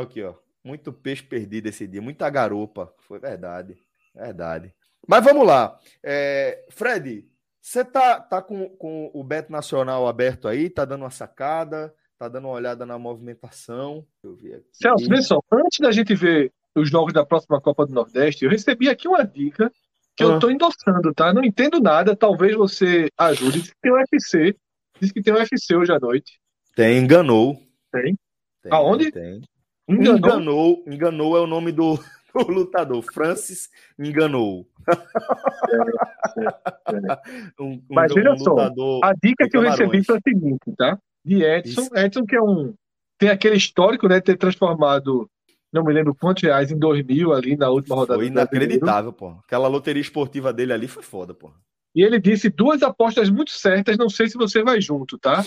Aqui, 0.00 0.22
ó. 0.22 0.34
Muito 0.64 0.92
peixe 0.92 1.22
perdido 1.22 1.68
esse 1.68 1.86
dia, 1.86 2.02
muita 2.02 2.28
garopa. 2.28 2.92
Foi 2.98 3.18
verdade, 3.18 3.76
verdade. 4.14 4.74
Mas 5.06 5.24
vamos 5.24 5.46
lá. 5.46 5.78
É, 6.02 6.64
Fred, 6.70 7.24
você 7.60 7.84
tá, 7.84 8.20
tá 8.20 8.42
com, 8.42 8.68
com 8.70 9.10
o 9.14 9.22
Beto 9.22 9.52
Nacional 9.52 10.06
aberto 10.06 10.48
aí, 10.48 10.68
tá 10.68 10.84
dando 10.84 11.02
uma 11.02 11.10
sacada, 11.10 11.94
tá 12.18 12.28
dando 12.28 12.46
uma 12.46 12.54
olhada 12.54 12.84
na 12.84 12.98
movimentação. 12.98 14.04
Eu 14.22 14.34
vi 14.34 14.54
aqui. 14.54 14.66
Celso, 14.72 15.08
vê 15.08 15.22
só, 15.22 15.40
antes 15.52 15.78
da 15.80 15.92
gente 15.92 16.14
ver 16.14 16.52
os 16.74 16.90
jogos 16.90 17.12
da 17.12 17.24
próxima 17.24 17.60
Copa 17.60 17.86
do 17.86 17.92
Nordeste, 17.92 18.44
eu 18.44 18.50
recebi 18.50 18.88
aqui 18.88 19.08
uma 19.08 19.24
dica 19.24 19.72
que 20.16 20.24
ah. 20.24 20.26
eu 20.26 20.38
tô 20.38 20.50
endossando, 20.50 21.12
tá? 21.14 21.32
Não 21.32 21.44
entendo 21.44 21.80
nada, 21.80 22.16
talvez 22.16 22.56
você 22.56 23.08
ajude. 23.18 23.62
Diz 23.62 23.70
que 23.70 23.80
tem 23.80 23.92
um 23.92 23.96
UFC. 23.96 24.56
Diz 25.00 25.12
que 25.12 25.22
tem 25.22 25.32
um 25.32 25.36
UFC 25.36 25.76
hoje 25.76 25.92
à 25.92 25.98
noite. 25.98 26.40
Tem, 26.74 26.98
enganou. 26.98 27.54
Tem? 27.92 28.18
tem 28.62 28.72
Aonde? 28.72 29.12
Tem. 29.12 29.40
Enganou. 29.88 30.16
enganou. 30.16 30.84
Enganou 30.86 31.36
é 31.36 31.40
o 31.40 31.46
nome 31.46 31.72
do, 31.72 31.94
do 32.34 32.50
lutador. 32.50 33.02
Francis 33.12 33.68
enganou. 33.98 34.66
um, 37.58 37.72
um, 37.72 37.82
Mas 37.90 38.14
veja 38.14 38.32
um 38.32 38.38
só, 38.38 38.56
a 39.02 39.12
dica 39.20 39.48
que 39.48 39.56
eu 39.56 39.62
recebi 39.62 40.04
foi 40.04 40.16
a 40.16 40.20
seguinte, 40.20 40.72
tá? 40.76 40.96
De 41.24 41.42
Edson, 41.42 41.82
Isso. 41.82 41.96
Edson 41.96 42.24
que 42.24 42.36
é 42.36 42.42
um 42.42 42.72
tem 43.18 43.30
aquele 43.30 43.56
histórico, 43.56 44.08
né, 44.08 44.20
ter 44.20 44.36
transformado 44.36 45.28
não 45.72 45.84
me 45.84 45.92
lembro 45.92 46.14
quantos 46.14 46.42
reais 46.42 46.70
em 46.70 46.78
2000 46.78 47.34
ali 47.34 47.56
na 47.56 47.68
última 47.68 47.96
rodada. 47.96 48.18
Foi 48.18 48.28
inacreditável, 48.28 49.12
pô. 49.12 49.30
Aquela 49.44 49.68
loteria 49.68 50.00
esportiva 50.00 50.52
dele 50.52 50.72
ali 50.72 50.88
foi 50.88 51.02
foda, 51.02 51.34
pô. 51.34 51.50
E 51.94 52.02
ele 52.02 52.18
disse 52.18 52.48
duas 52.48 52.82
apostas 52.82 53.28
muito 53.28 53.50
certas, 53.50 53.98
não 53.98 54.08
sei 54.08 54.28
se 54.28 54.38
você 54.38 54.62
vai 54.62 54.80
junto, 54.80 55.18
tá? 55.18 55.44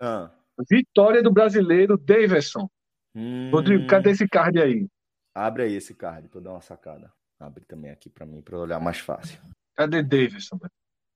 Ah. 0.00 0.30
Vitória 0.68 1.22
do 1.22 1.30
brasileiro 1.30 1.96
Davidson. 1.96 2.68
Hum... 3.14 3.50
Rodrigo, 3.50 3.86
cadê 3.86 4.10
esse 4.10 4.28
card 4.28 4.60
aí? 4.60 4.88
Abre 5.34 5.64
aí 5.64 5.74
esse 5.74 5.94
card 5.94 6.28
pra 6.28 6.38
eu 6.38 6.42
dar 6.42 6.52
uma 6.52 6.60
sacada. 6.60 7.12
Abre 7.38 7.64
também 7.64 7.90
aqui 7.90 8.10
para 8.10 8.26
mim, 8.26 8.42
para 8.42 8.58
olhar 8.58 8.80
mais 8.80 8.98
fácil. 8.98 9.40
Cadê 9.74 10.02
Davidson? 10.02 10.58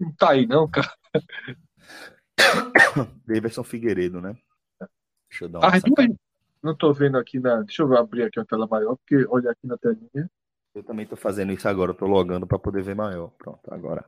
Não 0.01 0.13
tá 0.13 0.31
aí, 0.31 0.47
não, 0.47 0.69
cara. 0.69 0.91
Davidson 3.27 3.63
Figueiredo, 3.63 4.21
né? 4.21 4.37
Deixa 5.29 5.45
eu 5.45 5.49
dar 5.49 5.59
uma. 5.61 5.69
Ah, 5.69 5.79
duas... 5.79 6.17
Não 6.63 6.75
tô 6.75 6.93
vendo 6.93 7.19
aqui 7.19 7.39
na. 7.39 7.63
Deixa 7.63 7.83
eu 7.83 7.97
abrir 7.97 8.23
aqui 8.23 8.41
a 8.41 8.45
tela 8.45 8.67
maior, 8.67 8.97
porque 8.97 9.27
olha 9.29 9.51
aqui 9.51 9.67
na 9.67 9.77
telinha. 9.77 10.31
Eu 10.75 10.83
também 10.83 11.07
tô 11.07 11.15
fazendo 11.15 11.53
isso 11.53 11.69
agora, 11.69 11.91
eu 11.91 11.95
tô 11.95 12.07
logando 12.07 12.47
para 12.47 12.59
poder 12.59 12.83
ver 12.83 12.97
maior. 12.97 13.29
Pronto, 13.39 13.73
agora. 13.73 14.05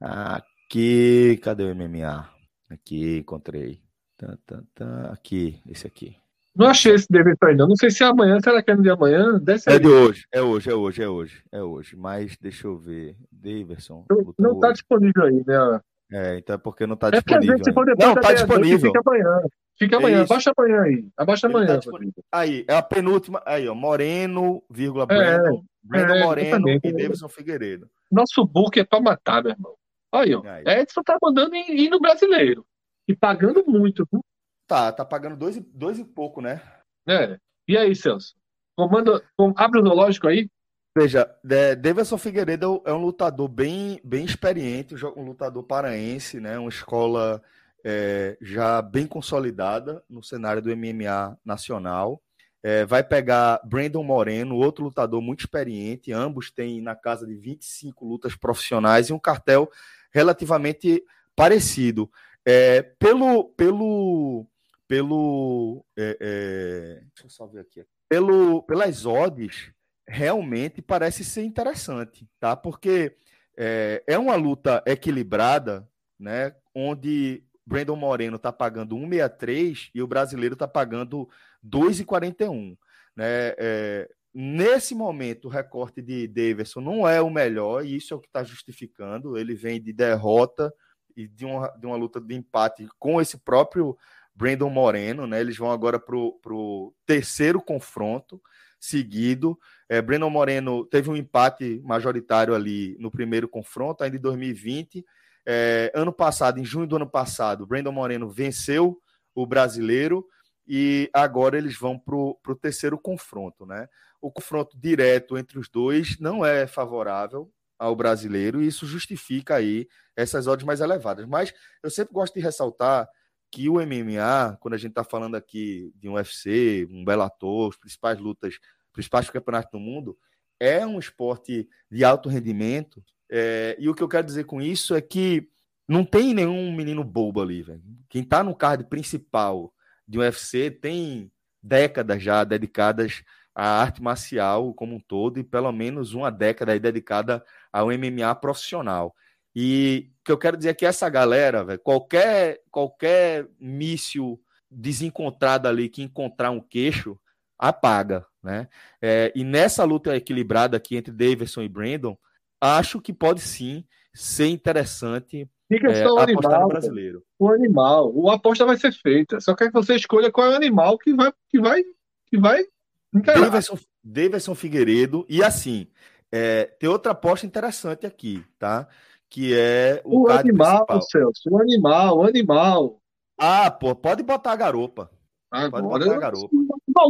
Aqui, 0.00 1.38
cadê 1.42 1.64
o 1.64 1.74
MMA? 1.74 2.28
Aqui, 2.68 3.18
encontrei. 3.18 3.80
Tá, 4.16 4.36
tá, 4.44 4.62
tá. 4.74 5.12
Aqui, 5.12 5.62
esse 5.66 5.86
aqui. 5.86 6.16
Não 6.56 6.66
achei 6.68 6.94
esse 6.94 7.06
DVD 7.08 7.36
ainda. 7.44 7.66
Não 7.66 7.76
sei 7.76 7.90
se 7.90 8.02
é 8.02 8.06
amanhã. 8.06 8.38
Será 8.42 8.62
que 8.62 8.70
é 8.70 8.74
no 8.74 8.82
de 8.82 8.90
amanhã? 8.90 9.40
É 9.66 9.78
de 9.78 9.88
hoje. 9.88 10.24
É 10.32 10.40
hoje, 10.40 10.70
é 10.70 10.74
hoje, 10.74 11.02
é 11.02 11.08
hoje. 11.08 11.42
É 11.52 11.62
hoje. 11.62 11.96
Mas 11.96 12.36
deixa 12.40 12.66
eu 12.66 12.76
ver. 12.76 13.14
Daverson. 13.30 14.04
Não 14.38 14.54
está 14.54 14.72
disponível 14.72 15.24
aí, 15.24 15.44
né? 15.46 15.80
É, 16.12 16.38
então 16.38 16.54
é 16.54 16.58
porque 16.58 16.86
não 16.86 16.94
está 16.94 17.08
é 17.08 17.10
disponível. 17.12 17.58
Se 17.62 17.72
for 17.72 17.84
depois, 17.84 18.08
não, 18.08 18.14
está 18.14 18.32
disponível. 18.32 18.92
Fica 18.92 19.02
amanhã. 19.04 19.40
Fica 19.78 19.96
amanhã. 19.98 20.22
Abaixa 20.22 20.52
amanhã 20.56 20.82
aí. 20.82 21.08
Abaixa 21.16 21.46
Ele 21.46 21.54
amanhã. 21.56 21.80
Tá 21.80 21.92
aí, 22.32 22.64
é 22.66 22.74
a 22.74 22.82
penúltima. 22.82 23.42
Aí, 23.44 23.68
ó. 23.68 23.74
Moreno, 23.74 24.62
vírgula, 24.70 25.04
é, 25.04 25.06
Brandon. 25.06 25.64
Brandon 25.82 26.14
é, 26.14 26.24
Moreno 26.24 26.68
e 26.68 26.92
Davidson 26.92 27.28
Figueiredo. 27.28 27.88
Nosso 28.10 28.46
book 28.46 28.78
é 28.78 28.84
para 28.84 29.00
matar, 29.00 29.42
meu 29.42 29.52
irmão. 29.52 29.74
Aí, 30.12 30.34
ó. 30.34 30.42
Aí. 30.44 30.80
Edson 30.80 31.02
tá 31.02 31.18
mandando 31.20 31.54
ir 31.54 31.90
no 31.90 32.00
brasileiro. 32.00 32.64
E 33.08 33.14
pagando 33.14 33.64
muito, 33.66 34.06
viu? 34.10 34.24
Tá, 34.66 34.90
tá 34.90 35.04
pagando 35.04 35.36
dois, 35.36 35.60
dois 35.72 35.98
e 35.98 36.04
pouco, 36.04 36.40
né? 36.40 36.60
É. 37.06 37.38
E 37.68 37.76
aí, 37.76 37.94
Celso? 37.94 38.34
Comanda, 38.76 39.22
com, 39.36 39.52
abre 39.56 39.80
o 39.80 39.82
zoológico 39.82 40.28
aí. 40.28 40.50
Veja, 40.96 41.30
é, 41.50 41.76
Davidson 41.76 42.16
Figueiredo 42.16 42.82
é 42.84 42.92
um 42.92 43.02
lutador 43.02 43.48
bem, 43.48 44.00
bem 44.02 44.24
experiente, 44.24 44.94
um 45.16 45.24
lutador 45.24 45.62
paraense, 45.62 46.40
né? 46.40 46.58
Uma 46.58 46.70
escola 46.70 47.42
é, 47.84 48.36
já 48.40 48.80
bem 48.82 49.06
consolidada 49.06 50.02
no 50.08 50.22
cenário 50.22 50.62
do 50.62 50.74
MMA 50.74 51.38
nacional. 51.44 52.20
É, 52.62 52.84
vai 52.84 53.04
pegar 53.04 53.60
Brandon 53.64 54.02
Moreno, 54.02 54.56
outro 54.56 54.84
lutador 54.84 55.22
muito 55.22 55.40
experiente. 55.40 56.12
Ambos 56.12 56.50
têm 56.50 56.80
na 56.80 56.96
casa 56.96 57.26
de 57.26 57.36
25 57.36 58.04
lutas 58.04 58.34
profissionais 58.34 59.08
e 59.08 59.12
um 59.12 59.18
cartel 59.18 59.70
relativamente 60.10 61.04
parecido. 61.36 62.10
É, 62.44 62.82
pelo, 62.82 63.44
pelo, 63.50 64.46
pelo. 64.88 65.84
É, 65.96 66.16
é, 66.20 66.94
deixa 67.14 67.24
eu 67.24 67.30
só 67.30 67.46
ver 67.46 67.60
aqui. 67.60 67.84
Pelo, 68.08 68.62
pelas 68.62 69.04
odds, 69.04 69.72
realmente 70.06 70.80
parece 70.80 71.24
ser 71.24 71.42
interessante, 71.42 72.28
tá? 72.38 72.56
Porque 72.56 73.16
é, 73.56 74.02
é 74.06 74.18
uma 74.18 74.36
luta 74.36 74.82
equilibrada, 74.86 75.88
né? 76.18 76.54
Onde 76.74 77.42
Brandon 77.66 77.96
Moreno 77.96 78.36
está 78.36 78.52
pagando 78.52 78.96
1,63 78.96 79.90
e 79.92 80.00
o 80.00 80.06
brasileiro 80.06 80.52
está 80.52 80.68
pagando 80.68 81.28
2,41. 81.64 82.76
Né? 83.16 83.54
É, 83.58 84.08
nesse 84.32 84.94
momento, 84.94 85.46
o 85.46 85.50
recorte 85.50 86.00
de 86.00 86.28
Davidson 86.28 86.80
não 86.80 87.08
é 87.08 87.20
o 87.20 87.28
melhor, 87.28 87.84
e 87.84 87.96
isso 87.96 88.14
é 88.14 88.16
o 88.16 88.20
que 88.20 88.28
está 88.28 88.44
justificando. 88.44 89.36
Ele 89.36 89.54
vem 89.54 89.82
de 89.82 89.92
derrota 89.92 90.72
e 91.16 91.26
de 91.26 91.44
uma, 91.44 91.68
de 91.68 91.86
uma 91.86 91.96
luta 91.96 92.20
de 92.20 92.34
empate 92.34 92.86
com 92.98 93.20
esse 93.20 93.38
próprio 93.38 93.96
Brandon 94.36 94.68
Moreno, 94.68 95.26
né? 95.26 95.40
Eles 95.40 95.56
vão 95.56 95.70
agora 95.70 95.98
para 95.98 96.14
o 96.14 96.94
terceiro 97.06 97.60
confronto 97.60 98.40
seguido. 98.78 99.58
É, 99.88 100.02
Brandon 100.02 100.28
Moreno 100.28 100.84
teve 100.84 101.08
um 101.08 101.16
empate 101.16 101.80
majoritário 101.82 102.54
ali 102.54 102.96
no 103.00 103.10
primeiro 103.10 103.48
confronto, 103.48 104.04
ainda 104.04 104.16
em 104.16 104.20
2020. 104.20 105.04
É, 105.46 105.90
ano 105.94 106.12
passado, 106.12 106.60
em 106.60 106.64
junho 106.64 106.86
do 106.86 106.96
ano 106.96 107.08
passado, 107.08 107.66
Brandon 107.66 107.92
Moreno 107.92 108.28
venceu 108.28 109.00
o 109.34 109.46
brasileiro 109.46 110.26
e 110.68 111.08
agora 111.14 111.56
eles 111.56 111.78
vão 111.78 111.98
para 111.98 112.14
o 112.14 112.58
terceiro 112.60 112.98
confronto, 112.98 113.64
né? 113.64 113.88
O 114.20 114.30
confronto 114.30 114.76
direto 114.78 115.38
entre 115.38 115.58
os 115.58 115.68
dois 115.68 116.18
não 116.18 116.44
é 116.44 116.66
favorável 116.66 117.50
ao 117.78 117.94
brasileiro 117.94 118.62
e 118.62 118.66
isso 118.66 118.86
justifica 118.86 119.54
aí 119.54 119.86
essas 120.16 120.46
odds 120.46 120.66
mais 120.66 120.80
elevadas. 120.80 121.26
Mas 121.26 121.54
eu 121.82 121.90
sempre 121.90 122.12
gosto 122.12 122.34
de 122.34 122.40
ressaltar 122.40 123.08
que 123.50 123.68
o 123.68 123.74
MMA, 123.74 124.56
quando 124.60 124.74
a 124.74 124.78
gente 124.78 124.90
está 124.90 125.04
falando 125.04 125.34
aqui 125.34 125.92
de 125.96 126.08
um 126.08 126.14
UFC, 126.14 126.86
um 126.90 127.04
Bellator, 127.04 127.70
as 127.70 127.76
principais 127.76 128.18
lutas, 128.18 128.58
principais 128.92 129.30
campeonatos 129.30 129.70
do 129.70 129.78
mundo, 129.78 130.16
é 130.58 130.86
um 130.86 130.98
esporte 130.98 131.68
de 131.90 132.04
alto 132.04 132.28
rendimento. 132.28 133.02
É, 133.30 133.76
e 133.78 133.88
o 133.88 133.94
que 133.94 134.02
eu 134.02 134.08
quero 134.08 134.26
dizer 134.26 134.44
com 134.44 134.60
isso 134.60 134.94
é 134.94 135.00
que 135.00 135.48
não 135.88 136.04
tem 136.04 136.34
nenhum 136.34 136.72
menino 136.74 137.04
bobo 137.04 137.40
ali, 137.40 137.62
velho. 137.62 137.82
Quem 138.08 138.22
está 138.22 138.42
no 138.42 138.54
card 138.54 138.84
principal 138.84 139.72
de 140.06 140.18
um 140.18 140.22
UFC 140.22 140.70
tem 140.70 141.30
décadas 141.62 142.22
já 142.22 142.44
dedicadas 142.44 143.22
à 143.54 143.80
arte 143.80 144.02
marcial 144.02 144.74
como 144.74 144.96
um 144.96 145.00
todo 145.00 145.38
e 145.38 145.44
pelo 145.44 145.72
menos 145.72 146.12
uma 146.12 146.30
década 146.30 146.78
dedicada 146.78 147.44
ao 147.72 147.88
MMA 147.88 148.34
profissional. 148.34 149.14
E 149.54 150.10
que 150.26 150.32
eu 150.32 150.38
quero 150.38 150.56
dizer 150.56 150.70
é 150.70 150.74
que 150.74 150.84
essa 150.84 151.08
galera, 151.08 151.64
véio, 151.64 151.78
qualquer, 151.78 152.60
qualquer 152.68 153.48
míssil 153.60 154.40
desencontrado 154.68 155.68
ali 155.68 155.88
que 155.88 156.02
encontrar 156.02 156.50
um 156.50 156.60
queixo, 156.60 157.16
apaga, 157.56 158.26
né? 158.42 158.68
É, 159.00 159.32
e 159.36 159.44
nessa 159.44 159.84
luta 159.84 160.16
equilibrada 160.16 160.76
aqui 160.76 160.96
entre 160.96 161.12
Davidson 161.12 161.62
e 161.62 161.68
Brandon, 161.68 162.18
acho 162.60 163.00
que 163.00 163.12
pode 163.12 163.40
sim 163.40 163.84
ser 164.12 164.48
interessante 164.48 165.48
é, 165.70 166.02
só 166.02 166.14
o 166.14 166.18
animal, 166.18 166.68
brasileiro. 166.68 167.22
O 167.38 167.48
animal, 167.48 168.12
o 168.12 168.28
aposta 168.28 168.66
vai 168.66 168.76
ser 168.76 168.92
feita. 168.92 169.40
Só 169.40 169.54
quer 169.54 169.68
que 169.68 169.74
você 169.74 169.94
escolha 169.94 170.30
qual 170.30 170.48
é 170.48 170.50
o 170.54 170.56
animal 170.56 170.98
que 170.98 171.14
vai 171.14 171.32
que 171.48 171.60
vai 171.60 171.84
que 172.26 172.36
vai 172.36 172.64
Davidson, 173.12 173.78
Davidson 174.02 174.54
Figueiredo 174.56 175.24
e 175.28 175.42
assim 175.42 175.86
é, 176.32 176.64
tem 176.64 176.88
outra 176.88 177.12
aposta 177.12 177.46
interessante 177.46 178.04
aqui, 178.04 178.44
tá? 178.58 178.88
Que 179.36 179.52
é 179.52 180.00
o, 180.02 180.22
o 180.22 180.30
animal, 180.30 180.86
principal. 180.86 181.02
Celso, 181.02 181.50
o 181.50 181.60
animal, 181.60 182.20
o 182.20 182.24
animal. 182.24 182.98
Ah, 183.38 183.70
pô, 183.70 183.94
pode 183.94 184.22
botar 184.22 184.52
a 184.52 184.56
garopa. 184.56 185.10
Agora, 185.50 185.82
pode 185.82 186.04
botar 186.06 186.16
a 186.16 186.18
garopa. 186.18 186.56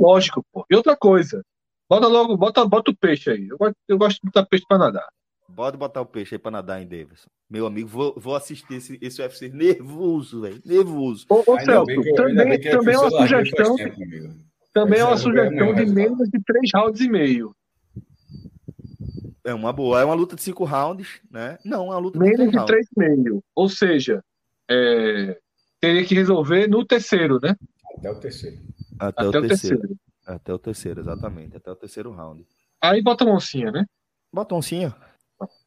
Lógico, 0.00 0.44
pô. 0.52 0.66
E 0.68 0.74
outra 0.74 0.96
coisa, 0.96 1.40
bota 1.88 2.08
logo, 2.08 2.36
bota, 2.36 2.66
bota 2.66 2.90
o 2.90 2.96
peixe 2.96 3.30
aí. 3.30 3.46
Eu, 3.46 3.56
eu 3.86 3.96
gosto 3.96 4.16
de 4.16 4.22
botar 4.24 4.44
peixe 4.44 4.64
para 4.68 4.76
nadar. 4.76 5.08
Pode 5.54 5.76
botar 5.76 6.00
o 6.00 6.06
peixe 6.06 6.34
aí 6.34 6.38
pra 6.40 6.50
nadar 6.50 6.82
em 6.82 6.88
Davidson. 6.88 7.28
Meu 7.48 7.64
amigo, 7.64 7.88
vou, 7.88 8.12
vou 8.16 8.34
assistir 8.34 8.74
esse, 8.74 8.98
esse 9.00 9.22
UFC 9.22 9.48
nervoso, 9.48 10.40
velho. 10.40 10.60
Nervoso. 10.66 11.26
Ô, 11.28 11.44
ô 11.46 11.60
Celso, 11.60 11.86
também, 12.16 12.60
também 12.60 12.94
é 12.96 12.98
uma 12.98 13.10
sugestão. 13.20 13.76
Tempo, 13.76 13.96
também 14.74 14.98
é 14.98 15.04
uma 15.04 15.16
sugestão 15.16 15.74
de 15.74 15.86
menos 15.86 16.28
de 16.28 16.42
três 16.42 16.70
rounds 16.74 17.00
e 17.00 17.08
meio. 17.08 17.54
É 19.46 19.54
uma 19.54 19.72
boa. 19.72 20.00
É 20.00 20.04
uma 20.04 20.14
luta 20.14 20.34
de 20.34 20.42
cinco 20.42 20.64
rounds, 20.64 21.20
né? 21.30 21.56
Não, 21.64 21.84
é 21.84 21.90
uma 21.90 21.98
luta 21.98 22.18
de 22.18 22.24
menos 22.24 22.50
de 22.50 22.66
três 22.66 22.84
e 22.86 22.98
meio. 22.98 23.44
Ou 23.54 23.68
seja, 23.68 24.20
é... 24.68 25.38
teria 25.80 26.04
que 26.04 26.16
resolver 26.16 26.66
no 26.66 26.84
terceiro, 26.84 27.38
né? 27.40 27.54
Até 27.96 28.10
o 28.10 28.16
terceiro. 28.16 28.58
Até, 28.98 29.22
Até 29.22 29.38
o, 29.38 29.42
o 29.44 29.48
terceiro. 29.48 29.78
terceiro. 29.78 30.00
Até 30.26 30.52
o 30.52 30.58
terceiro, 30.58 31.00
exatamente. 31.00 31.56
Até 31.56 31.70
o 31.70 31.76
terceiro 31.76 32.10
round. 32.10 32.44
Aí 32.82 33.00
bota 33.00 33.24
a 33.24 33.28
oncinha, 33.28 33.70
né? 33.70 33.86
Bota 34.32 34.52
a 34.52 34.58
oncinha. 34.58 34.92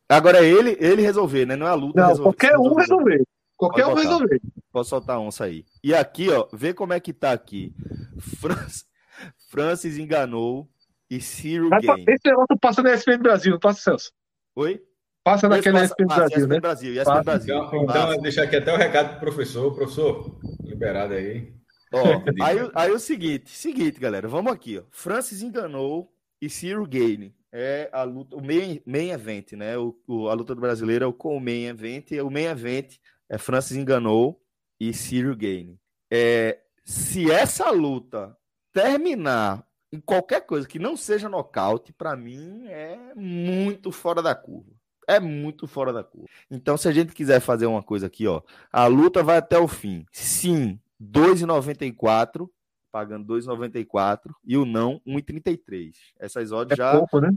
Agora 0.09 0.39
é 0.39 0.49
ele, 0.49 0.75
ele 0.81 1.01
resolver, 1.01 1.45
né? 1.45 1.55
Não 1.55 1.65
é 1.65 1.69
a 1.69 1.75
luta. 1.75 2.01
Não, 2.01 2.09
resolver, 2.09 2.23
qualquer 2.23 2.57
um 2.57 2.73
resolver. 2.73 3.23
Qualquer 3.55 3.85
um 3.87 3.93
resolver. 3.93 4.41
Posso 4.73 4.89
soltar 4.89 5.15
a 5.15 5.19
onça 5.21 5.45
aí. 5.45 5.65
E 5.81 5.93
aqui, 5.93 6.29
ó, 6.29 6.47
vê 6.51 6.73
como 6.73 6.91
é 6.91 6.99
que 6.99 7.13
tá 7.13 7.31
aqui. 7.31 7.73
Francis, 8.19 8.85
Francis 9.49 9.97
enganou 9.97 10.69
e 11.09 11.19
Ciro 11.19 11.69
Game. 11.69 12.05
Esse 12.07 12.27
negócio 12.27 12.57
passa 12.59 12.83
na 12.83 12.93
ESPN 12.93 13.17
Brasil, 13.17 13.51
não 13.51 13.59
passa, 13.59 13.81
Celso? 13.81 14.11
Oi? 14.55 14.81
Passa 15.23 15.49
naquela 15.49 15.83
ESPN 15.83 16.07
Brasil, 16.07 16.37
ESPN 16.37 16.53
né? 16.53 16.59
Brasil, 16.59 16.93
ESPN 16.93 17.23
Brasil. 17.23 17.55
Então, 17.55 17.83
então 17.83 18.21
deixar 18.21 18.43
aqui 18.43 18.55
até 18.55 18.73
o 18.73 18.77
recado 18.77 19.19
pro 19.19 19.31
professor. 19.31 19.73
Professor, 19.75 20.39
liberado 20.63 21.13
aí. 21.13 21.53
Ó, 21.91 22.01
aí, 22.43 22.71
aí 22.73 22.91
o 22.91 22.99
seguinte, 22.99 23.49
seguinte, 23.49 23.99
galera, 23.99 24.27
vamos 24.27 24.51
aqui, 24.51 24.77
ó. 24.77 24.83
Francis 24.91 25.41
enganou 25.41 26.11
e 26.41 26.49
Ciro 26.49 26.85
Game 26.85 27.33
é 27.51 27.89
a 27.91 28.03
luta, 28.03 28.35
o 28.35 28.45
main, 28.45 28.81
main 28.85 29.09
event, 29.09 29.53
né? 29.53 29.77
O, 29.77 29.95
o, 30.07 30.29
a 30.29 30.33
luta 30.33 30.53
do 30.53 30.61
brasileiro 30.61 31.05
é 31.05 31.07
o 31.07 31.13
com 31.13 31.39
main 31.39 31.65
event, 31.65 32.11
e 32.11 32.21
o 32.21 32.29
main 32.29 32.45
event 32.45 32.97
é 33.27 33.37
Francis 33.37 33.75
enganou 33.75 34.41
e 34.79 34.93
Ciro 34.93 35.35
Gaine. 35.35 35.79
É, 36.11 36.59
se 36.85 37.29
essa 37.31 37.69
luta 37.69 38.35
terminar 38.71 39.65
em 39.91 39.99
qualquer 39.99 40.45
coisa 40.45 40.67
que 40.67 40.79
não 40.79 40.95
seja 40.95 41.29
nocaute, 41.29 41.91
para 41.93 42.15
mim 42.15 42.67
é 42.67 43.13
muito 43.15 43.91
fora 43.91 44.21
da 44.21 44.35
curva. 44.35 44.71
É 45.07 45.19
muito 45.19 45.67
fora 45.67 45.91
da 45.91 46.03
curva. 46.03 46.27
Então, 46.51 46.77
se 46.77 46.87
a 46.87 46.91
gente 46.91 47.13
quiser 47.13 47.39
fazer 47.39 47.65
uma 47.65 47.81
coisa 47.81 48.05
aqui, 48.05 48.27
ó, 48.27 48.41
a 48.71 48.85
luta 48.85 49.23
vai 49.23 49.37
até 49.37 49.57
o 49.57 49.67
fim. 49.67 50.05
Sim, 50.11 50.79
2,94 51.01 52.47
pagando 52.91 53.33
2,94 53.33 54.31
e 54.43 54.57
o 54.57 54.65
não 54.65 55.01
1,33. 55.07 55.93
Essas 56.19 56.51
odds 56.51 56.73
é 56.73 56.75
já 56.75 56.97
pouco, 56.97 57.19
né? 57.19 57.29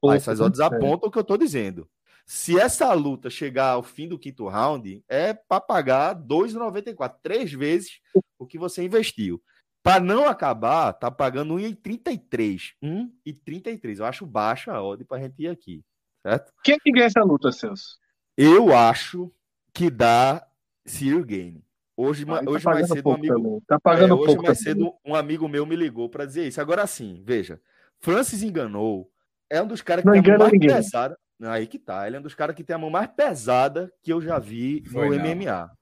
pouco, 0.00 0.12
essas 0.12 0.38
né? 0.38 0.46
odds 0.46 0.60
né? 0.60 0.66
apontam 0.66 1.08
o 1.08 1.10
que 1.10 1.18
eu 1.18 1.22
estou 1.22 1.38
dizendo. 1.38 1.88
Se 2.26 2.58
essa 2.60 2.92
luta 2.92 3.30
chegar 3.30 3.70
ao 3.70 3.82
fim 3.82 4.06
do 4.06 4.18
quinto 4.18 4.46
round, 4.46 5.02
é 5.08 5.32
para 5.32 5.60
pagar 5.62 6.14
2,94, 6.14 7.14
três 7.22 7.52
vezes 7.52 8.00
o 8.38 8.46
que 8.46 8.58
você 8.58 8.84
investiu. 8.84 9.42
Para 9.88 10.00
não 10.00 10.28
acabar, 10.28 10.92
tá 10.92 11.10
pagando 11.10 11.54
1,33. 11.54 12.74
1,33. 12.84 13.98
Eu 13.98 14.04
acho 14.04 14.26
baixa 14.26 14.70
a 14.70 14.82
odd 14.82 15.02
para 15.02 15.16
a 15.16 15.20
gente 15.22 15.42
ir 15.42 15.48
aqui, 15.48 15.82
certo? 16.22 16.52
Quem 16.62 16.74
é 16.74 16.78
que 16.78 16.92
ganha 16.92 17.06
essa 17.06 17.22
luta, 17.22 17.50
Celso? 17.50 17.96
Eu 18.36 18.76
acho 18.76 19.32
que 19.72 19.88
dá 19.88 20.46
Cyril 20.84 21.24
Gain. 21.24 21.62
Hoje, 21.96 22.26
ah, 22.28 22.42
hoje 22.46 22.64
tá 22.64 22.70
mais 22.70 22.86
cedo 22.86 23.08
um 23.08 23.14
amigo, 23.14 23.62
tá 23.66 23.80
pagando 23.80 24.12
é, 24.12 24.16
hoje 24.18 24.36
mais 24.36 24.58
cedo 24.58 24.92
um 25.02 25.14
amigo 25.14 25.48
meu 25.48 25.64
me 25.64 25.74
ligou 25.74 26.10
para 26.10 26.26
dizer 26.26 26.46
isso. 26.46 26.60
Agora 26.60 26.86
sim, 26.86 27.22
veja, 27.24 27.58
Francis 27.98 28.42
enganou. 28.42 29.10
É 29.48 29.62
um 29.62 29.66
dos 29.66 29.80
caras 29.80 30.04
que 30.04 30.06
não 30.10 30.22
tem 30.22 30.34
a 30.34 30.36
mão 30.36 30.38
mais 30.40 30.52
ninguém. 30.52 30.68
pesada. 30.68 31.18
Aí 31.44 31.66
que 31.66 31.78
tá. 31.78 32.06
Ele 32.06 32.16
é 32.16 32.18
um 32.18 32.22
dos 32.22 32.34
caras 32.34 32.54
que 32.54 32.62
tem 32.62 32.76
a 32.76 32.78
mão 32.78 32.90
mais 32.90 33.08
pesada 33.08 33.90
que 34.02 34.12
eu 34.12 34.20
já 34.20 34.38
vi 34.38 34.84
Foi 34.84 35.08
no 35.08 35.24
não. 35.24 35.34
MMA. 35.34 35.77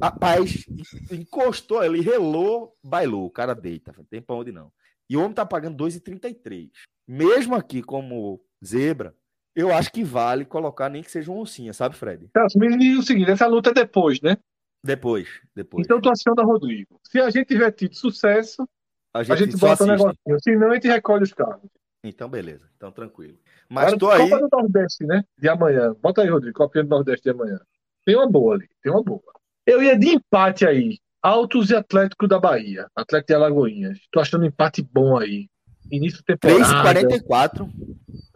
Rapaz, 0.00 0.64
encostou, 1.10 1.82
ele 1.82 2.00
relou, 2.00 2.76
bailou. 2.82 3.26
O 3.26 3.30
cara 3.30 3.54
deita, 3.54 3.92
não 3.96 4.04
tem 4.04 4.20
pra 4.20 4.36
onde 4.36 4.52
não. 4.52 4.70
E 5.08 5.16
o 5.16 5.20
homem 5.20 5.32
tá 5.32 5.46
pagando 5.46 5.82
2,33. 5.82 6.70
Mesmo 7.06 7.54
aqui 7.54 7.82
como 7.82 8.40
zebra, 8.64 9.14
eu 9.54 9.72
acho 9.72 9.92
que 9.92 10.04
vale 10.04 10.44
colocar 10.44 10.88
nem 10.88 11.02
que 11.02 11.10
seja 11.10 11.30
uma 11.30 11.40
oncinha, 11.40 11.72
sabe, 11.72 11.94
Fred? 11.94 12.28
Tá, 12.28 12.46
diz 12.46 12.98
o 12.98 13.02
seguinte, 13.02 13.30
essa 13.30 13.46
luta 13.46 13.70
é 13.70 13.74
depois, 13.74 14.20
né? 14.20 14.36
Depois, 14.84 15.28
depois. 15.54 15.84
Então 15.84 16.00
tô 16.00 16.10
acionando 16.10 16.42
a 16.42 16.44
Rodrigo. 16.44 17.00
Se 17.04 17.20
a 17.20 17.30
gente 17.30 17.46
tiver 17.46 17.70
tido 17.72 17.94
sucesso, 17.94 18.68
a 19.14 19.22
gente, 19.22 19.32
a 19.32 19.36
gente 19.36 19.56
bota 19.56 19.82
o 19.82 19.86
um 19.86 19.90
negocinho. 19.90 20.40
Senão 20.42 20.70
a 20.70 20.74
gente 20.74 20.88
recolhe 20.88 21.24
os 21.24 21.32
carros. 21.32 21.70
Então, 22.04 22.28
beleza. 22.28 22.68
Então, 22.76 22.92
tranquilo. 22.92 23.38
Mas 23.68 23.92
Agora, 23.92 23.98
tô 23.98 24.10
aí. 24.10 24.30
Copa 24.30 24.42
do 24.42 24.48
Nordeste, 24.52 25.04
né? 25.04 25.24
De 25.38 25.48
amanhã. 25.48 25.94
Bota 26.00 26.22
aí, 26.22 26.28
Rodrigo. 26.28 26.56
Copa 26.56 26.82
do 26.82 26.88
Nordeste 26.88 27.24
de 27.24 27.30
amanhã. 27.30 27.58
Tem 28.04 28.14
uma 28.14 28.30
boa 28.30 28.54
ali. 28.54 28.68
Tem 28.82 28.92
uma 28.92 29.02
boa. 29.02 29.22
Eu 29.66 29.82
ia 29.82 29.98
de 29.98 30.10
empate 30.10 30.64
aí. 30.64 30.98
Altos 31.20 31.70
e 31.70 31.74
Atlético 31.74 32.28
da 32.28 32.38
Bahia. 32.38 32.86
Atlético 32.94 33.28
de 33.28 33.34
Alagoinhas. 33.34 33.98
Tô 34.12 34.20
achando 34.20 34.42
um 34.42 34.46
empate 34.46 34.80
bom 34.80 35.18
aí. 35.18 35.48
Início 35.90 36.18
de 36.18 36.36
temporada. 36.36 36.94
3,44. 36.94 37.68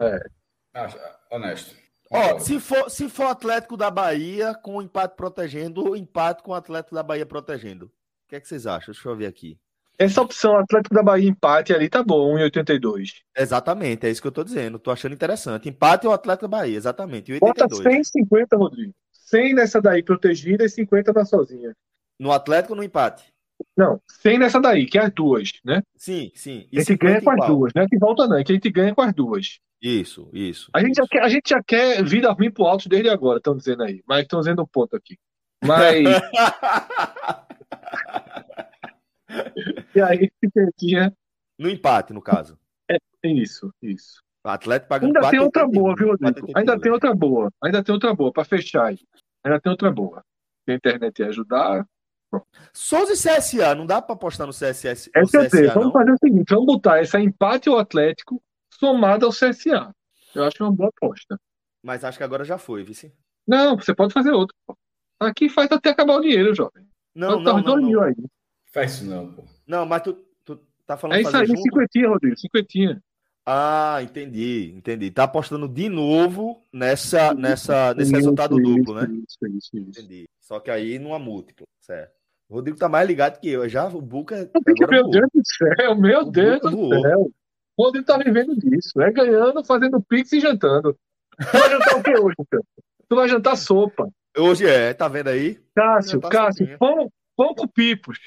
É. 0.01 0.19
Ah, 0.73 0.87
honesto. 1.31 1.75
Ó, 2.11 2.39
se 2.39 2.59
for, 2.59 2.89
se 2.89 3.07
for 3.07 3.27
Atlético 3.27 3.77
da 3.77 3.89
Bahia 3.89 4.53
com 4.53 4.75
o 4.75 4.81
empate 4.81 5.15
protegendo, 5.15 5.87
ou 5.87 5.95
empate 5.95 6.43
com 6.43 6.51
o 6.51 6.55
Atlético 6.55 6.93
da 6.93 7.01
Bahia 7.01 7.25
protegendo. 7.25 7.85
O 7.85 7.91
que 8.27 8.35
é 8.35 8.39
que 8.41 8.47
vocês 8.47 8.67
acham? 8.67 8.93
Deixa 8.93 9.07
eu 9.07 9.15
ver 9.15 9.27
aqui. 9.27 9.57
Essa 9.97 10.21
opção 10.21 10.57
Atlético 10.57 10.95
da 10.95 11.03
Bahia 11.03 11.29
empate 11.29 11.73
ali 11.73 11.87
tá 11.87 12.03
bom, 12.03 12.35
1,82. 12.35 13.21
Exatamente, 13.37 14.05
é 14.05 14.09
isso 14.09 14.21
que 14.21 14.27
eu 14.27 14.31
tô 14.31 14.43
dizendo. 14.43 14.79
Tô 14.79 14.91
achando 14.91 15.13
interessante. 15.13 15.69
Empate 15.69 16.07
ou 16.07 16.11
Atlético 16.11 16.49
da 16.49 16.57
Bahia, 16.57 16.75
exatamente. 16.75 17.31
1,82. 17.31 17.39
Bota 17.39 17.69
150, 17.69 18.57
Rodrigo. 18.57 18.93
100 19.31 19.55
nessa 19.55 19.81
daí 19.81 20.03
protegida 20.03 20.65
e 20.65 20.69
50 20.69 21.13
na 21.13 21.25
sozinha. 21.25 21.73
No 22.19 22.31
Atlético 22.31 22.73
ou 22.73 22.77
no 22.77 22.83
empate? 22.83 23.31
Não, 23.77 24.01
sem 24.07 24.37
nessa 24.37 24.59
daí, 24.59 24.85
que 24.85 24.97
é 24.97 25.05
as 25.05 25.13
duas, 25.13 25.51
né? 25.63 25.81
Sim, 25.95 26.31
sim. 26.35 26.67
E 26.71 26.77
a 26.77 26.81
gente 26.81 26.97
ganha 26.97 27.21
com 27.21 27.31
as 27.31 27.47
duas, 27.47 27.73
né? 27.73 27.87
Que 27.89 27.97
volta 27.97 28.27
não, 28.27 28.37
é 28.37 28.43
que 28.43 28.51
a 28.51 28.55
gente 28.55 28.69
ganha 28.69 28.93
com 28.93 29.01
as 29.01 29.13
duas. 29.13 29.59
Isso, 29.81 30.29
isso. 30.33 30.69
A 30.73 30.81
gente, 30.81 30.91
isso. 30.91 31.01
Já, 31.01 31.07
quer, 31.07 31.23
a 31.23 31.29
gente 31.29 31.49
já 31.49 31.63
quer 31.63 32.03
vida 32.03 32.31
ruim 32.31 32.51
pro 32.51 32.65
alto 32.65 32.89
desde 32.89 33.09
agora, 33.09 33.37
estão 33.37 33.55
dizendo 33.55 33.83
aí. 33.83 34.03
Mas 34.05 34.23
estão 34.23 34.39
dizendo 34.39 34.61
um 34.61 34.67
ponto 34.67 34.95
aqui. 34.95 35.17
Mas. 35.63 36.03
e 39.95 40.01
aí, 40.01 40.29
cinquentinha. 40.43 41.15
No 41.57 41.69
empate, 41.69 42.13
no 42.13 42.21
caso. 42.21 42.59
É, 42.89 42.97
isso, 43.23 43.73
isso. 43.81 44.21
O 44.43 44.49
Atlético 44.49 44.89
paga 44.89 45.05
Ainda 45.05 45.29
tem 45.29 45.39
outra 45.39 45.67
boa, 45.67 45.95
viu, 45.95 46.07
Rodrigo? 46.07 46.47
Ainda 46.55 46.79
tem 46.79 46.91
outra 46.91 47.13
boa. 47.13 47.51
Ainda 47.63 47.83
tem 47.83 47.93
outra 47.93 48.13
boa, 48.13 48.31
para 48.31 48.43
fechar 48.43 48.87
aí. 48.87 48.99
Ainda 49.43 49.59
tem 49.59 49.71
outra 49.71 49.91
boa. 49.91 50.23
Se 50.65 50.71
a 50.71 50.75
internet 50.75 51.19
ia 51.19 51.27
ajudar. 51.27 51.85
Souza 52.73 53.13
e 53.13 53.17
CSA, 53.17 53.75
não 53.75 53.85
dá 53.85 54.01
para 54.01 54.15
apostar 54.15 54.47
no 54.47 54.53
CSS. 54.53 55.11
É 55.13 55.21
CSA, 55.21 55.41
certeza. 55.41 55.73
Vamos 55.73 55.91
fazer 55.91 56.11
o 56.11 56.17
seguinte: 56.17 56.49
vamos 56.49 56.65
botar 56.65 57.01
esse 57.01 57.17
empate 57.17 57.69
ao 57.69 57.77
Atlético 57.77 58.41
somado 58.71 59.25
ao 59.25 59.31
CSA. 59.31 59.93
Eu 60.33 60.45
acho 60.45 60.63
uma 60.63 60.71
boa 60.71 60.89
aposta. 60.89 61.37
Mas 61.83 62.03
acho 62.03 62.17
que 62.17 62.23
agora 62.23 62.43
já 62.43 62.57
foi, 62.57 62.83
vice. 62.83 63.13
Não, 63.45 63.75
você 63.75 63.93
pode 63.93 64.13
fazer 64.13 64.31
outro. 64.31 64.55
Aqui 65.19 65.49
faz 65.49 65.71
até 65.71 65.89
acabar 65.89 66.15
o 66.15 66.21
dinheiro, 66.21 66.55
jovem. 66.55 66.87
Não, 67.13 67.41
não, 67.41 67.41
não, 67.41 67.61
dois 67.61 67.81
não. 67.81 67.89
mil 67.89 68.01
aí. 68.01 68.15
Faz 68.71 68.93
isso 68.93 69.05
não, 69.05 69.33
pô. 69.33 69.43
Não, 69.67 69.85
mas 69.85 70.01
tu, 70.01 70.13
tu 70.45 70.57
tá 70.85 70.95
falando 70.95 71.17
É 71.17 71.21
isso 71.21 71.35
aí, 71.35 71.45
junto? 71.45 71.61
cinquentinha, 71.61 72.07
Rodrigo, 72.07 72.39
cinquentinha. 72.39 73.03
Ah, 73.45 73.99
entendi, 74.03 74.73
entendi. 74.77 75.09
Tá 75.11 75.23
apostando 75.23 75.67
de 75.67 75.89
novo 75.89 76.63
nessa, 76.71 77.33
nessa, 77.33 77.93
nesse 77.95 78.11
resultado 78.13 78.59
isso, 78.59 78.75
duplo, 78.77 78.93
né? 78.95 79.07
Isso, 79.27 79.37
isso, 79.57 79.77
isso. 79.77 79.99
Entendi. 79.99 80.25
Só 80.39 80.59
que 80.59 80.69
aí 80.69 80.99
numa 80.99 81.17
múltipla, 81.17 81.65
certo. 81.79 82.13
O 82.47 82.55
Rodrigo 82.55 82.77
tá 82.77 82.87
mais 82.89 83.07
ligado 83.07 83.39
que 83.39 83.49
eu. 83.49 83.67
Já 83.67 83.87
o 83.87 84.01
Buca. 84.01 84.49
Meu 84.89 85.01
voou. 85.03 85.11
Deus 85.11 85.29
do 85.33 85.41
céu, 85.45 85.95
meu 85.95 86.19
O 86.21 86.31
Deus 86.31 86.59
do 86.61 86.71
voou. 86.71 87.01
céu. 87.01 87.31
O 87.77 87.83
Rodrigo 87.85 88.05
tá 88.05 88.17
vivendo 88.17 88.55
disso. 88.57 89.01
É 89.01 89.11
ganhando, 89.11 89.63
fazendo 89.65 90.01
pix 90.01 90.31
e 90.33 90.39
jantando. 90.39 90.95
Tu 91.39 91.57
vai 91.57 91.69
jantar 91.69 91.97
o 91.97 92.03
que 92.03 92.17
hoje, 92.19 92.35
cara? 92.49 92.63
Tu 93.07 93.15
vai 93.15 93.27
jantar 93.29 93.55
sopa. 93.55 94.07
Hoje 94.37 94.67
é, 94.67 94.93
tá 94.93 95.07
vendo 95.07 95.29
aí? 95.29 95.59
Cássio, 95.75 96.19
Cássio, 96.21 96.65
sopinha. 96.67 96.77
pão, 96.77 97.11
pão 97.35 97.55
com 97.55 97.67
pipos. 97.67 98.19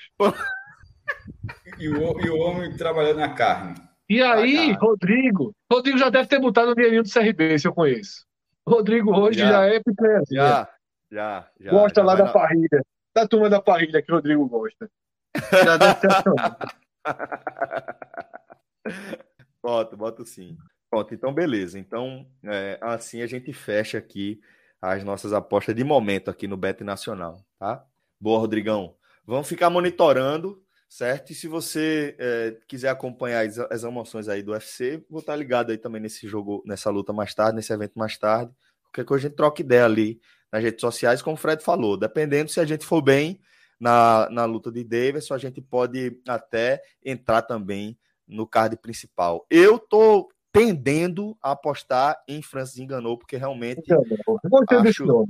E 1.78 1.88
o, 1.88 2.20
e 2.20 2.30
o 2.30 2.36
homem 2.38 2.76
trabalhando 2.76 3.18
na 3.18 3.34
carne. 3.34 3.74
E 4.08 4.22
aí, 4.22 4.68
cara. 4.74 4.78
Rodrigo, 4.80 5.54
Rodrigo 5.70 5.98
já 5.98 6.10
deve 6.10 6.28
ter 6.28 6.38
botado 6.38 6.72
o 6.72 6.74
dinheirinho 6.74 7.02
do 7.02 7.10
CRB, 7.10 7.58
se 7.58 7.66
eu 7.66 7.72
conheço. 7.72 8.26
Rodrigo 8.66 9.14
hoje 9.16 9.38
Já. 9.40 9.48
já, 9.50 9.66
é 9.66 9.80
picanhazinha. 9.80 10.40
Já, 10.42 10.68
já, 11.10 11.50
já. 11.60 11.70
gosta 11.70 12.00
já 12.00 12.06
lá 12.06 12.14
da 12.14 12.24
na- 12.24 12.32
parrilha. 12.32 12.84
Da 13.14 13.28
turma 13.28 13.48
da 13.48 13.60
parrilha 13.62 14.02
que 14.02 14.10
o 14.10 14.14
Rodrigo 14.16 14.46
gosta. 14.48 14.90
Já 15.64 15.76
deve 15.76 15.94
ter. 16.00 16.08
Boto, 19.62 19.96
boto 19.96 20.24
sim. 20.24 20.56
Pronto, 20.90 21.14
então 21.14 21.32
beleza. 21.32 21.78
Então, 21.78 22.26
é, 22.44 22.78
assim 22.82 23.22
a 23.22 23.26
gente 23.26 23.52
fecha 23.52 23.98
aqui 23.98 24.40
as 24.80 25.02
nossas 25.04 25.32
apostas 25.32 25.74
de 25.74 25.82
momento 25.84 26.30
aqui 26.30 26.46
no 26.46 26.56
Bet 26.56 26.82
Nacional, 26.84 27.44
tá? 27.58 27.84
Boa, 28.20 28.38
Rodrigão. 28.40 28.96
Vamos 29.26 29.48
ficar 29.48 29.70
monitorando, 29.70 30.62
certo? 30.94 31.32
E 31.32 31.34
se 31.34 31.48
você 31.48 32.14
é, 32.20 32.56
quiser 32.68 32.88
acompanhar 32.88 33.44
as, 33.44 33.58
as 33.58 33.82
emoções 33.82 34.28
aí 34.28 34.44
do 34.44 34.52
UFC, 34.52 35.04
vou 35.10 35.18
estar 35.18 35.34
ligado 35.34 35.72
aí 35.72 35.76
também 35.76 36.00
nesse 36.00 36.28
jogo, 36.28 36.62
nessa 36.64 36.88
luta 36.88 37.12
mais 37.12 37.34
tarde, 37.34 37.56
nesse 37.56 37.72
evento 37.72 37.98
mais 37.98 38.16
tarde. 38.16 38.52
Qualquer 38.84 39.04
coisa 39.04 39.26
a 39.26 39.28
gente 39.28 39.36
troca 39.36 39.60
ideia 39.60 39.84
ali 39.84 40.20
nas 40.52 40.62
redes 40.62 40.80
sociais, 40.80 41.20
como 41.20 41.34
o 41.34 41.36
Fred 41.36 41.64
falou. 41.64 41.96
Dependendo 41.96 42.48
se 42.48 42.60
a 42.60 42.64
gente 42.64 42.86
for 42.86 43.02
bem 43.02 43.40
na, 43.80 44.28
na 44.30 44.44
luta 44.44 44.70
de 44.70 44.84
Davidson, 44.84 45.34
a 45.34 45.38
gente 45.38 45.60
pode 45.60 46.16
até 46.28 46.80
entrar 47.04 47.42
também 47.42 47.98
no 48.24 48.46
card 48.46 48.76
principal. 48.76 49.44
Eu 49.50 49.80
tô 49.80 50.30
tendendo 50.52 51.36
a 51.42 51.50
apostar 51.50 52.22
em 52.28 52.40
Francis 52.40 52.78
enganou, 52.78 53.18
porque 53.18 53.36
realmente 53.36 53.80
Enganou. 53.80 54.40
Acho- 54.88 55.26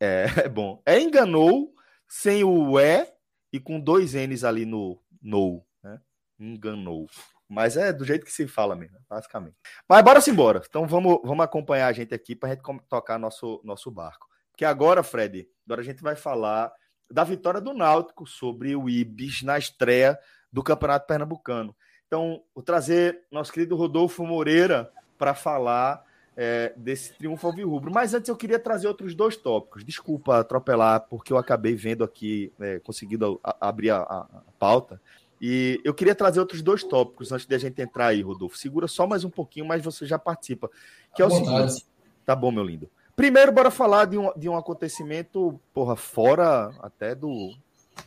é, 0.00 0.24
é 0.46 0.48
bom. 0.48 0.80
É 0.86 1.00
enganou 1.00 1.74
sem 2.06 2.44
o 2.44 2.78
E 2.78 3.19
e 3.52 3.58
com 3.60 3.80
dois 3.80 4.14
N's 4.14 4.44
ali 4.44 4.64
no 4.64 5.00
no, 5.20 5.62
né? 5.82 6.00
Enganou. 6.38 7.08
Mas 7.48 7.76
é 7.76 7.92
do 7.92 8.04
jeito 8.04 8.24
que 8.24 8.32
se 8.32 8.46
fala 8.46 8.76
mesmo, 8.76 8.98
basicamente. 9.08 9.56
Mas 9.88 10.02
bora 10.02 10.20
se 10.20 10.30
embora. 10.30 10.62
Então 10.66 10.86
vamos, 10.86 11.18
vamos 11.24 11.44
acompanhar 11.44 11.88
a 11.88 11.92
gente 11.92 12.14
aqui 12.14 12.36
para 12.36 12.50
a 12.50 12.54
gente 12.54 12.62
tocar 12.88 13.18
nosso, 13.18 13.60
nosso 13.64 13.90
barco. 13.90 14.28
Porque 14.52 14.64
agora, 14.64 15.02
Fred, 15.02 15.48
agora 15.66 15.80
a 15.80 15.84
gente 15.84 16.02
vai 16.02 16.14
falar 16.14 16.72
da 17.10 17.24
vitória 17.24 17.60
do 17.60 17.74
Náutico 17.74 18.24
sobre 18.26 18.76
o 18.76 18.88
Ibis 18.88 19.42
na 19.42 19.58
estreia 19.58 20.18
do 20.52 20.62
Campeonato 20.62 21.06
Pernambucano. 21.06 21.74
Então, 22.06 22.42
vou 22.54 22.62
trazer 22.62 23.26
nosso 23.30 23.52
querido 23.52 23.76
Rodolfo 23.76 24.24
Moreira 24.24 24.90
para 25.18 25.34
falar 25.34 26.04
é, 26.36 26.72
desse 26.76 27.12
triunfo 27.14 27.46
alvirrubro. 27.46 27.92
Mas 27.92 28.14
antes 28.14 28.28
eu 28.28 28.36
queria 28.36 28.58
trazer 28.58 28.88
outros 28.88 29.14
dois 29.14 29.36
tópicos. 29.36 29.84
Desculpa 29.84 30.38
atropelar, 30.38 31.06
porque 31.08 31.32
eu 31.32 31.38
acabei 31.38 31.74
vendo 31.74 32.02
aqui, 32.04 32.52
é, 32.60 32.78
conseguindo 32.80 33.38
a- 33.42 33.56
abrir 33.60 33.90
a, 33.90 33.98
a- 34.02 34.26
pauta. 34.58 35.00
E 35.40 35.80
eu 35.84 35.94
queria 35.94 36.14
trazer 36.14 36.38
outros 36.38 36.60
dois 36.60 36.84
tópicos 36.84 37.32
antes 37.32 37.46
de 37.46 37.54
a 37.54 37.58
gente 37.58 37.80
entrar 37.80 38.08
aí, 38.08 38.20
Rodolfo. 38.20 38.58
Segura 38.58 38.86
só 38.86 39.06
mais 39.06 39.24
um 39.24 39.30
pouquinho, 39.30 39.66
mas 39.66 39.82
você 39.82 40.04
já 40.04 40.18
participa. 40.18 40.70
Que 41.14 41.22
é 41.22 41.26
o 41.26 41.30
seguinte. 41.30 41.86
Tá 42.26 42.36
bom, 42.36 42.52
meu 42.52 42.62
lindo. 42.62 42.90
Primeiro, 43.16 43.50
bora 43.50 43.70
falar 43.70 44.04
de 44.06 44.16
um, 44.18 44.30
de 44.36 44.48
um 44.48 44.56
acontecimento, 44.56 45.58
porra, 45.74 45.96
fora 45.96 46.72
até 46.80 47.14
do 47.14 47.54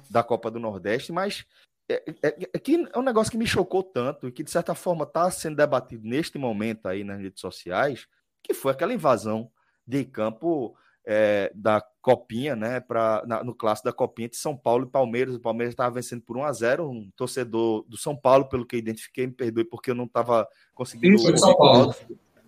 da 0.09 0.23
Copa 0.23 0.49
do 0.49 0.59
Nordeste, 0.59 1.11
mas 1.11 1.45
é, 1.93 2.29
é- 2.29 2.49
é 2.53 2.59
que 2.59 2.87
é 2.93 2.97
um 2.97 3.03
negócio 3.03 3.31
que 3.31 3.37
me 3.37 3.45
chocou 3.47 3.83
tanto 3.83 4.27
e 4.27 4.31
que, 4.31 4.43
de 4.43 4.51
certa 4.51 4.73
forma, 4.75 5.03
está 5.03 5.29
sendo 5.31 5.55
debatido 5.57 6.07
neste 6.07 6.37
momento 6.37 6.87
aí 6.87 7.03
nas 7.03 7.19
redes 7.19 7.41
sociais, 7.41 8.07
que 8.41 8.53
foi 8.53 8.71
aquela 8.71 8.93
invasão 8.93 9.49
de 9.85 10.03
campo 10.05 10.75
é, 11.05 11.51
da 11.53 11.83
Copinha, 12.01 12.55
né, 12.55 12.79
pra, 12.79 13.21
na- 13.27 13.43
no 13.43 13.53
clássico 13.53 13.89
da 13.89 13.93
Copinha 13.93 14.29
de 14.29 14.37
São 14.37 14.55
Paulo 14.55 14.85
e 14.85 14.89
Palmeiras. 14.89 15.35
O 15.35 15.39
Palmeiras 15.41 15.73
estava 15.73 15.93
vencendo 15.95 16.21
por 16.21 16.37
1 16.37 16.43
a 16.45 16.51
0 16.53 16.89
um 16.89 17.11
torcedor 17.17 17.83
do 17.89 17.97
São 17.97 18.15
Paulo, 18.15 18.47
pelo 18.47 18.65
que 18.65 18.77
identifiquei, 18.77 19.27
me 19.27 19.33
perdoe 19.33 19.65
porque 19.65 19.91
eu 19.91 19.95
não 19.95 20.05
estava 20.05 20.47
conseguindo 20.73 21.15
Isso, 21.15 21.37
São 21.37 21.55
Paulo. 21.57 21.93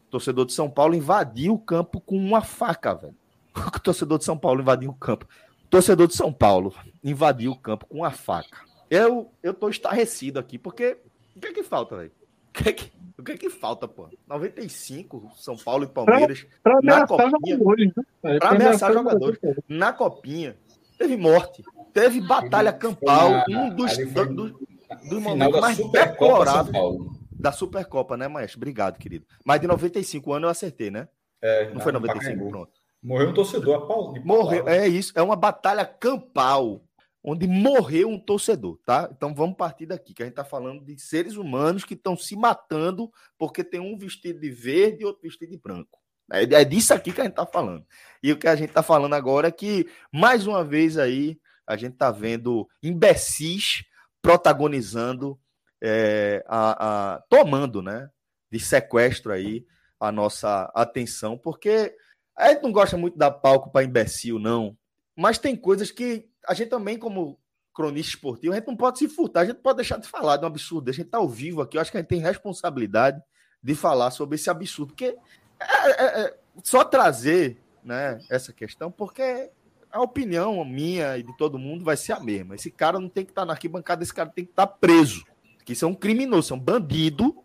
torcedor 0.10 0.46
de 0.46 0.54
São 0.54 0.70
Paulo 0.70 0.96
invadiu 0.96 1.54
o 1.56 1.60
campo 1.60 2.00
com 2.00 2.16
uma 2.18 2.42
faca, 2.42 2.94
velho. 2.94 3.16
O 3.76 3.80
torcedor 3.82 4.18
de 4.20 4.24
São 4.24 4.38
Paulo 4.38 4.62
invadiu 4.62 4.90
o 4.90 4.96
campo. 4.96 5.28
O 5.66 5.68
torcedor 5.68 6.08
de 6.08 6.16
São 6.16 6.32
Paulo 6.32 6.74
invadiu 7.04 7.52
o 7.52 7.60
campo 7.60 7.86
com 7.88 7.98
uma 7.98 8.12
faca. 8.12 8.58
Eu, 8.90 9.32
eu 9.42 9.54
tô 9.54 9.70
estarrecido 9.70 10.40
aqui, 10.40 10.58
porque 10.58 10.98
o 11.36 11.40
que 11.40 11.48
é 11.48 11.54
que 11.54 11.64
falta, 11.64 11.98
velho? 11.98 12.12
O 12.50 12.54
que 12.64 12.70
é 12.70 12.74
que, 12.74 12.92
o 13.18 13.24
que, 13.24 13.32
é 13.34 13.38
que 13.38 13.50
falta, 13.50 13.88
pô? 13.88 14.08
95, 14.28 15.32
São 15.36 15.58
Paulo 15.58 15.84
e 15.84 15.88
Palmeiras, 15.88 16.46
Pra 16.64 16.74
Na 16.82 17.04
ameaçar 17.04 17.08
copinha. 17.32 17.58
jogadores, 17.58 17.92
né? 17.96 18.38
Pra 18.40 18.50
ameaçar 18.50 18.94
jogadores. 18.94 19.40
na 19.68 19.92
copinha, 19.94 20.56
teve 20.98 21.18
morte, 21.18 21.64
teve 21.94 22.22
batalha 22.22 22.72
Foi 22.72 22.80
campal, 22.80 23.30
na- 23.32 23.46
um 23.50 23.70
dos, 23.76 23.94
foi 23.96 24.06
do- 24.28 24.50
do- 24.52 24.68
dos 25.10 25.22
momentos 25.22 25.60
mais 25.60 25.78
deploráveis 25.92 26.72
Paulo. 26.72 27.12
da 27.32 27.52
Supercopa, 27.52 28.16
né, 28.16 28.28
Maestro? 28.30 28.60
Obrigado, 28.60 28.98
querido. 29.00 29.26
Mas 29.44 29.60
de 29.60 29.68
95 29.68 30.32
anos 30.32 30.44
eu 30.48 30.52
acertei, 30.52 30.90
né? 30.90 31.08
É, 31.42 31.74
Não 31.74 31.82
foi 31.82 31.92
no 31.92 32.00
95, 32.00 32.24
Pacaembu. 32.30 32.50
pronto. 32.50 32.72
Morreu 33.04 33.30
um 33.30 33.34
torcedor 33.34 33.76
a 33.76 33.86
pau. 33.86 34.14
de 34.14 34.20
Morreu, 34.22 34.64
paulada. 34.64 34.78
é 34.86 34.88
isso, 34.88 35.12
é 35.16 35.22
uma 35.22 35.36
batalha 35.36 35.86
campal, 35.86 36.82
onde 37.28 37.48
morreu 37.48 38.08
um 38.10 38.20
torcedor, 38.20 38.78
tá? 38.86 39.10
Então 39.12 39.34
vamos 39.34 39.58
partir 39.58 39.88
daqui, 39.88 40.14
que 40.14 40.22
a 40.22 40.26
gente 40.28 40.36
tá 40.36 40.46
falando 40.46 40.86
de 40.86 41.00
seres 41.02 41.36
humanos 41.36 41.84
que 41.84 41.96
estão 41.96 42.16
se 42.16 42.36
matando 42.36 43.12
porque 43.36 43.64
tem 43.64 43.80
um 43.80 43.98
vestido 43.98 44.40
de 44.40 44.52
verde 44.52 45.02
e 45.02 45.06
outro 45.06 45.24
vestido 45.24 45.50
de 45.50 45.58
branco. 45.58 46.00
É, 46.32 46.44
é 46.44 46.64
disso 46.64 46.94
aqui 46.94 47.12
que 47.12 47.22
a 47.22 47.24
gente 47.24 47.34
tá 47.34 47.46
falando. 47.46 47.84
E 48.22 48.32
o 48.32 48.38
que 48.38 48.48
a 48.48 48.56
gente 48.56 48.72
tá 48.72 48.84
falando 48.84 49.14
agora 49.14 49.48
é 49.48 49.52
que, 49.52 49.88
mais 50.14 50.46
uma 50.46 50.64
vez 50.64 50.98
aí, 51.00 51.40
a 51.66 51.76
gente 51.76 51.96
tá 51.96 52.12
vendo 52.12 52.68
imbecis 52.84 53.84
protagonizando, 54.22 55.40
é, 55.82 56.44
a, 56.48 57.14
a- 57.16 57.22
tomando, 57.30 57.82
né, 57.82 58.10
de 58.52 58.60
sequestro 58.60 59.32
aí 59.32 59.66
a 60.00 60.12
nossa 60.12 60.72
atenção, 60.76 61.38
porque 61.38 61.96
a 62.38 62.50
gente 62.50 62.62
não 62.64 62.72
gosta 62.72 62.98
muito 62.98 63.18
dar 63.18 63.32
palco 63.32 63.72
para 63.72 63.84
imbecil, 63.86 64.38
não. 64.38 64.78
Mas 65.16 65.38
tem 65.38 65.56
coisas 65.56 65.92
que 65.92 66.28
a 66.48 66.54
gente 66.54 66.70
também, 66.70 66.98
como 66.98 67.40
cronista 67.74 68.10
esportivo, 68.16 68.54
a 68.54 68.58
gente 68.58 68.68
não 68.68 68.76
pode 68.76 69.00
se 69.00 69.08
furtar, 69.10 69.42
a 69.42 69.46
gente 69.46 69.58
pode 69.60 69.78
deixar 69.78 69.98
de 69.98 70.08
falar 70.08 70.38
de 70.38 70.44
um 70.44 70.48
absurdo. 70.48 70.90
A 70.90 70.94
gente 70.94 71.06
está 71.08 71.18
ao 71.18 71.28
vivo 71.28 71.62
aqui, 71.62 71.78
eu 71.78 71.82
acho 71.82 71.92
que 71.92 71.98
a 71.98 72.00
gente 72.02 72.10
tem 72.10 72.20
responsabilidade 72.22 73.22
de 73.62 73.76
falar 73.76 74.12
sobre 74.12 74.36
esse 74.36 74.50
absurdo, 74.50 74.90
porque 74.94 75.18
é, 75.60 76.04
é- 76.04 76.22
é 76.26 76.38
só 76.64 76.84
trazer 76.84 77.58
né, 77.84 78.20
essa 78.30 78.52
questão, 78.54 78.90
porque 78.92 79.52
a 79.92 80.02
opinião 80.02 80.64
minha 80.66 81.18
e 81.18 81.24
de 81.24 81.36
todo 81.38 81.58
mundo 81.60 81.84
vai 81.84 81.96
ser 81.98 82.14
a 82.14 82.20
mesma. 82.20 82.56
Esse 82.56 82.70
cara 82.72 83.00
não 83.00 83.10
tem 83.10 83.24
que 83.26 83.32
estar 83.32 83.46
na 83.46 83.54
arquibancada, 83.54 84.04
esse 84.04 84.14
cara 84.14 84.30
tem 84.30 84.44
que 84.46 84.52
estar 84.52 84.68
preso. 84.68 85.24
Que 85.64 85.74
isso 85.74 85.86
é 85.86 85.88
um 85.88 85.96
criminoso, 85.96 86.54
é 86.54 86.58
um 86.58 86.60
bandido, 86.60 87.36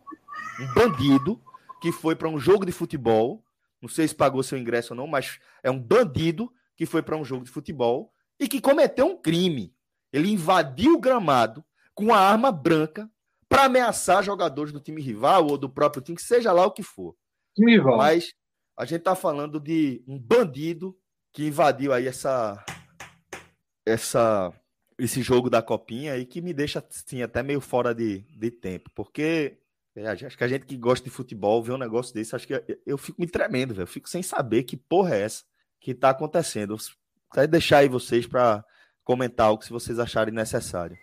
um 0.60 0.74
bandido 0.74 1.40
que 1.80 1.90
foi 1.92 2.14
para 2.14 2.28
um 2.28 2.38
jogo 2.38 2.66
de 2.66 2.72
futebol, 2.72 3.42
não 3.80 3.88
sei 3.88 4.06
se 4.06 4.14
pagou 4.14 4.42
seu 4.42 4.58
ingresso 4.58 4.92
ou 4.92 4.96
não, 4.96 5.06
mas 5.06 5.38
é 5.62 5.70
um 5.70 5.78
bandido 5.78 6.52
que 6.80 6.86
foi 6.86 7.02
para 7.02 7.14
um 7.14 7.22
jogo 7.22 7.44
de 7.44 7.50
futebol 7.50 8.10
e 8.38 8.48
que 8.48 8.58
cometeu 8.58 9.04
um 9.04 9.14
crime. 9.14 9.76
Ele 10.10 10.30
invadiu 10.30 10.94
o 10.94 10.98
gramado 10.98 11.62
com 11.94 12.14
a 12.14 12.18
arma 12.18 12.50
branca 12.50 13.06
para 13.46 13.64
ameaçar 13.64 14.24
jogadores 14.24 14.72
do 14.72 14.80
time 14.80 15.02
rival 15.02 15.46
ou 15.46 15.58
do 15.58 15.68
próprio 15.68 16.02
time, 16.02 16.16
que 16.16 16.22
seja 16.22 16.50
lá 16.52 16.64
o 16.64 16.70
que 16.70 16.82
for. 16.82 17.14
Rival. 17.54 17.98
Mas 17.98 18.32
a 18.78 18.86
gente 18.86 19.00
está 19.00 19.14
falando 19.14 19.60
de 19.60 20.02
um 20.08 20.18
bandido 20.18 20.96
que 21.34 21.48
invadiu 21.48 21.92
aí 21.92 22.06
essa, 22.06 22.64
essa, 23.84 24.50
esse 24.98 25.20
jogo 25.20 25.50
da 25.50 25.60
copinha 25.60 26.16
e 26.16 26.24
que 26.24 26.40
me 26.40 26.54
deixa 26.54 26.82
assim, 26.88 27.20
até 27.20 27.42
meio 27.42 27.60
fora 27.60 27.94
de, 27.94 28.20
de 28.20 28.50
tempo, 28.50 28.90
porque 28.94 29.58
é, 29.94 30.08
acho 30.08 30.38
que 30.38 30.44
a 30.44 30.48
gente 30.48 30.64
que 30.64 30.78
gosta 30.78 31.04
de 31.04 31.10
futebol 31.10 31.62
vê 31.62 31.72
um 31.72 31.76
negócio 31.76 32.14
desse, 32.14 32.34
acho 32.34 32.46
que 32.46 32.54
eu, 32.54 32.62
eu 32.86 32.96
fico 32.96 33.20
me 33.20 33.26
tremendo, 33.26 33.74
velho. 33.74 33.82
Eu 33.82 33.86
fico 33.86 34.08
sem 34.08 34.22
saber 34.22 34.62
que 34.62 34.78
porra 34.78 35.14
é 35.16 35.20
essa 35.24 35.49
que 35.80 35.94
tá 35.94 36.10
acontecendo. 36.10 36.76
Vou 37.34 37.48
deixar 37.48 37.78
aí 37.78 37.88
vocês 37.88 38.26
para 38.26 38.64
comentar 39.02 39.46
algo 39.46 39.64
se 39.64 39.70
vocês 39.70 39.98
acharem 39.98 40.34
necessário. 40.34 40.96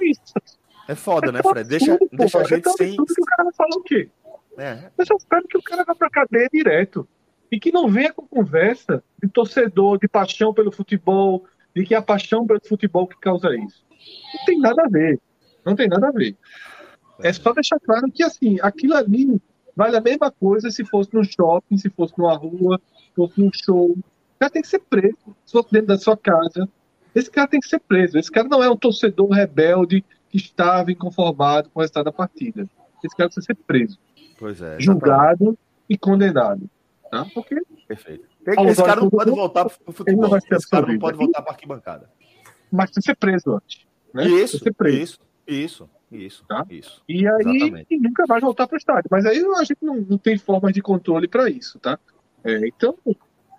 É. 0.00 0.92
É 0.92 0.94
foda, 0.94 1.28
é 1.28 1.32
né, 1.32 1.42
Fred? 1.42 1.68
Deixa, 1.68 1.98
tudo, 1.98 2.10
deixa 2.12 2.38
a 2.38 2.44
gente 2.44 2.60
então, 2.60 2.72
sem. 2.74 2.96
Tudo 2.96 3.14
que 3.14 3.20
o 3.20 3.24
cara 3.24 3.44
vai 3.44 3.52
falar 3.52 3.76
o 3.76 3.82
quê? 3.82 4.08
É. 4.56 4.90
Eu 4.96 5.06
só 5.06 5.14
espero 5.16 5.46
que 5.48 5.58
o 5.58 5.62
cara 5.62 5.84
vá 5.84 5.94
pra 5.94 6.08
cadeia 6.08 6.48
direto. 6.52 7.06
E 7.50 7.60
que 7.60 7.70
não 7.70 7.88
venha 7.88 8.12
com 8.12 8.26
conversa 8.26 9.02
de 9.22 9.28
torcedor, 9.28 9.98
de 9.98 10.08
paixão 10.08 10.52
pelo 10.52 10.72
futebol, 10.72 11.44
de 11.74 11.84
que 11.84 11.94
é 11.94 11.98
a 11.98 12.02
paixão 12.02 12.46
pelo 12.46 12.60
futebol 12.66 13.06
que 13.06 13.18
causa 13.20 13.54
isso. 13.54 13.84
Não 14.34 14.44
tem 14.44 14.58
nada 14.58 14.82
a 14.84 14.88
ver. 14.88 15.20
Não 15.64 15.76
tem 15.76 15.88
nada 15.88 16.08
a 16.08 16.12
ver. 16.12 16.36
É 17.20 17.32
só 17.32 17.52
deixar 17.52 17.78
claro 17.80 18.10
que, 18.12 18.22
assim, 18.22 18.58
aquilo 18.60 18.94
ali 18.94 19.40
vale 19.76 19.96
a 19.96 20.00
mesma 20.00 20.30
coisa 20.30 20.70
se 20.70 20.84
fosse 20.84 21.14
no 21.14 21.22
shopping, 21.22 21.76
se 21.76 21.90
fosse 21.90 22.14
numa 22.16 22.34
rua, 22.34 22.80
se 22.96 23.14
fosse 23.14 23.40
num 23.40 23.50
show. 23.52 23.90
O 23.90 24.38
cara 24.38 24.50
tem 24.50 24.62
que 24.62 24.68
ser 24.68 24.80
preso. 24.80 25.36
Se 25.44 25.52
fosse 25.52 25.70
dentro 25.70 25.88
da 25.88 25.98
sua 25.98 26.16
casa, 26.16 26.68
esse 27.14 27.30
cara 27.30 27.46
tem 27.46 27.60
que 27.60 27.68
ser 27.68 27.80
preso. 27.80 28.18
Esse 28.18 28.30
cara 28.30 28.48
não 28.48 28.62
é 28.62 28.70
um 28.70 28.76
torcedor 28.76 29.28
rebelde 29.30 30.04
que 30.30 30.38
estava 30.38 30.90
inconformado 30.90 31.70
com 31.70 31.80
o 31.80 31.82
resultado 31.82 32.04
da 32.04 32.12
partida. 32.12 32.68
Esse 33.04 33.14
cara 33.14 33.28
precisa 33.28 33.46
ser 33.46 33.54
preso. 33.54 33.98
Pois 34.38 34.60
é. 34.60 34.78
Julgado 34.80 35.56
e 35.88 35.96
condenado. 35.96 36.68
Tá? 37.10 37.26
Porque. 37.32 37.60
Perfeito. 37.86 38.26
Esse 38.46 38.82
cara 38.82 39.00
não 39.00 39.10
pode 39.10 39.30
voltar 39.30 39.64
para 39.64 39.74
o 39.86 39.92
futebol. 39.92 40.28
Não 40.28 40.36
esse 40.36 40.68
cara 40.68 40.86
não 40.86 40.98
pode 40.98 41.16
voltar 41.16 41.42
para 41.42 41.52
a 41.52 41.54
arquibancada. 41.54 42.10
Mas 42.70 42.90
precisa 42.90 43.12
ser 43.12 43.16
preso 43.16 43.54
antes. 43.54 43.86
Né? 44.12 44.28
Isso, 44.28 44.58
ser 44.58 44.74
preso. 44.74 44.96
isso, 44.96 45.18
isso. 45.46 45.90
Isso, 46.10 46.44
tá? 46.46 46.64
isso. 46.70 47.02
E 47.08 47.26
aí 47.26 47.86
nunca 48.00 48.24
vai 48.26 48.40
voltar 48.40 48.66
para 48.66 48.76
o 48.76 48.78
estádio. 48.78 49.08
Mas 49.10 49.26
aí 49.26 49.44
a 49.56 49.64
gente 49.64 49.78
não, 49.82 49.96
não 49.96 50.18
tem 50.18 50.38
forma 50.38 50.72
de 50.72 50.80
controle 50.80 51.26
para 51.26 51.50
isso, 51.50 51.78
tá? 51.78 51.98
É, 52.44 52.68
então, 52.68 52.96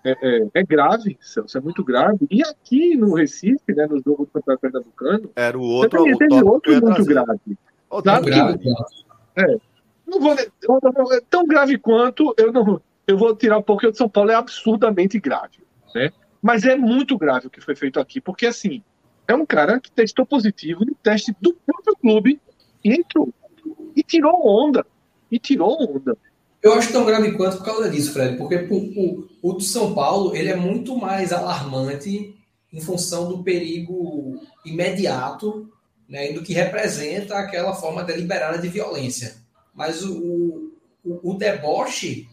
é, 0.04 0.16
é, 0.22 0.48
é, 0.54 0.62
grave, 0.62 1.18
Celso, 1.20 1.58
é 1.58 1.60
muito 1.60 1.84
grave. 1.84 2.26
E 2.30 2.42
aqui 2.42 2.96
no 2.96 3.14
Recife, 3.14 3.74
né, 3.74 3.86
no 3.86 4.00
jogo 4.02 4.24
do 4.24 4.30
Campeonato 4.32 4.62
Pernambucano, 4.62 5.30
era 5.36 5.58
o 5.58 5.62
outro, 5.62 6.02
o 6.02 6.16
teve 6.16 6.42
outro 6.42 6.72
muito 6.72 6.86
trazer. 6.86 7.08
grave. 7.08 7.58
Outro 7.90 8.22
grave. 8.22 8.60
é, 9.36 9.56
não 10.06 10.20
vou, 10.20 10.34
é 11.12 11.20
tão 11.28 11.46
grave 11.46 11.78
quanto, 11.78 12.34
eu 12.38 12.50
não, 12.50 12.80
eu 13.06 13.18
vou 13.18 13.36
tirar 13.36 13.58
um 13.58 13.64
o 13.66 13.90
de 13.90 13.98
São 13.98 14.08
Paulo 14.08 14.30
é 14.30 14.34
absurdamente 14.34 15.18
grave, 15.20 15.58
né? 15.94 16.10
Mas 16.40 16.64
é 16.64 16.76
muito 16.76 17.18
grave 17.18 17.48
o 17.48 17.50
que 17.50 17.60
foi 17.60 17.74
feito 17.74 18.00
aqui, 18.00 18.20
porque 18.20 18.46
assim, 18.46 18.82
é 19.28 19.34
um 19.34 19.44
cara 19.44 19.78
que 19.78 19.92
testou 19.92 20.24
positivo 20.24 20.86
no 20.86 20.94
teste 20.94 21.36
do 21.38 21.52
próprio 21.52 21.94
clube 21.96 22.40
e 22.82 22.94
entrou. 22.94 23.28
E 23.94 24.02
tirou 24.02 24.40
onda. 24.44 24.86
E 25.30 25.38
tirou 25.38 25.76
onda. 25.80 26.16
Eu 26.62 26.72
acho 26.72 26.90
tão 26.90 27.04
grave 27.04 27.32
quanto 27.32 27.58
por 27.58 27.64
causa 27.66 27.90
disso, 27.90 28.12
Fred, 28.12 28.36
porque 28.36 28.56
o, 28.56 29.28
o, 29.42 29.52
do 29.52 29.60
São 29.60 29.94
Paulo 29.94 30.34
ele 30.34 30.48
é 30.48 30.56
muito 30.56 30.96
mais 30.96 31.32
alarmante 31.32 32.34
em 32.72 32.80
função 32.80 33.28
do 33.28 33.44
perigo 33.44 34.40
imediato 34.64 35.70
né, 36.08 36.32
do 36.32 36.42
que 36.42 36.54
representa 36.54 37.36
aquela 37.36 37.74
forma 37.74 38.02
deliberada 38.02 38.58
de 38.58 38.68
violência. 38.68 39.36
Mas 39.74 40.02
o, 40.02 40.72
o, 41.04 41.32
o 41.32 41.34
deboche, 41.34 42.26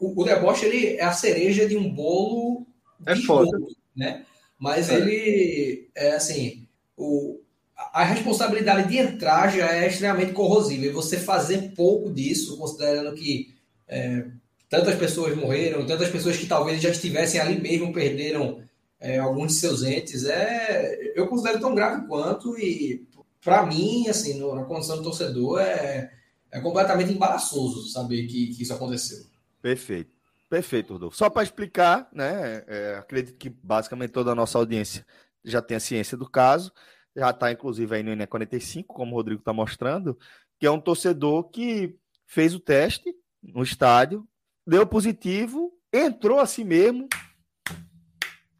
o, 0.00 0.22
o, 0.22 0.24
deboche 0.24 0.66
ele 0.66 0.96
é 0.96 1.04
a 1.04 1.12
cereja 1.12 1.68
de 1.68 1.76
um 1.76 1.92
bolo 1.92 2.66
é 3.04 3.14
de 3.14 3.26
foda. 3.26 3.50
Jogo, 3.50 3.68
né? 3.96 4.24
Mas 4.60 4.90
é. 4.90 4.96
ele, 4.96 5.88
é 5.94 6.12
assim, 6.12 6.68
o, 6.94 7.40
a 7.74 8.04
responsabilidade 8.04 8.88
de 8.90 8.98
entrar 8.98 9.48
já 9.48 9.74
é 9.74 9.88
extremamente 9.88 10.32
corrosiva. 10.32 10.84
E 10.84 10.90
você 10.90 11.16
fazer 11.18 11.72
pouco 11.74 12.12
disso, 12.12 12.58
considerando 12.58 13.14
que 13.14 13.54
é, 13.88 14.26
tantas 14.68 14.96
pessoas 14.96 15.34
morreram, 15.34 15.86
tantas 15.86 16.10
pessoas 16.10 16.36
que 16.36 16.46
talvez 16.46 16.80
já 16.80 16.90
estivessem 16.90 17.40
ali 17.40 17.58
mesmo 17.58 17.90
perderam 17.90 18.62
é, 19.00 19.18
alguns 19.18 19.54
de 19.54 19.60
seus 19.60 19.82
entes, 19.82 20.26
é, 20.26 21.12
eu 21.16 21.26
considero 21.26 21.58
tão 21.58 21.74
grave 21.74 22.06
quanto. 22.06 22.58
E 22.58 23.06
para 23.42 23.64
mim, 23.64 24.08
assim, 24.08 24.38
no, 24.38 24.54
na 24.54 24.64
condição 24.64 24.98
do 24.98 25.02
torcedor, 25.02 25.60
é, 25.60 26.12
é 26.52 26.60
completamente 26.60 27.10
embaraçoso 27.10 27.88
saber 27.88 28.26
que, 28.26 28.48
que 28.48 28.62
isso 28.62 28.74
aconteceu. 28.74 29.24
Perfeito. 29.62 30.19
Perfeito, 30.50 30.94
Rodolfo. 30.94 31.16
Só 31.16 31.30
para 31.30 31.44
explicar, 31.44 32.08
né? 32.12 32.64
É, 32.66 32.96
acredito 32.96 33.38
que 33.38 33.48
basicamente 33.48 34.10
toda 34.10 34.32
a 34.32 34.34
nossa 34.34 34.58
audiência 34.58 35.06
já 35.44 35.62
tem 35.62 35.76
a 35.76 35.80
ciência 35.80 36.16
do 36.18 36.28
caso, 36.28 36.72
já 37.14 37.30
está 37.30 37.52
inclusive 37.52 37.94
aí 37.94 38.02
no 38.02 38.12
INE 38.12 38.26
45, 38.26 38.92
como 38.92 39.12
o 39.12 39.14
Rodrigo 39.14 39.40
está 39.40 39.52
mostrando, 39.52 40.18
que 40.58 40.66
é 40.66 40.70
um 40.70 40.80
torcedor 40.80 41.44
que 41.50 41.96
fez 42.26 42.52
o 42.52 42.58
teste 42.58 43.14
no 43.40 43.62
estádio, 43.62 44.26
deu 44.66 44.84
positivo, 44.84 45.72
entrou 45.92 46.40
assim 46.40 46.64
mesmo, 46.64 47.08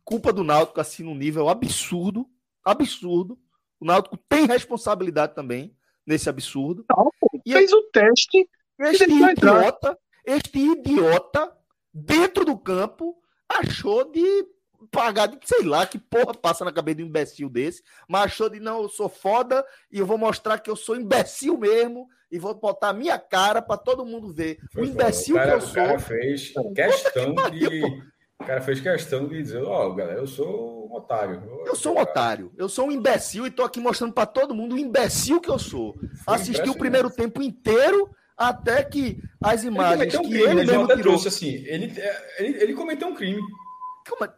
culpa 0.04 0.32
do 0.32 0.44
Náutico 0.44 0.80
assim 0.80 1.02
num 1.02 1.14
nível 1.16 1.48
absurdo, 1.48 2.24
absurdo. 2.64 3.36
O 3.80 3.84
Náutico 3.84 4.16
tem 4.28 4.46
responsabilidade 4.46 5.34
também 5.34 5.76
nesse 6.06 6.28
absurdo. 6.28 6.84
Não, 6.88 7.10
e 7.44 7.52
fez 7.52 7.72
o 7.72 7.82
teste. 7.90 8.48
Este 8.78 9.04
idiota, 9.04 9.98
este 10.24 10.58
idiota 10.58 11.59
dentro 11.92 12.44
do 12.44 12.56
campo, 12.56 13.16
achou 13.48 14.10
de 14.10 14.46
pagar 14.90 15.26
de 15.26 15.38
sei 15.44 15.64
lá 15.64 15.86
que 15.86 15.98
porra 15.98 16.34
passa 16.34 16.64
na 16.64 16.72
cabeça 16.72 16.96
de 16.96 17.04
um 17.04 17.06
imbecil 17.06 17.48
desse, 17.48 17.82
mas 18.08 18.24
achou 18.24 18.48
de 18.48 18.60
não, 18.60 18.82
eu 18.82 18.88
sou 18.88 19.08
foda 19.08 19.64
e 19.90 19.98
eu 19.98 20.06
vou 20.06 20.16
mostrar 20.16 20.58
que 20.58 20.70
eu 20.70 20.76
sou 20.76 20.96
imbecil 20.96 21.58
mesmo 21.58 22.08
e 22.30 22.38
vou 22.38 22.54
botar 22.54 22.90
a 22.90 22.94
minha 22.94 23.18
cara 23.18 23.60
para 23.60 23.76
todo 23.76 24.06
mundo 24.06 24.32
ver. 24.32 24.58
Foi 24.72 24.84
o 24.84 24.86
imbecil 24.86 25.34
cara, 25.34 25.50
que 25.50 25.56
eu 25.56 25.60
sou. 25.60 25.82
O 25.82 25.86
cara 25.86 25.98
fez 25.98 26.52
questão 26.74 27.34
que 27.34 27.50
de. 27.50 27.84
O 28.40 28.44
cara 28.44 28.62
fez 28.62 28.80
questão 28.80 29.28
de 29.28 29.42
dizer, 29.42 29.62
ó, 29.62 29.86
oh, 29.86 29.94
galera, 29.94 30.18
eu 30.18 30.26
sou 30.26 30.88
um 30.88 30.94
otário. 30.94 31.42
Eu, 31.44 31.66
eu 31.66 31.76
sou 31.76 31.94
um 31.94 32.00
otário. 32.00 32.50
Eu 32.56 32.70
sou 32.70 32.86
um 32.86 32.92
imbecil 32.92 33.46
e 33.46 33.50
tô 33.50 33.62
aqui 33.62 33.78
mostrando 33.78 34.14
para 34.14 34.24
todo 34.24 34.54
mundo 34.54 34.76
o 34.76 34.78
imbecil 34.78 35.40
que 35.40 35.50
eu 35.50 35.58
sou. 35.58 35.94
Foi 36.24 36.34
Assisti 36.34 36.70
o 36.70 36.78
primeiro 36.78 37.10
tempo 37.10 37.42
inteiro 37.42 38.10
até 38.40 38.82
que 38.82 39.22
as 39.38 39.64
imagens 39.64 40.00
ele 40.00 40.10
que 40.10 40.16
um 40.16 40.34
ele 40.34 40.54
mesmo 40.54 40.86
tirou... 40.86 41.02
trouxe 41.02 41.28
assim, 41.28 41.62
ele, 41.66 41.92
ele, 42.38 42.62
ele 42.62 42.72
cometeu 42.72 43.08
um 43.08 43.14
crime. 43.14 43.42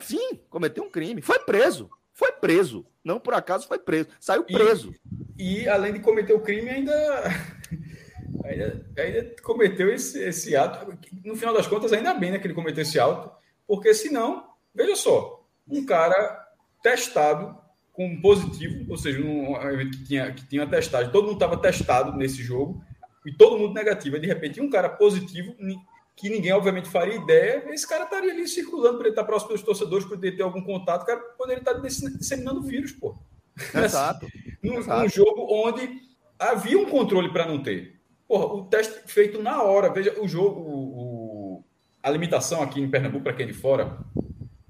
Sim, 0.01 0.41
cometeu 0.51 0.83
um 0.83 0.91
crime. 0.91 1.23
Foi 1.23 1.39
preso. 1.39 1.89
Foi 2.13 2.33
preso. 2.33 2.85
Não 3.05 3.21
por 3.21 3.33
acaso 3.33 3.69
foi 3.69 3.79
preso. 3.79 4.09
Saiu 4.19 4.43
preso. 4.43 4.93
E, 5.39 5.63
e 5.63 5.69
além 5.69 5.93
de 5.93 6.01
cometer 6.01 6.33
o 6.33 6.41
crime, 6.41 6.69
ainda, 6.69 6.93
ainda, 8.45 8.87
ainda 8.99 9.37
cometeu 9.41 9.89
esse, 9.89 10.19
esse 10.19 10.57
ato. 10.57 10.99
No 11.25 11.37
final 11.37 11.55
das 11.55 11.69
contas, 11.69 11.93
ainda 11.93 12.13
bem 12.13 12.33
né, 12.33 12.41
que 12.41 12.47
ele 12.49 12.55
cometeu 12.55 12.83
esse 12.83 12.99
ato, 12.99 13.31
porque 13.69 13.95
senão, 13.95 14.49
veja 14.75 14.97
só, 14.97 15.47
um 15.69 15.87
cara 15.87 16.45
testado 16.83 17.57
com 17.93 18.21
positivo, 18.21 18.91
ou 18.91 18.97
seja, 18.97 19.23
um 19.23 19.55
evento 19.71 19.99
que 19.99 20.05
tinha, 20.05 20.33
que 20.33 20.49
tinha 20.49 20.67
testagem, 20.67 21.13
todo 21.13 21.27
mundo 21.27 21.35
estava 21.35 21.57
testado 21.57 22.17
nesse 22.17 22.43
jogo, 22.43 22.83
e 23.25 23.33
todo 23.33 23.59
mundo 23.59 23.75
negativo. 23.75 24.19
de 24.19 24.27
repente, 24.27 24.61
um 24.61 24.71
cara 24.71 24.89
positivo, 24.89 25.55
que 26.17 26.29
ninguém, 26.29 26.53
obviamente, 26.53 26.89
faria 26.89 27.17
ideia, 27.17 27.65
esse 27.71 27.89
cara 27.89 28.05
estaria 28.05 28.33
ali 28.33 28.47
circulando 28.47 28.99
para 28.99 29.07
ele 29.07 29.13
estar 29.13 29.25
próximo 29.25 29.53
dos 29.53 29.63
torcedores, 29.63 30.07
poderia 30.07 30.37
ter 30.37 30.43
algum 30.43 30.63
contato, 30.63 31.03
o 31.03 31.07
cara 31.07 31.21
poderia 31.39 31.61
estar 31.61 31.75
disseminando 31.75 32.63
vírus, 32.63 32.93
pô. 32.93 33.17
Exato. 33.75 34.27
num, 34.63 34.79
Exato. 34.79 35.03
num 35.03 35.09
jogo 35.09 35.47
onde 35.51 36.01
havia 36.39 36.79
um 36.79 36.87
controle 36.87 37.31
para 37.33 37.47
não 37.47 37.63
ter. 37.63 38.01
Porra, 38.27 38.47
o 38.47 38.65
teste 38.65 39.01
feito 39.07 39.43
na 39.43 39.63
hora. 39.63 39.93
Veja, 39.93 40.19
o 40.21 40.27
jogo, 40.27 40.61
o, 40.61 41.65
a 42.03 42.11
limitação 42.11 42.63
aqui 42.63 42.81
em 42.81 42.91
Pernambuco, 42.91 43.25
para 43.25 43.35
quem 43.35 43.45
é 43.45 43.49
de 43.49 43.55
fora, 43.55 43.99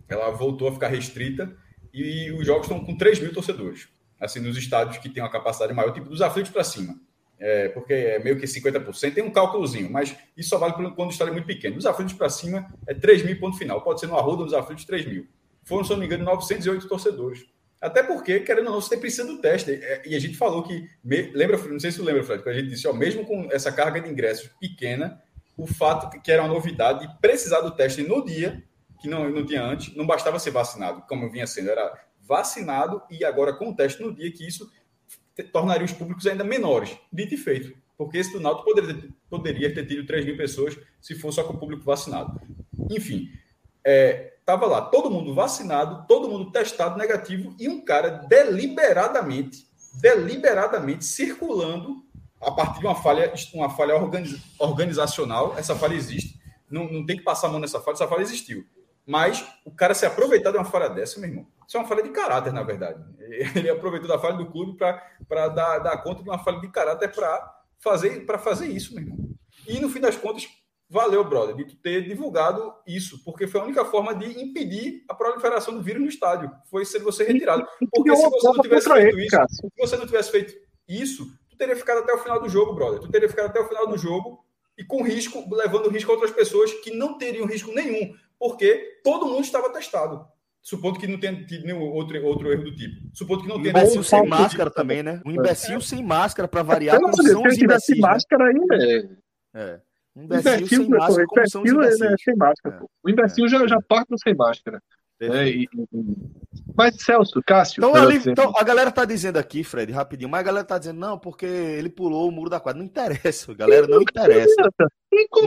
ela 0.09 0.31
voltou 0.31 0.69
a 0.69 0.73
ficar 0.73 0.89
restrita 0.89 1.57
e 1.95 2.31
os 2.33 2.45
jogos 2.45 2.67
estão 2.67 2.85
com 2.85 2.97
3 2.97 3.21
mil 3.21 3.33
torcedores. 3.33 3.89
Assim, 4.19 4.41
nos 4.41 4.57
estádios 4.57 4.99
que 4.99 5.09
têm 5.09 5.23
uma 5.23 5.31
capacidade 5.31 5.73
maior, 5.73 5.93
tipo 5.93 6.09
dos 6.09 6.23
aflitos 6.23 6.53
para 6.53 6.65
cima 6.65 6.99
é, 7.43 7.69
porque 7.71 7.93
é 7.93 8.19
meio 8.21 8.39
que 8.39 8.47
50%, 8.47 9.13
tem 9.13 9.25
um 9.25 9.31
cálculozinho, 9.31 9.91
mas 9.91 10.17
isso 10.37 10.49
só 10.49 10.59
vale 10.59 10.75
quando 10.75 11.09
o 11.09 11.11
estádio 11.11 11.33
é 11.33 11.35
muito 11.35 11.47
pequeno. 11.47 11.75
Nos 11.75 11.87
aflitos 11.87 12.15
para 12.15 12.31
cima 12.31 12.73
é 12.87 12.95
3 12.95 13.25
mil 13.25 13.39
ponto 13.41 13.59
final, 13.59 13.83
pode 13.83 13.99
ser 13.99 14.07
no 14.07 14.17
Arruda, 14.17 14.45
nos 14.45 14.55
aflitos 14.55 14.85
3 14.85 15.07
mil. 15.07 15.27
Foram, 15.65 15.83
se 15.83 15.91
não 15.91 15.99
me 15.99 16.07
engano, 16.07 16.25
908 16.25 16.87
torcedores. 16.87 17.45
Até 17.81 18.01
porque, 18.01 18.39
querendo 18.41 18.69
ou 18.69 18.75
não, 18.75 18.81
você 18.81 18.97
precisa 18.97 19.27
do 19.27 19.39
teste. 19.39 19.73
É, 19.73 20.03
e 20.07 20.15
a 20.15 20.21
gente 20.21 20.37
falou 20.37 20.63
que, 20.63 20.89
lembra, 21.05 21.59
não 21.59 21.81
sei 21.81 21.91
se 21.91 21.99
você 21.99 22.05
lembra, 22.05 22.23
Fred, 22.23 22.43
que 22.45 22.49
a 22.49 22.53
gente 22.53 22.69
disse, 22.69 22.87
ó, 22.87 22.93
mesmo 22.93 23.27
com 23.27 23.49
essa 23.51 23.73
carga 23.73 24.01
de 24.01 24.09
ingressos 24.09 24.49
pequena, 24.61 25.21
o 25.57 25.67
fato 25.67 26.09
que 26.23 26.31
era 26.31 26.43
uma 26.43 26.55
novidade 26.55 27.07
de 27.07 27.21
precisar 27.21 27.61
do 27.61 27.73
teste 27.73 28.03
no 28.03 28.25
dia, 28.25 28.63
que 29.01 29.09
não, 29.09 29.29
não 29.29 29.45
tinha 29.45 29.65
antes, 29.65 29.97
não 29.97 30.07
bastava 30.07 30.39
ser 30.39 30.53
vacinado, 30.53 31.03
como 31.09 31.29
vinha 31.29 31.47
sendo, 31.47 31.71
era 31.71 31.93
vacinado 32.21 33.03
e 33.11 33.25
agora 33.25 33.53
com 33.53 33.71
o 33.71 33.75
teste 33.75 34.01
no 34.01 34.15
dia 34.15 34.31
que 34.31 34.47
isso 34.47 34.71
tornaria 35.53 35.85
os 35.85 35.93
públicos 35.93 36.27
ainda 36.27 36.45
menores. 36.45 36.97
Dito 37.13 37.35
e 37.35 37.39
feito. 37.39 37.77
Porque 37.97 38.19
esse 38.19 38.33
do 38.33 38.41
Náutico 38.41 38.65
poderia 38.65 39.09
poderia 39.31 39.73
ter 39.73 39.87
tido 39.87 40.07
3 40.07 40.27
mil 40.27 40.37
pessoas 40.37 40.79
se 41.01 41.15
fosse 41.15 41.37
só 41.37 41.45
com 41.45 41.55
o 41.55 41.59
público 41.59 41.85
vacinado. 41.85 42.41
Enfim, 42.91 43.31
estava 44.39 44.67
é, 44.67 44.69
lá 44.69 44.83
todo 44.83 45.11
mundo 45.11 45.35
vacinado, 45.35 46.07
todo 46.07 46.29
mundo 46.29 46.51
testado 46.51 46.99
negativo 46.99 47.55
e 47.59 47.69
um 47.69 47.83
cara 47.83 48.11
deliberadamente, 48.11 49.67
deliberadamente 49.95 51.05
circulando 51.05 52.05
a 52.41 52.51
partir 52.51 52.81
de 52.81 52.87
uma 52.87 52.95
falha, 52.95 53.33
uma 53.55 53.71
falha 53.71 53.95
organizacional. 54.59 55.55
Essa 55.57 55.75
falha 55.75 55.95
existe, 55.95 56.39
não, 56.71 56.91
não 56.91 57.07
tem 57.07 57.17
que 57.17 57.23
passar 57.23 57.47
a 57.47 57.51
mão 57.51 57.61
nessa 57.61 57.81
falha, 57.81 57.95
essa 57.95 58.09
falha 58.09 58.23
existiu. 58.23 58.67
Mas 59.07 59.45
o 59.65 59.71
cara 59.71 59.95
se 59.95 60.07
aproveitar 60.07 60.51
de 60.51 60.59
uma 60.59 60.65
falha 60.65 60.89
dessa, 60.89 61.19
meu 61.19 61.29
irmão, 61.29 61.47
isso 61.67 61.77
é 61.77 61.81
uma 61.81 61.89
falha 61.89 62.03
de 62.03 62.11
caráter, 62.11 62.53
na 62.53 62.63
verdade. 62.63 63.03
Ele 63.57 63.69
aproveitou 63.69 64.09
da 64.09 64.19
falha 64.19 64.37
do 64.37 64.51
clube 64.51 64.77
para 64.77 65.49
dar, 65.49 65.79
dar 65.79 66.03
conta 66.03 66.23
de 66.23 66.29
uma 66.29 66.39
falha 66.39 66.61
de 66.61 66.69
caráter 66.69 67.13
para 67.13 67.63
fazer, 67.79 68.25
fazer 68.41 68.67
isso, 68.67 68.95
meu 68.95 69.05
irmão. 69.05 69.19
E 69.67 69.81
no 69.81 69.89
fim 69.89 70.01
das 70.01 70.17
contas, 70.17 70.49
valeu, 70.93 71.25
brother, 71.25 71.57
de 71.57 71.75
ter 71.77 72.07
divulgado 72.07 72.73
isso, 72.87 73.25
porque 73.25 73.47
foi 73.47 73.61
a 73.61 73.65
única 73.65 73.85
forma 73.85 74.15
de 74.15 74.43
impedir 74.43 75.03
a 75.09 75.15
proliferação 75.15 75.75
do 75.75 75.83
vírus 75.83 76.03
no 76.03 76.09
estádio. 76.09 76.51
Foi 76.71 76.85
ser 76.85 76.99
você 76.99 77.25
retirado. 77.25 77.67
Porque 77.91 78.15
se 78.15 78.31
você 78.31 78.47
não 78.47 78.63
tivesse 78.63 78.89
feito 78.93 79.19
isso, 79.19 79.37
se 79.59 79.71
você 79.79 79.97
não 79.97 80.07
tivesse 80.07 80.31
feito 80.31 80.55
isso, 80.87 81.27
tu 81.49 81.57
teria 81.57 81.75
ficado 81.75 82.01
até 82.01 82.13
o 82.13 82.19
final 82.19 82.41
do 82.41 82.49
jogo, 82.49 82.75
brother. 82.75 83.01
Tu 83.01 83.11
teria 83.11 83.29
ficado 83.29 83.47
até 83.47 83.61
o 83.61 83.69
final 83.69 83.87
do 83.87 83.97
jogo 83.97 84.45
e 84.77 84.85
com 84.85 85.03
risco, 85.03 85.43
levando 85.51 85.89
risco 85.89 86.11
a 86.11 86.15
outras 86.15 86.33
pessoas 86.33 86.71
que 86.73 86.95
não 86.95 87.17
teriam 87.17 87.47
risco 87.47 87.73
nenhum, 87.73 88.15
porque 88.43 88.99
todo 89.05 89.27
mundo 89.27 89.43
estava 89.43 89.73
testado. 89.73 90.27
Supondo 90.61 90.99
que 90.99 91.07
não 91.07 91.19
tenha 91.19 91.45
tido 91.45 91.65
nenhum 91.65 91.81
outro, 91.81 92.21
outro 92.25 92.53
erro 92.53 92.65
do 92.65 92.75
tipo. 92.75 93.09
Supondo 93.15 93.43
que 93.43 93.49
não 93.49 93.63
tenha. 93.63 93.73
Um 93.73 93.79
imbecil 93.79 94.03
sem 94.03 94.27
máscara 94.27 94.71
tipo. 94.71 94.83
também, 94.83 95.01
né? 95.01 95.23
Um 95.25 95.31
imbecil 95.31 95.77
é. 95.77 95.81
sem 95.81 96.03
máscara 96.05 96.49
para 96.49 96.63
variar. 96.65 97.01
Como 97.01 97.15
são 97.23 97.43
os 97.45 97.57
imbecis, 97.57 97.97
né? 97.97 98.01
máscara 98.01 98.45
aí, 98.47 98.55
né? 98.55 99.17
É. 99.55 99.81
Um 100.17 100.25
imbecil, 100.25 100.55
imbecil 100.55 100.79
sem 100.79 100.89
máscara, 100.89 101.27
como 101.27 101.51
são 101.51 101.63
os 101.63 101.71
É 101.71 102.17
sem 102.19 102.37
máscara, 102.37 102.81
é. 102.83 102.87
O 103.05 103.11
imbecil 103.11 103.45
é. 103.45 103.49
já, 103.49 103.67
já 103.67 103.81
parte 103.81 104.09
sem 104.23 104.35
máscara. 104.35 104.83
É, 105.21 105.49
e, 105.49 105.69
mas, 106.75 106.97
Celso, 106.97 107.41
Cássio. 107.47 107.79
Então, 107.79 107.95
ali, 107.95 108.21
então, 108.27 108.53
a 108.57 108.65
galera 108.65 108.91
tá 108.91 109.05
dizendo 109.05 109.37
aqui, 109.37 109.63
Fred, 109.63 109.93
rapidinho, 109.93 110.29
mas 110.29 110.41
a 110.41 110.45
galera 110.45 110.67
tá 110.67 110.79
dizendo, 110.79 110.99
não, 110.99 111.17
porque 111.17 111.47
ele 111.47 111.89
pulou 111.89 112.29
o 112.29 112.33
muro 112.33 112.51
da 112.51 112.59
quadra. 112.59 112.81
Não 112.81 112.87
interessa, 112.87 113.55
galera, 113.55 113.87
não 113.87 114.03
interessa. 114.03 114.69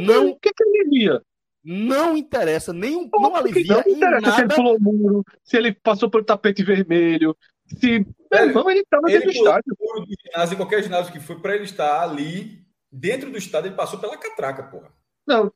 Não, 0.01 0.29
o 0.29 0.39
que, 0.39 0.53
que 0.53 0.63
ele 0.63 0.97
iria? 0.97 1.21
Não 1.67 2.15
interessa, 2.15 2.71
nem, 2.71 3.09
não, 3.11 3.21
não 3.21 3.35
alivia 3.35 3.73
não 3.73 3.91
interessa 3.91 4.21
nada. 4.21 4.35
se 4.35 4.41
ele 4.41 4.55
pulou 4.55 4.77
o 4.77 4.81
muro, 4.81 5.25
se 5.43 5.57
ele 5.57 5.73
passou 5.73 6.09
pelo 6.09 6.23
tapete 6.23 6.63
vermelho, 6.63 7.35
se... 7.65 8.05
Meu 8.31 8.45
irmão, 8.45 8.69
ele 8.69 8.81
estava 8.81 9.07
dentro 9.07 9.31
do 9.31 9.31
estádio. 9.31 9.75
O 9.79 10.05
ginásio, 10.05 10.57
qualquer 10.57 10.83
ginásio 10.83 11.11
que 11.11 11.19
foi, 11.19 11.39
para 11.39 11.55
ele 11.55 11.63
estar 11.63 12.03
ali, 12.03 12.63
dentro 12.91 13.31
do 13.31 13.37
estádio, 13.37 13.69
ele 13.69 13.75
passou 13.75 13.97
pela 13.97 14.15
catraca, 14.15 14.61
porra. 14.63 14.91
Não, 15.25 15.51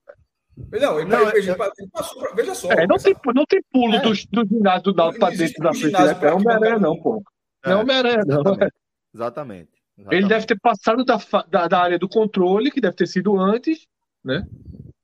não, 0.72 0.99
ele, 0.99 1.10
não, 1.10 1.30
ele, 1.30 1.38
ele 1.38 1.90
passou 1.91 2.19
pra, 2.19 2.34
veja 2.34 2.53
só. 2.53 2.72
É, 2.72 2.86
não, 2.86 2.98
tem, 2.98 3.15
não 3.34 3.45
tem 3.45 3.61
pulo 3.72 3.95
é. 3.95 4.02
do, 4.02 4.10
do 4.10 4.48
ginásio 4.48 4.84
do 4.84 4.94
Náutico 4.94 5.19
para 5.19 5.36
dentro 5.36 5.64
da 5.64 5.73
frente. 5.73 5.94
Né? 5.94 5.99
Não 5.99 6.27
é 6.27 6.34
Homem-Aranha, 6.34 6.80
não, 6.80 7.02
pô. 7.02 7.23
Não 7.65 7.72
é 7.72 7.76
Homem-Aranha, 7.76 8.23
não. 8.26 8.40
Exatamente. 8.40 8.73
Exatamente. 9.14 9.69
Ele 10.11 10.27
deve 10.27 10.45
ter 10.45 10.60
passado 10.60 11.03
da, 11.03 11.18
da, 11.49 11.68
da, 11.68 11.80
área 11.80 11.99
do 11.99 12.10
controle, 12.10 12.72
que 12.72 12.81
deve 12.81 12.95
ter 12.95 13.07
sido 13.07 13.38
antes, 13.38 13.86
né? 14.23 14.45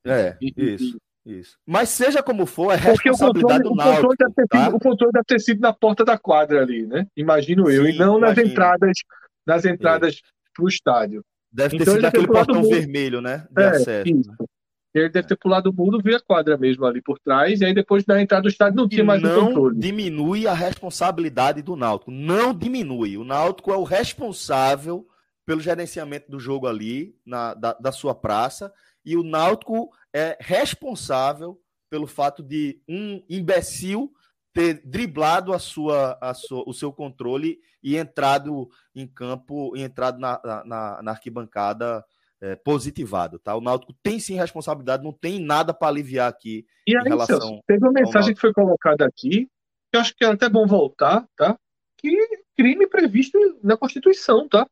É, 0.06 0.38
isso. 0.41 0.98
Isso. 1.26 1.57
Mas 1.65 1.90
seja 1.90 2.22
como 2.22 2.45
for, 2.45 2.72
é 2.72 2.76
responsabilidade 2.76 3.64
do 3.64 3.73
Náutico. 3.73 4.06
O 4.06 4.10
controle, 4.10 4.18
deve 4.19 4.34
ter 4.36 4.48
tá? 4.48 4.65
sido, 4.65 4.76
o 4.76 4.80
controle 4.80 5.11
deve 5.11 5.26
ter 5.26 5.40
sido 5.40 5.60
na 5.60 5.73
porta 5.73 6.06
da 6.06 6.19
quadra 6.19 6.61
ali, 6.61 6.86
né? 6.86 7.07
Imagino 7.18 7.68
eu. 7.69 7.86
Sim, 7.86 7.94
e 7.94 7.98
não 7.98 8.19
nas 8.19 8.38
entradas, 8.38 8.98
nas 9.45 9.65
entradas 9.65 10.22
para 10.53 10.64
o 10.64 10.68
estádio. 10.68 11.26
Deve 11.52 11.77
ter 11.77 11.84
então, 11.84 11.95
sido 11.95 12.06
aquele 12.06 12.27
portão 12.27 12.61
vermelho, 12.61 13.22
né? 13.22 13.48
De 13.49 13.64
é, 13.64 13.68
acesso. 13.68 14.07
Isso. 14.07 14.30
Né? 14.30 14.45
Ele 14.94 15.10
deve 15.10 15.27
ter 15.27 15.36
pulado 15.36 15.72
o 15.72 15.73
muro, 15.73 15.99
via 16.02 16.18
a 16.18 16.22
quadra 16.22 16.57
mesmo 16.57 16.86
ali 16.86 17.02
por 17.02 17.19
trás, 17.19 17.60
e 17.60 17.65
aí 17.65 17.73
depois 17.73 18.06
da 18.06 18.22
entrada 18.22 18.44
do 18.44 18.48
estádio 18.48 18.77
não 18.77 18.88
tinha 18.88 19.03
mais 19.03 19.22
não 19.22 19.48
controle. 19.48 19.77
diminui 19.77 20.48
a 20.48 20.53
responsabilidade 20.53 21.61
do 21.61 21.76
Náutico. 21.76 22.11
Não 22.11 22.53
diminui. 22.53 23.18
O 23.18 23.26
Náutico 23.26 23.72
é 23.72 23.76
o 23.76 23.84
responsável 23.84 25.06
pelo 25.45 25.60
gerenciamento 25.60 26.32
do 26.32 26.40
jogo 26.40 26.65
ali, 26.65 27.14
na, 27.26 27.53
da, 27.53 27.73
da 27.73 27.91
sua 27.91 28.15
praça, 28.15 28.72
e 29.06 29.15
o 29.15 29.23
Náutico 29.23 29.90
é 30.14 30.38
responsável 30.40 31.60
pelo 31.90 32.07
fato 32.07 32.41
de 32.41 32.82
um 32.88 33.23
imbecil 33.30 34.11
ter 34.53 34.82
driblado 34.86 35.53
a 35.53 35.60
sua, 35.60 36.18
a 36.22 36.34
sua, 36.34 36.64
o 36.65 36.73
seu 36.73 36.91
controle 36.91 37.60
e 37.84 37.98
entrado 37.98 38.69
em 38.95 39.06
campo, 39.06 39.76
e 39.76 39.82
entrado 39.82 40.18
na, 40.18 40.41
na, 40.65 41.02
na 41.03 41.11
arquibancada 41.11 42.03
é, 42.41 42.56
positivado, 42.56 43.38
tá? 43.38 43.56
O 43.56 43.61
Náutico 43.61 43.94
tem 44.02 44.19
sim 44.19 44.36
responsabilidade, 44.36 45.03
não 45.03 45.11
tem 45.11 45.40
nada 45.40 45.73
para 45.73 45.90
aliviar 45.90 46.30
aqui 46.30 46.65
e 46.88 46.95
aí, 46.95 47.03
em 47.03 47.10
relação. 47.10 47.40
Celso, 47.40 47.64
teve 47.68 47.86
uma 47.86 47.91
mensagem 47.91 48.34
que 48.34 48.41
foi 48.41 48.53
colocada 48.53 49.06
aqui, 49.06 49.48
que 49.91 49.98
eu 49.98 49.99
acho 49.99 50.15
que 50.15 50.23
é 50.23 50.27
até 50.27 50.48
bom 50.48 50.65
voltar, 50.65 51.27
tá? 51.36 51.57
Que 51.98 52.15
crime 52.56 52.88
previsto 52.88 53.38
na 53.61 53.76
Constituição, 53.76 54.48
tá? 54.48 54.65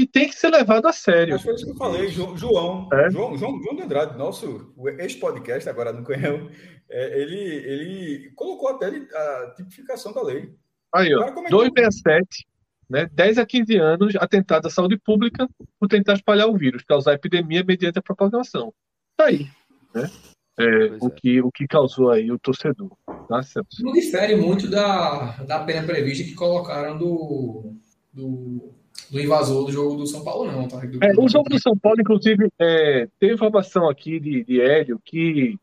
E 0.00 0.06
tem 0.06 0.30
que 0.30 0.34
ser 0.34 0.48
levado 0.48 0.86
a 0.86 0.94
sério. 0.94 1.34
Mas 1.34 1.42
foi 1.42 1.54
isso 1.54 1.66
que 1.66 1.72
eu 1.72 1.76
falei, 1.76 2.08
João, 2.08 2.34
João, 2.34 2.88
é? 2.90 3.10
João, 3.10 3.36
João, 3.36 3.62
João 3.62 3.76
de 3.76 3.82
Andrade, 3.82 4.16
nosso 4.16 4.72
ex-podcast, 4.98 5.68
agora 5.68 5.92
no 5.92 6.02
Canhão, 6.02 6.48
é, 6.88 7.20
ele, 7.20 7.36
ele 7.36 8.30
colocou 8.34 8.70
até 8.70 8.86
a 8.86 9.52
tipificação 9.54 10.14
da 10.14 10.22
lei. 10.22 10.54
Aí, 10.94 11.14
ó, 11.14 11.30
267, 11.50 12.46
né, 12.88 13.10
10 13.12 13.36
a 13.36 13.44
15 13.44 13.76
anos, 13.76 14.16
atentado 14.16 14.68
à 14.68 14.70
saúde 14.70 14.96
pública 14.96 15.46
por 15.78 15.86
tentar 15.86 16.14
espalhar 16.14 16.48
o 16.48 16.56
vírus, 16.56 16.82
causar 16.82 17.12
epidemia 17.12 17.62
mediante 17.62 17.98
a 17.98 18.02
propagação. 18.02 18.72
Tá 19.18 19.26
aí, 19.26 19.46
né? 19.94 20.10
É, 20.58 20.64
o, 20.98 21.08
é. 21.08 21.10
que, 21.10 21.42
o 21.42 21.52
que 21.52 21.68
causou 21.68 22.10
aí 22.10 22.32
o 22.32 22.38
torcedor. 22.38 22.90
Tá, 23.28 23.42
Não 23.80 23.92
difere 23.92 24.34
muito 24.34 24.66
da, 24.66 25.32
da 25.42 25.62
pena 25.62 25.86
prevista 25.86 26.24
que 26.24 26.34
colocaram 26.34 26.96
do, 26.96 27.74
do 28.12 28.79
do 29.10 29.20
invasor 29.20 29.66
do 29.66 29.72
jogo 29.72 29.96
do 29.96 30.06
São 30.06 30.22
Paulo, 30.22 30.50
não, 30.50 30.68
tá? 30.68 30.78
Do, 30.78 31.02
é, 31.02 31.12
o 31.18 31.28
jogo 31.28 31.48
do 31.48 31.60
São 31.60 31.76
Paulo, 31.76 32.00
inclusive, 32.00 32.48
é, 32.58 33.08
tem 33.18 33.32
informação 33.32 33.88
aqui 33.88 34.20
de, 34.20 34.44
de 34.44 34.60
Hélio 34.60 35.00
que, 35.04 35.58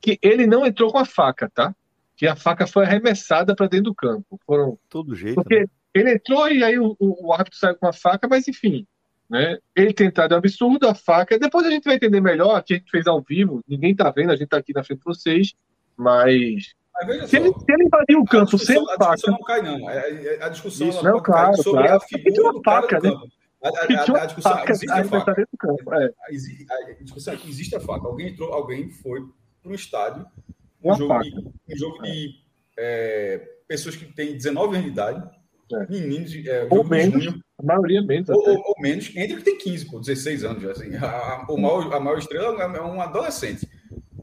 que 0.00 0.18
ele 0.20 0.46
não 0.46 0.66
entrou 0.66 0.90
com 0.90 0.98
a 0.98 1.04
faca, 1.04 1.48
tá? 1.54 1.74
Que 2.16 2.26
a 2.26 2.34
faca 2.34 2.66
foi 2.66 2.84
arremessada 2.84 3.54
para 3.54 3.68
dentro 3.68 3.86
do 3.86 3.94
campo. 3.94 4.38
Foram. 4.44 4.76
Todo 4.88 5.14
jeito. 5.14 5.36
Porque 5.36 5.60
né? 5.60 5.66
ele 5.94 6.14
entrou 6.14 6.48
e 6.48 6.64
aí 6.64 6.78
o, 6.78 6.96
o, 6.98 7.28
o, 7.28 7.32
árbitro 7.32 7.58
saiu 7.58 7.76
com 7.76 7.86
a 7.86 7.92
faca, 7.92 8.26
mas 8.28 8.48
enfim. 8.48 8.86
Né? 9.28 9.58
Ele 9.76 9.94
tem 9.94 10.08
entrado 10.08 10.32
é 10.32 10.34
um 10.34 10.38
absurdo, 10.38 10.88
a 10.88 10.94
faca. 10.94 11.38
Depois 11.38 11.64
a 11.64 11.70
gente 11.70 11.84
vai 11.84 11.94
entender 11.94 12.20
melhor, 12.20 12.62
que 12.64 12.74
a 12.74 12.76
gente 12.76 12.90
fez 12.90 13.06
ao 13.06 13.22
vivo, 13.22 13.62
ninguém 13.68 13.94
tá 13.94 14.10
vendo, 14.10 14.32
a 14.32 14.36
gente 14.36 14.48
tá 14.48 14.56
aqui 14.56 14.72
na 14.74 14.82
frente 14.82 14.98
de 14.98 15.04
vocês, 15.04 15.54
mas 15.96 16.74
se, 17.26 17.36
ele, 17.36 17.48
se 17.48 17.72
ele 17.72 17.84
invadir 17.84 18.16
o 18.16 18.24
campo 18.24 18.58
sem 18.58 18.84
faca. 18.84 19.12
A 19.12 19.14
discussão 19.14 19.32
não 19.32 19.42
cai, 19.42 19.62
não. 19.62 19.88
A, 19.88 19.94
é, 19.94 20.24
é, 20.24 20.44
a 20.44 20.48
discussão 20.48 20.88
Isso, 20.88 21.04
não, 21.04 21.22
claro, 21.22 21.56
sobre 21.56 21.82
claro. 21.84 21.96
a 21.96 22.00
figura 22.00 22.52
do 22.52 22.62
faca, 22.64 23.00
né? 23.00 23.10
A, 23.62 23.68
a, 23.68 23.70
a, 23.70 24.22
a, 24.22 24.26
discussão 24.26 24.64
existe 24.68 24.90
a 24.90 25.04
faca. 25.04 25.34
Do 25.34 25.58
campo, 25.58 25.94
é. 25.94 26.04
a, 26.06 27.02
discussão 27.02 27.34
é 27.34 27.36
que 27.36 27.48
existe 27.48 27.76
a 27.76 27.80
faca. 27.80 28.06
Alguém 28.06 28.28
entrou, 28.28 28.52
alguém 28.52 28.90
foi 28.90 29.20
para 29.62 29.72
o 29.72 29.74
estádio, 29.74 30.26
um 30.82 30.94
jogo, 30.94 31.20
de, 31.20 31.36
um 31.36 31.76
jogo 31.76 32.02
de 32.02 32.30
é, 32.78 33.46
pessoas 33.68 33.96
que 33.96 34.06
têm 34.06 34.32
19 34.32 34.76
anos 34.76 34.86
de 34.86 34.92
idade, 34.92 35.30
é. 35.72 35.86
meninos, 35.90 36.34
é, 36.46 36.66
ou 36.70 36.82
menos, 36.82 37.22
junho, 37.22 37.40
a 37.58 37.62
maioria 37.62 38.02
menos. 38.02 38.28
Ou, 38.30 38.36
ou, 38.36 38.56
ou, 38.56 38.74
menos, 38.80 39.14
entre 39.14 39.36
que 39.36 39.42
tem 39.42 39.58
15, 39.58 39.90
pô, 39.90 40.00
16 40.00 40.44
anos. 40.44 40.64
Assim, 40.64 40.96
a, 40.96 41.06
a, 41.06 41.46
o 41.48 41.58
maior, 41.58 41.92
a 41.92 42.00
maior 42.00 42.18
estrela 42.18 42.62
é 42.62 42.82
um 42.82 43.00
adolescente. 43.00 43.68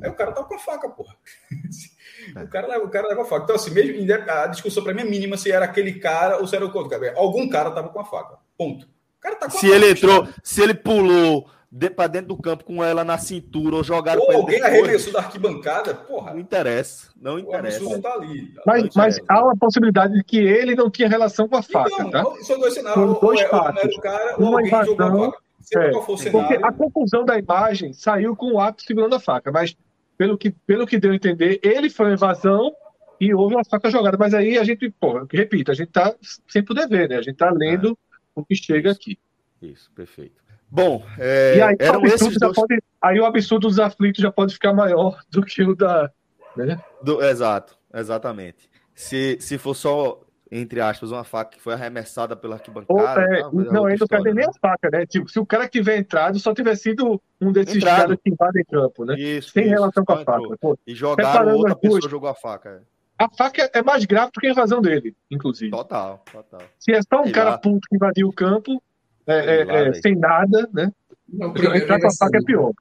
Aí 0.02 0.10
o 0.10 0.16
cara 0.16 0.32
tá 0.32 0.44
com 0.44 0.56
a 0.56 0.60
faca, 0.60 0.90
porra. 0.90 1.16
É. 2.36 2.44
O, 2.44 2.48
cara 2.48 2.68
leva, 2.68 2.86
o 2.86 2.90
cara 2.90 3.08
leva 3.08 3.22
a 3.22 3.26
faca. 3.26 3.44
Então, 3.44 3.56
assim, 3.56 3.72
mesmo 3.72 4.14
a 4.30 4.48
discussão 4.48 4.84
para 4.84 4.94
mim 4.94 5.02
é 5.02 5.06
mínima 5.06 5.38
se 5.38 5.52
era 5.52 5.66
aquele 5.66 5.94
cara 5.94 6.40
ou 6.40 6.48
se 6.48 6.56
era 6.56 6.66
o 6.66 6.74
outro 6.74 6.90
cara. 6.90 7.14
Algum 7.16 7.48
cara 7.48 7.72
tava 7.72 7.90
com 7.90 8.00
a 8.00 8.06
faca. 8.06 8.38
Ponto. 8.58 8.86
O 8.86 9.20
cara 9.20 9.36
tá 9.36 9.46
com 9.48 9.58
se 9.58 9.66
a 9.68 9.70
faca. 9.70 9.76
ele 9.76 9.92
entrou, 9.92 10.28
se 10.44 10.62
ele 10.62 10.74
pulou 10.74 11.48
de, 11.72 11.90
para 11.90 12.08
dentro 12.08 12.30
do 12.30 12.38
campo 12.38 12.64
com 12.64 12.84
ela 12.84 13.04
na 13.04 13.18
cintura 13.18 13.76
ou 13.76 13.84
jogaram 13.84 14.22
ou 14.22 14.32
alguém 14.32 14.62
arremessou 14.62 15.12
da 15.12 15.20
arquibancada, 15.20 15.94
porra. 15.94 16.34
Não 16.34 16.40
interessa, 16.40 17.10
não 17.20 17.38
interessa. 17.38 17.84
O 17.84 18.02
tá 18.02 18.14
ali. 18.14 18.54
Tá 18.54 18.62
mas, 18.66 18.96
mas 18.96 19.20
há 19.28 19.44
uma 19.44 19.56
possibilidade 19.58 20.14
de 20.14 20.24
que 20.24 20.38
ele 20.38 20.76
não 20.76 20.90
tinha 20.90 21.10
relação 21.10 21.48
com 21.48 21.58
a 21.58 21.62
faca, 21.62 21.92
então, 21.94 22.10
tá? 22.10 22.24
São 22.42 22.60
dois 22.60 22.74
cenários. 22.74 23.20
dois 23.20 23.42
ou, 23.42 23.50
fatos. 23.50 23.84
É, 23.84 23.88
ou 23.88 23.94
o 23.94 24.02
cara, 24.02 24.36
ou 24.38 24.46
uma 24.46 24.60
alguém 24.60 24.68
invasão, 24.68 24.96
jogou 24.96 25.26
a 25.26 25.32
faca. 25.32 25.48
É, 25.76 26.32
porque 26.32 26.60
a 26.64 26.72
conclusão 26.72 27.26
da 27.26 27.38
imagem 27.38 27.92
saiu 27.92 28.36
com 28.36 28.54
o 28.54 28.60
ato 28.60 28.84
segurando 28.84 29.16
a 29.16 29.20
faca, 29.20 29.52
mas 29.52 29.76
pelo 30.18 30.38
que, 30.38 30.52
pelo 30.52 30.88
que 30.88 31.00
deu 31.00 31.12
a 31.12 31.16
entender, 31.16 31.60
ele 31.64 31.90
foi 31.90 32.08
uma 32.08 32.14
invasão 32.14 32.74
e 33.20 33.34
houve 33.34 33.56
uma 33.56 33.66
faca 33.66 33.90
jogada. 33.90 34.18
Mas 34.18 34.34
aí 34.34 34.58
a 34.58 34.64
gente, 34.64 34.90
pô, 34.90 35.26
repito, 35.32 35.72
a 35.72 35.74
gente 35.74 35.90
está 35.90 36.16
sem 36.48 36.64
poder 36.64 36.88
ver, 36.88 37.10
né? 37.10 37.16
A 37.16 37.22
gente 37.22 37.34
está 37.34 37.50
lendo 37.52 37.90
é. 37.90 38.20
o 38.36 38.44
que 38.44 38.56
chega 38.56 38.92
aqui. 38.92 39.18
Isso, 39.62 39.92
perfeito. 39.92 40.42
Bom, 40.70 41.06
é, 41.18 41.58
e 41.58 41.62
aí, 41.62 41.76
eram 41.80 42.04
esses 42.06 42.38
dois... 42.38 42.54
pode, 42.56 42.84
aí 43.02 43.20
o 43.20 43.26
absurdo 43.26 43.68
dos 43.68 43.80
aflitos 43.80 44.22
já 44.22 44.32
pode 44.32 44.54
ficar 44.54 44.74
maior 44.74 45.22
do 45.32 45.42
que 45.42 45.64
o 45.64 45.76
da. 45.76 46.12
Né? 46.56 46.82
Do, 47.02 47.24
exato, 47.24 47.78
exatamente. 47.94 48.70
Se, 48.94 49.38
se 49.40 49.58
for 49.58 49.76
só 49.76 50.20
entre 50.52 50.80
aspas, 50.80 51.12
uma 51.12 51.24
faca 51.24 51.56
que 51.56 51.62
foi 51.62 51.74
arremessada 51.74 52.36
pela 52.36 52.56
arquibancada. 52.56 52.94
Ou, 52.94 53.02
é, 53.02 53.42
tá, 53.42 53.50
não, 53.52 53.86
ainda 53.86 54.06
não 54.10 54.24
quer 54.24 54.34
nem 54.34 54.46
a 54.46 54.54
faca, 54.60 54.90
né? 54.90 55.06
Tipo, 55.06 55.30
se 55.30 55.40
o 55.40 55.46
cara 55.46 55.68
tiver 55.68 55.98
entrado, 55.98 56.40
só 56.40 56.54
tiver 56.54 56.76
sido 56.76 57.22
um 57.40 57.52
desses 57.52 57.76
Entrado. 57.76 57.98
caras 57.98 58.18
que 58.24 58.30
invadem 58.30 58.64
campo, 58.66 59.06
né? 59.06 59.16
Isso, 59.20 59.52
Sem 59.52 59.66
isso, 59.66 59.74
relação 59.74 60.06
com 60.06 60.14
a 60.14 60.24
faca. 60.24 60.58
Pô, 60.60 60.78
e 60.86 60.96
jogaram, 60.96 61.56
outra 61.56 61.76
pessoa 61.76 62.00
duas... 62.00 62.12
jogou 62.12 62.30
a 62.30 62.36
faca. 62.36 62.70
É. 62.70 62.98
A 63.20 63.30
faca 63.30 63.70
é 63.74 63.82
mais 63.82 64.06
grave 64.06 64.32
do 64.32 64.40
que 64.40 64.48
a 64.48 64.52
invasão 64.52 64.82
dele, 64.82 65.16
inclusive. 65.30 65.72
Total, 65.72 66.24
total. 66.32 66.62
Se 66.80 66.92
é 66.92 67.02
só 67.02 67.22
um 67.22 67.24
Sei 67.24 67.34
cara 67.34 67.52
lá. 67.52 67.58
puto 67.58 67.88
que 67.90 67.96
invadiu 67.96 68.28
o 68.28 68.34
campo, 68.34 68.82
é, 69.26 69.62
é, 69.62 69.66
lá, 69.66 69.74
é 69.74 69.94
sem 69.94 70.16
nada, 70.16 70.70
né? 70.72 70.92
Não, 71.28 71.50
entrar 71.76 72.00
com 72.00 72.08
a 72.08 72.14
faca 72.18 72.38
é 72.38 72.42
pior. 72.42 72.72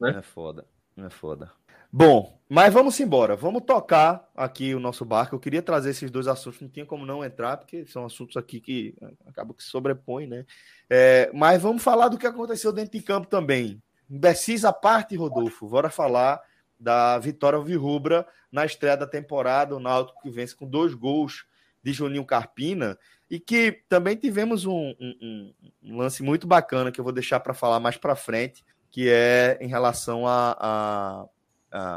Né? 0.00 0.16
É 0.18 0.22
foda, 0.22 0.64
é 0.96 1.08
foda. 1.08 1.50
Bom, 1.96 2.36
mas 2.48 2.74
vamos 2.74 2.98
embora. 2.98 3.36
Vamos 3.36 3.62
tocar 3.62 4.28
aqui 4.34 4.74
o 4.74 4.80
nosso 4.80 5.04
barco. 5.04 5.36
Eu 5.36 5.38
queria 5.38 5.62
trazer 5.62 5.90
esses 5.90 6.10
dois 6.10 6.26
assuntos, 6.26 6.60
não 6.60 6.68
tinha 6.68 6.84
como 6.84 7.06
não 7.06 7.24
entrar, 7.24 7.56
porque 7.56 7.86
são 7.86 8.04
assuntos 8.04 8.36
aqui 8.36 8.60
que 8.60 8.96
acabam 9.24 9.54
que 9.54 9.62
se 9.62 9.68
sobrepõem, 9.70 10.26
né? 10.26 10.44
É, 10.90 11.30
mas 11.32 11.62
vamos 11.62 11.84
falar 11.84 12.08
do 12.08 12.18
que 12.18 12.26
aconteceu 12.26 12.72
dentro 12.72 12.98
de 12.98 13.00
campo 13.00 13.28
também. 13.28 13.80
Indecisa 14.10 14.72
parte, 14.72 15.14
Rodolfo. 15.14 15.68
Bora 15.68 15.88
falar 15.88 16.40
da 16.80 17.16
vitória 17.20 17.60
Virrubra 17.60 18.26
na 18.50 18.66
estreia 18.66 18.96
da 18.96 19.06
temporada, 19.06 19.76
o 19.76 19.78
Náutico 19.78 20.20
que 20.20 20.30
vence 20.30 20.56
com 20.56 20.66
dois 20.66 20.94
gols 20.94 21.46
de 21.80 21.92
Juninho 21.92 22.24
Carpina 22.24 22.98
e 23.30 23.38
que 23.38 23.84
também 23.88 24.16
tivemos 24.16 24.66
um, 24.66 24.96
um, 25.00 25.54
um 25.80 25.96
lance 25.98 26.24
muito 26.24 26.44
bacana 26.44 26.90
que 26.90 26.98
eu 26.98 27.04
vou 27.04 27.12
deixar 27.12 27.38
para 27.38 27.54
falar 27.54 27.78
mais 27.78 27.96
para 27.96 28.16
frente, 28.16 28.64
que 28.90 29.08
é 29.08 29.58
em 29.60 29.68
relação 29.68 30.26
a, 30.26 30.56
a, 30.58 31.26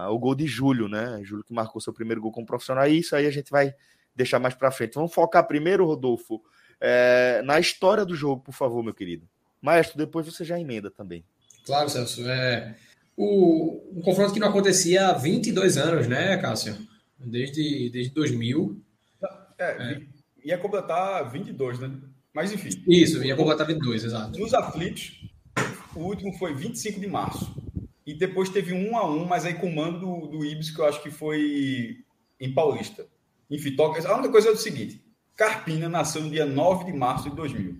o 0.09 0.17
gol 0.17 0.35
de 0.35 0.45
Júlio, 0.47 0.87
né? 0.87 1.19
Júlio 1.23 1.43
que 1.43 1.53
marcou 1.53 1.79
seu 1.79 1.93
primeiro 1.93 2.21
gol 2.21 2.31
como 2.31 2.45
profissional. 2.45 2.87
E 2.87 2.99
isso 2.99 3.15
aí 3.15 3.27
a 3.27 3.31
gente 3.31 3.51
vai 3.51 3.73
deixar 4.15 4.39
mais 4.39 4.55
para 4.55 4.71
frente. 4.71 4.95
Vamos 4.95 5.13
focar 5.13 5.45
primeiro, 5.47 5.85
Rodolfo, 5.85 6.41
é, 6.81 7.41
na 7.43 7.59
história 7.59 8.05
do 8.05 8.15
jogo, 8.15 8.41
por 8.41 8.53
favor, 8.53 8.83
meu 8.83 8.93
querido. 8.93 9.27
Maestro, 9.61 9.97
depois 9.97 10.25
você 10.25 10.43
já 10.43 10.59
emenda 10.59 10.89
também. 10.89 11.23
Claro, 11.65 11.89
Celso. 11.89 12.27
É, 12.27 12.75
o, 13.15 13.81
um 13.95 14.01
confronto 14.01 14.33
que 14.33 14.39
não 14.39 14.49
acontecia 14.49 15.07
há 15.07 15.13
22 15.13 15.77
anos, 15.77 16.07
né, 16.07 16.37
Cássio? 16.37 16.77
Desde, 17.19 17.89
desde 17.89 18.13
2000. 18.13 18.81
É, 19.59 19.63
é. 19.65 20.01
ia 20.43 20.57
completar 20.57 21.31
22, 21.31 21.79
né? 21.79 21.91
Mas 22.33 22.51
enfim. 22.51 22.69
Isso, 22.87 23.23
ia 23.23 23.35
completar 23.35 23.65
22, 23.65 24.03
exato. 24.03 24.39
Nos 24.39 24.53
aflitos, 24.53 25.27
o 25.95 26.01
último 26.01 26.31
foi 26.37 26.53
25 26.53 26.99
de 26.99 27.07
março. 27.07 27.51
E 28.07 28.13
depois 28.13 28.47
teve 28.47 28.73
um 28.73 28.95
a 28.95 29.05
um, 29.05 29.25
mas 29.25 29.43
aí 29.43 29.53
com 29.55 29.67
o 29.67 29.75
mando 29.75 29.99
do, 29.99 30.27
do 30.27 30.45
Ibis, 30.45 30.71
que 30.71 30.79
eu 30.79 30.85
acho 30.85 31.03
que 31.03 31.11
foi 31.11 31.97
em 32.39 32.53
Paulista. 32.53 33.05
Enfim, 33.51 33.75
toca. 33.75 34.07
A 34.07 34.13
única 34.13 34.31
coisa 34.31 34.47
é 34.47 34.51
o 34.51 34.57
seguinte: 34.57 35.03
Carpina 35.35 35.89
nasceu 35.89 36.23
no 36.23 36.29
dia 36.29 36.45
9 36.45 36.85
de 36.85 36.93
março 36.93 37.29
de 37.29 37.35
2000. 37.35 37.75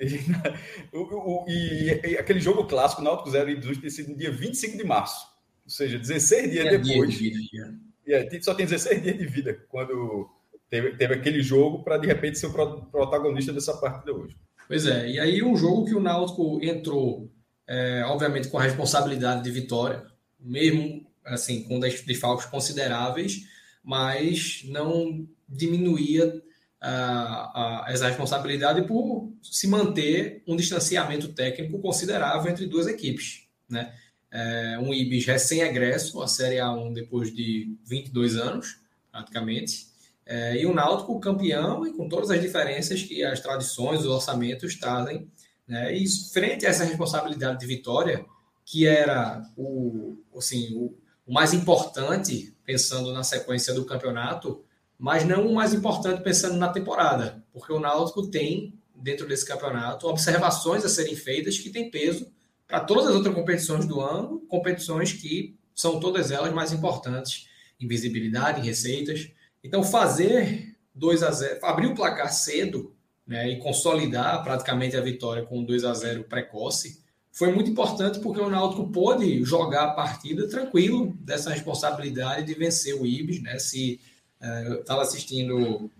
o, 0.92 0.98
o, 0.98 1.44
e, 1.48 2.00
e, 2.04 2.18
aquele 2.18 2.40
jogo 2.40 2.66
clássico, 2.66 3.02
Náutico 3.02 3.30
0 3.30 3.50
e 3.50 3.52
Ibis, 3.54 3.78
ter 3.78 3.90
sido 3.90 4.10
no 4.10 4.16
dia 4.16 4.32
25 4.32 4.76
de 4.76 4.84
março. 4.84 5.26
Ou 5.64 5.70
seja, 5.70 5.96
16 5.96 6.50
dias 6.50 6.66
é 6.66 6.78
depois. 6.78 7.14
Dia 7.14 7.30
de 7.30 7.38
vida, 7.38 7.78
é, 8.08 8.40
só 8.40 8.54
tem 8.54 8.66
16 8.66 9.00
dias 9.00 9.16
de 9.16 9.26
vida 9.26 9.64
quando 9.68 10.28
teve, 10.68 10.96
teve 10.96 11.14
aquele 11.14 11.40
jogo 11.40 11.84
para 11.84 11.98
de 11.98 12.06
repente 12.06 12.38
ser 12.38 12.46
o 12.46 12.82
protagonista 12.90 13.52
dessa 13.52 13.76
partida 13.76 14.12
hoje. 14.12 14.36
Pois 14.66 14.86
é, 14.86 15.08
e 15.08 15.20
aí 15.20 15.42
um 15.42 15.56
jogo 15.56 15.84
que 15.84 15.94
o 15.94 16.00
Náutico 16.00 16.58
entrou, 16.62 17.30
é, 17.68 18.02
obviamente, 18.06 18.48
com 18.48 18.58
a 18.58 18.62
responsabilidade 18.62 19.44
de 19.44 19.50
vitória, 19.50 20.02
mesmo 20.40 21.06
assim, 21.24 21.62
com 21.64 21.78
desfalques 21.78 22.46
consideráveis, 22.46 23.42
mas 23.84 24.62
não 24.64 25.28
diminuía 25.48 26.42
a, 26.80 27.84
a, 27.84 27.92
essa 27.92 28.08
responsabilidade 28.08 28.86
por 28.86 29.30
se 29.42 29.66
manter 29.66 30.42
um 30.46 30.56
distanciamento 30.56 31.28
técnico 31.28 31.78
considerável 31.80 32.50
entre 32.50 32.66
duas 32.66 32.86
equipes. 32.86 33.46
Né? 33.68 33.92
É, 34.30 34.78
um 34.80 34.94
Ibis 34.94 35.26
recém-egresso, 35.26 36.22
a 36.22 36.28
Série 36.28 36.56
A1 36.56 36.92
depois 36.92 37.34
de 37.34 37.76
22 37.84 38.36
anos, 38.36 38.78
praticamente, 39.10 39.88
é, 40.24 40.60
e 40.60 40.66
o 40.66 40.74
Náutico 40.74 41.18
campeão 41.20 41.86
e 41.86 41.92
com 41.92 42.08
todas 42.08 42.30
as 42.30 42.40
diferenças 42.40 43.02
que 43.02 43.24
as 43.24 43.40
tradições, 43.40 44.00
os 44.00 44.06
orçamentos 44.06 44.76
trazem. 44.76 45.30
Né? 45.68 45.94
E 45.94 46.08
frente 46.32 46.66
a 46.66 46.70
essa 46.70 46.84
responsabilidade 46.84 47.60
de 47.60 47.66
vitória, 47.66 48.24
que 48.64 48.86
era 48.86 49.42
o, 49.56 50.16
assim, 50.36 50.74
o, 50.74 50.96
o 51.26 51.32
mais 51.32 51.52
importante, 51.52 52.56
pensando 52.64 53.12
na 53.12 53.22
sequência 53.22 53.74
do 53.74 53.84
campeonato, 53.84 54.64
mas 54.98 55.24
não 55.24 55.46
o 55.46 55.54
mais 55.54 55.72
importante 55.74 56.22
pensando 56.22 56.56
na 56.56 56.68
temporada, 56.68 57.44
porque 57.52 57.72
o 57.72 57.78
Náutico 57.78 58.26
tem, 58.28 58.74
dentro 58.94 59.28
desse 59.28 59.46
campeonato, 59.46 60.08
observações 60.08 60.84
a 60.84 60.88
serem 60.88 61.14
feitas 61.14 61.58
que 61.58 61.70
têm 61.70 61.90
peso 61.90 62.32
para 62.66 62.80
todas 62.80 63.06
as 63.06 63.14
outras 63.14 63.34
competições 63.34 63.86
do 63.86 64.00
ano, 64.00 64.40
competições 64.48 65.12
que 65.12 65.56
são 65.74 66.00
todas 66.00 66.30
elas 66.30 66.52
mais 66.52 66.72
importantes 66.72 67.48
em 67.80 67.86
visibilidade, 67.86 68.60
em 68.60 68.64
receitas. 68.64 69.30
Então, 69.62 69.82
fazer 69.82 70.76
2 70.94 71.22
a 71.22 71.30
0 71.30 71.60
abrir 71.62 71.86
o 71.86 71.94
placar 71.94 72.32
cedo 72.32 72.94
né, 73.28 73.50
e 73.50 73.58
consolidar 73.58 74.42
praticamente 74.42 74.96
a 74.96 75.02
vitória 75.02 75.44
com 75.44 75.62
2 75.62 75.84
a 75.84 75.92
0 75.92 76.24
precoce, 76.24 77.06
foi 77.30 77.52
muito 77.52 77.70
importante 77.70 78.18
porque 78.20 78.40
o 78.40 78.48
Náutico 78.48 78.90
pôde 78.90 79.44
jogar 79.44 79.84
a 79.84 79.90
partida 79.90 80.48
tranquilo 80.48 81.14
dessa 81.20 81.50
responsabilidade 81.50 82.46
de 82.46 82.54
vencer 82.54 82.94
o 82.94 83.06
Ibis. 83.06 83.42
Né? 83.42 83.58
Se 83.58 84.00
uh, 84.40 84.72
eu 84.72 84.80
estava 84.80 85.02
assistindo 85.02 85.90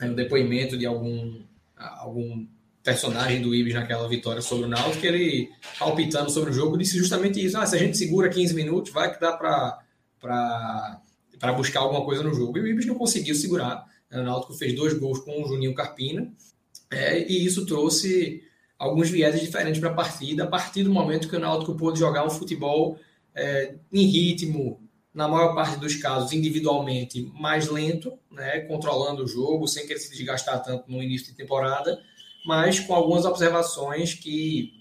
um 0.00 0.14
depoimento 0.14 0.76
de 0.76 0.84
algum, 0.84 1.42
algum 1.76 2.46
personagem 2.82 3.40
do 3.40 3.54
Ibis 3.54 3.74
naquela 3.74 4.06
vitória 4.06 4.42
sobre 4.42 4.66
o 4.66 4.68
Náutico, 4.68 5.04
ele 5.06 5.50
palpitando 5.78 6.30
sobre 6.30 6.50
o 6.50 6.52
jogo 6.54 6.76
disse 6.76 6.98
justamente 6.98 7.44
isso. 7.44 7.56
Ah, 7.56 7.66
se 7.66 7.74
a 7.74 7.78
gente 7.78 7.96
segura 7.96 8.28
15 8.28 8.54
minutos, 8.54 8.92
vai 8.92 9.12
que 9.12 9.18
dá 9.18 9.32
para 9.32 9.80
buscar 11.56 11.80
alguma 11.80 12.04
coisa 12.04 12.22
no 12.22 12.34
jogo. 12.34 12.58
E 12.58 12.60
o 12.60 12.66
Ibis 12.68 12.86
não 12.86 12.94
conseguiu 12.94 13.34
segurar. 13.34 13.84
O 14.12 14.22
Náutico 14.22 14.52
fez 14.54 14.76
dois 14.76 14.92
gols 14.92 15.18
com 15.20 15.42
o 15.42 15.48
Juninho 15.48 15.74
Carpina, 15.74 16.30
é, 16.94 17.26
e 17.28 17.44
isso 17.44 17.66
trouxe 17.66 18.42
alguns 18.78 19.10
vieses 19.10 19.40
diferentes 19.40 19.80
para 19.80 19.90
a 19.90 19.94
partida, 19.94 20.44
a 20.44 20.46
partir 20.46 20.82
do 20.82 20.92
momento 20.92 21.28
que 21.28 21.36
o 21.36 21.40
Náutico 21.40 21.74
pôde 21.74 21.98
jogar 21.98 22.24
um 22.24 22.30
futebol 22.30 22.98
é, 23.34 23.74
em 23.92 24.06
ritmo, 24.06 24.80
na 25.12 25.28
maior 25.28 25.54
parte 25.54 25.78
dos 25.78 25.94
casos, 25.96 26.32
individualmente, 26.32 27.30
mais 27.34 27.68
lento, 27.68 28.18
né, 28.30 28.60
controlando 28.60 29.24
o 29.24 29.28
jogo, 29.28 29.68
sem 29.68 29.86
querer 29.86 30.00
se 30.00 30.10
desgastar 30.10 30.62
tanto 30.62 30.90
no 30.90 31.02
início 31.02 31.28
de 31.28 31.36
temporada, 31.36 32.00
mas 32.44 32.80
com 32.80 32.94
algumas 32.94 33.24
observações 33.24 34.12
que 34.14 34.72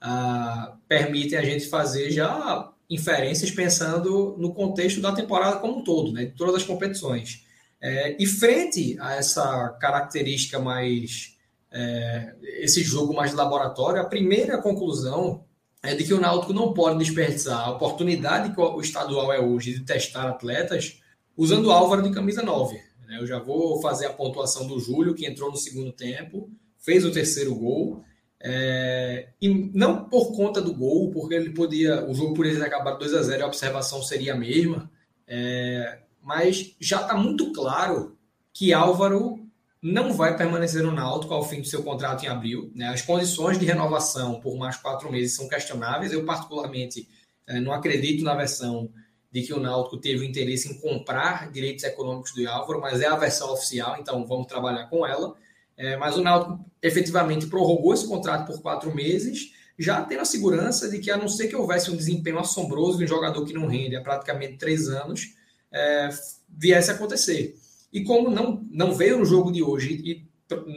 ah, 0.00 0.76
permitem 0.86 1.38
a 1.38 1.42
gente 1.42 1.66
fazer 1.66 2.10
já 2.10 2.70
inferências 2.90 3.50
pensando 3.50 4.36
no 4.38 4.52
contexto 4.52 5.00
da 5.00 5.12
temporada 5.12 5.58
como 5.58 5.78
um 5.78 5.84
todo, 5.84 6.12
né, 6.12 6.26
de 6.26 6.32
todas 6.32 6.56
as 6.56 6.62
competições. 6.62 7.44
É, 7.80 8.16
e 8.18 8.26
frente 8.26 8.98
a 9.00 9.14
essa 9.14 9.68
característica 9.80 10.58
mais, 10.58 11.33
é, 11.74 12.36
esse 12.60 12.84
jogo 12.84 13.12
mais 13.12 13.32
de 13.32 13.36
laboratório, 13.36 14.00
a 14.00 14.04
primeira 14.04 14.58
conclusão 14.58 15.44
é 15.82 15.92
de 15.94 16.04
que 16.04 16.14
o 16.14 16.20
Náutico 16.20 16.52
não 16.52 16.72
pode 16.72 16.98
desperdiçar 16.98 17.60
a 17.60 17.72
oportunidade 17.72 18.54
que 18.54 18.60
o 18.60 18.80
estadual 18.80 19.32
é 19.32 19.40
hoje 19.40 19.74
de 19.74 19.84
testar 19.84 20.28
atletas 20.28 21.00
usando 21.36 21.72
Álvaro 21.72 22.02
de 22.02 22.12
camisa 22.12 22.42
9. 22.42 22.76
Né? 23.06 23.18
Eu 23.18 23.26
já 23.26 23.40
vou 23.40 23.82
fazer 23.82 24.06
a 24.06 24.12
pontuação 24.12 24.68
do 24.68 24.78
Júlio, 24.78 25.14
que 25.14 25.26
entrou 25.26 25.50
no 25.50 25.56
segundo 25.56 25.90
tempo, 25.90 26.48
fez 26.78 27.04
o 27.04 27.10
terceiro 27.10 27.54
gol, 27.56 28.04
é, 28.40 29.30
e 29.42 29.48
não 29.74 30.04
por 30.04 30.32
conta 30.32 30.62
do 30.62 30.72
gol, 30.72 31.10
porque 31.10 31.34
ele 31.34 31.50
podia, 31.50 32.08
o 32.08 32.14
jogo 32.14 32.34
poderia 32.34 32.60
ter 32.60 32.66
acabado 32.66 33.00
2 33.00 33.14
a 33.14 33.22
0 33.22 33.42
a 33.42 33.46
observação 33.46 34.02
seria 34.02 34.34
a 34.34 34.38
mesma, 34.38 34.88
é, 35.26 35.98
mas 36.22 36.76
já 36.78 37.00
está 37.00 37.14
muito 37.14 37.52
claro 37.52 38.16
que 38.52 38.72
Álvaro 38.72 39.43
não 39.84 40.14
vai 40.14 40.34
permanecer 40.34 40.82
no 40.82 40.90
Náutico 40.90 41.34
ao 41.34 41.46
fim 41.46 41.60
do 41.60 41.66
seu 41.66 41.82
contrato 41.82 42.24
em 42.24 42.28
abril. 42.28 42.72
Né? 42.74 42.88
As 42.88 43.02
condições 43.02 43.58
de 43.58 43.66
renovação 43.66 44.40
por 44.40 44.56
mais 44.56 44.78
quatro 44.78 45.12
meses 45.12 45.36
são 45.36 45.46
questionáveis. 45.46 46.10
Eu, 46.10 46.24
particularmente, 46.24 47.06
é, 47.46 47.60
não 47.60 47.70
acredito 47.70 48.24
na 48.24 48.34
versão 48.34 48.90
de 49.30 49.42
que 49.42 49.52
o 49.52 49.60
Náutico 49.60 49.98
teve 49.98 50.26
interesse 50.26 50.70
em 50.70 50.80
comprar 50.80 51.52
direitos 51.52 51.84
econômicos 51.84 52.32
do 52.32 52.48
Álvaro, 52.48 52.80
mas 52.80 53.02
é 53.02 53.06
a 53.06 53.16
versão 53.16 53.52
oficial, 53.52 53.98
então 54.00 54.26
vamos 54.26 54.46
trabalhar 54.46 54.86
com 54.86 55.06
ela. 55.06 55.34
É, 55.76 55.98
mas 55.98 56.16
o 56.16 56.22
Náutico 56.22 56.64
efetivamente 56.80 57.46
prorrogou 57.48 57.92
esse 57.92 58.08
contrato 58.08 58.46
por 58.46 58.62
quatro 58.62 58.94
meses, 58.94 59.52
já 59.78 60.00
tendo 60.02 60.20
a 60.20 60.24
segurança 60.24 60.88
de 60.88 60.98
que, 60.98 61.10
a 61.10 61.18
não 61.18 61.28
ser 61.28 61.48
que 61.48 61.56
houvesse 61.56 61.90
um 61.90 61.96
desempenho 61.96 62.38
assombroso 62.38 62.96
de 62.96 63.04
um 63.04 63.08
jogador 63.08 63.44
que 63.44 63.52
não 63.52 63.66
rende 63.66 63.96
há 63.96 64.00
praticamente 64.00 64.56
três 64.56 64.88
anos, 64.88 65.34
é, 65.70 66.08
viesse 66.48 66.90
a 66.90 66.94
acontecer. 66.94 67.54
E 67.94 68.02
como 68.02 68.28
não, 68.28 68.66
não 68.72 68.92
veio 68.92 69.18
no 69.18 69.24
jogo 69.24 69.52
de 69.52 69.62
hoje 69.62 70.02
e 70.04 70.26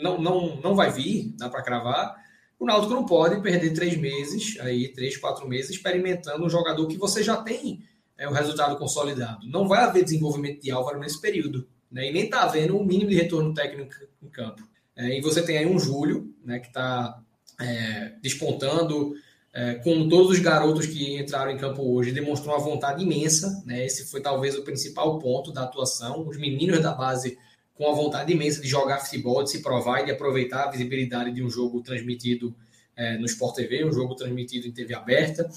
não, 0.03 0.21
não, 0.21 0.55
não 0.61 0.75
vai 0.75 0.91
vir, 0.91 1.33
dá 1.35 1.49
para 1.49 1.63
cravar, 1.63 2.15
o 2.59 2.65
Náutico 2.65 2.93
não 2.93 3.05
pode 3.05 3.41
perder 3.41 3.73
três 3.73 3.97
meses, 3.97 4.59
aí 4.59 4.87
três, 4.89 5.17
quatro 5.17 5.47
meses, 5.47 5.71
experimentando 5.71 6.45
um 6.45 6.49
jogador 6.49 6.87
que 6.87 6.95
você 6.95 7.23
já 7.23 7.37
tem 7.37 7.83
é, 8.15 8.27
o 8.27 8.31
resultado 8.31 8.77
consolidado. 8.77 9.47
Não 9.47 9.67
vai 9.67 9.83
haver 9.83 10.03
desenvolvimento 10.03 10.61
de 10.61 10.69
Álvaro 10.69 10.99
nesse 10.99 11.19
período. 11.19 11.67
né, 11.91 12.09
e 12.09 12.13
nem 12.13 12.25
está 12.25 12.43
havendo 12.43 12.75
o 12.75 12.81
um 12.81 12.85
mínimo 12.85 13.09
de 13.09 13.15
retorno 13.15 13.53
técnico 13.53 13.95
em 14.21 14.29
campo. 14.29 14.67
É, 14.95 15.17
e 15.17 15.21
você 15.21 15.41
tem 15.41 15.57
aí 15.57 15.65
um 15.65 15.79
Júlio, 15.79 16.31
né, 16.43 16.59
que 16.59 16.67
está 16.67 17.19
é, 17.59 18.13
despontando, 18.21 19.13
é, 19.53 19.75
com 19.75 20.07
todos 20.07 20.31
os 20.31 20.39
garotos 20.39 20.85
que 20.85 21.17
entraram 21.17 21.51
em 21.51 21.57
campo 21.57 21.81
hoje, 21.81 22.11
demonstrou 22.11 22.55
uma 22.55 22.63
vontade 22.63 23.03
imensa. 23.03 23.63
Né, 23.65 23.85
esse 23.85 24.05
foi 24.05 24.21
talvez 24.21 24.55
o 24.55 24.63
principal 24.63 25.17
ponto 25.19 25.51
da 25.51 25.63
atuação. 25.63 26.27
Os 26.27 26.37
meninos 26.37 26.81
da 26.81 26.93
base 26.93 27.37
com 27.73 27.89
a 27.89 27.93
vontade 27.93 28.33
imensa 28.33 28.61
de 28.61 28.67
jogar 28.67 28.99
futebol, 28.99 29.43
de 29.43 29.51
se 29.51 29.61
provar 29.61 30.01
e 30.01 30.05
de 30.05 30.11
aproveitar 30.11 30.63
a 30.63 30.71
visibilidade 30.71 31.31
de 31.31 31.43
um 31.43 31.49
jogo 31.49 31.81
transmitido 31.81 32.55
é, 32.95 33.17
no 33.17 33.25
Sport 33.25 33.55
TV, 33.55 33.85
um 33.85 33.91
jogo 33.91 34.15
transmitido 34.15 34.67
em 34.67 34.71
TV 34.71 34.95
aberta. 34.95 35.47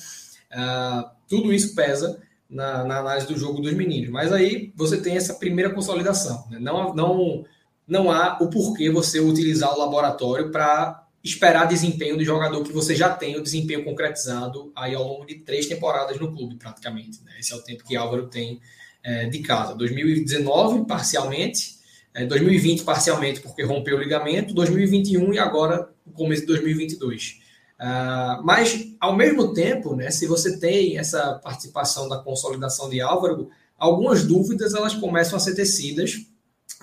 Uh, 0.53 1.09
tudo 1.29 1.53
isso 1.53 1.75
pesa 1.75 2.21
na, 2.49 2.85
na, 2.85 2.99
análise 2.99 3.27
do 3.27 3.39
jogo 3.39 3.63
dos 3.63 3.73
meninos. 3.73 4.11
Mas 4.11 4.33
aí 4.33 4.73
você 4.77 5.01
tem 5.01 5.17
essa 5.17 5.35
primeira 5.35 5.73
consolidação. 5.73 6.47
Né? 6.51 6.59
Não, 6.59 6.95
não, 6.95 7.45
não 7.87 8.11
há 8.11 8.37
o 8.41 8.51
porquê 8.51 8.91
você 8.91 9.21
utilizar 9.21 9.73
o 9.73 9.79
laboratório 9.79 10.51
para 10.51 11.07
esperar 11.23 11.67
desempenho 11.67 12.17
do 12.17 12.25
jogador 12.25 12.63
que 12.63 12.73
você 12.73 12.95
já 12.95 13.11
tem 13.11 13.37
o 13.37 13.43
desempenho 13.43 13.85
concretizado 13.85 14.73
aí 14.75 14.95
ao 14.95 15.07
longo 15.07 15.27
de 15.27 15.37
três 15.37 15.67
temporadas 15.67 16.19
no 16.19 16.35
clube, 16.35 16.57
praticamente. 16.57 17.23
Né? 17.23 17.33
Esse 17.39 17.53
é 17.53 17.57
o 17.57 17.63
tempo 17.63 17.85
que 17.85 17.95
Álvaro 17.95 18.27
tem 18.29 18.61
é, 19.03 19.27
de 19.27 19.41
casa. 19.41 19.75
2019, 19.75 20.87
parcialmente, 20.87 21.79
é, 22.15 22.25
2020 22.25 22.83
parcialmente 22.83 23.41
porque 23.41 23.63
rompeu 23.63 23.97
o 23.97 24.01
ligamento, 24.01 24.55
2021 24.55 25.35
e 25.35 25.39
agora 25.39 25.91
o 26.07 26.11
começo 26.11 26.43
de 26.43 26.49
2022. 26.49 27.41
Uh, 27.81 28.45
mas, 28.45 28.95
ao 29.01 29.17
mesmo 29.17 29.55
tempo, 29.55 29.97
né, 29.97 30.11
se 30.11 30.27
você 30.27 30.59
tem 30.59 30.99
essa 30.99 31.41
participação 31.43 32.11
da 32.11 32.19
consolidação 32.19 32.91
de 32.91 33.01
Álvaro, 33.01 33.49
algumas 33.79 34.23
dúvidas 34.23 34.75
elas 34.75 34.95
começam 34.95 35.39
a 35.39 35.41
ser 35.41 35.55
tecidas 35.55 36.27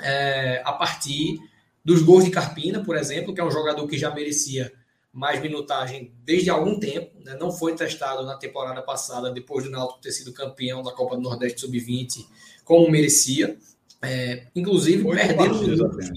é, 0.02 0.62
a 0.66 0.74
partir 0.74 1.38
dos 1.88 2.02
gols 2.02 2.26
de 2.26 2.32
Carpina, 2.32 2.84
por 2.84 2.98
exemplo, 2.98 3.34
que 3.34 3.40
é 3.40 3.46
um 3.46 3.50
jogador 3.50 3.88
que 3.88 3.98
já 3.98 4.14
merecia 4.14 4.74
mais 5.10 5.42
minutagem 5.42 6.12
desde 6.26 6.50
algum 6.50 6.78
tempo, 6.78 7.18
né, 7.24 7.38
não 7.40 7.50
foi 7.50 7.76
testado 7.76 8.26
na 8.26 8.36
temporada 8.36 8.82
passada, 8.82 9.32
depois 9.32 9.64
do 9.64 9.72
Náutico 9.72 10.02
ter 10.02 10.12
sido 10.12 10.34
campeão 10.34 10.84
da 10.84 10.92
Copa 10.92 11.16
do 11.16 11.22
Nordeste 11.22 11.62
Sub-20, 11.62 12.26
como 12.66 12.92
merecia. 12.92 13.58
É, 14.02 14.48
inclusive, 14.54 15.08
Oito 15.08 15.16
perdendo 15.16 15.62
minutos. 15.62 16.10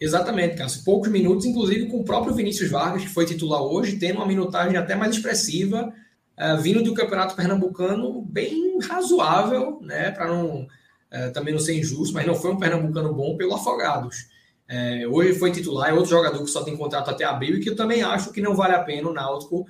Exatamente, 0.00 0.56
Cássio. 0.56 0.82
Poucos 0.82 1.10
minutos, 1.10 1.44
inclusive 1.44 1.84
com 1.86 1.98
o 1.98 2.04
próprio 2.04 2.34
Vinícius 2.34 2.70
Vargas, 2.70 3.02
que 3.02 3.10
foi 3.10 3.26
titular 3.26 3.60
hoje, 3.60 3.98
tendo 3.98 4.16
uma 4.16 4.26
minutagem 4.26 4.78
até 4.78 4.94
mais 4.94 5.14
expressiva, 5.14 5.92
uh, 6.38 6.58
vindo 6.62 6.82
do 6.82 6.94
Campeonato 6.94 7.36
Pernambucano 7.36 8.22
bem 8.22 8.78
razoável, 8.80 9.78
né? 9.82 10.10
Para 10.10 10.28
não 10.28 10.62
uh, 10.62 11.32
também 11.34 11.52
não 11.52 11.60
ser 11.60 11.78
injusto, 11.78 12.14
mas 12.14 12.26
não 12.26 12.34
foi 12.34 12.50
um 12.50 12.58
Pernambucano 12.58 13.12
bom 13.12 13.36
pelo 13.36 13.54
Afogados. 13.54 14.32
Uh, 14.70 15.14
hoje 15.14 15.38
foi 15.38 15.52
titular, 15.52 15.90
é 15.90 15.92
outro 15.92 16.10
jogador 16.10 16.42
que 16.42 16.50
só 16.50 16.62
tem 16.62 16.76
contrato 16.76 17.10
até 17.10 17.24
abril 17.24 17.56
e 17.56 17.60
que 17.60 17.68
eu 17.68 17.76
também 17.76 18.02
acho 18.02 18.32
que 18.32 18.40
não 18.40 18.54
vale 18.54 18.74
a 18.74 18.82
pena 18.82 19.08
o 19.08 19.12
Náutico 19.12 19.66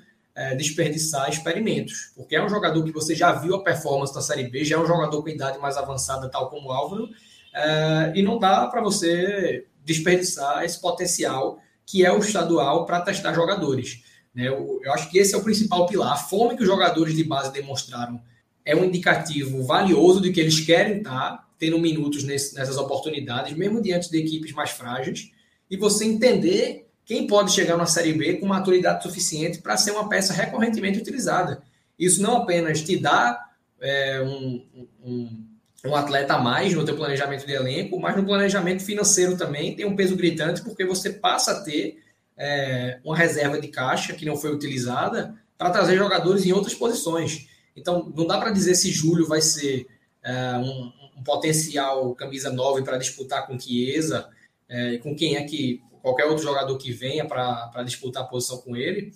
desperdiçar 0.57 1.31
experimentos, 1.31 2.11
porque 2.17 2.35
é 2.35 2.45
um 2.45 2.49
jogador 2.49 2.83
que 2.83 2.91
você 2.91 3.15
já 3.15 3.31
viu 3.31 3.55
a 3.55 3.63
performance 3.63 4.13
da 4.13 4.21
Série 4.21 4.49
B, 4.49 4.65
já 4.65 4.75
é 4.75 4.79
um 4.81 4.85
jogador 4.85 5.23
com 5.23 5.29
idade 5.29 5.61
mais 5.61 5.77
avançada, 5.77 6.29
tal 6.29 6.51
como 6.51 6.71
o 6.71 6.73
Álvaro, 6.73 7.05
uh, 7.05 8.17
e 8.17 8.21
não 8.21 8.37
dá 8.37 8.67
para 8.67 8.83
você 8.83 9.65
desperdiçar 9.85 10.65
esse 10.65 10.81
potencial 10.81 11.61
que 11.87 12.05
é 12.05 12.13
o 12.13 12.19
estadual 12.19 12.87
para 12.87 13.01
testar 13.03 13.35
jogadores. 13.35 14.03
Né? 14.35 14.49
Eu, 14.49 14.81
eu, 14.83 14.93
acho 14.93 15.11
que 15.11 15.19
esse 15.19 15.35
é 15.35 15.39
o 15.39 15.45
principal 15.45 15.87
pilar. 15.87 16.15
A 16.15 16.17
fome 16.17 16.57
que 16.57 16.63
os 16.63 16.69
jogadores 16.69 17.15
de 17.15 17.23
base 17.23 17.53
demonstraram 17.53 18.21
é 18.65 18.75
um 18.75 18.85
indicativo 18.85 19.63
valioso 19.63 20.21
de 20.21 20.33
que 20.33 20.41
eles 20.41 20.61
querem 20.61 20.99
estar 20.99 21.44
tendo 21.59 21.79
minutos 21.79 22.25
nesse, 22.25 22.55
nessas 22.55 22.77
oportunidades, 22.77 23.57
mesmo 23.57 23.81
diante 23.81 24.11
de 24.11 24.19
equipes 24.19 24.53
mais 24.53 24.71
frágeis, 24.71 25.31
e 25.71 25.77
você 25.77 26.05
entender 26.05 26.87
quem 27.05 27.27
pode 27.27 27.53
chegar 27.53 27.77
na 27.77 27.87
Série 27.87 28.13
B 28.13 28.35
com 28.35 28.47
maturidade 28.47 29.03
suficiente 29.03 29.61
para 29.61 29.77
ser 29.77 29.93
uma 29.93 30.09
peça 30.09 30.33
recorrentemente 30.33 30.99
utilizada. 30.99 31.63
Isso 31.99 32.23
não 32.23 32.39
apenas 32.39 32.83
te 32.83 32.97
dá 32.97 33.39
é, 33.81 34.21
um, 34.23 34.65
um, 35.05 35.47
um, 35.85 35.95
atleta 35.95 36.35
a 36.35 36.41
mais 36.41 36.73
no 36.73 36.85
teu 36.85 36.97
planejamento 36.97 37.47
de 37.47 37.53
elenco, 37.53 38.01
mas 38.01 38.17
no 38.17 38.25
planejamento 38.25 38.83
financeiro 38.83 39.37
também 39.37 39.77
tem 39.77 39.85
um 39.85 39.95
peso 39.95 40.17
gritante, 40.17 40.63
porque 40.63 40.85
você 40.85 41.11
passa 41.11 41.53
a 41.53 41.61
ter 41.61 41.99
é, 42.37 42.99
uma 43.05 43.17
reserva 43.17 43.61
de 43.61 43.69
caixa 43.69 44.15
que 44.15 44.25
não 44.25 44.37
foi 44.37 44.53
utilizada 44.53 45.35
para 45.57 45.71
trazer 45.71 45.97
jogadores 45.97 46.45
em 46.45 46.53
outras 46.53 46.75
posições. 46.75 47.47
Então, 47.77 48.11
não 48.15 48.27
dá 48.27 48.39
para 48.39 48.51
dizer 48.51 48.75
se 48.75 48.91
Júlio 48.91 49.27
vai 49.27 49.41
ser 49.41 49.87
é, 50.23 50.57
um, 50.57 50.93
um, 51.17 51.23
potencial 51.23 52.15
camisa 52.15 52.51
9 52.51 52.83
para 52.83 52.99
disputar 52.99 53.47
com 53.47 53.59
Chiesa, 53.59 54.29
é, 54.69 54.99
com 54.99 55.15
quem 55.15 55.37
é 55.37 55.45
que 55.45 55.83
qualquer 56.03 56.27
outro 56.27 56.45
jogador 56.45 56.77
que 56.77 56.93
venha 56.93 57.25
para 57.25 57.83
disputar 57.85 58.25
a 58.25 58.27
posição 58.27 58.59
com 58.59 58.77
ele, 58.77 59.13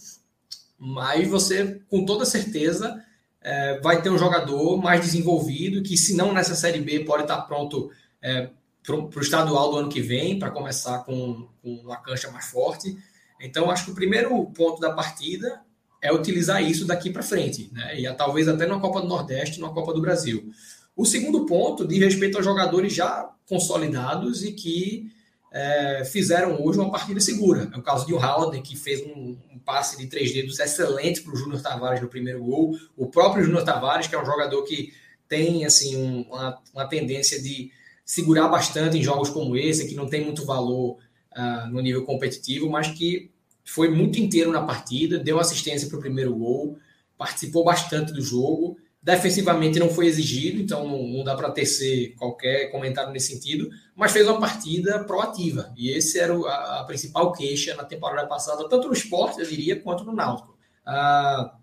mas 0.79 1.29
você, 1.29 1.81
com 1.89 2.05
toda 2.05 2.25
certeza, 2.25 3.05
é, 3.41 3.81
vai 3.81 4.01
ter 4.01 4.11
um 4.11 4.19
jogador 4.19 4.77
mais 4.79 5.01
desenvolvido, 5.01 5.83
que 5.83 5.97
se 5.97 6.15
não 6.15 6.33
nessa 6.33 6.55
Série 6.55 6.81
B, 6.81 7.01
pode 7.01 7.23
estar 7.23 7.43
pronto 7.43 7.91
é, 8.23 8.51
para 8.83 8.97
o 8.97 9.20
estadual 9.20 9.70
do 9.70 9.77
ano 9.79 9.89
que 9.89 10.01
vem, 10.01 10.39
para 10.39 10.51
começar 10.51 11.01
com, 11.01 11.49
com 11.62 11.75
uma 11.75 11.97
cancha 11.97 12.31
mais 12.31 12.47
forte. 12.47 12.97
Então, 13.41 13.70
acho 13.70 13.87
que 13.87 13.91
o 13.91 13.95
primeiro 13.95 14.47
ponto 14.47 14.81
da 14.81 14.93
partida 14.93 15.61
é 16.01 16.12
utilizar 16.12 16.62
isso 16.62 16.87
daqui 16.87 17.11
para 17.11 17.23
frente, 17.23 17.70
né? 17.73 18.01
e 18.01 18.15
talvez 18.15 18.49
até 18.49 18.66
na 18.66 18.79
Copa 18.79 19.01
do 19.01 19.09
Nordeste, 19.09 19.61
na 19.61 19.69
Copa 19.69 19.93
do 19.93 20.01
Brasil. 20.01 20.53
O 20.99 21.05
segundo 21.05 21.47
ponto 21.47 21.87
diz 21.87 22.01
respeito 22.01 22.39
aos 22.39 22.45
jogadores 22.45 22.93
já 22.93 23.33
consolidados 23.49 24.43
e 24.43 24.51
que 24.51 25.09
é, 25.53 26.05
fizeram 26.05 26.61
hoje 26.61 26.81
uma 26.81 26.91
partida 26.91 27.20
segura. 27.20 27.70
É 27.73 27.79
o 27.79 27.83
caso 27.83 28.05
de 28.05 28.12
o 28.12 28.16
Howard, 28.16 28.61
que 28.62 28.77
fez 28.77 29.07
um, 29.07 29.39
um, 29.49 29.61
passe 29.65 29.97
de 29.97 30.09
três 30.09 30.33
dedos 30.33 30.59
excelente 30.59 31.23
para 31.23 31.33
o 31.33 31.37
Júnior 31.37 31.62
Tavares 31.62 32.03
no 32.03 32.09
primeiro 32.09 32.43
gol. 32.43 32.77
O 32.97 33.07
próprio 33.07 33.45
Júnior 33.45 33.62
Tavares, 33.62 34.09
que 34.09 34.15
é 34.16 34.20
um 34.20 34.27
jogador 34.27 34.65
que 34.65 34.93
tem 35.29 35.65
assim 35.65 35.97
um, 35.97 36.23
uma, 36.23 36.61
uma, 36.75 36.89
tendência 36.89 37.41
de 37.41 37.70
segurar 38.05 38.49
bastante 38.49 38.99
em 38.99 39.03
jogos 39.03 39.31
como 39.31 39.57
esse, 39.57 39.87
que 39.87 39.95
não 39.95 40.09
tem 40.09 40.25
muito 40.25 40.45
valor 40.45 40.99
uh, 41.33 41.70
no 41.70 41.81
nível 41.81 42.05
competitivo, 42.05 42.69
mas 42.69 42.89
que 42.89 43.31
foi 43.65 43.89
muito 43.89 44.19
inteiro 44.19 44.51
na 44.51 44.62
partida, 44.62 45.16
deu 45.16 45.39
assistência 45.39 45.89
para 45.89 45.99
o 45.99 46.01
primeiro 46.01 46.35
gol, 46.35 46.77
participou 47.16 47.62
bastante 47.62 48.12
do 48.12 48.20
jogo 48.20 48.77
Defensivamente 49.01 49.79
não 49.79 49.89
foi 49.89 50.07
exigido, 50.07 50.61
então 50.61 50.87
não, 50.87 51.23
dá 51.23 51.37
para 51.37 51.51
tecer 51.51 52.15
qualquer 52.16 52.70
comentário 52.70 53.12
nesse 53.12 53.33
sentido, 53.33 53.70
mas 53.95 54.12
fez 54.12 54.27
uma 54.27 54.41
partida 54.41 55.05
proativa. 55.05 55.73
E 55.77 55.91
esse 55.91 56.19
era 56.19 56.35
a, 56.35 56.81
a 56.81 56.85
principal 56.85 57.33
queixa 57.33 57.75
na 57.77 57.85
temporada 57.85 58.27
passada, 58.27 58.69
tanto 58.69 58.89
no 58.89 58.93
esporte, 58.93 59.41
eu 59.41 59.47
diria, 59.47 59.81
quanto 59.81 60.05
no 60.05 60.12
Náutico. 60.12 60.59
Ah, 60.85 61.55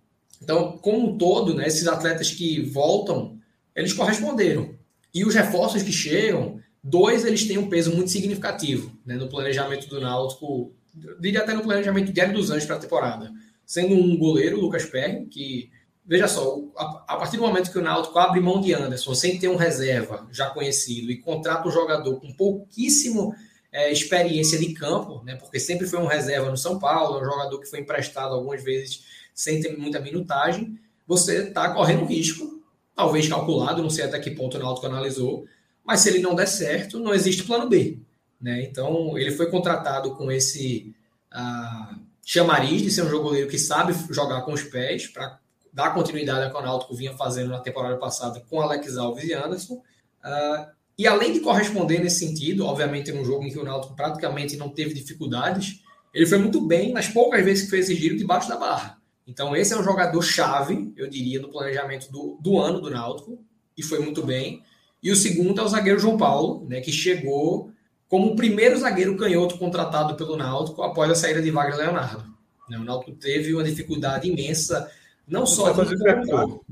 então, 0.42 0.78
como 0.78 1.10
um 1.10 1.18
todo, 1.18 1.54
né, 1.54 1.68
esses 1.68 1.88
atletas 1.88 2.32
que 2.32 2.62
voltam, 2.62 3.38
eles 3.76 3.94
corresponderam. 3.94 4.74
E 5.14 5.26
os 5.26 5.36
reforços 5.36 5.84
que 5.84 5.92
chegam, 5.92 6.60
dois 6.84 7.26
eles 7.26 7.48
têm 7.48 7.58
um 7.58 7.70
peso 7.70 7.94
muito 7.94 8.12
significativo 8.12 8.98
né, 9.06 9.16
no 9.16 9.28
planejamento 9.28 9.88
do 9.88 10.00
Náutico, 10.00 10.74
diria 11.20 11.42
até 11.42 11.54
no 11.54 11.64
planejamento 11.64 12.14
diário 12.14 12.34
dos 12.34 12.50
Anjos 12.50 12.66
para 12.66 12.78
a 12.78 12.80
temporada. 12.80 13.32
Sendo 13.66 13.96
um 13.96 14.18
goleiro, 14.18 14.60
Lucas 14.60 14.86
Perry, 14.86 15.26
que 15.26 15.70
veja 16.06 16.28
só, 16.28 16.60
a, 16.78 17.18
partir 17.18 17.38
do 17.38 17.44
momento 17.44 17.72
que 17.72 17.80
o 17.80 17.82
Náutico 17.82 18.18
abre 18.20 18.40
mão 18.40 18.62
de 18.62 18.74
Anderson 18.74 19.16
sem 19.16 19.40
ter 19.40 19.48
um 19.48 19.56
reserva 19.56 20.28
já 20.32 20.50
conhecido 20.50 21.12
e 21.12 21.18
contrata 21.18 21.68
um 21.68 21.72
jogador 21.72 22.20
com 22.20 22.32
pouquíssimo 22.32 23.34
é, 23.72 23.92
experiência 23.92 24.60
de 24.60 24.74
campo, 24.74 25.24
né, 25.24 25.36
porque 25.36 25.60
sempre 25.60 25.88
foi 25.88 26.00
um 26.00 26.06
reserva 26.06 26.50
no 26.50 26.58
São 26.58 26.80
Paulo, 26.80 27.20
um 27.20 27.26
jogador 27.26 27.60
que 27.60 27.70
foi 27.70 27.80
emprestado 27.80 28.34
algumas 28.34 28.64
vezes 28.64 29.04
sem 29.34 29.60
ter 29.60 29.78
muita 29.78 30.00
minutagem, 30.00 30.80
você 31.08 31.48
está 31.48 31.74
correndo 31.74 32.06
risco, 32.06 32.64
talvez 32.96 33.28
calculado, 33.28 33.82
não 33.82 33.90
sei 33.90 34.06
até 34.06 34.20
que 34.20 34.32
ponto 34.32 34.58
o 34.58 34.60
Náutico 34.60 34.88
analisou, 34.88 35.46
mas 35.84 36.00
se 36.00 36.10
ele 36.10 36.20
não 36.20 36.36
der 36.36 36.48
certo, 36.48 37.00
não 37.00 37.14
existe 37.14 37.44
plano 37.44 37.68
B. 37.68 38.00
Né? 38.40 38.64
Então, 38.64 39.18
ele 39.18 39.32
foi 39.32 39.50
contratado 39.50 40.16
com 40.16 40.32
esse 40.32 40.96
uh, 41.34 42.00
chamariz 42.24 42.82
de 42.82 42.92
ser 42.92 43.04
um 43.04 43.10
jogador 43.10 43.48
que 43.48 43.60
sabe 43.60 43.94
jogar 44.10 44.42
com 44.42 44.54
os 44.54 44.64
pés 44.64 45.08
para 45.08 45.40
dar 45.76 45.94
continuidade 45.94 46.46
ao 46.46 46.52
que 46.52 46.58
o 46.58 46.62
Náutico 46.62 46.96
vinha 46.96 47.18
fazendo 47.18 47.50
na 47.50 47.60
temporada 47.60 47.98
passada 47.98 48.42
com 48.50 48.62
Alex 48.62 48.98
Alves 48.98 49.26
e 49.26 49.34
Anderson. 49.34 49.74
Uh, 49.74 50.66
e 50.98 51.06
além 51.06 51.34
de 51.34 51.42
corresponder 51.42 52.00
nesse 52.00 52.26
sentido, 52.26 52.66
obviamente 52.66 53.12
em 53.12 53.20
um 53.20 53.26
jogo 53.26 53.44
em 53.44 53.52
que 53.52 53.60
o 53.60 53.64
Náutico 53.66 53.94
praticamente 53.94 54.56
não 54.56 54.70
teve 54.70 54.94
dificuldades, 54.94 55.82
ele 56.14 56.26
foi 56.26 56.38
muito 56.38 56.62
bem 56.62 56.94
nas 56.94 57.10
poucas 57.10 57.44
vezes 57.44 57.66
que 57.66 57.72
fez 57.72 57.90
esse 57.90 58.00
giro 58.00 58.16
debaixo 58.16 58.48
da 58.48 58.56
barra. 58.56 58.98
Então 59.28 59.54
esse 59.54 59.74
é 59.74 59.78
um 59.78 59.84
jogador 59.84 60.22
chave, 60.22 60.94
eu 60.96 61.10
diria, 61.10 61.42
no 61.42 61.50
planejamento 61.50 62.10
do, 62.10 62.40
do 62.40 62.58
ano 62.58 62.80
do 62.80 62.90
Náutico, 62.90 63.38
e 63.78 63.84
foi 63.84 64.00
muito 64.00 64.24
bem. 64.24 64.64
E 65.04 65.12
o 65.12 65.16
segundo 65.16 65.60
é 65.60 65.64
o 65.64 65.68
zagueiro 65.68 66.00
João 66.00 66.16
Paulo, 66.16 66.66
né, 66.70 66.80
que 66.80 66.92
chegou 66.92 67.70
como 68.08 68.32
o 68.32 68.36
primeiro 68.38 68.78
zagueiro 68.78 69.18
canhoto 69.18 69.58
contratado 69.58 70.16
pelo 70.16 70.38
Náutico 70.38 70.84
após 70.84 71.12
a 71.12 71.16
saída 71.16 71.42
de 71.42 71.52
Wagner 71.52 71.80
Leonardo. 71.80 72.24
Né, 72.70 72.78
o 72.78 72.84
Náutico 72.86 73.12
teve 73.12 73.54
uma 73.54 73.64
dificuldade 73.64 74.30
imensa 74.30 74.90
não 75.28 75.46
só. 75.46 75.74
Fortaleza 75.74 76.04
perguntou. 76.04 76.66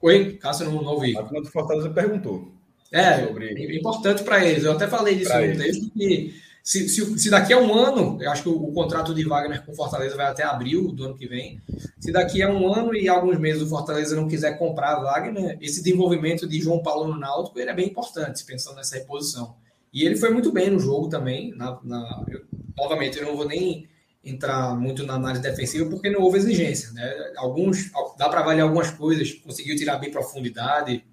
Oi, 0.00 0.34
Cássio, 0.34 0.66
não, 0.66 0.82
não 0.82 0.92
ouvi. 0.92 1.16
A 1.16 1.22
turma 1.22 1.42
do 1.42 1.50
Fortaleza 1.50 1.90
perguntou. 1.90 2.52
É, 2.92 3.26
sobre... 3.26 3.46
é 3.46 3.76
importante 3.76 4.22
para 4.22 4.44
eles. 4.44 4.64
Eu 4.64 4.72
até 4.72 4.86
falei 4.86 5.16
disso 5.16 5.32
no 5.32 5.56
texto 5.56 5.90
que 5.90 6.34
se, 6.64 6.88
se, 6.88 7.18
se, 7.18 7.28
daqui 7.28 7.52
a 7.52 7.58
um 7.58 7.74
ano, 7.74 8.22
eu 8.22 8.30
acho 8.30 8.42
que 8.42 8.48
o, 8.48 8.54
o, 8.54 8.72
contrato 8.72 9.14
de 9.14 9.22
Wagner 9.22 9.62
com 9.66 9.74
Fortaleza 9.74 10.16
vai 10.16 10.26
até 10.26 10.44
abril 10.44 10.92
do 10.92 11.04
ano 11.04 11.14
que 11.14 11.26
vem. 11.26 11.60
Se 12.00 12.10
daqui 12.10 12.42
a 12.42 12.50
um 12.50 12.72
ano 12.72 12.94
e 12.94 13.06
alguns 13.06 13.38
meses 13.38 13.60
o 13.60 13.66
Fortaleza 13.66 14.16
não 14.16 14.26
quiser 14.26 14.58
comprar 14.58 15.00
Wagner, 15.00 15.58
esse 15.60 15.82
desenvolvimento 15.82 16.48
de 16.48 16.58
João 16.60 16.82
Paulo 16.82 17.12
no 17.12 17.20
Náutico 17.20 17.58
ele 17.58 17.68
é 17.68 17.74
bem 17.74 17.88
importante, 17.88 18.44
pensando 18.44 18.76
nessa 18.76 18.96
reposição. 18.96 19.56
E 19.92 20.06
ele 20.06 20.16
foi 20.16 20.30
muito 20.30 20.50
bem 20.50 20.70
no 20.70 20.78
jogo 20.78 21.08
também. 21.08 21.54
Na, 21.54 21.78
na 21.84 22.24
eu, 22.28 22.40
novamente, 22.76 23.18
eu 23.18 23.26
não 23.26 23.36
vou 23.36 23.46
nem 23.46 23.86
entrar 24.24 24.74
muito 24.74 25.04
na 25.04 25.14
análise 25.14 25.42
defensiva 25.42 25.88
porque 25.88 26.08
não 26.08 26.20
houve 26.20 26.38
exigência. 26.38 26.90
Né? 26.92 27.32
Alguns, 27.36 27.90
dá 28.16 28.28
para 28.28 28.40
avaliar 28.40 28.66
algumas 28.66 28.90
coisas, 28.90 29.32
conseguiu 29.32 29.76
tirar 29.76 29.98
bem 29.98 30.10
profundidade, 30.10 31.04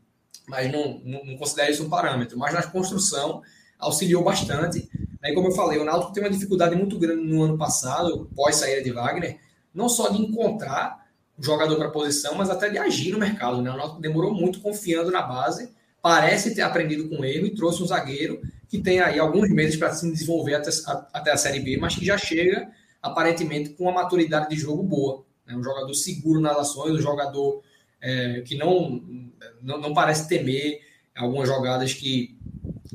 mas 0.48 0.72
não, 0.72 1.02
não, 1.04 1.26
não 1.26 1.38
considero 1.38 1.72
isso 1.72 1.86
um 1.86 1.90
parâmetro. 1.90 2.38
Mas 2.38 2.54
na 2.54 2.64
construção 2.64 3.42
auxiliou 3.78 4.24
bastante. 4.24 4.90
Né? 5.22 5.34
Como 5.34 5.48
eu 5.48 5.52
falei, 5.52 5.80
o 5.80 5.84
Náutico 5.84 6.14
tem 6.14 6.24
uma 6.24 6.30
dificuldade 6.30 6.76
muito 6.76 6.98
grande 6.98 7.24
no 7.24 7.44
ano 7.44 7.58
passado, 7.58 8.30
pós 8.36 8.56
saída 8.56 8.82
de 8.82 8.92
Wagner, 8.92 9.40
não 9.74 9.90
só 9.90 10.10
de 10.10 10.22
encontrar 10.22 11.06
o 11.38 11.44
jogador 11.44 11.76
para 11.76 11.88
a 11.88 11.92
posição, 11.92 12.36
mas 12.36 12.50
até 12.50 12.70
de 12.70 12.78
agir 12.78 13.12
no 13.12 13.20
mercado. 13.20 13.62
Né? 13.62 13.72
O 13.72 13.78
Náutico 13.78 14.02
demorou 14.02 14.34
muito 14.34 14.62
confiando 14.62 15.12
na 15.12 15.22
base, 15.22 15.72
parece 16.02 16.56
ter 16.56 16.62
aprendido 16.62 17.10
com 17.10 17.26
erro 17.26 17.48
e 17.48 17.56
trouxe 17.56 17.84
um 17.84 17.88
zagueiro 17.88 18.42
que 18.70 18.80
tem 18.80 19.02
aí 19.02 19.20
alguns 19.20 19.50
meses 19.50 19.76
para 19.76 19.94
se 19.94 20.10
desenvolver 20.10 20.56
até 20.56 20.70
até 21.14 21.32
a 21.32 21.38
Série 21.38 21.60
B, 21.60 21.78
mas 21.78 21.96
que 21.96 22.06
já 22.06 22.18
chega 22.18 22.70
aparentemente 23.02 23.72
com 23.72 23.86
uma 23.86 24.04
maturidade 24.04 24.50
de 24.50 24.56
jogo 24.56 24.84
boa. 24.84 25.26
Né? 25.46 25.56
Um 25.56 25.64
jogador 25.64 25.94
seguro 25.94 26.40
nas 26.40 26.58
ações, 26.58 26.94
um 26.94 27.02
jogador 27.02 27.62
é, 28.00 28.42
que 28.42 28.56
não, 28.56 29.02
não, 29.62 29.80
não 29.80 29.94
parece 29.94 30.28
temer 30.28 30.82
algumas 31.16 31.48
jogadas 31.48 31.94
que 31.94 32.38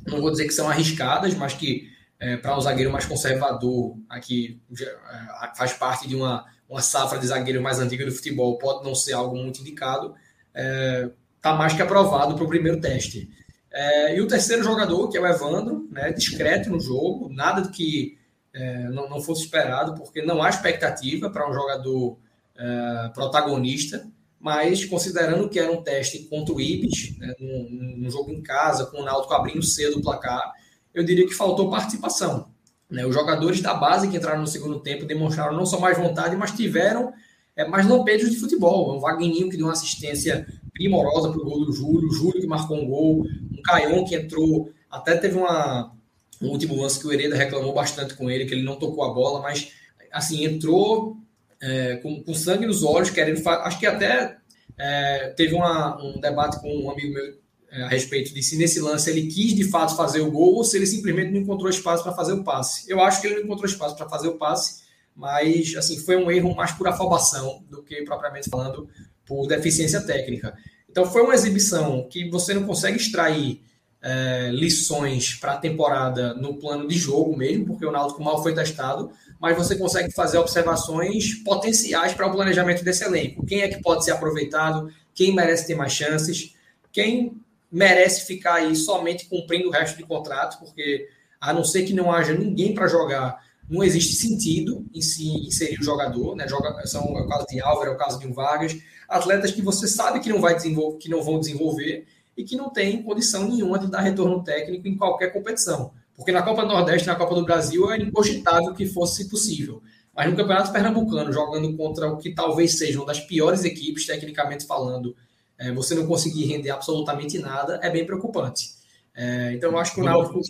não 0.06 0.20
vou 0.20 0.30
dizer 0.30 0.46
que 0.46 0.54
são 0.54 0.68
arriscadas, 0.68 1.34
mas 1.34 1.54
que 1.54 1.90
é, 2.18 2.36
para 2.36 2.56
um 2.56 2.60
zagueiro 2.60 2.90
mais 2.90 3.04
conservador, 3.04 3.96
aqui 4.08 4.60
é, 4.80 5.54
faz 5.56 5.72
parte 5.72 6.08
de 6.08 6.16
uma, 6.16 6.46
uma 6.68 6.80
safra 6.80 7.18
de 7.18 7.26
zagueiro 7.26 7.62
mais 7.62 7.78
antiga 7.78 8.04
do 8.04 8.12
futebol, 8.12 8.58
pode 8.58 8.84
não 8.84 8.94
ser 8.94 9.12
algo 9.12 9.36
muito 9.36 9.60
indicado, 9.60 10.14
está 10.48 10.60
é, 10.60 11.10
tá 11.42 11.52
mais 11.54 11.74
que 11.74 11.82
aprovado 11.82 12.34
para 12.34 12.44
o 12.44 12.48
primeiro 12.48 12.80
teste. 12.80 13.28
É, 13.70 14.16
e 14.16 14.20
o 14.20 14.26
terceiro 14.26 14.62
jogador, 14.62 15.08
que 15.08 15.18
é 15.18 15.20
o 15.20 15.26
Evandro, 15.26 15.86
né, 15.90 16.10
discreto 16.12 16.70
no 16.70 16.80
jogo, 16.80 17.28
nada 17.30 17.68
que 17.68 18.16
é, 18.56 18.88
não, 18.88 19.08
não, 19.08 19.20
fosse 19.20 19.42
esperado, 19.42 19.94
porque 19.94 20.22
não 20.22 20.42
há 20.42 20.48
expectativa 20.48 21.28
para 21.28 21.48
um 21.48 21.52
jogador 21.52 22.16
é, 22.56 23.10
protagonista, 23.12 24.08
mas 24.40 24.82
considerando 24.86 25.46
que 25.48 25.58
era 25.58 25.70
um 25.70 25.82
teste 25.82 26.20
contra 26.20 26.54
o 26.54 26.60
Ibis, 26.60 27.18
né, 27.18 27.34
num, 27.38 27.96
num, 27.98 28.10
jogo 28.10 28.30
em 28.30 28.42
casa, 28.42 28.86
com 28.86 29.02
o 29.02 29.04
Náutico 29.04 29.34
abrindo 29.34 29.62
cedo 29.62 29.98
o 29.98 30.02
placar, 30.02 30.52
eu 30.94 31.04
diria 31.04 31.26
que 31.26 31.34
faltou 31.34 31.68
participação. 31.68 32.48
Né? 32.88 33.04
Os 33.04 33.14
jogadores 33.14 33.60
da 33.60 33.74
base 33.74 34.08
que 34.08 34.16
entraram 34.16 34.40
no 34.40 34.46
segundo 34.46 34.80
tempo 34.80 35.04
demonstraram 35.04 35.54
não 35.54 35.66
só 35.66 35.78
mais 35.78 35.98
vontade, 35.98 36.34
mas 36.34 36.52
tiveram 36.52 37.12
é, 37.54 37.68
mais 37.68 37.86
lampejos 37.86 38.30
de 38.30 38.38
futebol. 38.38 38.96
Um 38.96 39.00
Vagninho 39.00 39.50
que 39.50 39.56
deu 39.58 39.66
uma 39.66 39.72
assistência 39.72 40.46
primorosa 40.72 41.30
para 41.30 41.40
o 41.40 41.44
gol 41.44 41.66
do 41.66 41.72
Júlio, 41.72 42.08
o 42.08 42.12
Júlio 42.12 42.40
que 42.40 42.46
marcou 42.46 42.78
um 42.78 42.88
gol, 42.88 43.26
um 43.52 43.62
Caion 43.62 44.02
que 44.04 44.14
entrou, 44.14 44.70
até 44.90 45.14
teve 45.16 45.36
uma, 45.36 45.94
um 46.40 46.48
último 46.48 46.80
lance 46.80 46.98
que 47.00 47.06
o 47.06 47.12
Hereda 47.12 47.36
reclamou 47.36 47.72
bastante 47.72 48.14
com 48.14 48.30
ele, 48.30 48.46
que 48.46 48.54
ele 48.54 48.62
não 48.62 48.76
tocou 48.76 49.04
a 49.04 49.12
bola, 49.12 49.40
mas 49.40 49.72
assim, 50.12 50.44
entrou 50.44 51.16
é, 51.60 51.96
com, 51.96 52.22
com, 52.22 52.34
sangue 52.34 52.66
nos 52.66 52.82
olhos, 52.82 53.10
querendo 53.10 53.46
acho 53.48 53.78
que 53.78 53.86
até 53.86 54.36
é, 54.78 55.28
teve 55.36 55.54
uma, 55.54 56.02
um 56.02 56.20
debate 56.20 56.60
com 56.60 56.68
um 56.68 56.90
amigo 56.90 57.14
meu 57.14 57.46
é, 57.70 57.82
a 57.82 57.88
respeito 57.88 58.32
de 58.32 58.42
se 58.42 58.56
nesse 58.56 58.80
lance 58.80 59.10
ele 59.10 59.26
quis 59.26 59.54
de 59.54 59.64
fato 59.64 59.96
fazer 59.96 60.20
o 60.20 60.30
gol 60.30 60.54
ou 60.54 60.64
se 60.64 60.76
ele 60.76 60.86
simplesmente 60.86 61.32
não 61.32 61.40
encontrou 61.40 61.68
espaço 61.68 62.02
para 62.02 62.12
fazer 62.12 62.32
o 62.32 62.44
passe. 62.44 62.90
Eu 62.90 63.00
acho 63.00 63.20
que 63.20 63.26
ele 63.26 63.36
não 63.36 63.42
encontrou 63.42 63.68
espaço 63.68 63.96
para 63.96 64.08
fazer 64.08 64.28
o 64.28 64.38
passe, 64.38 64.84
mas 65.14 65.74
assim 65.76 65.98
foi 65.98 66.16
um 66.16 66.30
erro 66.30 66.54
mais 66.54 66.72
por 66.72 66.86
afobação 66.86 67.64
do 67.68 67.82
que 67.82 68.02
propriamente 68.02 68.48
falando 68.48 68.88
por 69.24 69.46
deficiência 69.46 70.00
técnica. 70.00 70.56
Então 70.88 71.04
foi 71.04 71.22
uma 71.22 71.34
exibição 71.34 72.08
que 72.08 72.30
você 72.30 72.54
não 72.54 72.64
consegue 72.64 72.96
extrair 72.96 73.60
é, 74.08 74.50
lições 74.52 75.34
para 75.34 75.54
a 75.54 75.56
temporada 75.56 76.32
no 76.34 76.54
plano 76.54 76.86
de 76.86 76.96
jogo 76.96 77.36
mesmo, 77.36 77.66
porque 77.66 77.84
o 77.84 77.90
Náutico 77.90 78.22
mal 78.22 78.40
foi 78.40 78.54
testado, 78.54 79.10
mas 79.40 79.56
você 79.56 79.74
consegue 79.74 80.12
fazer 80.12 80.38
observações 80.38 81.34
potenciais 81.42 82.14
para 82.14 82.28
o 82.28 82.32
planejamento 82.32 82.84
desse 82.84 83.02
elenco. 83.02 83.44
Quem 83.44 83.62
é 83.62 83.68
que 83.68 83.82
pode 83.82 84.04
ser 84.04 84.12
aproveitado? 84.12 84.92
Quem 85.12 85.34
merece 85.34 85.66
ter 85.66 85.74
mais 85.74 85.92
chances? 85.92 86.54
Quem 86.92 87.42
merece 87.70 88.24
ficar 88.24 88.54
aí 88.54 88.76
somente 88.76 89.26
cumprindo 89.26 89.70
o 89.70 89.72
resto 89.72 89.96
de 89.96 90.04
contrato? 90.04 90.60
Porque 90.60 91.08
a 91.40 91.52
não 91.52 91.64
ser 91.64 91.82
que 91.82 91.92
não 91.92 92.12
haja 92.12 92.32
ninguém 92.32 92.74
para 92.74 92.86
jogar, 92.86 93.44
não 93.68 93.82
existe 93.82 94.14
sentido 94.14 94.86
em 94.94 95.02
se 95.02 95.26
inserir 95.48 95.80
o 95.80 95.84
jogador, 95.84 96.36
né? 96.36 96.46
Joga, 96.46 96.86
são 96.86 97.02
é 97.02 97.22
o 97.22 97.26
caso 97.26 97.46
de 97.48 97.60
Álvaro, 97.60 97.90
é 97.90 97.94
o 97.94 97.98
caso 97.98 98.20
de 98.20 98.26
um 98.28 98.32
Vargas, 98.32 98.78
atletas 99.08 99.50
que 99.50 99.62
você 99.62 99.88
sabe 99.88 100.20
que 100.20 100.28
não 100.28 100.40
vai 100.40 100.54
desenvolver, 100.54 100.98
que 100.98 101.10
não 101.10 101.24
vão 101.24 101.40
desenvolver 101.40 102.06
e 102.36 102.44
que 102.44 102.56
não 102.56 102.70
tem 102.70 103.02
condição 103.02 103.48
nenhuma 103.48 103.78
de 103.78 103.90
dar 103.90 104.00
retorno 104.00 104.42
técnico 104.42 104.86
em 104.86 104.96
qualquer 104.96 105.32
competição. 105.32 105.92
Porque 106.14 106.32
na 106.32 106.42
Copa 106.42 106.62
do 106.62 106.68
Nordeste, 106.68 107.06
na 107.06 107.14
Copa 107.14 107.34
do 107.34 107.44
Brasil, 107.44 107.90
era 107.90 108.02
incogitável 108.02 108.74
que 108.74 108.86
fosse 108.86 109.28
possível. 109.28 109.82
Mas 110.14 110.30
no 110.30 110.36
Campeonato 110.36 110.72
Pernambucano, 110.72 111.32
jogando 111.32 111.76
contra 111.76 112.08
o 112.08 112.16
que 112.16 112.34
talvez 112.34 112.78
seja 112.78 112.98
uma 112.98 113.06
das 113.06 113.20
piores 113.20 113.64
equipes, 113.64 114.06
tecnicamente 114.06 114.66
falando, 114.66 115.14
é, 115.58 115.72
você 115.72 115.94
não 115.94 116.06
conseguir 116.06 116.46
render 116.46 116.70
absolutamente 116.70 117.38
nada, 117.38 117.78
é 117.82 117.90
bem 117.90 118.06
preocupante. 118.06 118.76
É, 119.14 119.52
então, 119.52 119.70
eu 119.72 119.78
acho 119.78 119.94
que 119.94 120.00
o 120.00 120.04
Náutico... 120.04 120.40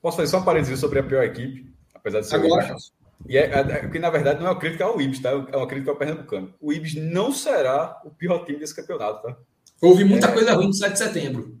Posso 0.00 0.16
fazer 0.16 0.28
só 0.30 0.38
um 0.38 0.44
parênteses 0.44 0.80
sobre 0.80 0.98
a 0.98 1.02
pior 1.02 1.22
equipe? 1.22 1.70
Apesar 1.94 2.20
de 2.20 2.26
ser 2.26 2.36
Agora, 2.36 2.74
e 3.28 3.36
é, 3.36 3.50
é, 3.50 3.60
é, 3.60 3.88
que 3.88 3.98
na 3.98 4.10
verdade 4.10 4.40
não 4.40 4.46
é 4.46 4.50
uma 4.50 4.58
crítica 4.58 4.84
ao 4.84 5.00
Ibis, 5.00 5.20
tá? 5.20 5.30
É 5.30 5.56
uma 5.56 5.66
crítica 5.66 5.90
ao 5.90 5.96
Pernambucano. 5.96 6.54
O 6.60 6.72
Ibis 6.72 6.94
não 6.94 7.32
será 7.32 8.00
o 8.04 8.10
pior 8.10 8.44
time 8.44 8.58
desse 8.58 8.74
campeonato, 8.74 9.22
tá? 9.22 9.36
Houve 9.80 10.04
muita 10.04 10.26
é... 10.28 10.32
coisa 10.32 10.52
ruim 10.54 10.66
no 10.66 10.74
7 10.74 10.92
de 10.92 10.98
setembro. 10.98 11.60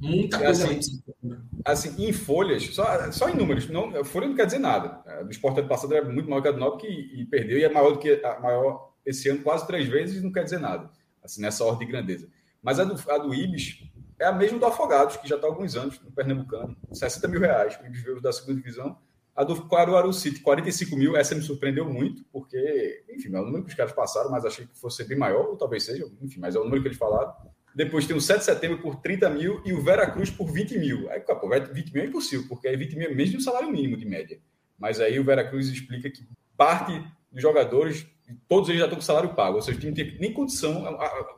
Muita 0.00 0.38
coisa 0.38 0.64
assim, 0.64 1.02
ruim. 1.22 1.38
Assim, 1.64 2.06
em 2.06 2.12
folhas, 2.12 2.64
só, 2.74 3.10
só 3.10 3.28
em 3.28 3.34
números, 3.34 3.68
não, 3.68 4.04
folha 4.04 4.28
não 4.28 4.34
quer 4.34 4.46
dizer 4.46 4.58
nada. 4.58 5.02
Do 5.24 5.30
esporte 5.30 5.58
ano 5.60 5.68
passado 5.68 5.94
era 5.94 6.08
muito 6.08 6.28
maior 6.28 6.40
que 6.42 6.48
a 6.48 6.52
do 6.52 6.60
Náutico 6.60 6.86
e, 6.86 7.20
e 7.22 7.24
perdeu, 7.26 7.58
e 7.58 7.64
é 7.64 7.68
maior 7.68 7.92
do 7.92 7.98
que 7.98 8.12
a 8.24 8.38
maior 8.40 8.92
esse 9.04 9.28
ano 9.28 9.42
quase 9.42 9.66
três 9.66 9.88
vezes, 9.88 10.22
não 10.22 10.32
quer 10.32 10.44
dizer 10.44 10.60
nada. 10.60 10.90
Assim, 11.22 11.40
nessa 11.40 11.64
ordem 11.64 11.86
de 11.86 11.92
grandeza. 11.92 12.28
Mas 12.62 12.78
a 12.78 12.84
do, 12.84 13.10
a 13.10 13.18
do 13.18 13.34
Ibis 13.34 13.82
é 14.18 14.26
a 14.26 14.32
mesma 14.32 14.58
do 14.58 14.66
Afogados, 14.66 15.16
que 15.16 15.28
já 15.28 15.36
está 15.36 15.46
há 15.46 15.50
alguns 15.50 15.76
anos 15.76 16.00
no 16.00 16.10
Pernambucano. 16.12 16.76
60 16.92 17.28
mil 17.28 17.40
reais. 17.40 17.78
O 17.82 17.86
Ibis 17.86 18.02
veio 18.02 18.20
da 18.20 18.32
segunda 18.32 18.56
divisão 18.56 18.98
a 19.38 19.44
do 19.44 19.68
Caruaru 19.68 20.12
City, 20.12 20.40
45 20.40 20.96
mil, 20.96 21.16
essa 21.16 21.32
me 21.32 21.42
surpreendeu 21.42 21.84
muito, 21.84 22.24
porque, 22.32 23.04
enfim, 23.08 23.32
é 23.32 23.40
o 23.40 23.44
número 23.44 23.62
que 23.62 23.70
os 23.70 23.76
caras 23.76 23.92
passaram, 23.92 24.32
mas 24.32 24.44
achei 24.44 24.66
que 24.66 24.76
fosse 24.76 25.04
bem 25.04 25.16
maior, 25.16 25.46
ou 25.46 25.56
talvez 25.56 25.84
seja, 25.84 26.04
enfim, 26.20 26.40
mas 26.40 26.56
é 26.56 26.58
o 26.58 26.64
número 26.64 26.82
que 26.82 26.88
eles 26.88 26.98
falaram. 26.98 27.32
Depois 27.72 28.04
tem 28.04 28.16
o 28.16 28.20
7 28.20 28.40
de 28.40 28.44
setembro 28.46 28.82
por 28.82 28.96
30 28.96 29.30
mil 29.30 29.62
e 29.64 29.72
o 29.72 29.80
Veracruz 29.80 30.28
por 30.28 30.50
20 30.50 30.76
mil. 30.80 31.08
Aí, 31.08 31.20
pô, 31.20 31.48
20 31.48 31.92
mil 31.92 32.02
é 32.02 32.06
impossível, 32.06 32.48
porque 32.48 32.66
aí 32.66 32.76
20 32.76 32.96
mil 32.96 33.10
é 33.10 33.14
mesmo 33.14 33.38
um 33.38 33.40
salário 33.40 33.70
mínimo 33.70 33.96
de 33.96 34.04
média. 34.04 34.40
Mas 34.76 34.98
aí 35.00 35.20
o 35.20 35.24
Veracruz 35.24 35.68
explica 35.68 36.10
que 36.10 36.26
parte 36.56 37.00
dos 37.30 37.40
jogadores, 37.40 38.08
todos 38.48 38.68
eles 38.68 38.80
já 38.80 38.86
estão 38.86 38.98
com 38.98 39.04
salário 39.04 39.34
pago, 39.34 39.54
ou 39.54 39.62
seja, 39.62 39.78
não 39.86 39.94
tem 39.94 40.18
nem 40.18 40.32
condição, 40.32 40.84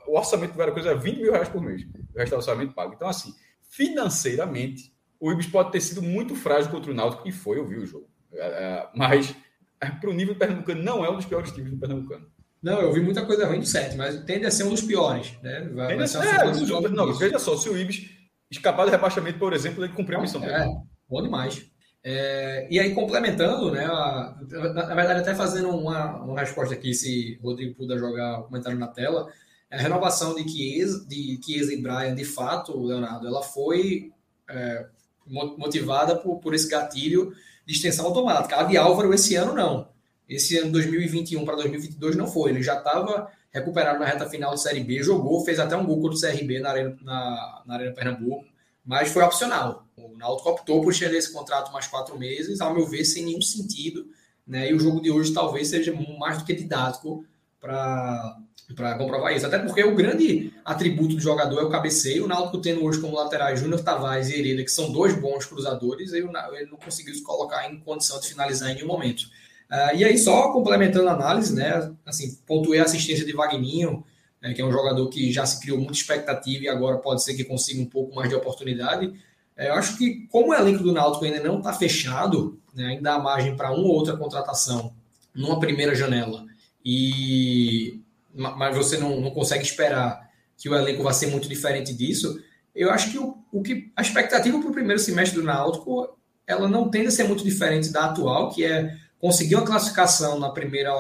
o 0.06 0.16
orçamento 0.16 0.52
do 0.52 0.56
Veracruz 0.56 0.86
é 0.86 0.94
20 0.94 1.18
mil 1.18 1.32
reais 1.32 1.51
por 1.51 1.60
mês, 1.60 1.82
o 2.14 2.18
resto 2.18 2.35
é 2.35 2.39
orçamento 2.39 2.72
pago. 2.72 2.94
Então, 2.94 3.09
assim, 3.09 3.35
financeiramente, 3.68 4.90
o 5.20 5.30
Ibis 5.30 5.47
pode 5.47 5.70
ter 5.70 5.80
sido 5.80 6.02
muito 6.02 6.34
frágil 6.34 6.70
contra 6.70 6.90
o 6.90 6.94
Náutico, 6.94 7.28
e 7.28 7.32
foi, 7.32 7.59
eu 7.59 7.66
vi 7.66 7.76
o 7.76 7.86
jogo. 7.86 8.09
É, 8.32 8.47
é, 8.47 8.88
mas, 8.97 9.34
é, 9.80 9.86
para 9.90 10.09
o 10.09 10.14
nível 10.14 10.34
do 10.34 10.38
Pernambucano, 10.38 10.82
não 10.82 11.05
é 11.05 11.10
um 11.10 11.16
dos 11.16 11.26
piores 11.26 11.52
times 11.52 11.70
do 11.70 11.78
Pernambucano. 11.78 12.26
Não, 12.62 12.80
eu 12.80 12.92
vi 12.92 13.01
muita 13.01 13.24
coisa 13.24 13.47
ruim 13.47 13.60
do 13.60 13.66
7, 13.66 13.97
mas 13.97 14.22
tende 14.24 14.47
a 14.47 14.51
ser 14.51 14.64
um 14.64 14.70
dos 14.70 14.82
piores. 14.82 15.32
Né? 15.42 15.70
Vai, 15.74 15.97
vai 15.97 16.09
ser 16.09 16.18
é, 16.18 16.88
não, 16.90 17.12
veja 17.14 17.38
só, 17.38 17.56
se 17.56 17.68
o 17.68 17.76
Ibis 17.76 18.10
escapar 18.51 18.84
do 18.84 18.90
rebaixamento, 18.90 19.38
por 19.38 19.52
exemplo, 19.52 19.84
ele 19.84 19.92
cumpriu 19.92 20.18
a 20.18 20.22
missão 20.22 20.40
dele. 20.40 20.52
É, 20.52 20.68
bom 21.09 21.22
demais. 21.22 21.70
É, 22.02 22.66
e 22.70 22.80
aí, 22.80 22.94
complementando, 22.94 23.70
né, 23.70 23.84
a, 23.84 24.36
na, 24.74 24.94
verdade, 24.94 25.20
até 25.20 25.34
fazendo 25.34 25.68
uma, 25.68 26.16
uma 26.22 26.40
resposta 26.40 26.74
aqui, 26.74 26.94
se 26.94 27.38
o 27.42 27.48
Rodrigo 27.48 27.74
puder 27.74 27.98
jogar 27.98 28.40
o 28.40 28.44
comentário 28.44 28.78
na 28.78 28.88
tela, 28.88 29.30
a 29.70 29.76
renovação 29.76 30.34
de 30.34 30.48
Chiesa, 30.51 31.06
de 31.06 31.38
Chiesa 31.44 31.72
e 31.72 31.80
Brian, 31.80 32.14
de 32.14 32.24
fato, 32.24 32.78
Leonardo, 32.82 33.26
ela 33.26 33.42
foi 33.42 34.12
é, 34.48 34.86
motivada 35.31 36.16
por, 36.16 36.39
por 36.39 36.55
esse 36.55 36.69
gatilho 36.69 37.32
de 37.65 37.73
extensão 37.73 38.07
automática. 38.07 38.61
A 38.61 38.65
de 38.65 38.77
Álvaro 38.77 39.15
esse 39.15 39.36
ano 39.36 39.55
não. 39.55 39.89
Esse 40.28 40.59
ano 40.59 40.73
2021 40.73 41.44
para 41.44 41.57
2022 41.57 42.16
não 42.16 42.27
foi. 42.27 42.51
Ele 42.51 42.62
já 42.62 42.78
estava 42.78 43.31
recuperado 43.52 43.98
na 43.98 44.07
reta 44.07 44.28
final 44.28 44.55
de 44.55 44.62
Série 44.62 44.82
B, 44.82 45.02
jogou, 45.02 45.44
fez 45.44 45.59
até 45.59 45.77
um 45.77 45.85
gol 45.85 46.01
contra 46.01 46.16
o 46.16 46.20
CRB 46.20 46.61
na 46.61 46.70
Arena, 46.70 46.97
na, 47.02 47.62
na 47.66 47.74
Arena 47.74 47.93
Pernambuco, 47.93 48.44
mas 48.85 49.09
foi 49.09 49.23
opcional. 49.24 49.86
O 49.97 50.16
Náutico 50.16 50.51
optou 50.51 50.81
por 50.81 50.93
estender 50.93 51.19
esse 51.19 51.32
contrato 51.32 51.73
mais 51.73 51.86
quatro 51.86 52.16
meses, 52.19 52.61
ao 52.61 52.73
meu 52.73 52.86
ver, 52.86 53.05
sem 53.05 53.24
nenhum 53.24 53.43
sentido. 53.43 54.07
Né? 54.47 54.70
E 54.70 54.74
o 54.74 54.78
jogo 54.78 55.01
de 55.01 55.11
hoje 55.11 55.32
talvez 55.32 55.69
seja 55.69 55.93
mais 56.19 56.39
do 56.39 56.44
que 56.44 56.55
didático 56.55 57.24
para 57.60 58.94
comprovar 58.96 59.34
isso. 59.34 59.46
Até 59.46 59.58
porque 59.58 59.84
o 59.84 59.94
grande 59.94 60.52
atributo 60.64 61.14
do 61.14 61.20
jogador 61.20 61.60
é 61.60 61.64
o 61.64 61.70
cabeceio. 61.70 62.24
O 62.24 62.28
Náutico 62.28 62.58
tendo 62.58 62.84
hoje 62.84 63.00
como 63.00 63.16
laterais 63.16 63.60
Júnior 63.60 63.82
Tavares 63.82 64.30
e 64.30 64.38
Hereda, 64.38 64.64
que 64.64 64.70
são 64.70 64.90
dois 64.90 65.14
bons 65.14 65.44
cruzadores, 65.44 66.12
ele, 66.12 66.26
não 66.70 66.78
conseguiu 66.82 67.14
se 67.14 67.22
colocar 67.22 67.70
em 67.70 67.78
condição 67.80 68.18
de 68.20 68.28
finalizar 68.28 68.70
em 68.70 68.76
nenhum 68.76 68.88
momento. 68.88 69.22
Uh, 69.70 69.96
e 69.96 70.04
aí, 70.04 70.18
só 70.18 70.52
complementando 70.52 71.08
a 71.08 71.12
análise, 71.12 71.54
né? 71.54 71.92
Assim, 72.04 72.36
pontuei 72.46 72.80
a 72.80 72.84
assistência 72.84 73.24
de 73.24 73.32
Vagninho, 73.32 74.04
né, 74.40 74.54
que 74.54 74.60
é 74.60 74.64
um 74.64 74.72
jogador 74.72 75.08
que 75.08 75.30
já 75.30 75.44
se 75.44 75.60
criou 75.60 75.78
muita 75.78 75.92
expectativa 75.92 76.64
e 76.64 76.68
agora 76.68 76.98
pode 76.98 77.22
ser 77.22 77.34
que 77.34 77.44
consiga 77.44 77.80
um 77.80 77.86
pouco 77.86 78.14
mais 78.14 78.28
de 78.28 78.34
oportunidade. 78.34 79.12
É, 79.56 79.68
eu 79.68 79.74
acho 79.74 79.96
que, 79.98 80.26
como 80.30 80.50
o 80.50 80.54
elenco 80.54 80.82
do 80.82 80.92
Náutico 80.92 81.24
ainda 81.24 81.40
não 81.40 81.58
está 81.58 81.72
fechado, 81.72 82.58
né, 82.74 82.86
ainda 82.86 83.14
há 83.14 83.18
margem 83.18 83.56
para 83.56 83.70
uma 83.70 83.86
ou 83.86 83.94
outra 83.94 84.16
contratação 84.16 84.92
numa 85.34 85.60
primeira 85.60 85.94
janela, 85.94 86.46
e 86.85 88.01
mas 88.32 88.77
você 88.77 88.97
não, 88.97 89.20
não 89.20 89.31
consegue 89.32 89.65
esperar 89.65 90.31
que 90.57 90.69
o 90.69 90.74
elenco 90.74 91.02
vai 91.02 91.12
ser 91.12 91.27
muito 91.27 91.48
diferente 91.48 91.93
disso, 91.93 92.40
eu 92.74 92.90
acho 92.90 93.11
que 93.11 93.19
o, 93.19 93.36
o 93.51 93.61
que 93.61 93.90
a 93.97 94.02
expectativa 94.02 94.59
para 94.59 94.69
o 94.69 94.73
primeiro 94.73 95.01
semestre 95.01 95.40
do 95.40 95.44
Náutico 95.44 96.16
ela 96.47 96.69
não 96.69 96.89
tende 96.89 97.09
a 97.09 97.11
ser 97.11 97.24
muito 97.24 97.44
diferente 97.44 97.93
da 97.93 98.07
atual, 98.07 98.51
que 98.51 98.65
é 98.65 98.97
conseguir 99.19 99.55
uma 99.55 99.65
classificação 99.65 100.39
na 100.39 100.51
primeira 100.51 100.93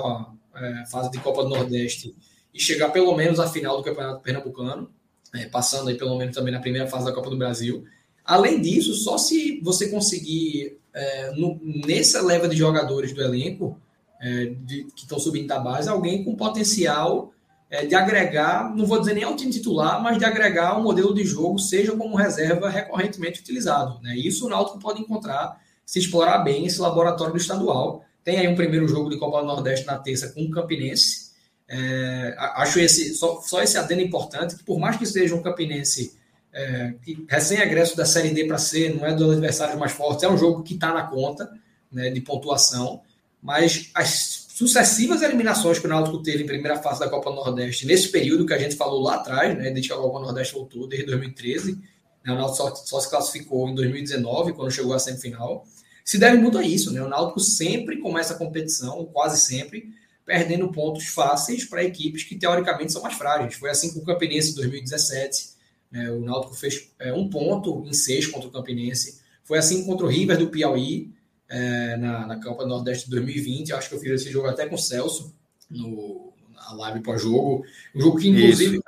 é, 0.54 0.86
fase 0.86 1.10
de 1.10 1.18
Copa 1.18 1.42
do 1.42 1.48
Nordeste 1.48 2.14
e 2.54 2.60
chegar 2.60 2.90
pelo 2.90 3.16
menos 3.16 3.40
à 3.40 3.48
final 3.48 3.76
do 3.76 3.82
Campeonato 3.82 4.22
Pernambucano, 4.22 4.90
é, 5.34 5.46
passando 5.46 5.88
aí 5.88 5.96
pelo 5.96 6.16
menos 6.16 6.34
também 6.34 6.52
na 6.52 6.60
primeira 6.60 6.86
fase 6.86 7.04
da 7.04 7.12
Copa 7.12 7.30
do 7.30 7.36
Brasil. 7.36 7.84
Além 8.24 8.60
disso, 8.60 8.94
só 8.94 9.18
se 9.18 9.60
você 9.60 9.88
conseguir, 9.88 10.78
é, 10.92 11.32
no, 11.32 11.58
nessa 11.86 12.22
leva 12.22 12.48
de 12.48 12.56
jogadores 12.56 13.12
do 13.12 13.22
elenco, 13.22 13.80
é, 14.20 14.46
de, 14.46 14.84
que 14.94 15.02
estão 15.02 15.18
subindo 15.18 15.46
da 15.46 15.58
base, 15.58 15.88
alguém 15.88 16.22
com 16.22 16.36
potencial 16.36 17.32
é, 17.70 17.86
de 17.86 17.94
agregar, 17.94 18.74
não 18.74 18.84
vou 18.84 18.98
dizer 18.98 19.14
nem 19.14 19.24
ao 19.24 19.36
time 19.36 19.52
titular, 19.52 20.02
mas 20.02 20.18
de 20.18 20.24
agregar 20.24 20.78
um 20.78 20.82
modelo 20.82 21.14
de 21.14 21.24
jogo, 21.24 21.58
seja 21.58 21.96
como 21.96 22.16
reserva 22.16 22.68
recorrentemente 22.68 23.40
utilizado. 23.40 24.00
Né? 24.02 24.16
Isso 24.16 24.46
o 24.46 24.50
Náutico 24.50 24.78
pode 24.78 25.00
encontrar 25.00 25.58
se 25.86 25.98
explorar 25.98 26.38
bem 26.38 26.66
esse 26.66 26.80
laboratório 26.80 27.32
do 27.32 27.40
estadual. 27.40 28.04
Tem 28.22 28.38
aí 28.38 28.46
um 28.46 28.54
primeiro 28.54 28.86
jogo 28.86 29.10
de 29.10 29.18
Copa 29.18 29.40
do 29.40 29.46
Nordeste 29.46 29.86
na 29.86 29.98
terça 29.98 30.28
com 30.28 30.42
o 30.42 30.50
Campinense, 30.50 31.30
é, 31.72 32.34
acho 32.56 32.80
esse 32.80 33.14
só, 33.14 33.40
só 33.42 33.62
esse 33.62 33.78
adendo 33.78 34.02
importante, 34.02 34.56
que 34.56 34.64
por 34.64 34.80
mais 34.80 34.96
que 34.96 35.06
seja 35.06 35.36
um 35.36 35.42
campinense 35.42 36.18
é, 36.52 36.94
recém-egresso 37.28 37.96
da 37.96 38.04
Série 38.04 38.30
D 38.30 38.44
para 38.44 38.58
C, 38.58 38.92
não 38.92 39.06
é 39.06 39.14
dos 39.14 39.30
adversários 39.30 39.78
mais 39.78 39.92
fortes, 39.92 40.24
é 40.24 40.28
um 40.28 40.36
jogo 40.36 40.64
que 40.64 40.74
está 40.74 40.92
na 40.92 41.04
conta 41.04 41.48
né, 41.92 42.10
de 42.10 42.20
pontuação, 42.20 43.02
mas 43.42 43.90
as 43.94 44.48
sucessivas 44.54 45.22
eliminações 45.22 45.78
que 45.78 45.86
o 45.86 45.88
Náutico 45.88 46.22
teve 46.22 46.42
em 46.44 46.46
primeira 46.46 46.76
fase 46.82 47.00
da 47.00 47.08
Copa 47.08 47.30
Nordeste, 47.30 47.86
nesse 47.86 48.08
período 48.08 48.44
que 48.44 48.52
a 48.52 48.58
gente 48.58 48.76
falou 48.76 49.02
lá 49.02 49.14
atrás, 49.14 49.56
né, 49.56 49.70
desde 49.70 49.88
que 49.88 49.94
a 49.94 49.96
Copa 49.96 50.20
Nordeste 50.20 50.52
voltou, 50.52 50.86
desde 50.86 51.06
2013, 51.06 51.80
né, 52.24 52.32
o 52.32 52.34
Náutico 52.34 52.56
só, 52.56 52.74
só 52.74 53.00
se 53.00 53.08
classificou 53.08 53.68
em 53.68 53.74
2019, 53.74 54.52
quando 54.52 54.70
chegou 54.70 54.92
à 54.92 54.98
semifinal, 54.98 55.64
se 56.04 56.18
deve 56.18 56.38
muito 56.38 56.58
a 56.58 56.62
isso, 56.64 56.92
né? 56.92 57.00
O 57.00 57.08
Náutico 57.08 57.38
sempre 57.38 57.98
começa 57.98 58.34
a 58.34 58.36
competição, 58.36 59.04
quase 59.06 59.40
sempre, 59.40 59.94
perdendo 60.24 60.70
pontos 60.70 61.06
fáceis 61.06 61.64
para 61.64 61.84
equipes 61.84 62.24
que 62.24 62.34
teoricamente 62.34 62.92
são 62.92 63.02
mais 63.02 63.14
frágeis. 63.14 63.54
Foi 63.54 63.70
assim 63.70 63.92
com 63.92 64.00
o 64.00 64.04
Campinense 64.04 64.50
em 64.50 64.54
2017. 64.54 65.50
Né? 65.90 66.10
O 66.10 66.20
Náutico 66.20 66.54
fez 66.54 66.90
é, 66.98 67.12
um 67.12 67.28
ponto 67.28 67.84
em 67.86 67.92
seis 67.92 68.26
contra 68.26 68.48
o 68.48 68.52
Campinense. 68.52 69.20
Foi 69.44 69.58
assim 69.58 69.84
contra 69.84 70.04
o 70.04 70.08
River 70.08 70.36
do 70.36 70.48
Piauí 70.48 71.12
é, 71.50 71.96
na, 71.96 72.26
na 72.26 72.42
Copa 72.42 72.64
Nordeste 72.64 73.06
de 73.06 73.10
2020. 73.10 73.70
Eu 73.70 73.76
acho 73.76 73.88
que 73.88 73.94
eu 73.96 74.00
fiz 74.00 74.12
esse 74.12 74.30
jogo 74.30 74.48
até 74.48 74.66
com 74.66 74.76
o 74.76 74.78
Celso 74.78 75.34
no, 75.68 76.32
na 76.54 76.72
live 76.74 77.00
pós-jogo. 77.00 77.64
Um 77.94 78.00
jogo 78.00 78.18
que, 78.18 78.28
inclusive, 78.28 78.80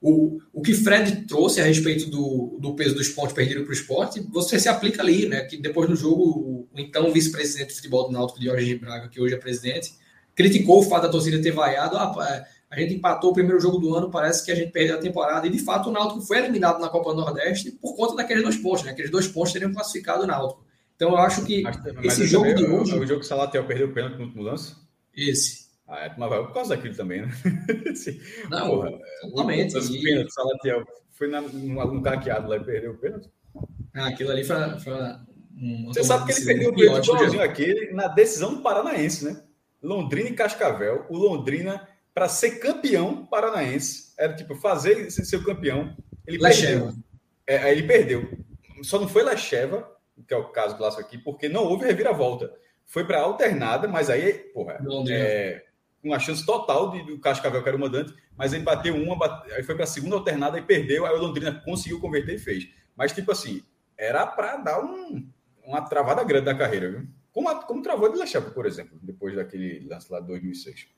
o, 0.00 0.38
o 0.52 0.62
que 0.62 0.74
Fred 0.74 1.26
trouxe 1.26 1.60
a 1.60 1.64
respeito 1.64 2.08
do, 2.08 2.56
do 2.60 2.74
peso 2.74 2.94
dos 2.94 3.08
pontos 3.08 3.32
perdidos 3.32 3.64
para 3.64 3.70
o 3.70 3.74
esporte, 3.74 4.20
você 4.32 4.58
se 4.58 4.68
aplica 4.68 5.02
ali, 5.02 5.28
né? 5.28 5.42
Que 5.42 5.56
depois 5.56 5.88
do 5.88 5.96
jogo, 5.96 6.22
o, 6.22 6.68
então 6.76 7.12
vice-presidente 7.12 7.68
de 7.68 7.74
futebol 7.74 8.06
do 8.06 8.12
Náutico, 8.12 8.42
Jorge 8.42 8.74
Braga, 8.76 9.08
que 9.08 9.20
hoje 9.20 9.34
é 9.34 9.38
presidente, 9.38 9.92
criticou 10.34 10.78
o 10.78 10.82
fato 10.82 11.02
da 11.02 11.08
torcida 11.08 11.42
ter 11.42 11.50
vaiado. 11.50 11.96
Ah, 11.96 12.14
é, 12.30 12.58
a 12.70 12.78
gente 12.78 12.94
empatou 12.94 13.30
o 13.30 13.34
primeiro 13.34 13.60
jogo 13.60 13.78
do 13.78 13.94
ano, 13.94 14.10
parece 14.10 14.44
que 14.44 14.52
a 14.52 14.54
gente 14.54 14.70
perdeu 14.70 14.96
a 14.96 15.00
temporada. 15.00 15.46
E 15.46 15.50
de 15.50 15.58
fato 15.58 15.88
o 15.88 15.92
Náutico 15.92 16.20
foi 16.20 16.38
eliminado 16.38 16.80
na 16.80 16.88
Copa 16.88 17.10
do 17.10 17.20
Nordeste 17.20 17.72
por 17.72 17.96
conta 17.96 18.14
daqueles 18.14 18.42
dois 18.42 18.56
pontos, 18.56 18.84
né? 18.84 18.92
Aqueles 18.92 19.10
dois 19.10 19.26
pontos 19.26 19.52
teriam 19.52 19.72
classificado 19.72 20.22
o 20.22 20.26
Náutico. 20.26 20.67
Então 20.98 21.10
eu 21.10 21.18
acho 21.18 21.44
que 21.46 21.62
mas, 21.62 21.78
esse 22.02 22.26
jogo 22.26 22.48
também, 22.48 22.64
de 22.64 22.70
hoje. 22.72 22.92
O, 22.92 23.00
o 23.00 23.06
jogo 23.06 23.20
que 23.20 23.26
o 23.26 23.28
Salatiel 23.28 23.64
perdeu 23.64 23.86
o 23.86 23.92
pênalti 23.92 24.16
no 24.16 24.24
último 24.24 24.42
lance? 24.42 24.74
Esse. 25.16 25.68
Ah, 25.86 26.06
é, 26.06 26.14
mas 26.18 26.28
vai 26.28 26.42
por 26.42 26.52
causa 26.52 26.74
daquilo 26.74 26.96
também, 26.96 27.22
né? 27.22 27.28
Não, 28.50 28.68
Porra, 28.68 28.98
totalmente. 29.22 29.76
O, 29.76 29.78
o 29.78 30.02
pênalti, 30.02 30.34
Salatiel 30.34 30.84
foi 31.12 31.28
na, 31.28 31.40
num, 31.40 31.86
num 31.86 32.02
caqueado 32.02 32.48
lá 32.48 32.56
e 32.56 32.64
perdeu 32.64 32.90
o 32.90 32.98
pênalti. 32.98 33.30
Ah, 33.94 34.08
aquilo 34.08 34.32
ali 34.32 34.42
foi, 34.42 34.56
foi 34.80 34.92
um, 35.56 35.86
Você 35.86 36.02
sabe 36.02 36.26
que 36.26 36.32
ele 36.32 36.44
perdeu 36.44 36.70
o 36.70 36.74
pênalti 36.74 37.40
aquele 37.40 37.92
na 37.92 38.08
decisão 38.08 38.56
do 38.56 38.60
Paranaense, 38.60 39.24
né? 39.24 39.40
Londrina 39.80 40.30
e 40.30 40.34
Cascavel, 40.34 41.06
o 41.08 41.16
Londrina, 41.16 41.88
para 42.12 42.28
ser 42.28 42.58
campeão 42.58 43.24
paranaense, 43.26 44.12
era 44.18 44.34
tipo 44.34 44.56
fazer 44.56 45.08
ser 45.12 45.36
o 45.36 45.44
campeão. 45.44 45.96
Ele 46.26 46.38
Lecheva. 46.38 46.86
perdeu. 46.86 47.04
É, 47.46 47.72
ele 47.72 47.84
perdeu. 47.84 48.28
Só 48.82 48.98
não 48.98 49.08
foi 49.08 49.22
Lecheva, 49.22 49.88
que 50.26 50.34
é 50.34 50.36
o 50.36 50.48
caso 50.48 50.76
clássico 50.76 51.02
aqui, 51.02 51.18
porque 51.18 51.48
não 51.48 51.64
houve 51.64 51.86
reviravolta. 51.86 52.52
Foi 52.84 53.04
para 53.04 53.20
alternada, 53.20 53.86
mas 53.86 54.08
aí, 54.08 54.32
porra, 54.32 54.78
é, 55.10 55.64
uma 56.02 56.18
chance 56.18 56.44
total 56.44 56.90
de, 56.90 57.02
do 57.02 57.18
Cascavel, 57.18 57.62
que 57.62 57.68
era 57.68 57.76
o 57.76 57.80
mandante, 57.80 58.14
mas 58.36 58.52
ele 58.52 58.64
bateu 58.64 58.94
uma, 58.94 59.16
bate, 59.16 59.52
aí 59.52 59.62
foi 59.62 59.74
para 59.74 59.84
a 59.84 59.86
segunda 59.88 60.16
alternada 60.16 60.58
e 60.58 60.62
perdeu, 60.62 61.04
aí 61.04 61.14
o 61.14 61.20
Londrina 61.20 61.52
conseguiu 61.64 62.00
converter 62.00 62.36
e 62.36 62.38
fez. 62.38 62.68
Mas, 62.96 63.12
tipo 63.12 63.30
assim, 63.30 63.62
era 63.96 64.26
para 64.26 64.56
dar 64.56 64.82
um, 64.82 65.28
uma 65.64 65.82
travada 65.82 66.24
grande 66.24 66.46
da 66.46 66.54
carreira, 66.54 66.90
viu? 66.90 67.06
Como, 67.32 67.54
como 67.62 67.82
travou 67.82 68.10
de 68.10 68.18
Lechapa, 68.18 68.50
por 68.50 68.66
exemplo, 68.66 68.98
depois 69.02 69.36
daquele 69.36 69.86
lance 69.88 70.10
lá 70.10 70.20
de 70.20 70.26
2006. 70.26 70.88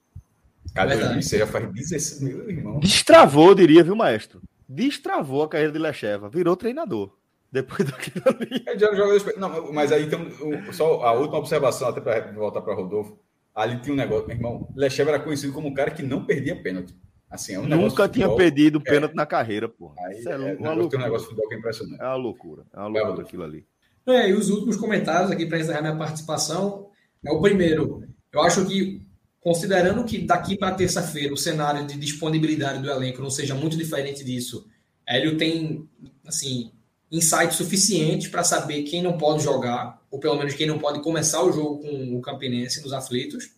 Cara, 0.74 0.96
2006 0.96 1.40
já 1.40 1.46
faz 1.46 1.72
16, 1.72 2.20
meu 2.22 2.50
irmão. 2.50 2.78
Destravou, 2.78 3.54
diria, 3.54 3.82
viu, 3.82 3.96
maestro? 3.96 4.40
Destravou 4.68 5.42
a 5.42 5.48
carreira 5.48 5.72
de 5.72 5.78
Lecheva, 5.78 6.28
virou 6.28 6.56
treinador. 6.56 7.18
Depois 7.52 7.84
daquilo 7.90 8.22
ali. 8.26 8.62
É, 8.66 8.78
já 8.78 8.90
Não, 9.36 9.72
mas 9.72 9.92
aí 9.92 10.08
tem 10.08 10.18
um, 10.18 10.72
só 10.72 11.02
a 11.02 11.12
última 11.12 11.38
observação, 11.38 11.88
até 11.88 12.00
para 12.00 12.32
voltar 12.32 12.60
para 12.62 12.74
Rodolfo. 12.74 13.18
Ali 13.54 13.80
tinha 13.80 13.92
um 13.92 13.96
negócio, 13.96 14.26
meu 14.26 14.36
irmão. 14.36 14.68
Lecheva 14.76 15.10
era 15.10 15.20
conhecido 15.20 15.52
como 15.52 15.68
um 15.68 15.74
cara 15.74 15.90
que 15.90 16.02
não 16.02 16.24
perdia 16.24 16.60
pênalti. 16.60 16.94
Assim, 17.28 17.54
é 17.54 17.60
um 17.60 17.66
Nunca 17.66 18.08
tinha 18.08 18.26
futebol, 18.26 18.36
perdido 18.36 18.82
é, 18.84 18.90
pênalti 18.90 19.14
na 19.14 19.26
carreira, 19.26 19.68
pô. 19.68 19.92
Aí, 19.98 20.18
Isso 20.18 20.28
é, 20.28 20.32
é, 20.32 20.36
uma 20.36 20.72
loucura. 20.72 20.88
Tem 20.90 20.98
um 20.98 21.02
negócio 21.02 21.28
de 21.28 21.30
futebol 21.30 21.48
que 21.48 21.54
é 21.54 21.58
impressionante. 21.58 22.00
É 22.00 22.04
uma 22.04 22.16
loucura. 22.16 22.66
É 22.72 22.78
uma 22.78 22.88
loucura 22.88 23.22
aquilo 23.22 23.42
ali. 23.44 23.66
É, 24.06 24.30
e 24.30 24.32
os 24.32 24.48
últimos 24.48 24.76
comentários 24.76 25.30
aqui 25.30 25.46
para 25.46 25.58
encerrar 25.58 25.82
minha 25.82 25.96
participação 25.96 26.88
é 27.24 27.30
o 27.30 27.40
primeiro. 27.40 28.02
Eu 28.32 28.42
acho 28.42 28.64
que, 28.66 29.06
considerando 29.40 30.04
que 30.04 30.18
daqui 30.18 30.56
para 30.56 30.74
terça-feira 30.74 31.32
o 31.32 31.36
cenário 31.36 31.86
de 31.86 31.96
disponibilidade 31.98 32.82
do 32.82 32.90
elenco 32.90 33.22
não 33.22 33.30
seja 33.30 33.54
muito 33.54 33.76
diferente 33.76 34.24
disso, 34.24 34.66
Hélio 35.06 35.36
tem, 35.36 35.88
assim, 36.26 36.72
insight 37.10 37.54
suficiente 37.54 38.30
para 38.30 38.44
saber 38.44 38.84
quem 38.84 39.02
não 39.02 39.18
pode 39.18 39.42
jogar, 39.42 40.00
ou 40.10 40.20
pelo 40.20 40.36
menos 40.36 40.54
quem 40.54 40.66
não 40.66 40.78
pode 40.78 41.00
começar 41.02 41.42
o 41.42 41.52
jogo 41.52 41.78
com 41.78 42.16
o 42.16 42.20
Campinense 42.20 42.82
nos 42.82 42.92
aflitos, 42.92 43.50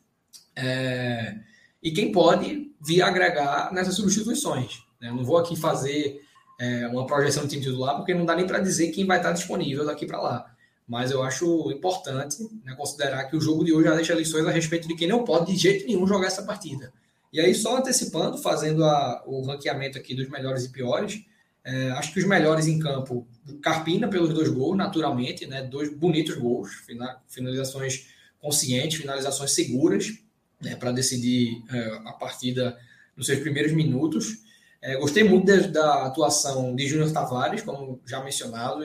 é, 0.56 1.36
e 1.82 1.90
quem 1.90 2.12
pode 2.12 2.72
vir 2.80 3.02
agregar 3.02 3.72
nessas 3.72 3.94
substituições. 3.94 4.82
Né? 5.00 5.10
Não 5.10 5.24
vou 5.24 5.36
aqui 5.36 5.56
fazer 5.56 6.20
é, 6.58 6.86
uma 6.88 7.06
projeção 7.06 7.42
do 7.42 7.48
time 7.48 7.62
titular, 7.62 7.96
porque 7.96 8.14
não 8.14 8.24
dá 8.24 8.34
nem 8.34 8.46
para 8.46 8.58
dizer 8.58 8.90
quem 8.92 9.04
vai 9.04 9.18
estar 9.18 9.32
disponível 9.32 9.84
daqui 9.84 10.06
para 10.06 10.20
lá. 10.20 10.46
Mas 10.86 11.10
eu 11.10 11.22
acho 11.22 11.70
importante 11.70 12.36
né, 12.64 12.74
considerar 12.76 13.24
que 13.24 13.36
o 13.36 13.40
jogo 13.40 13.64
de 13.64 13.72
hoje 13.72 13.88
já 13.88 13.94
deixa 13.94 14.14
lições 14.14 14.46
a 14.46 14.50
respeito 14.50 14.88
de 14.88 14.94
quem 14.94 15.08
não 15.08 15.24
pode 15.24 15.52
de 15.52 15.58
jeito 15.58 15.86
nenhum 15.86 16.06
jogar 16.06 16.26
essa 16.26 16.42
partida. 16.42 16.92
E 17.32 17.40
aí, 17.40 17.54
só 17.54 17.78
antecipando, 17.78 18.36
fazendo 18.36 18.84
a, 18.84 19.22
o 19.26 19.42
ranqueamento 19.42 19.96
aqui 19.96 20.14
dos 20.14 20.28
melhores 20.28 20.64
e 20.64 20.68
piores, 20.68 21.24
é, 21.64 21.90
acho 21.92 22.12
que 22.12 22.18
os 22.18 22.26
melhores 22.26 22.66
em 22.66 22.78
campo, 22.78 23.26
Carpina 23.62 24.08
pelos 24.08 24.34
dois 24.34 24.48
gols, 24.48 24.76
naturalmente, 24.76 25.46
né, 25.46 25.62
dois 25.62 25.94
bonitos 25.94 26.36
gols, 26.36 26.70
finalizações 27.28 28.08
conscientes, 28.40 28.98
finalizações 28.98 29.52
seguras, 29.52 30.12
né, 30.60 30.74
para 30.74 30.90
decidir 30.90 31.62
é, 31.70 32.00
a 32.04 32.12
partida 32.12 32.76
nos 33.16 33.26
seus 33.26 33.38
primeiros 33.38 33.72
minutos. 33.72 34.38
É, 34.80 34.96
gostei 34.96 35.22
muito 35.22 35.46
da, 35.46 35.66
da 35.68 36.06
atuação 36.06 36.74
de 36.74 36.86
Júnior 36.88 37.12
Tavares, 37.12 37.62
como 37.62 38.00
já 38.04 38.22
mencionado. 38.22 38.84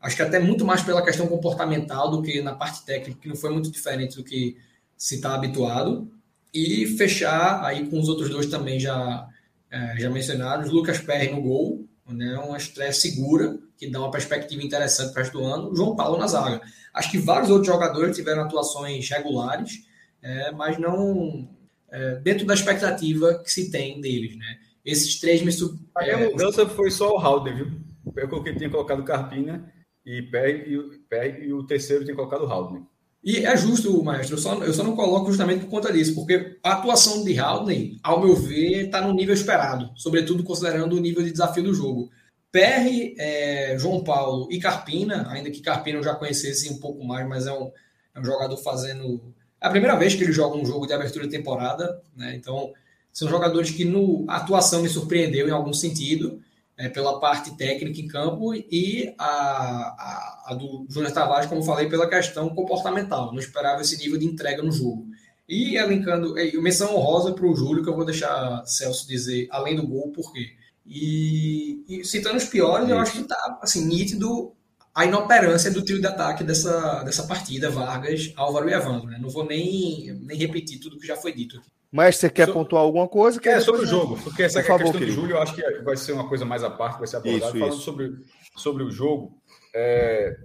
Acho 0.00 0.16
que 0.16 0.22
até 0.22 0.40
muito 0.40 0.64
mais 0.64 0.82
pela 0.82 1.04
questão 1.04 1.28
comportamental 1.28 2.10
do 2.10 2.22
que 2.22 2.42
na 2.42 2.54
parte 2.54 2.84
técnica, 2.84 3.20
que 3.20 3.28
não 3.28 3.36
foi 3.36 3.50
muito 3.52 3.70
diferente 3.70 4.16
do 4.16 4.24
que 4.24 4.56
se 4.96 5.16
está 5.16 5.34
habituado. 5.34 6.10
E 6.52 6.86
fechar 6.96 7.62
aí 7.64 7.88
com 7.88 8.00
os 8.00 8.08
outros 8.08 8.30
dois 8.30 8.46
também 8.46 8.80
já, 8.80 9.28
é, 9.70 9.96
já 9.98 10.10
mencionados. 10.10 10.70
Lucas 10.70 10.98
Perry 10.98 11.30
no 11.30 11.40
gol, 11.40 11.86
né, 12.12 12.38
uma 12.38 12.56
estreia 12.56 12.92
segura, 12.92 13.58
que 13.76 13.90
dá 13.90 13.98
uma 14.00 14.10
perspectiva 14.10 14.62
interessante 14.62 15.12
para 15.12 15.20
o 15.20 15.22
resto 15.22 15.38
do 15.38 15.44
ano. 15.44 15.76
João 15.76 15.96
Paulo 15.96 16.18
na 16.18 16.26
zaga. 16.26 16.60
Acho 16.94 17.10
que 17.10 17.18
vários 17.18 17.50
outros 17.50 17.66
jogadores 17.66 18.16
tiveram 18.16 18.42
atuações 18.42 19.08
regulares, 19.08 19.86
é, 20.22 20.50
mas 20.52 20.78
não 20.78 21.48
é, 21.90 22.16
dentro 22.16 22.46
da 22.46 22.54
expectativa 22.54 23.40
que 23.42 23.50
se 23.50 23.70
tem 23.70 24.00
deles, 24.00 24.36
né? 24.36 24.58
Esses 24.84 25.18
três 25.18 25.42
me 25.42 25.50
A 25.94 26.02
minha 26.02 26.14
é, 26.14 26.30
mudança 26.30 26.66
foi 26.66 26.90
só 26.90 27.14
o 27.14 27.18
Halden, 27.18 27.54
viu? 27.54 27.72
Eu 28.14 28.28
coloquei, 28.28 28.54
tinha 28.54 28.70
colocado 28.70 29.02
Carpina 29.02 29.72
e 30.04 30.22
Pé 30.22 30.50
e, 30.50 30.98
Pé, 31.08 31.44
e 31.44 31.52
o 31.52 31.64
terceiro 31.66 32.04
tinha 32.04 32.14
colocado 32.14 32.44
o 32.44 32.46
Halden. 32.46 32.86
E 33.26 33.44
é 33.44 33.56
justo, 33.56 34.04
maestro, 34.04 34.36
eu 34.36 34.38
só, 34.38 34.54
eu 34.62 34.72
só 34.72 34.84
não 34.84 34.94
coloco 34.94 35.26
justamente 35.26 35.64
por 35.64 35.68
conta 35.68 35.92
disso, 35.92 36.14
porque 36.14 36.58
a 36.62 36.74
atuação 36.74 37.24
de 37.24 37.36
Haldane, 37.36 37.98
ao 38.00 38.20
meu 38.20 38.36
ver, 38.36 38.84
está 38.84 39.00
no 39.00 39.12
nível 39.12 39.34
esperado, 39.34 39.90
sobretudo 39.96 40.44
considerando 40.44 40.94
o 40.94 41.00
nível 41.00 41.24
de 41.24 41.32
desafio 41.32 41.64
do 41.64 41.74
jogo. 41.74 42.08
PR, 42.52 42.86
é, 43.18 43.76
João 43.80 44.04
Paulo 44.04 44.46
e 44.48 44.60
Carpina, 44.60 45.26
ainda 45.28 45.50
que 45.50 45.60
Carpina 45.60 45.98
eu 45.98 46.04
já 46.04 46.14
conhecesse 46.14 46.72
um 46.72 46.78
pouco 46.78 47.04
mais, 47.04 47.28
mas 47.28 47.48
é 47.48 47.52
um, 47.52 47.72
é 48.14 48.20
um 48.20 48.24
jogador 48.24 48.56
fazendo. 48.58 49.20
É 49.60 49.66
a 49.66 49.70
primeira 49.70 49.96
vez 49.96 50.14
que 50.14 50.22
ele 50.22 50.32
joga 50.32 50.56
um 50.56 50.64
jogo 50.64 50.86
de 50.86 50.92
abertura 50.92 51.24
de 51.24 51.36
temporada, 51.36 52.00
né? 52.16 52.36
Então, 52.36 52.72
são 53.12 53.28
jogadores 53.28 53.72
que 53.72 53.84
no 53.84 54.24
a 54.28 54.36
atuação 54.36 54.82
me 54.82 54.88
surpreendeu 54.88 55.48
em 55.48 55.52
algum 55.52 55.72
sentido 55.72 56.40
é, 56.78 56.88
pela 56.88 57.18
parte 57.18 57.56
técnica 57.56 58.00
em 58.00 58.06
campo 58.06 58.54
e 58.54 59.14
a, 59.18 59.26
a, 59.26 60.44
a 60.48 60.54
do 60.54 60.86
Júnior 60.90 61.12
Tavares, 61.12 61.48
como 61.48 61.62
falei, 61.62 61.88
pela 61.88 62.08
questão 62.08 62.48
comportamental. 62.50 63.32
Não 63.32 63.38
esperava 63.38 63.80
esse 63.80 63.96
nível 63.96 64.18
de 64.18 64.26
entrega 64.26 64.62
no 64.62 64.70
jogo. 64.70 65.06
E 65.48 65.76
elencando, 65.76 66.38
e 66.38 66.60
menção 66.60 66.94
honrosa 66.94 67.32
para 67.32 67.46
o 67.46 67.54
Júlio, 67.54 67.82
que 67.82 67.88
eu 67.88 67.94
vou 67.94 68.04
deixar 68.04 68.64
Celso 68.66 69.06
dizer, 69.06 69.46
além 69.50 69.76
do 69.76 69.86
gol, 69.86 70.10
por 70.10 70.32
quê. 70.32 70.50
E, 70.84 71.82
e 71.88 72.04
citando 72.04 72.36
os 72.36 72.44
piores, 72.44 72.88
eu 72.88 72.98
acho 72.98 73.12
que 73.12 73.20
está 73.20 73.58
assim, 73.62 73.86
nítido 73.86 74.52
a 74.94 75.04
inoperância 75.04 75.70
do 75.70 75.84
trio 75.84 76.00
de 76.00 76.06
ataque 76.06 76.42
dessa, 76.42 77.02
dessa 77.02 77.26
partida, 77.26 77.70
Vargas, 77.70 78.32
Álvaro 78.36 78.68
e 78.68 78.72
Evandro. 78.72 79.08
Né? 79.08 79.18
Não 79.20 79.28
vou 79.28 79.44
nem, 79.44 80.12
nem 80.22 80.38
repetir 80.38 80.80
tudo 80.80 80.98
que 80.98 81.06
já 81.06 81.16
foi 81.16 81.32
dito 81.32 81.58
aqui. 81.58 81.70
Mas 81.96 82.16
você 82.16 82.28
quer 82.28 82.46
so... 82.46 82.52
pontuar 82.52 82.82
alguma 82.82 83.08
coisa? 83.08 83.40
é, 83.42 83.58
sobre 83.58 83.82
o 83.82 83.86
jogo, 83.86 84.18
porque 84.22 84.42
essa 84.42 84.62
Por 84.62 84.70
é 84.70 84.74
a 84.74 84.78
questão 84.78 85.00
do 85.00 85.10
Júlio, 85.10 85.36
eu 85.36 85.42
acho 85.42 85.54
que 85.54 85.62
vai 85.80 85.96
ser 85.96 86.12
uma 86.12 86.28
coisa 86.28 86.44
mais 86.44 86.62
à 86.62 86.68
parte, 86.68 86.98
vai 86.98 87.06
ser 87.06 87.16
abordada. 87.16 87.52
Falando 87.52 87.72
isso. 87.72 87.80
Sobre, 87.80 88.12
sobre 88.54 88.82
o 88.82 88.90
jogo, 88.90 89.40
é... 89.74 90.36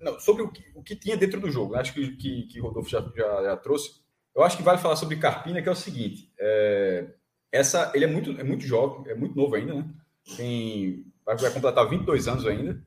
Não, 0.00 0.18
sobre 0.20 0.42
o 0.44 0.48
que, 0.48 0.62
o 0.74 0.82
que 0.82 0.94
tinha 0.94 1.16
dentro 1.16 1.40
do 1.40 1.50
jogo, 1.50 1.74
né? 1.74 1.80
acho 1.80 1.92
que, 1.92 2.16
que, 2.16 2.42
que 2.44 2.60
Rodolfo 2.60 2.88
já, 2.88 3.00
já, 3.14 3.42
já, 3.42 3.56
trouxe. 3.56 4.00
Eu 4.34 4.44
acho 4.44 4.56
que 4.56 4.62
vale 4.62 4.78
falar 4.78 4.94
sobre 4.94 5.16
Carpina, 5.16 5.60
que 5.60 5.68
é 5.68 5.72
o 5.72 5.76
seguinte: 5.76 6.32
é... 6.38 7.08
essa, 7.50 7.90
ele 7.92 8.04
é 8.04 8.08
muito, 8.08 8.30
é 8.40 8.44
muito 8.44 8.64
jovem, 8.64 9.10
é 9.10 9.14
muito 9.14 9.36
novo 9.36 9.56
ainda, 9.56 9.74
né? 9.74 9.84
Tem, 10.36 11.04
vai, 11.26 11.36
vai 11.36 11.50
completar 11.50 11.88
22 11.88 12.28
anos 12.28 12.46
ainda. 12.46 12.80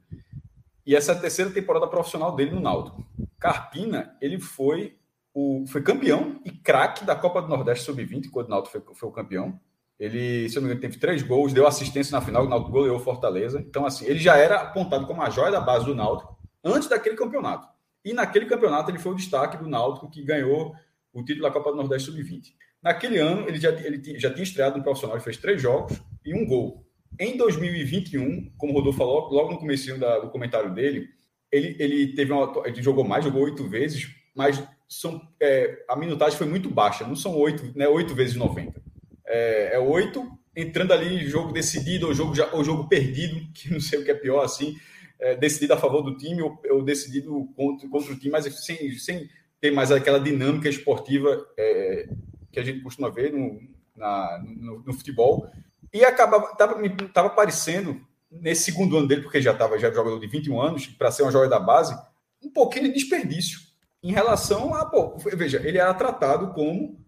E 0.86 0.96
essa 0.96 1.12
é 1.12 1.16
a 1.16 1.20
terceira 1.20 1.52
temporada 1.52 1.88
profissional 1.88 2.34
dele 2.36 2.52
no 2.52 2.62
Náutico. 2.62 3.06
Carpina, 3.38 4.16
ele 4.22 4.40
foi 4.40 4.98
o, 5.34 5.66
foi 5.68 5.82
campeão 5.82 6.40
e 6.46 6.52
craque 6.52 7.04
da 7.04 7.16
Copa 7.16 7.42
do 7.42 7.48
Nordeste 7.48 7.86
Sub-20, 7.86 8.30
quando 8.30 8.48
o 8.48 8.50
Náutico 8.50 8.84
foi, 8.86 8.96
foi, 8.96 9.10
o 9.10 9.12
campeão. 9.12 9.60
Ele, 10.00 10.50
se 10.50 10.58
eu 10.58 10.62
não 10.62 10.68
me 10.68 10.76
engano, 10.76 10.82
teve 10.82 11.00
três 11.00 11.24
gols, 11.24 11.54
deu 11.54 11.66
assistência 11.66 12.12
na 12.18 12.24
final, 12.24 12.46
o 12.46 12.50
Náutico 12.50 12.72
goleou 12.72 13.00
Fortaleza. 13.00 13.60
Então, 13.60 13.86
assim, 13.86 14.06
ele 14.06 14.20
já 14.20 14.38
era 14.38 14.62
apontado 14.62 15.08
como 15.08 15.22
a 15.22 15.30
joia 15.30 15.52
da 15.52 15.62
base 15.62 15.86
do 15.86 15.96
Náutico 15.96 16.38
antes 16.64 16.88
daquele 16.88 17.16
campeonato. 17.16 17.68
E 18.06 18.14
naquele 18.14 18.46
campeonato 18.46 18.92
ele 18.92 19.00
foi 19.00 19.14
o 19.14 19.16
destaque 19.16 19.58
do 19.58 19.68
Náutico 19.68 20.10
que 20.10 20.24
ganhou 20.24 20.76
o 21.14 21.24
título 21.24 21.44
da 21.44 21.52
Copa 21.52 21.72
do 21.72 21.78
Nordeste 21.78 22.12
Sub-20. 22.12 22.54
Naquele 22.82 23.18
ano, 23.18 23.48
ele 23.48 23.60
já, 23.60 23.70
ele 23.70 24.20
já 24.20 24.30
tinha 24.30 24.44
estreado 24.44 24.78
no 24.78 24.84
profissional, 24.84 25.16
ele 25.16 25.24
fez 25.24 25.38
três 25.38 25.62
jogos 25.62 26.02
e 26.26 26.34
um 26.36 26.46
gol. 26.46 26.86
Em 27.20 27.38
2021, 27.38 28.52
como 28.58 28.74
o 28.74 28.76
Rodolfo 28.76 28.98
falou, 28.98 29.30
logo 29.32 29.52
no 29.52 29.60
começo 29.60 29.98
do 29.98 30.30
comentário 30.30 30.74
dele, 30.74 31.08
ele, 31.52 31.76
ele 31.80 32.14
teve 32.14 32.34
uma, 32.34 32.52
ele 32.66 32.82
jogou 32.82 33.04
mais, 33.04 33.24
jogou 33.24 33.44
oito 33.44 33.68
vezes, 33.70 34.10
mas 34.36 34.62
são, 35.00 35.22
é, 35.40 35.84
a 35.90 35.96
minutagem 35.96 36.38
foi 36.38 36.48
muito 36.48 36.70
baixa, 36.70 37.06
não 37.06 37.16
são 37.16 37.36
oito, 37.38 37.78
né, 37.78 37.88
oito 37.88 38.14
vezes 38.14 38.36
90. 38.36 38.82
É, 39.26 39.76
é 39.76 39.80
oito 39.80 40.32
entrando 40.56 40.94
ali 40.94 41.24
em 41.24 41.28
jogo 41.28 41.52
decidido 41.52 42.08
ou 42.08 42.14
jogo, 42.14 42.34
ou 42.52 42.64
jogo 42.64 42.88
perdido, 42.88 43.42
que 43.54 43.72
não 43.72 43.80
sei 43.80 44.00
o 44.00 44.06
que 44.06 44.12
é 44.12 44.16
pior 44.16 44.44
assim, 44.44 44.78
é, 45.20 45.36
decidido 45.36 45.74
a 45.74 45.78
favor 45.78 46.02
do 46.02 46.16
time 46.16 46.42
ou, 46.42 46.62
ou 46.70 46.84
decidido 46.84 47.50
contra, 47.56 47.90
contra 47.90 48.14
o 48.14 48.20
time, 48.20 48.32
mas 48.32 48.46
sem, 48.64 48.92
sem 48.98 49.30
ter 49.60 49.72
mais 49.72 49.92
aquela 49.92 50.20
dinâmica 50.20 50.70
esportiva 50.70 51.44
é, 51.58 52.08
que 52.52 52.60
a 52.60 52.64
gente 52.64 52.82
costuma 52.82 53.10
ver 53.10 53.34
no, 53.34 53.60
na, 53.96 54.44
no, 54.46 54.84
no 54.84 54.94
futebol. 54.94 55.50
E 55.92 56.04
acabava, 56.06 56.56
tava, 56.56 56.90
tava 57.14 57.30
parecendo, 57.32 58.00
nesse 58.30 58.64
segundo 58.64 58.98
ano 58.98 59.08
dele, 59.08 59.22
porque 59.22 59.42
já 59.42 59.52
estava 59.52 59.78
já 59.80 59.92
jogador 59.92 60.20
de 60.20 60.28
21 60.28 60.62
anos, 60.62 60.88
para 60.88 61.12
ser 61.12 61.24
uma 61.24 61.32
joia 61.32 61.50
da 61.50 61.60
base, 61.60 61.96
um 62.44 62.50
pouquinho 62.50 62.86
de 62.86 62.94
desperdício 62.94 63.73
em 64.04 64.12
relação 64.12 64.76
a. 64.76 64.86
Pô, 64.86 65.18
veja, 65.18 65.62
ele 65.66 65.78
era 65.78 65.94
tratado 65.94 66.54
como. 66.54 67.02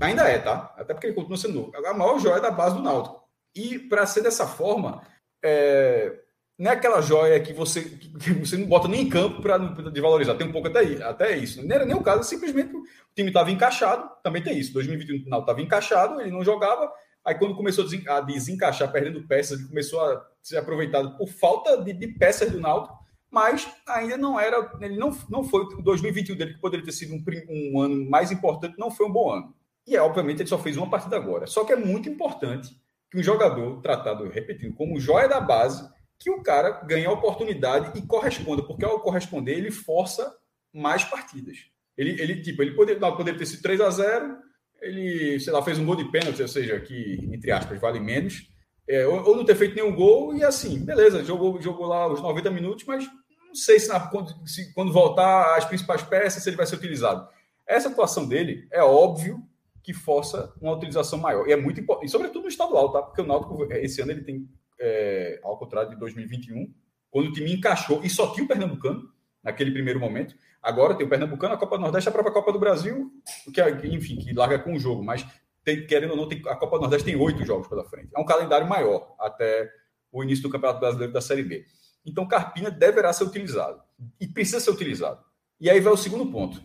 Ainda 0.00 0.24
é, 0.28 0.38
tá? 0.38 0.74
Até 0.76 0.94
porque 0.94 1.06
ele 1.06 1.14
continua 1.14 1.36
sendo 1.36 1.70
a 1.74 1.94
maior 1.94 2.18
joia 2.18 2.40
da 2.40 2.50
base 2.50 2.76
do 2.76 2.82
Náutico. 2.82 3.22
E 3.54 3.78
para 3.78 4.06
ser 4.06 4.22
dessa 4.22 4.46
forma, 4.46 5.02
é, 5.42 6.20
não 6.58 6.70
é 6.70 6.74
aquela 6.74 7.00
joia 7.00 7.40
que 7.40 7.52
você, 7.52 7.82
que 7.82 8.32
você 8.32 8.56
não 8.56 8.66
bota 8.66 8.88
nem 8.88 9.02
em 9.02 9.08
campo 9.08 9.40
para 9.40 9.58
de 9.58 10.00
valorizar. 10.00 10.34
Tem 10.34 10.46
um 10.46 10.52
pouco 10.52 10.68
até, 10.68 11.02
até 11.02 11.36
isso. 11.36 11.66
Não 11.66 11.74
era 11.74 11.84
nem 11.84 11.96
o 11.96 12.02
caso, 12.02 12.22
simplesmente 12.24 12.74
o 12.74 12.82
time 13.14 13.28
estava 13.28 13.50
encaixado, 13.50 14.10
também 14.22 14.42
tem 14.42 14.58
isso. 14.58 14.72
2021 14.72 15.24
final 15.24 15.40
estava 15.40 15.62
encaixado, 15.62 16.20
ele 16.20 16.30
não 16.30 16.44
jogava. 16.44 16.90
Aí 17.24 17.34
quando 17.34 17.56
começou 17.56 17.86
a 18.08 18.20
desencaixar, 18.20 18.92
perdendo 18.92 19.26
peças, 19.26 19.58
ele 19.58 19.68
começou 19.68 20.00
a 20.00 20.26
ser 20.42 20.58
aproveitado 20.58 21.16
por 21.16 21.28
falta 21.28 21.82
de, 21.82 21.92
de 21.92 22.08
peças 22.08 22.50
do 22.50 22.60
Náutico 22.60 23.05
mas 23.30 23.68
ainda 23.86 24.16
não 24.16 24.38
era, 24.38 24.70
ele 24.80 24.96
não, 24.96 25.16
não 25.28 25.44
foi 25.44 25.62
o 25.62 25.82
2021 25.82 26.36
dele, 26.36 26.54
que 26.54 26.60
poderia 26.60 26.84
ter 26.84 26.92
sido 26.92 27.14
um, 27.14 27.22
um 27.48 27.80
ano 27.80 28.08
mais 28.08 28.30
importante, 28.30 28.78
não 28.78 28.90
foi 28.90 29.06
um 29.06 29.12
bom 29.12 29.30
ano. 29.30 29.54
E, 29.86 29.96
obviamente, 29.98 30.40
ele 30.40 30.48
só 30.48 30.58
fez 30.58 30.76
uma 30.76 30.90
partida 30.90 31.16
agora. 31.16 31.46
Só 31.46 31.64
que 31.64 31.72
é 31.72 31.76
muito 31.76 32.08
importante 32.08 32.76
que 33.10 33.18
um 33.18 33.22
jogador 33.22 33.80
tratado, 33.80 34.28
repetindo, 34.28 34.74
como 34.74 34.98
joia 34.98 35.28
da 35.28 35.40
base, 35.40 35.88
que 36.18 36.30
o 36.30 36.42
cara 36.42 36.70
ganhe 36.84 37.06
a 37.06 37.12
oportunidade 37.12 37.96
e 37.96 38.02
corresponda, 38.06 38.62
porque 38.62 38.84
ao 38.84 39.00
corresponder, 39.00 39.56
ele 39.56 39.70
força 39.70 40.34
mais 40.72 41.04
partidas. 41.04 41.58
Ele, 41.96 42.20
ele 42.20 42.42
tipo, 42.42 42.62
ele 42.62 42.74
poderia, 42.74 43.00
poderia 43.00 43.38
ter 43.38 43.46
sido 43.46 43.62
3 43.62 43.80
a 43.80 43.90
0 43.90 44.36
ele, 44.80 45.40
sei 45.40 45.52
lá, 45.52 45.62
fez 45.62 45.78
um 45.78 45.86
gol 45.86 45.96
de 45.96 46.10
pênalti, 46.10 46.42
ou 46.42 46.48
seja, 46.48 46.78
que, 46.80 47.28
entre 47.32 47.50
aspas, 47.50 47.80
vale 47.80 47.98
menos, 47.98 48.48
é, 48.88 49.06
ou, 49.06 49.28
ou, 49.28 49.36
não 49.36 49.44
ter 49.44 49.56
feito 49.56 49.74
nenhum 49.74 49.94
gol, 49.94 50.34
e 50.34 50.44
assim, 50.44 50.84
beleza, 50.84 51.24
jogou, 51.24 51.60
jogou 51.60 51.86
lá 51.86 52.06
os 52.06 52.20
90 52.20 52.50
minutos, 52.50 52.84
mas 52.84 53.08
sei 53.52 53.80
se, 53.80 53.88
na, 53.88 53.98
quando, 54.00 54.32
se 54.46 54.72
quando 54.74 54.92
voltar 54.92 55.56
as 55.56 55.64
principais 55.64 56.02
peças, 56.02 56.42
se 56.42 56.48
ele 56.48 56.56
vai 56.56 56.66
ser 56.66 56.76
utilizado. 56.76 57.26
Essa 57.66 57.88
atuação 57.88 58.28
dele 58.28 58.68
é 58.70 58.82
óbvio 58.82 59.42
que 59.82 59.92
força 59.92 60.52
uma 60.60 60.72
utilização 60.72 61.18
maior. 61.18 61.48
E 61.48 61.52
é 61.52 61.56
muito 61.56 61.80
importante, 61.80 62.10
sobretudo 62.10 62.42
no 62.42 62.48
estadual, 62.48 62.92
tá? 62.92 63.02
Porque 63.02 63.20
o 63.20 63.26
Náutico, 63.26 63.64
esse 63.72 64.00
ano, 64.00 64.12
ele 64.12 64.22
tem, 64.22 64.48
é, 64.78 65.40
ao 65.42 65.58
contrário 65.58 65.90
de 65.90 65.96
2021, 65.96 66.72
quando 67.10 67.28
o 67.28 67.32
time 67.32 67.52
encaixou, 67.52 68.02
e 68.04 68.10
só 68.10 68.32
tinha 68.32 68.44
o 68.44 68.48
Pernambucano, 68.48 69.08
naquele 69.42 69.70
primeiro 69.70 70.00
momento. 70.00 70.34
Agora 70.60 70.94
tem 70.94 71.06
o 71.06 71.08
Pernambucano, 71.08 71.54
a 71.54 71.56
Copa 71.56 71.76
do 71.76 71.82
Nordeste, 71.82 72.08
a 72.08 72.12
própria 72.12 72.34
Copa 72.34 72.52
do 72.52 72.58
Brasil, 72.58 73.12
que, 73.54 73.60
é, 73.60 73.70
enfim, 73.86 74.16
que 74.16 74.32
larga 74.32 74.58
com 74.58 74.74
o 74.74 74.78
jogo. 74.78 75.04
Mas, 75.04 75.24
tem, 75.66 75.84
querendo 75.84 76.12
ou 76.12 76.16
não, 76.16 76.28
tem, 76.28 76.40
a 76.46 76.54
Copa 76.54 76.76
do 76.76 76.82
Nordeste 76.82 77.04
tem 77.04 77.16
oito 77.16 77.44
jogos 77.44 77.66
pela 77.66 77.84
frente. 77.84 78.08
É 78.16 78.20
um 78.20 78.24
calendário 78.24 78.68
maior 78.68 79.16
até 79.18 79.68
o 80.12 80.22
início 80.22 80.44
do 80.44 80.48
Campeonato 80.48 80.78
Brasileiro 80.78 81.12
da 81.12 81.20
Série 81.20 81.42
B. 81.42 81.66
Então, 82.06 82.28
Carpina 82.28 82.70
deverá 82.70 83.12
ser 83.12 83.24
utilizado. 83.24 83.82
E 84.20 84.28
precisa 84.28 84.60
ser 84.60 84.70
utilizado. 84.70 85.18
E 85.60 85.68
aí 85.68 85.80
vai 85.80 85.92
o 85.92 85.96
segundo 85.96 86.24
ponto. 86.30 86.62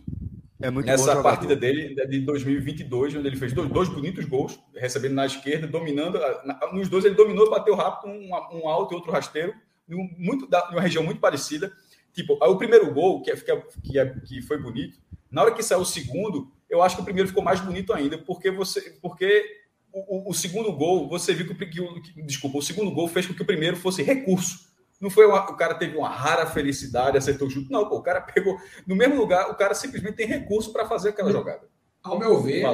É 0.60 0.70
Nessa 0.70 1.20
partida 1.20 1.56
dele 1.56 1.96
de 2.06 2.20
2022, 2.20 3.16
onde 3.16 3.26
ele 3.26 3.36
fez 3.36 3.52
dois, 3.52 3.68
dois 3.68 3.88
bonitos 3.88 4.24
gols, 4.24 4.56
recebendo 4.72 5.14
na 5.14 5.26
esquerda, 5.26 5.66
dominando. 5.66 6.20
Na, 6.44 6.60
nos 6.72 6.88
dois 6.88 7.04
ele 7.04 7.16
dominou, 7.16 7.50
bateu 7.50 7.74
rápido, 7.74 8.08
um, 8.08 8.30
um 8.52 8.68
alto 8.68 8.94
e 8.94 8.96
outro 8.96 9.10
rasteiro, 9.10 9.52
muito, 9.88 10.48
uma 10.70 10.80
região 10.80 11.02
muito 11.02 11.20
parecida. 11.20 11.72
Tipo, 12.12 12.34
o 12.34 12.56
primeiro 12.56 12.94
gol, 12.94 13.20
que, 13.20 13.32
é, 13.32 13.36
que, 13.82 13.98
é, 13.98 14.06
que 14.20 14.42
foi 14.42 14.58
bonito, 14.58 14.96
na 15.28 15.42
hora 15.42 15.52
que 15.52 15.62
saiu 15.62 15.80
o 15.80 15.84
segundo, 15.84 16.52
eu 16.72 16.82
acho 16.82 16.96
que 16.96 17.02
o 17.02 17.04
primeiro 17.04 17.28
ficou 17.28 17.44
mais 17.44 17.60
bonito 17.60 17.92
ainda, 17.92 18.16
porque 18.16 18.50
você. 18.50 18.80
Porque 19.02 19.44
o, 19.92 20.30
o 20.30 20.32
segundo 20.32 20.72
gol, 20.72 21.06
você 21.06 21.34
viu 21.34 21.54
que, 21.54 21.66
que, 21.66 22.22
Desculpa, 22.22 22.56
o 22.56 22.62
segundo 22.62 22.90
gol 22.90 23.06
fez 23.06 23.26
com 23.26 23.34
que 23.34 23.42
o 23.42 23.46
primeiro 23.46 23.76
fosse 23.76 24.02
recurso. 24.02 24.72
Não 24.98 25.10
foi 25.10 25.26
uma, 25.26 25.50
o 25.50 25.56
cara 25.56 25.74
teve 25.74 25.98
uma 25.98 26.08
rara 26.08 26.46
felicidade, 26.46 27.18
acertou 27.18 27.46
o 27.46 27.50
chute. 27.50 27.70
Não, 27.70 27.86
pô, 27.86 27.96
o 27.96 28.02
cara 28.02 28.22
pegou 28.22 28.56
no 28.86 28.96
mesmo 28.96 29.16
lugar, 29.16 29.50
o 29.50 29.54
cara 29.54 29.74
simplesmente 29.74 30.16
tem 30.16 30.26
recurso 30.26 30.72
para 30.72 30.86
fazer 30.86 31.10
aquela 31.10 31.30
jogada. 31.30 31.68
Ao 32.02 32.18
meu 32.18 32.40
ver, 32.40 32.64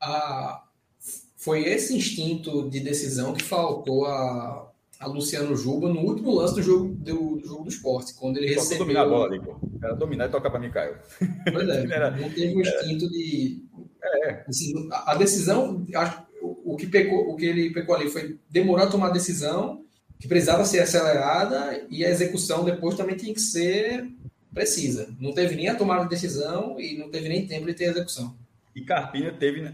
a, 0.00 0.62
foi 1.36 1.64
esse 1.64 1.94
instinto 1.94 2.70
de 2.70 2.80
decisão 2.80 3.34
que 3.34 3.42
faltou 3.42 4.06
a, 4.06 4.72
a 5.00 5.06
Luciano 5.06 5.56
Juba 5.56 5.88
no 5.88 6.00
último 6.00 6.34
lance 6.34 6.54
do 6.54 6.62
jogo 6.62 6.94
do, 6.94 7.36
do 7.36 7.46
jogo 7.46 7.64
do 7.64 7.68
esporte, 7.68 8.14
quando 8.14 8.38
ele 8.38 8.54
recebeu. 8.54 8.78
dominar 8.78 9.02
a 9.02 9.08
bola 9.08 9.26
ali, 9.26 9.40
pô. 9.40 9.56
Era 9.82 9.94
dominar 9.94 10.26
e 10.26 10.30
tocar 10.30 10.50
para 10.50 10.60
Mikael. 10.60 10.96
Pois 11.52 11.68
é, 11.68 12.10
não 12.20 12.30
teve 12.30 12.54
o 12.54 12.60
instinto 12.60 13.10
de. 13.10 13.64
É. 14.02 14.44
Assim, 14.48 14.72
a 14.90 15.14
decisão, 15.14 15.86
acho, 15.94 16.22
o, 16.42 16.76
que 16.76 16.86
pecou, 16.86 17.30
o 17.30 17.36
que 17.36 17.46
ele 17.46 17.70
pecou 17.70 17.94
ali 17.94 18.08
foi 18.08 18.38
demorar 18.50 18.84
a 18.84 18.90
tomar 18.90 19.08
a 19.08 19.12
decisão 19.12 19.82
que 20.18 20.28
precisava 20.28 20.64
ser 20.64 20.80
acelerada 20.80 21.86
e 21.90 22.04
a 22.04 22.10
execução 22.10 22.64
depois 22.64 22.96
também 22.96 23.16
tinha 23.16 23.34
que 23.34 23.40
ser 23.40 24.08
precisa. 24.52 25.14
Não 25.18 25.32
teve 25.32 25.56
nem 25.56 25.68
a 25.68 25.74
tomada 25.74 26.04
de 26.04 26.10
decisão 26.10 26.78
e 26.78 26.96
não 26.96 27.10
teve 27.10 27.28
nem 27.28 27.46
tempo 27.46 27.66
de 27.66 27.74
ter 27.74 27.84
execução. 27.84 28.36
E 28.74 28.82
Carpina 28.82 29.32
teve, 29.32 29.70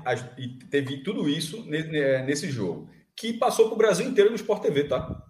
teve 0.70 0.98
tudo 0.98 1.28
isso 1.28 1.64
nesse 1.66 2.50
jogo, 2.50 2.88
que 3.20 3.34
passou 3.34 3.66
para 3.66 3.74
o 3.74 3.78
Brasil 3.78 4.08
inteiro 4.08 4.30
no 4.30 4.36
Sport 4.36 4.62
TV, 4.62 4.84
tá? 4.84 5.22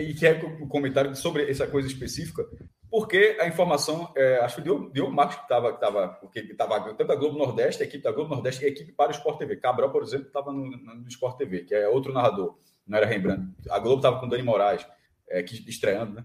E 0.00 0.14
que 0.14 0.26
é 0.26 0.40
o 0.58 0.66
comentário 0.66 1.14
sobre 1.14 1.50
essa 1.50 1.66
coisa 1.66 1.86
específica, 1.86 2.48
porque 2.90 3.36
a 3.38 3.46
informação, 3.46 4.10
é, 4.16 4.38
acho 4.38 4.56
que 4.56 4.62
deu, 4.62 4.90
deu 4.90 5.04
o 5.04 5.12
Marcos 5.12 5.36
que 5.36 5.42
estava, 5.42 5.74
que 5.74 5.78
tava, 5.78 6.08
porque 6.08 6.40
estava 6.40 6.80
tanto 6.80 7.04
da 7.04 7.14
Globo 7.14 7.36
Nordeste, 7.36 7.82
a 7.82 7.86
equipe 7.86 8.02
da 8.02 8.10
Globo 8.10 8.34
Nordeste 8.34 8.64
e 8.64 8.66
a 8.66 8.70
equipe 8.70 8.92
para 8.92 9.10
o 9.10 9.14
Sport 9.14 9.36
TV. 9.36 9.56
Cabral, 9.56 9.92
por 9.92 10.02
exemplo, 10.02 10.28
estava 10.28 10.50
no, 10.50 10.64
no 10.64 11.08
Sport 11.08 11.36
TV, 11.36 11.64
que 11.64 11.74
é 11.74 11.86
outro 11.86 12.10
narrador, 12.10 12.58
não 12.86 12.96
era 12.96 13.06
Rembrandt. 13.06 13.52
A 13.68 13.78
Globo 13.78 13.96
estava 13.96 14.18
com 14.18 14.26
Dani 14.26 14.42
Moraes, 14.42 14.86
é, 15.28 15.42
que, 15.42 15.68
estreando, 15.68 16.14
né? 16.14 16.24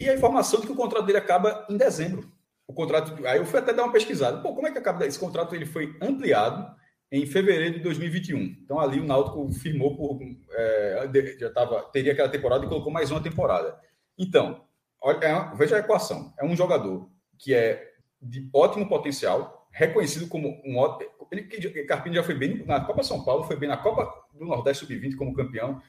E 0.00 0.08
a 0.08 0.14
informação 0.14 0.60
de 0.60 0.66
que 0.66 0.72
o 0.72 0.76
contrato 0.76 1.04
dele 1.04 1.18
acaba 1.18 1.66
em 1.68 1.76
dezembro. 1.76 2.32
O 2.66 2.72
contrato, 2.72 3.14
aí 3.26 3.36
eu 3.36 3.44
fui 3.44 3.58
até 3.58 3.74
dar 3.74 3.84
uma 3.84 3.92
pesquisada. 3.92 4.38
Pô, 4.38 4.54
como 4.54 4.66
é 4.66 4.72
que 4.72 4.78
acaba 4.78 5.06
esse 5.06 5.18
contrato? 5.18 5.54
Ele 5.54 5.66
foi 5.66 5.94
ampliado 6.00 6.74
em 7.12 7.26
fevereiro 7.26 7.74
de 7.74 7.80
2021. 7.80 8.38
Então 8.64 8.80
ali 8.80 8.98
o 8.98 9.04
Náutico 9.04 9.52
firmou 9.52 9.94
por 9.94 10.18
é, 10.50 11.10
já 11.38 11.50
tava 11.50 11.82
teria 11.92 12.12
aquela 12.12 12.30
temporada 12.30 12.64
e 12.64 12.68
colocou 12.68 12.90
mais 12.90 13.10
uma 13.10 13.22
temporada. 13.22 13.78
Então 14.18 14.64
olha, 14.98 15.18
é, 15.22 15.54
veja 15.54 15.76
a 15.76 15.80
equação. 15.80 16.32
É 16.40 16.44
um 16.44 16.56
jogador 16.56 17.10
que 17.38 17.52
é 17.52 17.92
de 18.20 18.48
ótimo 18.54 18.88
potencial, 18.88 19.68
reconhecido 19.70 20.26
como 20.26 20.62
um 20.64 20.78
ótimo. 20.78 21.10
Ele, 21.30 21.42
Carpini 21.84 22.16
já 22.16 22.22
foi 22.22 22.34
bem 22.34 22.64
na 22.64 22.80
Copa 22.80 23.02
São 23.02 23.22
Paulo, 23.24 23.44
foi 23.44 23.56
bem 23.56 23.68
na 23.68 23.76
Copa 23.76 24.10
do 24.32 24.46
Nordeste 24.46 24.86
Sub-20 24.86 25.16
como 25.16 25.34
campeão. 25.34 25.82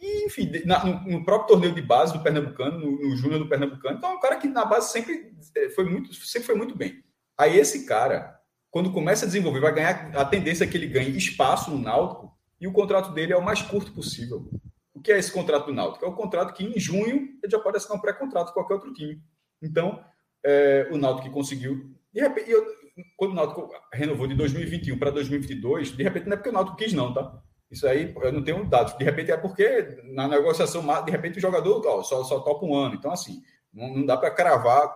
E, 0.00 0.26
enfim, 0.26 0.50
na, 0.64 0.84
no, 0.84 1.10
no, 1.10 1.24
próprio 1.24 1.48
torneio 1.48 1.74
de 1.74 1.80
base 1.80 2.12
do 2.12 2.22
Pernambucano, 2.22 2.78
no, 2.78 3.08
no 3.08 3.16
Júnior 3.16 3.38
do 3.38 3.48
Pernambucano. 3.48 3.96
Então, 3.96 4.10
é 4.10 4.14
um 4.14 4.20
cara 4.20 4.36
que 4.36 4.48
na 4.48 4.64
base 4.64 4.92
sempre 4.92 5.32
é, 5.56 5.70
foi 5.70 5.84
muito, 5.84 6.12
sempre 6.12 6.46
foi 6.46 6.54
muito 6.54 6.76
bem. 6.76 7.02
Aí 7.38 7.58
esse 7.58 7.86
cara, 7.86 8.38
quando 8.74 8.90
começa 8.90 9.24
a 9.24 9.28
desenvolver, 9.28 9.60
vai 9.60 9.72
ganhar 9.72 10.10
a 10.16 10.24
tendência 10.24 10.64
é 10.64 10.66
que 10.66 10.76
ele 10.76 10.88
ganhe 10.88 11.16
espaço 11.16 11.70
no 11.70 11.78
Náutico 11.78 12.36
e 12.60 12.66
o 12.66 12.72
contrato 12.72 13.12
dele 13.12 13.32
é 13.32 13.36
o 13.36 13.44
mais 13.44 13.62
curto 13.62 13.92
possível. 13.92 14.50
O 14.92 15.00
que 15.00 15.12
é 15.12 15.18
esse 15.20 15.30
contrato 15.30 15.66
do 15.66 15.72
Náutico? 15.72 16.04
É 16.04 16.08
o 16.08 16.12
contrato 16.12 16.52
que 16.52 16.64
em 16.64 16.80
junho 16.80 17.38
ele 17.40 17.52
já 17.52 17.60
pode 17.60 17.76
assinar 17.76 17.96
um 17.96 18.00
pré-contrato 18.00 18.48
com 18.48 18.54
qualquer 18.54 18.74
outro 18.74 18.92
time. 18.92 19.22
Então, 19.62 20.04
é, 20.44 20.88
o 20.90 20.96
Náutico 20.96 21.30
conseguiu. 21.30 21.88
De 22.12 22.20
repente, 22.20 22.50
eu, 22.50 22.66
quando 23.16 23.30
o 23.30 23.34
Náutico 23.36 23.70
renovou 23.92 24.26
de 24.26 24.34
2021 24.34 24.98
para 24.98 25.12
2022, 25.12 25.96
de 25.96 26.02
repente 26.02 26.26
não 26.26 26.32
é 26.32 26.36
porque 26.36 26.50
o 26.50 26.52
Náutico 26.52 26.76
quis, 26.76 26.92
não, 26.92 27.14
tá? 27.14 27.40
Isso 27.70 27.86
aí 27.86 28.12
eu 28.22 28.32
não 28.32 28.42
tenho 28.42 28.64
dados. 28.64 28.98
De 28.98 29.04
repente 29.04 29.30
é 29.30 29.36
porque 29.36 30.00
na 30.02 30.26
negociação, 30.26 30.84
de 31.04 31.12
repente 31.12 31.38
o 31.38 31.40
jogador 31.40 31.80
ó, 31.86 32.02
só, 32.02 32.24
só 32.24 32.40
topa 32.40 32.66
um 32.66 32.74
ano. 32.74 32.96
Então, 32.96 33.12
assim, 33.12 33.40
não, 33.74 34.06
dá 34.06 34.16
para 34.16 34.30
cravar, 34.30 34.88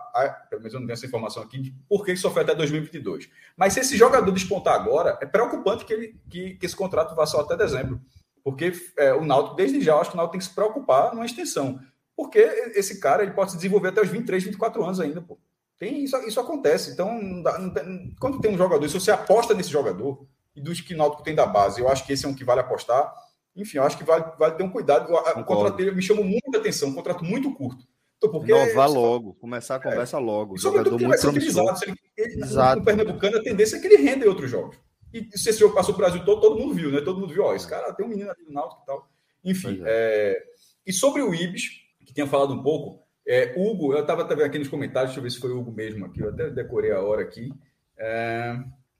pelo 0.49 0.61
menos 0.61 0.73
eu 0.73 0.79
não 0.79 0.87
tenho 0.87 0.95
essa 0.95 1.05
informação 1.05 1.43
aqui, 1.43 1.59
de 1.59 1.71
por 1.87 2.05
que 2.05 2.15
só 2.15 2.31
foi 2.31 2.43
até 2.43 2.55
2022. 2.55 3.29
Mas 3.57 3.73
se 3.73 3.81
esse 3.81 3.97
jogador 3.97 4.31
despontar 4.31 4.73
agora, 4.73 5.17
é 5.21 5.25
preocupante 5.25 5.83
que, 5.83 5.93
ele, 5.93 6.15
que, 6.29 6.55
que 6.55 6.65
esse 6.65 6.75
contrato 6.75 7.13
vá 7.13 7.25
só 7.25 7.41
até 7.41 7.57
dezembro. 7.57 7.99
Porque 8.43 8.71
é, 8.97 9.13
o 9.13 9.25
Náutico, 9.25 9.55
desde 9.55 9.81
já, 9.81 9.95
acho 9.95 10.11
que 10.11 10.15
o 10.15 10.17
Náutico 10.17 10.31
tem 10.31 10.39
que 10.39 10.45
se 10.45 10.55
preocupar 10.55 11.13
numa 11.13 11.25
extensão. 11.25 11.79
Porque 12.15 12.39
esse 12.75 12.99
cara 12.99 13.21
ele 13.21 13.31
pode 13.31 13.51
se 13.51 13.57
desenvolver 13.57 13.89
até 13.89 14.01
os 14.01 14.09
23, 14.09 14.43
24 14.43 14.83
anos 14.83 14.99
ainda, 14.99 15.21
pô. 15.21 15.37
Tem, 15.77 16.03
isso, 16.03 16.17
isso 16.27 16.39
acontece. 16.39 16.91
Então, 16.91 17.21
não 17.21 17.41
dá, 17.41 17.57
não 17.59 17.69
tem, 17.69 18.15
quando 18.19 18.39
tem 18.39 18.53
um 18.53 18.57
jogador, 18.57 18.87
se 18.87 18.99
você 18.99 19.11
aposta 19.11 19.53
nesse 19.53 19.69
jogador, 19.69 20.25
e 20.55 20.61
dos 20.61 20.81
que 20.81 20.93
o 20.93 20.97
Náutico 20.97 21.23
tem 21.23 21.35
da 21.35 21.45
base, 21.45 21.79
eu 21.79 21.89
acho 21.89 22.05
que 22.05 22.13
esse 22.13 22.25
é 22.25 22.29
um 22.29 22.33
que 22.33 22.43
vale 22.43 22.61
apostar. 22.61 23.13
Enfim, 23.55 23.77
eu 23.77 23.83
acho 23.83 23.97
que 23.97 24.03
vale, 24.03 24.25
vale 24.37 24.55
ter 24.55 24.63
um 24.63 24.69
cuidado. 24.69 25.13
O 25.13 25.43
contrato 25.43 25.75
dele 25.75 25.91
me 25.91 26.01
chamou 26.01 26.23
muita 26.23 26.57
atenção, 26.57 26.89
um 26.89 26.95
contrato 26.95 27.23
muito 27.23 27.53
curto. 27.53 27.85
Porque 28.19 28.51
Inovar 28.51 28.91
logo, 28.91 29.33
começar 29.35 29.75
a 29.75 29.77
é. 29.77 29.81
conversa 29.81 30.17
é. 30.17 30.19
logo. 30.19 30.55
E 30.55 30.59
sobretudo 30.59 30.99
muito. 30.99 31.17
Se 31.17 31.27
ele, 31.27 31.95
ele, 32.17 32.43
Exato. 32.43 32.79
No 32.79 32.85
Pernambucano, 32.85 33.37
a 33.37 33.43
tendência 33.43 33.77
é 33.77 33.79
que 33.79 33.87
ele 33.87 33.97
renda 33.97 34.25
em 34.25 34.27
outros 34.27 34.51
jogos. 34.51 34.77
E 35.13 35.25
se 35.37 35.49
esse 35.49 35.59
jogo 35.59 35.73
passou 35.73 35.93
o 35.93 35.97
Brasil 35.97 36.23
todo, 36.25 36.41
todo 36.41 36.59
mundo 36.59 36.73
viu, 36.73 36.91
né? 36.91 37.01
Todo 37.01 37.19
mundo 37.19 37.33
viu, 37.33 37.43
ó, 37.43 37.55
esse 37.55 37.67
cara 37.67 37.93
tem 37.93 38.05
um 38.05 38.09
menino 38.09 38.29
ali 38.29 38.43
no 38.45 38.53
Náutico 38.53 38.81
e 38.83 38.85
tal. 38.85 39.09
Enfim, 39.43 39.81
é. 39.85 40.35
É... 40.35 40.43
e 40.85 40.91
sobre 40.91 41.21
o 41.21 41.33
Ibis, 41.33 41.81
que 42.05 42.13
tinha 42.13 42.27
falado 42.27 42.53
um 42.53 42.61
pouco, 42.61 43.01
é, 43.25 43.53
Hugo, 43.55 43.93
eu 43.93 44.01
estava 44.01 44.23
vendo 44.23 44.43
aqui 44.43 44.59
nos 44.59 44.67
comentários, 44.67 45.11
deixa 45.11 45.19
eu 45.19 45.23
ver 45.23 45.31
se 45.31 45.39
foi 45.39 45.51
o 45.51 45.59
Hugo 45.59 45.71
mesmo 45.71 46.05
aqui, 46.05 46.19
eu 46.19 46.29
até 46.29 46.49
decorei 46.49 46.91
a 46.91 47.01
hora 47.01 47.21
aqui. 47.21 47.53
É... 47.97 48.55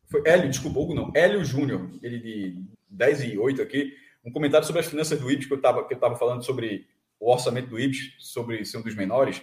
Foi 0.06 0.24
Hélio, 0.26 0.50
desculpa, 0.50 0.80
Hugo 0.80 0.96
não, 0.96 1.12
Hélio 1.14 1.44
Júnior, 1.44 1.90
ele 2.02 2.20
de 2.20 2.64
10 2.90 3.24
e 3.26 3.38
8 3.38 3.62
aqui, 3.62 3.94
um 4.26 4.32
comentário 4.32 4.66
sobre 4.66 4.80
as 4.80 4.88
finanças 4.88 5.20
do 5.20 5.30
Ibis, 5.30 5.46
que 5.46 5.54
eu 5.54 5.58
estava 5.58 6.16
falando 6.16 6.44
sobre 6.44 6.88
o 7.20 7.32
orçamento 7.32 7.70
do 7.70 7.80
Ibis, 7.80 8.14
sobre 8.20 8.64
ser 8.66 8.78
um 8.78 8.82
dos 8.82 8.96
menores. 8.96 9.42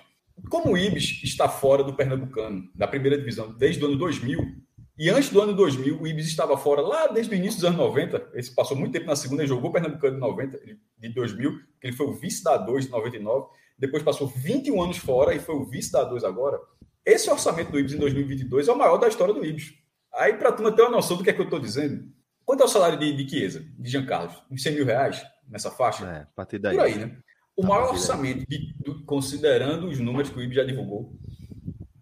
Como 0.49 0.73
o 0.73 0.79
Ibis 0.79 1.21
está 1.23 1.49
fora 1.49 1.83
do 1.83 1.95
Pernambucano, 1.95 2.69
da 2.75 2.87
primeira 2.87 3.19
divisão, 3.19 3.53
desde 3.53 3.83
o 3.83 3.89
ano 3.89 3.97
2000, 3.97 4.67
e 4.99 5.11
antes 5.11 5.29
do 5.29 5.43
ano 5.43 5.53
2000, 5.53 6.01
o 6.01 6.07
Ibis 6.07 6.27
estava 6.27 6.57
fora 6.57 6.81
lá 6.81 7.07
desde 7.09 7.35
o 7.35 7.37
início 7.37 7.61
dos 7.61 7.67
anos 7.67 7.79
90. 7.79 8.31
Ele 8.33 8.51
passou 8.55 8.77
muito 8.77 8.93
tempo 8.93 9.07
na 9.07 9.15
segunda 9.17 9.45
e 9.45 9.47
jogou 9.47 9.71
Pernambucano 9.71 10.17
em 10.17 10.21
90, 10.21 10.59
de 10.99 11.09
2000, 11.11 11.53
ele 11.83 11.93
foi 11.93 12.07
o 12.07 12.13
vice 12.13 12.43
da 12.43 12.57
2 12.57 12.87
de 12.87 12.91
99. 12.91 13.47
Depois 13.79 14.03
passou 14.03 14.27
21 14.27 14.83
anos 14.83 14.97
fora 14.97 15.35
e 15.35 15.39
foi 15.39 15.55
o 15.55 15.65
vice 15.65 15.93
da 15.93 16.03
2 16.03 16.25
agora. 16.25 16.59
Esse 17.05 17.31
orçamento 17.31 17.71
do 17.71 17.79
Ibis 17.79 17.93
em 17.93 17.99
2022 17.99 18.69
é 18.69 18.73
o 18.73 18.79
maior 18.79 18.97
da 18.97 19.07
história 19.07 19.35
do 19.35 19.45
Ibis. 19.45 19.75
Aí, 20.15 20.33
para 20.35 20.49
a 20.49 20.53
turma 20.53 20.73
ter 20.73 20.83
uma 20.83 20.91
noção 20.91 21.17
do 21.17 21.23
que 21.23 21.29
é 21.29 21.33
que 21.33 21.41
eu 21.41 21.45
estou 21.45 21.61
dizendo, 21.61 22.11
quanto 22.45 22.63
é 22.63 22.65
o 22.65 22.69
salário 22.69 22.99
de, 22.99 23.13
de 23.13 23.29
Chiesa, 23.29 23.65
de 23.79 23.91
Jean 23.91 24.07
Carlos? 24.07 24.43
Uns 24.51 24.63
100 24.63 24.75
mil 24.75 24.87
reais 24.87 25.23
nessa 25.47 25.71
faixa? 25.71 26.07
É, 26.07 26.23
a 26.23 26.27
partir 26.35 26.59
daí. 26.59 26.75
Por 26.75 26.85
aí, 26.85 26.95
né? 26.97 27.19
O 27.57 27.63
tá 27.63 27.69
maior 27.69 27.91
orçamento, 27.91 28.47
de, 28.47 28.75
considerando 29.07 29.89
os 29.89 29.99
números 29.99 30.31
que 30.31 30.39
o 30.39 30.43
Ibis 30.43 30.57
já 30.57 30.63
divulgou, 30.63 31.13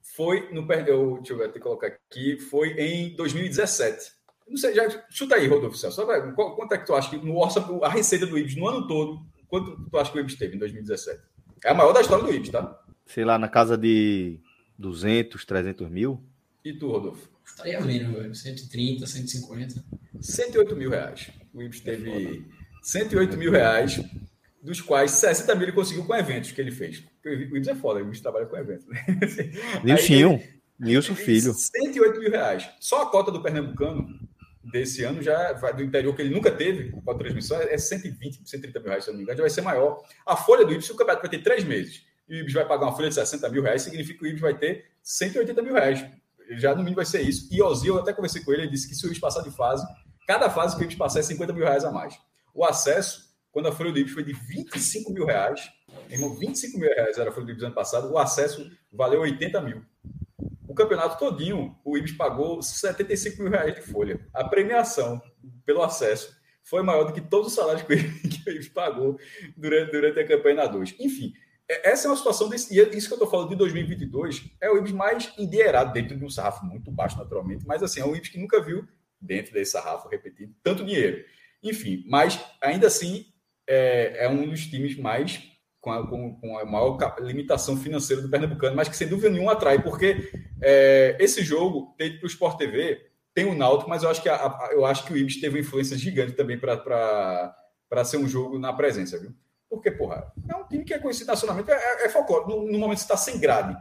foi 0.02 0.52
no 0.52 0.66
eu, 0.86 1.16
deixa 1.18 1.32
eu 1.32 1.44
até 1.44 1.60
colocar 1.60 1.86
aqui, 1.86 2.39
foi 2.39 2.70
em 2.72 3.14
2017. 3.14 4.12
Não 4.48 4.56
sei, 4.56 4.74
já 4.74 4.89
chuta 5.10 5.36
aí, 5.36 5.47
Rodolfo 5.47 5.76
Celso. 5.76 6.05
Quanto 6.35 6.74
é 6.74 6.78
que 6.78 6.86
tu 6.86 6.94
acha 6.94 7.09
que 7.09 7.16
no 7.16 7.36
orçamento, 7.39 7.85
a 7.85 7.89
receita 7.89 8.26
do 8.26 8.36
Ibis 8.36 8.56
no 8.56 8.68
ano 8.68 8.86
todo, 8.86 9.24
quanto 9.48 9.89
tu 9.89 9.98
acha 9.98 10.10
que 10.12 10.18
o 10.18 10.20
Ibis 10.20 10.35
teve 10.35 10.56
em 10.56 10.59
2017? 10.59 11.20
É 11.64 11.70
a 11.70 11.74
maior 11.74 11.93
da 11.93 12.01
história 12.01 12.24
do 12.24 12.32
Ibis, 12.32 12.51
tá? 12.51 12.81
Sei 13.06 13.24
lá, 13.24 13.39
na 13.39 13.48
casa 13.48 13.76
de 13.76 14.39
200, 14.78 15.44
300 15.44 15.89
mil. 15.89 16.22
E 16.64 16.72
tu, 16.72 16.90
Rodolfo? 16.90 17.28
Estaria 17.44 17.81
menos, 17.81 18.40
130, 18.40 19.06
150. 19.06 19.85
108 20.20 20.76
mil 20.76 20.90
reais. 20.90 21.31
O 21.52 21.62
Ibis 21.62 21.81
teve 21.81 22.47
108 22.82 23.36
mil 23.36 23.51
reais 23.51 24.01
dos 24.65 24.81
quais 24.81 25.11
60 25.12 25.55
mil 25.55 25.65
ele 25.65 25.73
conseguiu 25.73 26.05
com 26.05 26.16
eventos 26.16 26.51
que 26.51 26.61
ele 26.61 26.73
fez. 26.73 27.05
O 27.24 27.28
Ibis 27.28 27.69
é 27.69 27.74
foda, 27.74 28.01
o 28.01 28.03
Ibis 28.03 28.20
trabalha 28.20 28.47
com 28.47 28.57
eventos. 28.57 28.86
Né? 28.86 29.05
Nilson, 29.85 30.43
Nilson 30.81 31.15
Filho. 31.15 31.53
108 31.53 32.19
mil 32.19 32.31
reais. 32.31 32.69
Só 32.81 33.03
a 33.03 33.11
cota 33.11 33.31
do 33.31 33.43
Pernambucano 33.43 34.09
desse 34.65 35.05
ano 35.05 35.23
já 35.23 35.53
vai 35.53 35.74
do 35.74 35.82
interior 35.82 36.16
que 36.16 36.23
ele 36.23 36.35
nunca 36.35 36.51
teve 36.51 36.91
com 36.91 37.11
a 37.11 37.15
transmissão 37.15 37.61
é 37.61 37.77
120, 37.77 38.49
130 38.49 38.81
mil 38.81 38.89
reais, 38.89 39.05
se 39.05 39.11
não 39.11 39.19
me 39.19 39.23
engano, 39.23 39.36
já 39.36 39.43
vai 39.43 39.51
ser 39.51 39.61
maior. 39.61 40.03
A 40.27 40.35
folha 40.35 40.65
do 40.65 40.73
Ibis, 40.73 40.89
o 40.89 40.97
campeonato 40.97 41.20
vai 41.20 41.31
ter 41.31 41.43
três 41.43 41.62
meses 41.62 42.03
e 42.27 42.36
o 42.36 42.39
Ibis 42.39 42.55
vai 42.55 42.66
pagar 42.66 42.86
uma 42.86 42.97
folha 42.97 43.11
de 43.11 43.15
60 43.16 43.47
mil 43.51 43.62
reais, 43.62 43.82
significa 43.82 44.19
que 44.19 44.24
o 44.24 44.28
Ibis 44.28 44.41
vai 44.41 44.57
ter 44.57 44.86
180 45.03 45.61
mil 45.61 45.74
reais. 45.74 46.07
Já 46.53 46.70
no 46.70 46.78
mínimo 46.78 46.97
vai 46.97 47.05
ser 47.05 47.20
isso. 47.20 47.49
E 47.53 47.62
Ozil, 47.62 47.97
eu 47.97 48.01
até 48.01 48.15
conversei 48.15 48.43
com 48.43 48.53
ele, 48.53 48.62
ele 48.62 48.70
disse 48.70 48.89
que 48.89 48.95
se 48.95 49.05
o 49.05 49.09
Ibis 49.09 49.19
passar 49.19 49.43
de 49.43 49.51
fase, 49.51 49.86
cada 50.27 50.49
fase 50.49 50.74
que 50.74 50.82
o 50.82 50.85
Ibis 50.85 50.97
passar 50.97 51.20
é 51.20 51.23
50 51.23 51.53
mil 51.53 51.65
reais 51.65 51.85
a 51.85 51.93
mais. 51.93 52.19
O 52.55 52.65
acesso 52.65 53.23
quando 53.55 53.68
a 53.68 53.72
folha 53.72 53.93
do 53.93 53.98
Ibis 54.01 54.12
foi 54.12 54.24
de 54.24 54.32
25 54.32 55.12
mil 55.12 55.24
reais, 55.24 55.70
irmão, 56.10 56.35
25 56.35 56.76
mil 56.76 56.89
reais 56.89 57.16
era 57.16 57.31
a 57.31 57.32
folha 57.32 57.47
do 57.47 57.52
Ibis 57.52 57.62
ano 57.62 57.72
passado, 57.72 58.10
o 58.10 58.18
acesso 58.18 58.68
valeu 58.93 59.20
80 59.20 59.60
mil. 59.60 59.81
O 60.66 60.74
campeonato 60.74 61.16
todinho, 61.16 61.78
o 61.85 61.97
Ibis 61.97 62.10
pagou 62.10 62.60
75 62.60 63.40
mil 63.40 63.52
reais 63.52 63.72
de 63.76 63.82
folha. 63.82 64.26
A 64.35 64.43
premiação 64.43 65.22
pelo 65.64 65.85
acesso 65.85 66.36
foi 66.64 66.82
maior 66.82 67.05
do 67.05 67.12
que 67.12 67.20
todos 67.20 67.47
os 67.47 67.55
salários 67.55 67.82
que 67.86 67.94
o 67.94 68.52
Ibis 68.52 68.68
pagou 68.70 69.16
durante, 69.56 69.93
durante 69.93 70.18
a 70.18 70.26
campanha 70.26 70.56
na 70.56 70.66
2. 70.66 70.97
Enfim, 70.98 71.32
é, 71.68 71.90
essa 71.90 72.09
é 72.09 72.10
uma 72.10 72.16
situação 72.16 72.48
desse. 72.48 72.74
E 72.74 72.81
é 72.81 72.89
isso 72.89 73.06
que 73.06 73.12
eu 73.12 73.18
estou 73.18 73.31
falando 73.31 73.51
de 73.51 73.56
2022 73.56 74.51
é 74.60 74.68
o 74.68 74.78
Ibis 74.78 74.90
mais 74.90 75.32
endinheirado 75.39 75.93
dentro 75.93 76.16
de 76.16 76.24
um 76.24 76.28
sarrafo 76.28 76.66
muito 76.66 76.90
baixo, 76.90 77.16
naturalmente, 77.16 77.64
mas 77.64 77.85
assim, 77.85 78.01
é 78.01 78.05
um 78.05 78.16
Ibis 78.16 78.31
que 78.31 78.39
nunca 78.39 78.60
viu, 78.60 78.85
dentro 79.20 79.52
desse 79.52 79.70
sarrafo 79.70 80.09
repetido, 80.09 80.52
tanto 80.60 80.85
dinheiro. 80.85 81.24
Enfim, 81.62 82.05
mas 82.09 82.44
ainda 82.60 82.89
assim 82.89 83.32
é, 83.66 84.24
é 84.24 84.28
um 84.28 84.49
dos 84.49 84.66
times 84.66 84.97
mais 84.97 85.43
com 85.81 85.93
a, 85.93 86.07
com, 86.07 86.59
a, 86.59 86.65
maior 86.65 86.99
limitação 87.20 87.77
financeira 87.77 88.23
do 88.23 88.31
Pernambucano, 88.31 88.74
mas 88.74 88.89
que 88.89 88.97
sem 88.97 89.07
dúvida 89.07 89.28
nenhuma 89.28 89.53
atrai, 89.53 89.82
porque 89.82 90.31
é, 90.62 91.15
esse 91.20 91.45
jogo, 91.45 91.95
tem 91.99 92.16
para 92.16 92.24
o 92.24 92.28
Sport 92.28 92.57
TV, 92.57 93.11
tem 93.35 93.45
o 93.45 93.55
Náutico, 93.55 93.91
mas 93.91 94.03
eu 94.03 94.09
acho 94.09 94.23
que, 94.23 94.28
a, 94.28 94.36
a, 94.36 94.70
eu 94.73 94.86
acho 94.86 95.05
que 95.05 95.12
o 95.12 95.16
Ibis 95.16 95.41
teve 95.41 95.57
uma 95.57 95.61
influência 95.61 95.97
gigante 95.99 96.32
também 96.32 96.59
para 96.59 97.55
ser 98.05 98.16
um 98.16 98.27
jogo 98.27 98.59
na 98.59 98.73
presença, 98.73 99.19
viu? 99.19 99.35
Porque, 99.69 99.91
porra, 99.91 100.32
é 100.49 100.57
um 100.57 100.66
time 100.66 100.85
que 100.85 100.95
é 100.95 100.99
conhecido 100.99 101.27
nacionalmente, 101.27 101.70
é, 101.70 101.74
é, 101.74 102.07
é 102.07 102.09
folclore. 102.09 102.49
No, 102.49 102.70
no, 102.70 102.78
momento 102.78 102.99
está 102.99 103.16
sem 103.16 103.39
grade 103.39 103.77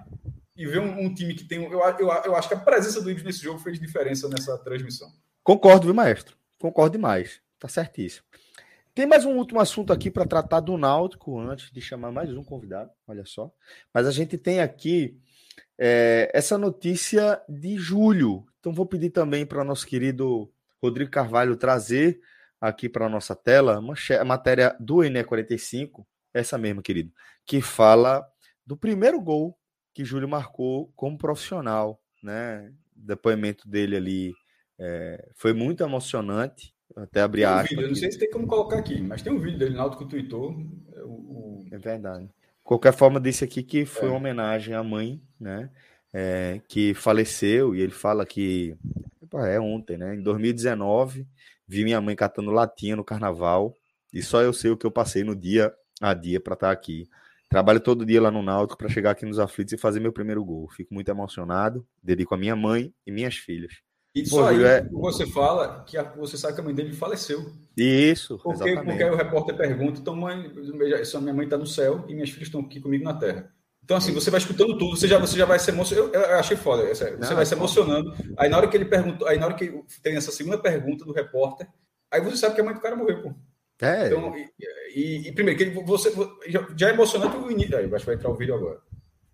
e 0.58 0.66
ver 0.66 0.80
um, 0.80 1.06
um, 1.06 1.14
time 1.14 1.36
que 1.36 1.46
tem. 1.46 1.64
Eu, 1.64 1.80
eu, 1.80 2.08
eu 2.26 2.36
acho 2.36 2.48
que 2.48 2.54
a 2.56 2.60
presença 2.60 3.00
do 3.00 3.12
Ibis 3.12 3.24
nesse 3.24 3.44
jogo 3.44 3.60
fez 3.60 3.80
diferença 3.80 4.28
nessa 4.28 4.58
transmissão. 4.58 5.10
Concordo, 5.44 5.86
viu, 5.86 5.94
maestro? 5.94 6.36
Concordo 6.60 6.98
demais. 6.98 7.42
Tá 7.60 7.68
certíssimo. 7.68 8.26
Tem 8.96 9.08
mais 9.08 9.26
um 9.26 9.38
último 9.38 9.60
assunto 9.60 9.92
aqui 9.92 10.12
para 10.12 10.24
tratar 10.24 10.60
do 10.60 10.78
Náutico, 10.78 11.40
antes 11.40 11.72
de 11.72 11.82
chamar 11.82 12.12
mais 12.12 12.32
um 12.32 12.44
convidado, 12.44 12.92
olha 13.08 13.26
só. 13.26 13.52
Mas 13.92 14.06
a 14.06 14.12
gente 14.12 14.38
tem 14.38 14.62
aqui 14.62 15.20
é, 15.80 16.30
essa 16.32 16.60
notícia 16.60 17.42
de 17.50 17.76
julho. 17.76 18.46
Então 18.60 18.72
vou 18.72 18.86
pedir 18.86 19.10
também 19.10 19.48
para 19.48 19.64
nosso 19.64 19.88
querido 19.88 20.52
Rodrigo 20.80 21.10
Carvalho 21.10 21.56
trazer 21.56 22.22
aqui 22.62 22.88
para 22.88 23.08
a 23.08 23.10
nossa 23.10 23.36
tela 23.36 23.80
uma 23.80 23.96
matéria 24.24 24.76
do 24.80 24.98
NE45, 24.98 26.06
essa 26.32 26.56
mesma, 26.56 26.84
querido, 26.84 27.12
que 27.48 27.62
fala 27.62 28.24
do 28.64 28.78
primeiro 28.78 29.20
gol 29.20 29.58
que 29.92 30.06
Júlio 30.06 30.30
marcou 30.30 30.94
como 30.96 31.18
profissional, 31.18 32.00
né? 32.22 32.72
O 32.96 33.02
depoimento 33.02 33.68
dele 33.68 33.96
ali 33.96 34.34
é, 34.80 35.32
foi 35.34 35.52
muito 35.52 35.84
emocionante. 35.84 36.73
Até 36.96 37.22
abrir 37.22 37.44
a 37.44 37.60
um 37.60 37.64
vídeo, 37.64 37.88
não 37.88 37.96
sei 37.96 38.12
se 38.12 38.20
tem 38.20 38.30
como 38.30 38.48
colocar 38.48 38.78
aqui, 38.78 39.02
mas 39.02 39.22
tem 39.22 39.34
um 39.34 39.40
vídeo 39.40 39.58
dele 39.58 39.76
na 39.76 39.90
que 39.90 40.06
tweetou. 40.06 40.56
É, 40.96 41.02
o, 41.02 41.08
o... 41.08 41.66
é 41.72 41.78
verdade. 41.78 42.30
Qualquer 42.64 42.94
forma, 42.94 43.20
disse 43.20 43.44
aqui 43.44 43.64
que 43.64 43.86
foi 43.86 44.08
é. 44.08 44.12
uma 44.12 44.18
homenagem 44.18 44.74
à 44.74 44.84
mãe, 44.84 45.22
né? 45.40 45.70
É, 46.14 46.62
que 46.68 46.94
faleceu, 46.94 47.76
e 47.76 47.82
ele 47.82 47.92
fala 47.92 48.26
que 48.26 48.78
é 49.48 49.60
ontem, 49.60 49.98
né? 49.98 50.16
Em 50.16 50.22
2019, 50.22 51.28
vi 51.68 51.84
minha 51.84 52.00
mãe 52.00 52.16
catando 52.16 52.52
latinha 52.52 52.96
no 52.96 53.04
carnaval, 53.04 53.74
e 54.14 54.22
só 54.22 54.42
eu 54.42 54.54
sei 54.54 54.72
o 54.72 54.78
que 54.78 54.86
eu 54.86 54.92
passei 54.92 55.24
no 55.24 55.36
dia 55.36 55.74
a 56.00 56.14
dia 56.14 56.40
para 56.40 56.54
estar 56.54 56.68
tá 56.68 56.74
aqui. 56.74 57.10
Trabalho 57.50 57.80
todo 57.80 58.06
dia 58.06 58.22
lá 58.22 58.32
no 58.32 58.42
Náutico 58.42 58.78
para 58.78 58.90
chegar 58.90 59.12
aqui 59.12 59.26
nos 59.26 59.40
aflitos 59.40 59.74
e 59.74 59.78
fazer 59.78 60.00
meu 60.00 60.12
primeiro 60.12 60.44
gol. 60.44 60.68
Fico 60.72 60.92
muito 60.92 61.10
emocionado. 61.10 61.86
Dedico 62.02 62.34
a 62.34 62.38
minha 62.38 62.56
mãe 62.56 62.92
e 63.06 63.12
minhas 63.12 63.36
filhas. 63.36 63.74
E 64.16 64.26
só 64.26 64.50
aí 64.50 64.64
é... 64.64 64.88
você 64.92 65.26
fala 65.26 65.84
que 65.88 65.98
a, 65.98 66.04
você 66.04 66.38
sabe 66.38 66.54
que 66.54 66.62
a 66.62 66.64
mãe 66.64 66.76
dele 66.76 66.94
faleceu. 66.94 67.52
Isso, 67.76 68.38
porque, 68.38 68.64
exatamente. 68.64 68.86
Porque 68.86 69.04
aí 69.04 69.10
o 69.10 69.16
repórter 69.16 69.58
pergunta, 69.58 70.00
então 70.00 70.16
mãe, 70.16 70.52
minha 70.54 71.34
mãe 71.34 71.46
está 71.46 71.58
no 71.58 71.66
céu 71.66 72.06
e 72.08 72.14
minhas 72.14 72.30
filhas 72.30 72.48
estão 72.48 72.62
aqui 72.62 72.80
comigo 72.80 73.04
na 73.04 73.16
terra. 73.16 73.52
Então, 73.84 73.98
assim, 73.98 74.14
você 74.14 74.32
vai 74.32 74.40
escutando 74.40 74.78
tudo, 74.78 74.96
você 74.96 75.08
já, 75.08 75.18
você 75.18 75.38
já 75.38 75.46
vai 75.46 75.60
se 75.60 75.70
emocionando. 75.70 76.14
Eu, 76.14 76.22
eu, 76.22 76.36
achei 76.36 76.56
foda. 76.56 76.88
Você 76.88 77.12
Não, 77.18 77.36
vai 77.36 77.46
se 77.46 77.54
emocionando. 77.54 78.14
Aí 78.38 78.48
na 78.48 78.58
hora 78.58 78.68
que 78.68 78.78
ele 78.78 78.86
perguntou, 78.86 79.28
aí 79.28 79.38
na 79.38 79.46
hora 79.46 79.56
que 79.56 79.84
tem 80.02 80.16
essa 80.16 80.32
segunda 80.32 80.58
pergunta 80.58 81.04
do 81.04 81.12
repórter, 81.12 81.68
aí 82.10 82.22
você 82.22 82.38
sabe 82.38 82.56
que 82.56 82.62
a 82.62 82.64
mãe 82.64 82.74
do 82.74 82.80
cara 82.80 82.96
morreu, 82.96 83.22
pô. 83.22 83.34
É. 83.82 84.08
Então, 84.08 84.34
e, 84.38 84.50
e, 84.96 85.28
e 85.28 85.32
primeiro, 85.34 85.58
que 85.58 85.66
ele, 85.66 85.84
você 85.84 86.14
já, 86.48 86.66
já 86.78 86.90
é 86.90 86.94
emocionante 86.94 87.36
o 87.36 87.52
início. 87.52 87.78
Aí, 87.78 87.86
acho 87.86 87.98
que 87.98 88.06
vai 88.06 88.16
entrar 88.16 88.30
o 88.30 88.36
vídeo 88.36 88.56
agora. 88.56 88.80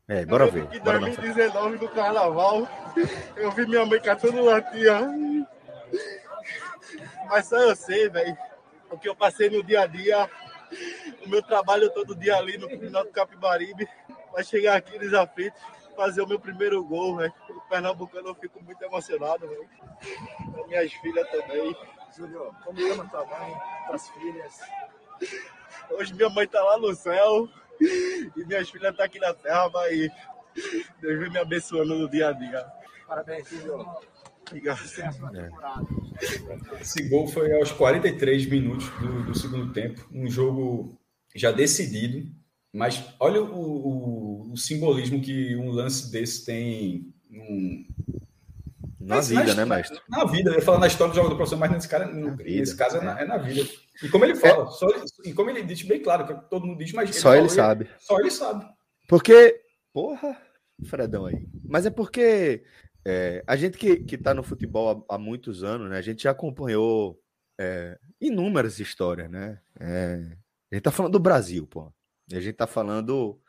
É, 0.09 0.25
bora 0.25 0.47
ver. 0.47 0.67
Em 0.73 0.79
2019, 0.79 1.77
do 1.77 1.87
carnaval, 1.89 2.67
eu 3.37 3.51
vi 3.51 3.67
minha 3.67 3.85
mãe 3.85 4.01
catando 4.01 4.43
latinha. 4.43 5.07
Mas 7.27 7.45
só 7.47 7.57
eu 7.57 7.75
sei, 7.75 8.09
velho, 8.09 8.35
o 8.89 8.97
que 8.97 9.07
eu 9.07 9.15
passei 9.15 9.51
no 9.51 9.63
dia 9.63 9.81
a 9.81 9.85
dia, 9.85 10.27
o 11.23 11.29
meu 11.29 11.43
trabalho 11.43 11.91
todo 11.91 12.15
dia 12.15 12.35
ali 12.37 12.57
no 12.57 12.67
final 12.67 13.03
do 13.03 13.11
Capibaribe, 13.11 13.87
vai 14.33 14.43
chegar 14.43 14.77
aqui 14.77 14.97
nos 14.97 15.13
aflitos, 15.13 15.61
fazer 15.95 16.23
o 16.23 16.27
meu 16.27 16.39
primeiro 16.39 16.83
gol, 16.83 17.17
velho. 17.17 17.33
O 17.47 17.61
Pernambucano 17.69 18.29
eu 18.29 18.35
fico 18.35 18.63
muito 18.63 18.83
emocionado, 18.83 19.47
velho. 19.47 19.69
Minhas 20.67 20.91
filhas 20.91 21.29
também. 21.29 21.77
Júlio, 22.17 22.51
como 22.65 22.93
ama 22.93 23.07
tua 23.07 23.23
mãe, 23.27 23.55
tuas 23.85 24.09
filhas? 24.09 24.59
Hoje 25.91 26.15
minha 26.15 26.29
mãe 26.31 26.47
tá 26.47 26.63
lá 26.63 26.79
no 26.79 26.95
céu 26.95 27.47
e 27.81 28.45
minhas 28.45 28.69
filhas 28.69 28.95
tá 28.95 29.03
aqui 29.03 29.19
na 29.19 29.33
terra, 29.33 29.67
vai 29.69 30.09
Deus 31.01 31.19
vem 31.19 31.29
me 31.29 31.37
abençoando 31.37 31.97
no 31.97 32.09
dia 32.09 32.29
a 32.29 32.31
dia. 32.31 32.65
Parabéns, 33.07 33.49
Júlio. 33.49 33.85
Obrigado. 34.47 34.79
É. 35.35 36.81
Esse 36.81 37.07
gol 37.07 37.27
foi 37.27 37.53
aos 37.53 37.71
43 37.71 38.47
minutos 38.47 38.89
do, 38.99 39.23
do, 39.25 39.37
segundo 39.37 39.71
tempo, 39.71 40.07
um 40.11 40.29
jogo 40.29 40.97
já 41.35 41.51
decidido, 41.51 42.27
mas 42.73 43.03
olha 43.19 43.41
o, 43.41 44.47
o, 44.47 44.51
o 44.51 44.57
simbolismo 44.57 45.21
que 45.21 45.55
um 45.55 45.69
lance 45.69 46.11
desse 46.11 46.45
tem 46.45 47.13
num, 47.29 47.85
na 48.99 49.15
mas, 49.15 49.29
vida, 49.29 49.55
né, 49.55 49.65
mestre? 49.65 49.99
Na 50.09 50.25
vida, 50.25 50.51
eu 50.51 50.61
falo 50.61 50.77
na 50.77 50.87
história 50.87 51.11
do 51.11 51.15
jogador 51.15 51.35
profissional, 51.35 51.67
mas 51.67 51.77
nesse, 51.77 51.87
cara, 51.87 52.05
nesse 52.05 52.75
caso 52.75 52.97
é 52.97 53.01
na, 53.01 53.19
é 53.19 53.25
na, 53.25 53.37
vida. 53.37 53.67
E 54.03 54.09
como 54.09 54.25
ele 54.25 54.35
fala, 54.35 54.63
é. 54.63 54.71
só, 54.71 54.87
e 55.25 55.33
como 55.33 55.49
ele 55.49 55.63
diz 55.63 55.81
bem 55.83 56.01
claro, 56.01 56.25
que 56.25 56.49
todo 56.49 56.65
mundo 56.65 56.79
diz, 56.79 56.93
mas. 56.93 57.09
Ele 57.09 57.19
só 57.19 57.35
ele 57.35 57.49
sabe. 57.49 57.89
Só 57.97 58.19
ele 58.19 58.31
sabe. 58.31 58.65
Porque, 59.07 59.61
porra, 59.93 60.37
Fredão 60.85 61.25
aí. 61.25 61.47
Mas 61.65 61.85
é 61.85 61.89
porque 61.89 62.63
é, 63.05 63.43
a 63.47 63.55
gente 63.55 63.77
que, 63.77 63.97
que 63.97 64.17
tá 64.17 64.33
no 64.33 64.43
futebol 64.43 65.05
há, 65.09 65.15
há, 65.15 65.17
muitos 65.17 65.63
anos, 65.63 65.89
né? 65.89 65.97
A 65.97 66.01
gente 66.01 66.23
já 66.23 66.31
acompanhou 66.31 67.19
é, 67.59 67.97
inúmeras 68.21 68.79
histórias, 68.79 69.29
né? 69.29 69.59
É, 69.79 70.37
a 70.71 70.75
gente 70.75 70.83
tá 70.83 70.91
falando 70.91 71.13
do 71.13 71.19
Brasil, 71.19 71.67
pô. 71.67 71.91
A 72.31 72.39
gente 72.39 72.53
tá 72.53 72.67
falando 72.67 73.41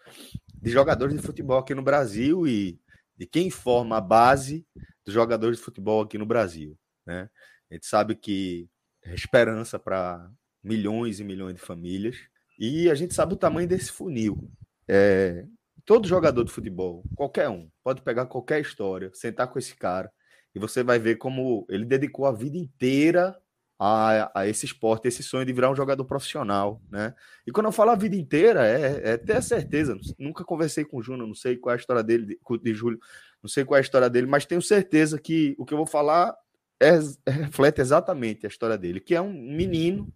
de 0.54 0.70
jogadores 0.70 1.14
de 1.14 1.22
futebol 1.22 1.58
aqui 1.58 1.74
no 1.74 1.82
Brasil 1.82 2.46
e 2.46 2.80
de 3.16 3.26
quem 3.26 3.50
forma 3.50 3.98
a 3.98 4.00
base 4.00 4.66
dos 5.04 5.12
jogadores 5.12 5.58
de 5.58 5.64
futebol 5.64 6.00
aqui 6.00 6.16
no 6.16 6.24
Brasil. 6.24 6.78
Né? 7.06 7.28
A 7.70 7.74
gente 7.74 7.86
sabe 7.86 8.16
que 8.16 8.68
é 9.04 9.14
esperança 9.14 9.78
para 9.78 10.30
milhões 10.62 11.20
e 11.20 11.24
milhões 11.24 11.54
de 11.54 11.60
famílias 11.60 12.16
e 12.58 12.90
a 12.90 12.94
gente 12.94 13.14
sabe 13.14 13.34
o 13.34 13.38
tamanho 13.38 13.66
desse 13.66 13.90
funil. 13.90 14.50
É, 14.86 15.44
todo 15.84 16.08
jogador 16.08 16.44
de 16.44 16.50
futebol, 16.50 17.02
qualquer 17.14 17.48
um, 17.48 17.68
pode 17.82 18.02
pegar 18.02 18.26
qualquer 18.26 18.60
história, 18.60 19.10
sentar 19.14 19.48
com 19.48 19.58
esse 19.58 19.74
cara 19.74 20.12
e 20.54 20.58
você 20.58 20.82
vai 20.82 20.98
ver 20.98 21.16
como 21.16 21.66
ele 21.68 21.84
dedicou 21.84 22.26
a 22.26 22.32
vida 22.32 22.56
inteira 22.56 23.36
a, 23.78 24.40
a 24.40 24.46
esse 24.46 24.66
esporte, 24.66 25.08
esse 25.08 25.22
sonho 25.22 25.46
de 25.46 25.54
virar 25.54 25.70
um 25.70 25.74
jogador 25.76 26.04
profissional, 26.04 26.82
né? 26.90 27.14
E 27.46 27.50
quando 27.50 27.66
eu 27.66 27.72
falo 27.72 27.90
a 27.90 27.94
vida 27.94 28.14
inteira, 28.14 28.66
é, 28.66 29.12
é 29.12 29.16
ter 29.16 29.42
certeza. 29.42 29.98
Nunca 30.18 30.44
conversei 30.44 30.84
com 30.84 30.98
o 30.98 31.02
Júnior, 31.02 31.26
não 31.26 31.34
sei 31.34 31.56
qual 31.56 31.72
é 31.72 31.76
a 31.76 31.80
história 31.80 32.02
dele, 32.02 32.26
de, 32.26 32.38
de 32.62 32.74
Júlio, 32.74 32.98
não 33.42 33.48
sei 33.48 33.64
qual 33.64 33.76
é 33.76 33.80
a 33.80 33.82
história 33.82 34.10
dele, 34.10 34.26
mas 34.26 34.44
tenho 34.44 34.60
certeza 34.60 35.18
que 35.18 35.54
o 35.58 35.64
que 35.64 35.72
eu 35.72 35.78
vou 35.78 35.86
falar 35.86 36.36
é, 36.78 36.90
é, 37.24 37.30
reflete 37.30 37.80
exatamente 37.80 38.44
a 38.44 38.50
história 38.50 38.76
dele, 38.76 39.00
que 39.00 39.14
é 39.14 39.20
um 39.20 39.32
menino 39.32 40.12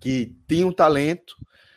que 0.00 0.36
tinha 0.48 0.66
um 0.66 0.72
talento, 0.72 1.34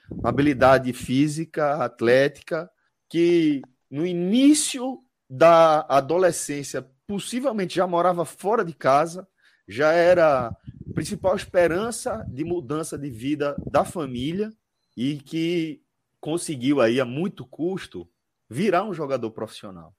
uma 0.09 0.29
habilidade 0.29 0.91
física, 0.93 1.83
atlética, 1.83 2.69
que 3.09 3.61
no 3.89 4.05
início 4.05 4.99
da 5.29 5.81
adolescência 5.89 6.87
possivelmente 7.07 7.75
já 7.75 7.85
morava 7.85 8.25
fora 8.25 8.63
de 8.63 8.73
casa, 8.73 9.27
já 9.67 9.91
era 9.91 10.55
principal 10.93 11.35
esperança 11.35 12.25
de 12.29 12.43
mudança 12.43 12.97
de 12.97 13.09
vida 13.09 13.55
da 13.69 13.83
família 13.83 14.51
e 14.95 15.17
que 15.17 15.81
conseguiu 16.19 16.81
aí 16.81 16.99
a 16.99 17.05
muito 17.05 17.45
custo 17.45 18.07
virar 18.49 18.83
um 18.83 18.93
jogador 18.93 19.31
profissional. 19.31 19.93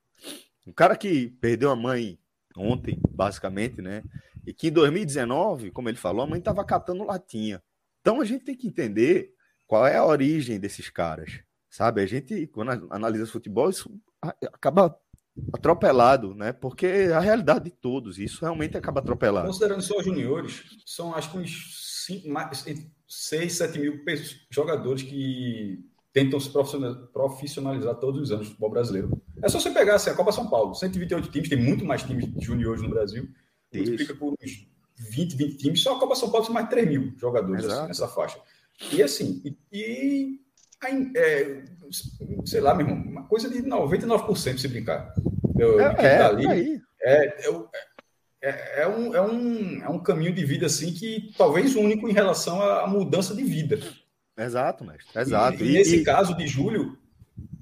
Um 0.67 0.73
cara 0.73 0.97
que 0.97 1.29
perdeu 1.41 1.71
a 1.71 1.77
mãe 1.77 2.19
ontem, 2.57 2.99
basicamente, 3.11 3.83
né? 3.83 4.03
E 4.47 4.53
que 4.53 4.69
em 4.69 4.73
2019, 4.73 5.71
como 5.71 5.89
ele 5.89 5.99
falou, 5.99 6.23
a 6.23 6.27
mãe 6.27 6.39
estava 6.39 6.65
catando 6.65 7.05
latinha. 7.05 7.63
Então 8.05 8.21
a 8.21 8.25
gente 8.27 8.45
tem 8.45 8.55
que 8.55 8.69
entender 8.69 9.33
qual 9.67 9.87
é 9.87 9.97
a 9.97 10.05
origem 10.05 10.61
desses 10.61 10.91
caras, 10.91 11.41
sabe? 11.71 12.03
A 12.03 12.07
gente, 12.07 12.47
quando 12.49 12.87
analisa 12.91 13.27
futebol, 13.27 13.71
isso 13.71 13.99
acaba 14.53 14.95
atropelado, 15.51 16.35
né? 16.35 16.53
Porque 16.53 16.85
é 16.85 17.15
a 17.15 17.19
realidade 17.19 17.65
de 17.65 17.71
todos, 17.71 18.19
isso 18.19 18.43
realmente 18.43 18.77
acaba 18.77 19.01
atropelado. 19.01 19.47
Considerando 19.47 19.81
só 19.81 19.97
os 19.97 20.05
juniores, 20.05 20.65
são 20.85 21.15
acho 21.15 21.33
que 21.33 21.39
uns 21.39 22.05
6, 23.09 23.53
7 23.55 23.79
mil 23.79 24.05
jogadores 24.51 25.03
que 25.03 25.83
tentam 26.13 26.39
se 26.39 26.51
profissionalizar 27.11 27.95
todos 27.95 28.21
os 28.21 28.31
anos 28.31 28.45
no 28.45 28.51
futebol 28.51 28.71
brasileiro. 28.71 29.23
É 29.43 29.49
só 29.49 29.59
você 29.59 29.71
pegar 29.71 29.95
assim, 29.95 30.11
a 30.11 30.15
Copa 30.15 30.31
São 30.31 30.51
Paulo, 30.51 30.75
128 30.75 31.31
times, 31.31 31.49
tem 31.49 31.59
muito 31.59 31.87
mais 31.87 32.03
times 32.03 32.27
juniores 32.45 32.83
no 32.83 32.91
Brasil, 32.91 33.31
multiplica 33.73 34.15
por 34.15 34.35
uns 34.35 34.74
20, 35.11 35.37
20 35.37 35.57
times, 35.57 35.83
só 35.83 35.97
a 35.97 35.99
Copa 35.99 36.15
São 36.15 36.31
Paulo 36.31 36.47
tem 36.47 36.55
mais 36.55 36.67
de 36.67 36.71
3 36.71 36.89
mil 36.89 37.13
jogadores 37.19 37.65
assim, 37.65 37.87
nessa 37.87 38.09
faixa. 38.09 38.39
E 38.93 39.03
assim, 39.03 39.43
e, 39.45 39.57
e 39.73 40.41
é, 41.17 41.63
sei 42.45 42.61
lá, 42.61 42.75
meu 42.75 42.87
irmão, 42.87 43.03
uma 43.05 43.25
coisa 43.25 43.49
de 43.49 43.63
99% 43.63 44.59
se 44.59 44.69
brincar. 44.69 45.15
Eu, 45.59 45.81
é, 45.81 45.95
é, 45.99 46.19
tá 46.19 46.29
ali, 46.29 46.83
é, 47.01 47.45
é, 48.43 48.83
é, 48.83 48.89
um, 48.89 49.15
é, 49.15 49.23
um, 49.23 49.85
é 49.85 49.89
um 49.89 49.99
caminho 49.99 50.35
de 50.35 50.45
vida 50.45 50.67
assim 50.67 50.93
que 50.93 51.33
talvez 51.39 51.75
único 51.75 52.09
em 52.09 52.13
relação 52.13 52.61
à 52.61 52.87
mudança 52.87 53.35
de 53.35 53.43
vida. 53.43 53.81
Exato, 54.37 54.85
mestre. 54.85 55.19
Exato. 55.19 55.65
E, 55.65 55.69
e, 55.69 55.71
e 55.71 55.73
nesse 55.75 55.97
e... 55.97 56.05
caso 56.05 56.37
de 56.37 56.47
Júlio, 56.47 56.99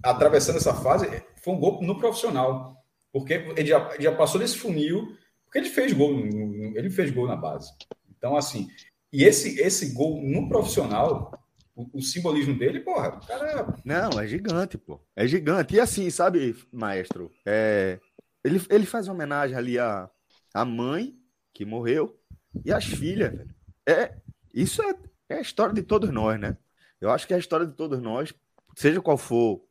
atravessando 0.03 0.57
essa 0.57 0.75
fase, 0.75 1.23
foi 1.43 1.55
um 1.55 1.59
gol 1.59 1.83
no 1.83 1.99
profissional. 1.99 2.77
Porque 3.13 3.35
ele 3.35 3.67
já, 3.67 3.95
já 4.01 4.13
passou 4.13 4.41
desse 4.41 4.57
funil, 4.57 5.17
porque 5.53 5.59
ele 5.59 5.69
fez 5.69 5.93
gol, 5.93 6.19
ele 6.19 6.89
fez 6.89 7.11
gol 7.11 7.29
na 7.29 7.37
base. 7.37 7.71
Então, 8.17 8.35
assim, 8.35 8.69
e 9.13 9.23
esse, 9.23 9.61
esse 9.61 9.93
gol 9.93 10.23
no 10.23 10.49
profissional 10.49 11.31
o, 11.77 11.99
o, 11.99 12.01
simbolismo 12.01 12.59
dele, 12.59 12.81
porra, 12.81 13.21
cara. 13.21 13.77
Não, 13.85 14.19
é 14.19 14.27
gigante, 14.27 14.79
pô. 14.79 14.99
É 15.15 15.27
gigante. 15.27 15.75
E 15.75 15.81
assim, 15.81 16.09
sabe, 16.09 16.57
maestro? 16.73 17.31
É, 17.45 18.01
ele, 18.43 18.63
ele 18.71 18.87
faz 18.87 19.09
homenagem 19.09 19.55
ali 19.55 19.79
à, 19.79 20.09
à 20.55 20.65
mãe 20.65 21.15
que 21.53 21.67
morreu 21.67 22.19
e 22.65 22.73
às 22.73 22.87
filhas, 22.87 23.37
velho. 23.37 23.55
É, 23.87 24.17
isso 24.55 24.83
é, 24.83 24.95
é 25.29 25.35
a 25.37 25.43
história 25.43 25.75
de 25.75 25.83
todos 25.83 26.11
nós, 26.11 26.41
né? 26.41 26.57
Eu 26.99 27.11
acho 27.11 27.27
que 27.27 27.35
é 27.35 27.37
a 27.37 27.41
história 27.41 27.67
de 27.67 27.75
todos 27.75 28.01
nós, 28.01 28.33
seja 28.75 29.03
qual 29.03 29.19
for 29.19 29.63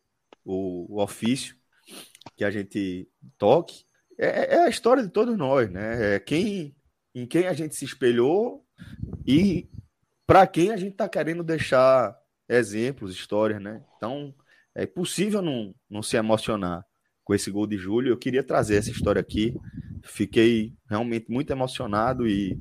o, 0.45 0.95
o 0.95 1.01
ofício 1.01 1.55
que 2.35 2.43
a 2.43 2.51
gente 2.51 3.09
toque, 3.39 3.83
é, 4.21 4.55
é, 4.55 4.63
a 4.65 4.69
história 4.69 5.01
de 5.01 5.09
todos 5.09 5.35
nós, 5.35 5.69
né? 5.69 6.15
É 6.15 6.19
quem, 6.19 6.75
em 7.15 7.25
quem 7.25 7.47
a 7.47 7.53
gente 7.53 7.75
se 7.75 7.85
espelhou 7.85 8.63
e 9.25 9.67
para 10.27 10.45
quem 10.45 10.71
a 10.71 10.77
gente 10.77 10.91
está 10.91 11.09
querendo 11.09 11.43
deixar 11.43 12.15
exemplos, 12.47 13.13
histórias, 13.13 13.59
né? 13.59 13.81
Então, 13.97 14.33
é 14.75 14.85
possível 14.85 15.41
não, 15.41 15.73
não 15.89 16.03
se 16.03 16.17
emocionar 16.17 16.85
com 17.23 17.33
esse 17.33 17.49
gol 17.49 17.65
de 17.65 17.77
Júlio. 17.77 18.11
Eu 18.11 18.17
queria 18.17 18.43
trazer 18.43 18.75
essa 18.75 18.91
história 18.91 19.19
aqui. 19.19 19.55
Fiquei 20.03 20.73
realmente 20.87 21.29
muito 21.29 21.51
emocionado 21.51 22.27
e 22.27 22.59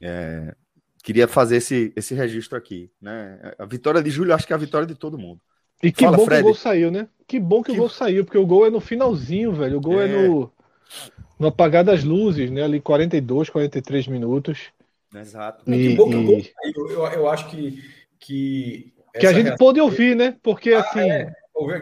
é, 0.00 0.54
queria 1.02 1.26
fazer 1.26 1.56
esse, 1.56 1.92
esse 1.96 2.14
registro 2.14 2.56
aqui. 2.56 2.90
Né? 3.00 3.54
A 3.58 3.66
vitória 3.66 4.02
de 4.02 4.10
Júlio, 4.10 4.34
acho 4.34 4.46
que 4.46 4.52
é 4.52 4.56
a 4.56 4.58
vitória 4.58 4.86
de 4.86 4.94
todo 4.94 5.18
mundo. 5.18 5.40
E 5.82 5.92
que 5.92 6.04
Fala, 6.04 6.16
bom 6.16 6.24
Fred. 6.24 6.42
que 6.42 6.48
o 6.48 6.52
gol 6.52 6.54
saiu, 6.54 6.90
né? 6.90 7.08
Que 7.26 7.40
bom 7.40 7.62
que, 7.62 7.72
que, 7.72 7.76
o 7.76 7.80
gol 7.80 7.88
saiu, 7.88 8.24
porque 8.24 8.38
o 8.38 8.46
gol 8.46 8.66
é 8.66 8.70
no 8.70 8.80
finalzinho, 8.80 9.52
velho. 9.52 9.76
O 9.76 9.80
gol 9.80 10.00
é, 10.00 10.08
é 10.08 10.28
no, 10.28 10.50
no 11.38 11.48
apagar 11.48 11.84
das 11.84 12.02
luzes, 12.02 12.50
né? 12.50 12.62
Ali 12.62 12.80
42, 12.80 13.50
43 13.50 14.08
minutos. 14.08 14.58
Exato. 15.14 15.70
E, 15.70 15.90
que 15.90 15.94
bom 15.94 16.08
que 16.08 16.16
o 16.16 16.24
gol 16.24 16.42
saiu. 16.42 16.90
Eu, 16.90 17.06
eu 17.06 17.28
acho 17.28 17.48
que. 17.48 17.82
Que, 18.18 18.92
que 19.20 19.26
a 19.26 19.32
gente 19.32 19.56
pôde 19.56 19.80
ouvir, 19.80 20.16
né? 20.16 20.36
Porque 20.42 20.72
ah, 20.72 20.80
assim. 20.80 21.10
É, 21.10 21.32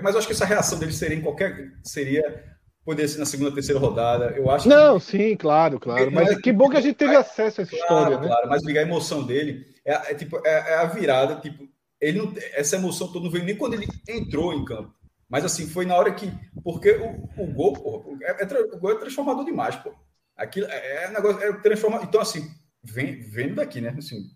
mas 0.02 0.14
eu 0.14 0.18
acho 0.18 0.26
que 0.26 0.32
essa 0.32 0.44
reação 0.44 0.78
dele 0.78 0.92
seria 0.92 1.16
em 1.16 1.22
qualquer. 1.22 1.72
Seria 1.82 2.54
poder 2.84 3.08
ser 3.08 3.18
na 3.18 3.24
segunda, 3.24 3.52
terceira 3.52 3.80
rodada. 3.80 4.34
Eu 4.36 4.50
acho 4.50 4.68
Não, 4.68 4.98
que... 4.98 5.06
sim, 5.06 5.36
claro, 5.36 5.80
claro. 5.80 6.12
Mas, 6.12 6.28
mas, 6.28 6.40
que 6.40 6.52
bom 6.52 6.68
que 6.68 6.76
a 6.76 6.80
gente 6.80 6.96
teve 6.96 7.16
acesso 7.16 7.60
a 7.60 7.64
essa 7.64 7.76
claro, 7.76 7.82
história, 7.82 8.20
né? 8.20 8.26
Claro, 8.26 8.48
mas 8.48 8.62
ligar 8.62 8.80
a 8.80 8.86
emoção 8.86 9.24
dele 9.24 9.66
é, 9.84 9.92
é 9.92 10.14
tipo 10.14 10.40
é, 10.44 10.50
é, 10.50 10.74
a 10.76 10.84
virada, 10.84 11.36
tipo, 11.36 11.66
ele 12.00 12.18
não, 12.18 12.32
essa 12.52 12.76
emoção 12.76 13.08
toda 13.08 13.24
não 13.24 13.30
veio 13.30 13.44
nem 13.44 13.56
quando 13.56 13.74
ele 13.74 13.86
entrou 14.08 14.52
em 14.52 14.64
campo. 14.64 14.92
Mas 15.34 15.44
assim, 15.44 15.66
foi 15.66 15.84
na 15.84 15.96
hora 15.96 16.14
que. 16.14 16.30
Porque 16.62 16.92
o, 16.92 17.42
o 17.42 17.52
gol, 17.52 17.72
porra, 17.72 18.04
é, 18.22 18.44
é, 18.44 18.60
o 18.72 18.78
gol 18.78 18.92
é 18.92 18.98
transformador 19.00 19.44
demais, 19.44 19.74
pô. 19.74 19.92
Aquilo 20.36 20.68
é, 20.70 21.06
é 21.06 21.10
negócio, 21.10 21.42
é 21.42 21.52
transformador. 21.54 22.06
Então, 22.06 22.20
assim, 22.20 22.48
vem, 22.80 23.18
vendo 23.18 23.56
daqui, 23.56 23.80
né? 23.80 23.92
Assim, 23.98 24.30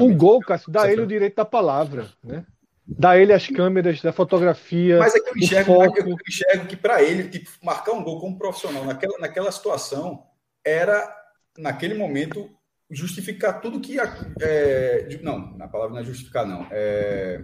o 0.00 0.12
gol, 0.16 0.40
Cássio, 0.40 0.72
dá 0.72 0.90
ele 0.90 1.02
o 1.02 1.06
direito 1.06 1.36
da 1.36 1.44
palavra, 1.44 2.08
né? 2.24 2.44
Dá 2.84 3.16
ele 3.16 3.32
as 3.32 3.46
câmeras 3.46 4.02
da 4.02 4.12
fotografia. 4.12 4.98
Mas 4.98 5.14
é 5.14 5.20
que 5.20 5.30
eu 5.30 5.36
enxergo, 5.36 5.84
eu 5.84 6.16
enxergo 6.28 6.66
que 6.66 6.76
para 6.76 7.00
ele, 7.00 7.28
tipo, 7.28 7.48
marcar 7.62 7.92
um 7.92 8.02
gol 8.02 8.18
como 8.18 8.36
profissional 8.36 8.84
naquela, 8.84 9.16
naquela 9.20 9.52
situação 9.52 10.24
era, 10.64 11.08
naquele 11.56 11.94
momento, 11.94 12.50
justificar 12.90 13.60
tudo 13.60 13.78
que. 13.78 13.96
É, 14.40 15.20
não, 15.22 15.56
na 15.56 15.68
palavra 15.68 15.94
não 15.94 16.00
é 16.00 16.04
justificar, 16.04 16.44
não. 16.44 16.66
É, 16.72 17.40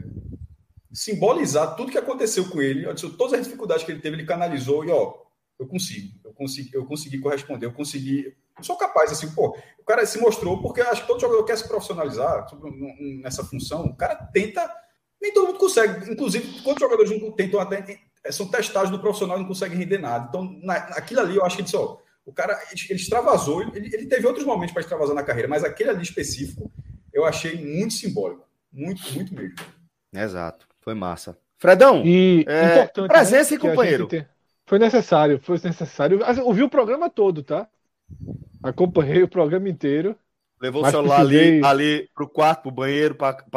simbolizar 0.92 1.76
tudo 1.76 1.92
que 1.92 1.98
aconteceu 1.98 2.48
com 2.48 2.60
ele, 2.62 2.86
todas 3.16 3.34
as 3.34 3.44
dificuldades 3.44 3.84
que 3.84 3.92
ele 3.92 4.00
teve, 4.00 4.16
ele 4.16 4.26
canalizou 4.26 4.84
e, 4.84 4.90
ó, 4.90 5.14
eu 5.58 5.66
consigo, 5.66 6.14
eu 6.24 6.32
consegui, 6.32 6.70
eu 6.72 6.86
consegui 6.86 7.18
corresponder, 7.18 7.66
eu 7.66 7.72
consegui. 7.72 8.34
Eu 8.56 8.64
sou 8.64 8.76
capaz, 8.76 9.10
assim, 9.10 9.30
pô, 9.32 9.56
o 9.78 9.84
cara 9.84 10.06
se 10.06 10.20
mostrou, 10.20 10.62
porque 10.62 10.80
acho 10.80 11.02
que 11.02 11.08
todo 11.08 11.20
jogador 11.20 11.44
quer 11.44 11.58
se 11.58 11.66
profissionalizar 11.66 12.46
nessa 13.22 13.44
função, 13.44 13.84
o 13.86 13.96
cara 13.96 14.14
tenta 14.14 14.68
nem 15.20 15.32
todo 15.32 15.48
mundo 15.48 15.58
consegue. 15.58 16.10
Inclusive, 16.10 16.62
quantos 16.62 16.80
jogadores 16.80 17.10
tentam 17.36 17.60
até. 17.60 18.00
São 18.30 18.48
testados 18.48 18.90
no 18.90 19.00
profissional 19.00 19.36
e 19.36 19.40
não 19.40 19.48
conseguem 19.48 19.78
render 19.78 19.98
nada. 19.98 20.26
Então, 20.28 20.44
na, 20.62 20.90
naquilo 20.90 21.20
ali, 21.20 21.36
eu 21.36 21.44
acho 21.44 21.56
que 21.56 21.62
ele 21.62 21.68
só. 21.68 22.00
O 22.24 22.32
cara, 22.32 22.60
ele 22.70 22.94
extravasou, 22.94 23.62
ele, 23.74 23.94
ele 23.94 24.06
teve 24.06 24.26
outros 24.26 24.44
momentos 24.44 24.72
para 24.72 24.82
extravasar 24.82 25.14
na 25.14 25.22
carreira, 25.22 25.48
mas 25.48 25.64
aquele 25.64 25.90
ali 25.90 26.02
específico, 26.02 26.70
eu 27.12 27.24
achei 27.24 27.56
muito 27.64 27.94
simbólico. 27.94 28.46
Muito, 28.70 29.02
muito 29.14 29.34
mesmo. 29.34 29.56
Exato. 30.12 30.67
Foi 30.88 30.94
massa. 30.94 31.36
Fredão, 31.58 32.02
e 32.02 32.46
é, 32.48 32.72
importante, 32.72 33.08
presença 33.08 33.50
né, 33.50 33.56
e 33.56 33.58
companheiro. 33.58 34.08
Foi 34.64 34.78
necessário, 34.78 35.38
foi 35.42 35.60
necessário. 35.62 36.20
Ouvi 36.44 36.62
o 36.62 36.68
programa 36.70 37.10
todo, 37.10 37.42
tá? 37.42 37.68
Acompanhei 38.62 39.22
o 39.22 39.28
programa 39.28 39.68
inteiro. 39.68 40.16
Levou 40.58 40.82
o 40.82 40.90
celular 40.90 41.26
precisei... 41.26 41.58
ali, 41.58 41.64
ali 41.66 42.08
pro 42.14 42.26
quarto, 42.26 42.62
pro 42.62 42.70
banheiro, 42.70 43.14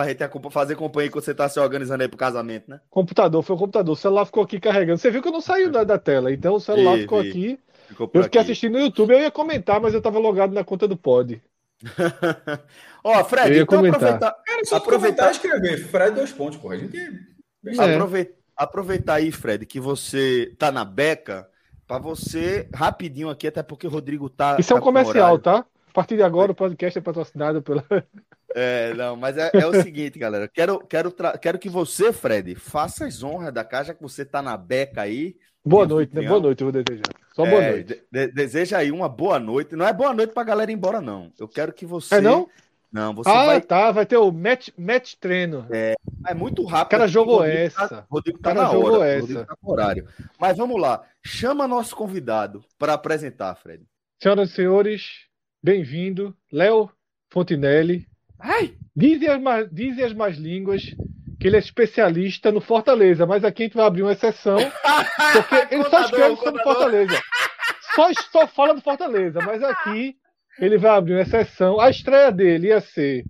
gente 0.08 0.52
fazer 0.52 0.76
companhia 0.76 1.10
quando 1.10 1.24
você 1.24 1.34
tá 1.34 1.48
se 1.48 1.58
organizando 1.58 2.04
aí 2.04 2.10
pro 2.10 2.18
casamento, 2.18 2.70
né? 2.70 2.82
Computador, 2.90 3.42
foi 3.44 3.56
o 3.56 3.60
computador. 3.60 3.94
O 3.94 3.96
celular 3.96 4.26
ficou 4.26 4.44
aqui 4.44 4.60
carregando. 4.60 4.98
Você 4.98 5.10
viu 5.10 5.22
que 5.22 5.30
eu 5.30 5.32
não 5.32 5.40
saí 5.40 5.70
da, 5.70 5.86
da 5.86 5.98
tela, 5.98 6.34
então 6.34 6.56
o 6.56 6.60
celular 6.60 6.96
vi, 6.96 7.02
ficou 7.04 7.22
vi. 7.22 7.30
aqui. 7.30 7.60
Ficou 7.88 8.12
eu 8.14 8.24
fiquei 8.24 8.42
aqui. 8.42 8.52
assistindo 8.52 8.74
no 8.74 8.82
YouTube. 8.82 9.14
Eu 9.14 9.22
ia 9.22 9.32
comentar, 9.32 9.80
mas 9.80 9.94
eu 9.94 10.02
tava 10.02 10.20
logado 10.20 10.54
na 10.54 10.66
conta 10.66 10.86
do 10.86 10.98
Pod. 10.98 11.42
Ó, 13.04 13.24
Fred, 13.24 13.60
então 13.60 13.78
comentar. 13.78 14.02
aproveitar. 14.02 14.32
Cara, 14.46 14.66
só 14.66 14.76
aproveitar 14.78 15.28
e 15.30 15.32
escrever. 15.32 15.88
Fred, 15.88 16.16
dois 16.16 16.32
pontos, 16.32 16.58
porra. 16.58 16.76
A 16.76 16.78
gente. 16.78 16.98
É. 16.98 17.96
Aproveitar, 17.96 18.34
aproveitar 18.56 19.14
aí, 19.16 19.32
Fred, 19.32 19.66
que 19.66 19.80
você 19.80 20.54
tá 20.58 20.72
na 20.72 20.86
beca, 20.86 21.48
pra 21.88 21.98
você, 21.98 22.70
rapidinho 22.74 23.30
aqui, 23.30 23.48
até 23.48 23.62
porque 23.62 23.88
o 23.88 23.90
Rodrigo 23.90 24.30
tá. 24.30 24.58
Isso 24.60 24.70
tá 24.70 24.76
é 24.76 24.78
um 24.78 24.82
comercial, 24.82 25.38
tá? 25.40 25.66
A 25.90 25.94
partir 25.94 26.16
de 26.16 26.24
agora, 26.24 26.54
o 26.54 26.56
podcast 26.56 26.98
é 26.98 27.02
patrocinado 27.02 27.62
pela. 27.62 27.86
É, 28.54 28.94
não, 28.96 29.16
mas 29.16 29.38
é, 29.38 29.50
é 29.54 29.66
o 29.66 29.82
seguinte, 29.82 30.20
galera. 30.20 30.46
Quero, 30.46 30.80
quero, 30.80 31.16
quero 31.42 31.58
que 31.58 31.70
você, 31.70 32.12
Fred, 32.12 32.54
faça 32.56 33.06
as 33.06 33.24
honras 33.24 33.54
da 33.54 33.64
casa, 33.64 33.94
que 33.94 34.02
você 34.02 34.26
tá 34.26 34.42
na 34.42 34.58
beca 34.58 35.02
aí. 35.02 35.38
Boa 35.64 35.86
noite, 35.86 36.16
né? 36.16 36.28
Boa 36.28 36.40
noite, 36.40 36.62
eu 36.62 36.72
vou 36.72 36.84
desejar. 36.84 37.14
Só 37.34 37.46
boa 37.46 37.64
é, 37.64 37.72
noite. 37.72 38.04
De, 38.12 38.28
deseja 38.28 38.78
aí 38.80 38.92
uma 38.92 39.08
boa 39.08 39.40
noite. 39.40 39.76
Não 39.76 39.88
é 39.88 39.94
boa 39.94 40.14
noite 40.14 40.34
pra 40.34 40.44
galera 40.44 40.72
ir 40.72 40.74
embora, 40.74 41.02
não. 41.02 41.32
Eu 41.40 41.48
quero 41.48 41.72
que 41.72 41.86
você. 41.86 42.16
É 42.16 42.22
não? 42.22 42.50
Não, 42.92 43.14
você 43.14 43.30
ah, 43.30 43.46
vai. 43.46 43.62
tá. 43.62 43.92
Vai 43.92 44.06
ter 44.06 44.18
o 44.18 44.32
match, 44.32 44.70
match 44.78 45.16
treino. 45.16 45.66
É, 45.70 45.96
é 46.28 46.34
muito 46.34 46.64
rápido. 46.66 46.88
O 46.88 46.92
cara 46.92 47.08
jogou 47.08 47.44
essa. 47.44 47.88
Tá, 47.88 48.06
Rodrigo 48.10 48.40
tá 48.40 48.54
cara 48.54 48.64
na 48.64 48.72
jogou 48.72 49.00
hora. 49.00 49.08
Essa. 49.08 49.22
Rodrigo 49.22 49.46
tá 49.46 49.58
no 49.62 49.72
horário. 49.72 50.08
Mas 50.40 50.58
vamos 50.58 50.82
lá. 50.82 51.04
Chama 51.24 51.68
nosso 51.68 51.96
convidado 51.96 52.64
para 52.78 52.94
apresentar, 52.94 53.56
Fred. 53.56 53.86
Senhoras 54.22 54.50
e 54.50 54.54
senhores, 54.54 55.32
Bem-vindo, 55.64 56.36
Léo 56.52 56.90
Fontinelli. 57.30 58.08
Ai! 58.40 58.76
Dizem 58.96 59.30
as, 59.30 59.70
dizem 59.72 60.04
as 60.04 60.12
más 60.12 60.36
línguas 60.36 60.96
que 61.42 61.48
ele 61.48 61.56
é 61.56 61.60
especialista 61.60 62.52
no 62.52 62.62
Fortaleza, 62.62 63.26
mas 63.26 63.44
aqui 63.44 63.64
a 63.64 63.66
gente 63.66 63.76
vai 63.76 63.88
abrir 63.88 64.04
uma 64.04 64.12
exceção, 64.12 64.58
porque 65.34 65.74
ele 65.74 65.84
só 65.86 66.02
escreve 66.02 66.36
sobre 66.38 66.64
Fortaleza. 66.64 67.22
Só, 67.96 68.14
só 68.32 68.48
fala 68.48 68.76
do 68.76 68.82
Fortaleza, 68.82 69.40
mas 69.42 69.64
aqui 69.64 70.16
ele 70.60 70.78
vai 70.78 70.92
abrir 70.92 71.14
uma 71.14 71.22
exceção. 71.22 71.80
A 71.80 71.90
estreia 71.90 72.32
dele 72.32 72.68
ia 72.68 72.80
ser 72.80 73.26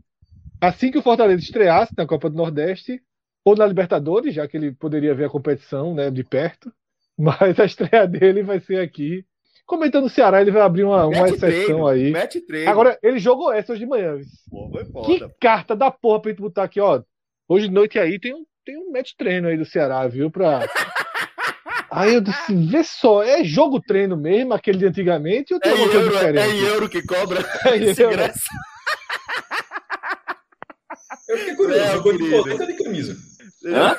assim 0.60 0.92
que 0.92 0.98
o 0.98 1.02
Fortaleza 1.02 1.42
estreasse 1.42 1.94
na 1.98 2.06
Copa 2.06 2.30
do 2.30 2.36
Nordeste 2.36 3.02
ou 3.46 3.56
na 3.56 3.66
Libertadores, 3.66 4.36
já 4.36 4.46
que 4.46 4.58
ele 4.58 4.74
poderia 4.74 5.16
ver 5.16 5.26
a 5.26 5.30
competição 5.30 5.96
né, 5.96 6.12
de 6.12 6.24
perto. 6.24 6.72
Mas 7.18 7.60
a 7.60 7.66
estreia 7.66 8.06
dele 8.06 8.44
vai 8.44 8.60
ser 8.60 8.82
aqui 8.82 9.26
Comentando 9.72 10.04
o 10.04 10.10
Ceará, 10.10 10.42
ele 10.42 10.52
vai 10.52 10.62
abrir 10.64 10.84
uma, 10.84 11.06
uma 11.06 11.30
exceção 11.30 11.88
aí. 11.88 12.12
Agora, 12.68 13.00
ele 13.02 13.20
jogou 13.20 13.54
essa 13.54 13.72
hoje 13.72 13.86
de 13.86 13.86
manhã. 13.86 14.18
Pô, 14.92 15.02
que 15.04 15.26
carta 15.40 15.74
da 15.74 15.90
porra 15.90 16.22
pra 16.22 16.32
gente 16.32 16.42
botar 16.42 16.64
aqui, 16.64 16.82
ó. 16.82 17.02
Hoje 17.52 17.68
de 17.68 17.74
noite 17.74 18.00
aí 18.00 18.18
tem 18.18 18.34
um, 18.34 18.46
tem 18.66 18.78
um 18.78 18.94
match 18.94 19.12
treino 19.18 19.50
aí 19.50 19.58
do 19.58 19.66
Ceará, 19.66 20.08
viu? 20.08 20.32
Pra... 20.32 20.62
Aí 21.92 22.14
eu 22.14 22.22
disse, 22.22 22.56
vê 22.56 22.82
só, 22.86 23.22
é 23.22 23.44
jogo 23.44 23.82
treino 23.82 24.16
mesmo, 24.16 24.54
aquele 24.54 24.78
de 24.78 24.86
antigamente, 24.86 25.54
ou 25.54 25.60
tem 25.60 25.74
é 25.74 25.76
euro, 25.76 26.00
é 26.00 26.10
diferente? 26.10 26.40
É 26.40 26.48
em 26.48 26.64
euro 26.64 26.88
que 26.88 27.06
cobra 27.06 27.42
é 27.68 27.78
esse 27.78 28.02
ingresso. 28.02 28.40
Eu 31.28 31.38
fiquei 31.40 31.56
curioso, 31.56 31.84
é, 31.84 31.92
jogou 31.92 32.18
de 32.18 32.30
colete 32.30 32.62
ou 32.62 32.68
de 32.68 32.74
camisa? 32.82 33.18
Hã? 33.66 33.98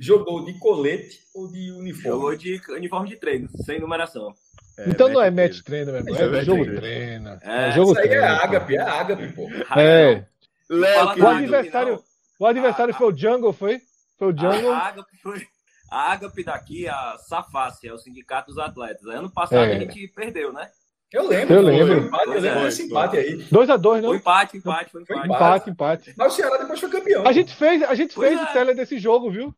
Jogou 0.00 0.44
de 0.44 0.58
colete 0.58 1.20
ou 1.32 1.52
de 1.52 1.70
uniforme? 1.70 2.10
Jogou 2.10 2.36
de 2.36 2.60
uniforme 2.70 3.08
de 3.10 3.16
treino, 3.18 3.48
sem 3.64 3.78
numeração. 3.78 4.34
É, 4.76 4.88
então 4.88 5.08
não 5.08 5.22
é 5.22 5.30
match 5.30 5.60
treino 5.62 5.92
mesmo, 5.92 6.16
é, 6.16 6.38
é 6.40 6.44
jogo 6.44 6.64
treino. 6.64 7.38
É, 7.40 7.68
é 7.68 7.70
jogo 7.70 7.92
isso 7.92 8.00
aí 8.00 8.08
treino, 8.08 8.24
é 8.24 8.28
ágape, 8.28 8.74
é 8.74 8.80
ágape, 8.80 9.32
pô. 9.34 9.48
É. 9.78 10.24
Léo, 10.68 11.22
o 11.22 11.26
adversário, 11.28 12.02
o 12.38 12.46
adversário 12.46 12.94
foi 12.94 13.12
o 13.12 13.16
Jungle, 13.16 13.52
foi? 13.52 13.80
Foi 14.18 14.32
o 14.32 14.36
Jungle. 14.36 14.72
A 14.72 14.88
ágape 14.88 15.16
foi 15.22 15.46
a 15.90 16.12
ágape 16.12 16.44
daqui, 16.44 16.86
a 16.86 17.16
Saface, 17.18 17.88
é 17.88 17.92
o 17.92 17.98
Sindicato 17.98 18.48
dos 18.48 18.58
Atletas. 18.58 19.06
Ano 19.06 19.30
passado 19.30 19.64
é. 19.64 19.76
a 19.76 19.78
gente 19.78 20.08
perdeu, 20.08 20.52
né? 20.52 20.68
Eu 21.10 21.26
lembro. 21.26 21.54
Eu 21.54 21.62
lembro. 21.62 21.98
Empate, 22.00 22.26
eu 22.26 22.40
lembro 22.40 22.64
desse 22.64 22.82
empate 22.82 23.16
aí. 23.16 23.38
2x2, 23.50 24.00
não? 24.02 24.08
Foi 24.10 24.16
empate, 24.18 24.56
empate, 24.58 24.90
foi 24.90 25.02
empate. 25.02 25.26
Empate, 25.26 25.70
empate. 25.70 26.14
Mas 26.16 26.32
o 26.34 26.36
Ceará 26.36 26.58
depois 26.58 26.78
foi 26.78 26.90
campeão. 26.90 27.26
A 27.26 27.32
gente 27.32 27.54
fez, 27.54 27.82
a 27.82 27.94
gente 27.94 28.14
fez 28.14 28.38
é. 28.38 28.42
o 28.42 28.46
tele 28.52 28.74
desse 28.74 28.98
jogo, 28.98 29.30
viu? 29.30 29.54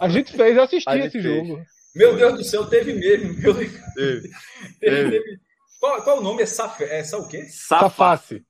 A 0.00 0.08
gente 0.08 0.32
fez, 0.32 0.56
eu 0.56 0.62
assisti 0.62 0.88
esse 0.90 1.20
fez. 1.20 1.24
jogo. 1.24 1.60
Meu 1.96 2.16
Deus 2.16 2.34
do 2.34 2.44
céu, 2.44 2.66
teve 2.66 2.92
mesmo. 2.94 3.34
Teve. 3.34 3.70
teve, 3.94 5.10
teve. 5.10 5.40
Qual, 5.80 6.02
qual, 6.02 6.18
o 6.18 6.22
nome? 6.22 6.42
É, 6.42 6.46
Saf... 6.46 6.80
é 6.82 7.02
o 7.16 7.26
quê? 7.26 7.44
Saface. 7.44 8.44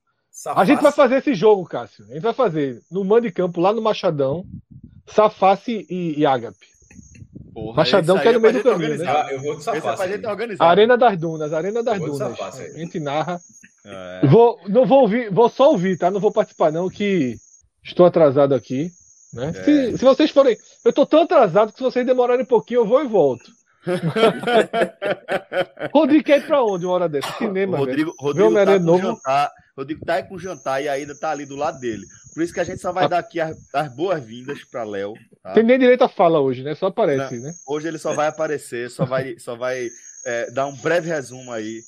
A 0.46 0.64
gente 0.64 0.82
vai 0.82 0.92
fazer 0.92 1.16
esse 1.16 1.34
jogo, 1.34 1.64
Cássio. 1.64 2.04
A 2.10 2.14
gente 2.14 2.22
vai 2.22 2.34
fazer 2.34 2.82
no 2.90 3.04
mando 3.04 3.22
de 3.22 3.32
campo, 3.32 3.60
lá 3.60 3.72
no 3.72 3.80
Machadão, 3.80 4.44
Saface 5.06 5.86
e, 5.88 6.18
e 6.18 6.26
Ágape. 6.26 6.66
Porra, 7.52 7.76
Machadão 7.76 8.18
que 8.18 8.28
é 8.28 8.32
no 8.32 8.40
meio 8.40 8.54
do 8.54 8.62
caminho, 8.62 8.98
né? 8.98 9.26
Eu 9.30 9.40
vou 9.40 9.56
de 9.56 9.62
Saface. 9.62 10.02
Arena 10.58 10.96
das 10.96 11.16
Dunas, 11.16 11.52
Arena 11.52 11.82
das 11.82 11.98
Dunas. 11.98 12.18
Saface, 12.18 12.62
a 12.62 12.78
gente 12.78 12.98
narra. 12.98 13.40
É. 13.86 14.26
Vou, 14.26 14.58
não 14.68 14.86
vou 14.86 15.02
ouvir, 15.02 15.30
vou 15.30 15.48
só 15.48 15.70
ouvir, 15.70 15.98
tá? 15.98 16.10
Não 16.10 16.20
vou 16.20 16.32
participar, 16.32 16.72
não, 16.72 16.88
que 16.88 17.36
estou 17.82 18.06
atrasado 18.06 18.54
aqui. 18.54 18.90
Né? 19.32 19.52
É. 19.54 19.64
Se, 19.64 19.98
se, 19.98 20.04
vocês 20.04 20.30
forem. 20.30 20.56
Eu 20.84 20.92
tô 20.92 21.04
tão 21.04 21.22
atrasado 21.22 21.72
que 21.72 21.78
se 21.78 21.84
vocês 21.84 22.06
demorarem 22.06 22.44
um 22.44 22.48
pouquinho, 22.48 22.80
eu 22.80 22.86
vou 22.86 23.02
e 23.02 23.06
volto. 23.06 23.50
Rodrigo 25.92 26.24
quer 26.24 26.38
ir 26.38 26.46
pra 26.46 26.62
onde 26.62 26.84
uma 26.86 26.94
hora 26.94 27.08
dessa? 27.08 27.30
Cinema, 27.38 27.76
Rodrigo, 27.78 28.10
velho. 28.10 28.16
Rodrigo 28.18 28.54
tá 28.54 28.78
novo. 28.78 29.02
jantar. 29.02 29.50
Rodrigo 29.76 30.04
tá 30.04 30.14
aí 30.14 30.22
com 30.22 30.38
jantar 30.38 30.82
e 30.82 30.88
ainda 30.88 31.14
tá 31.18 31.30
ali 31.30 31.44
do 31.44 31.56
lado 31.56 31.78
dele. 31.80 32.04
Por 32.32 32.42
isso 32.42 32.54
que 32.54 32.60
a 32.60 32.64
gente 32.64 32.80
só 32.80 32.92
vai 32.92 33.04
Ah. 33.04 33.08
dar 33.08 33.18
aqui 33.18 33.40
as, 33.40 33.56
as 33.74 33.94
boas-vindas 33.94 34.64
para 34.64 34.84
Léo. 34.84 35.14
tá? 35.42 35.52
Tem 35.52 35.62
nem 35.62 35.78
direito 35.78 36.04
a 36.04 36.08
fala 36.08 36.40
hoje, 36.40 36.62
né? 36.62 36.74
Só 36.74 36.86
aparece, 36.86 37.38
né? 37.38 37.52
Hoje 37.66 37.88
ele 37.88 37.98
só 37.98 38.14
vai 38.14 38.28
aparecer, 38.28 38.90
só 38.90 39.04
vai, 39.04 39.36
só 39.38 39.56
vai 39.56 39.88
é, 40.26 40.50
dar 40.50 40.66
um 40.66 40.74
breve 40.76 41.08
resumo 41.08 41.52
aí. 41.52 41.82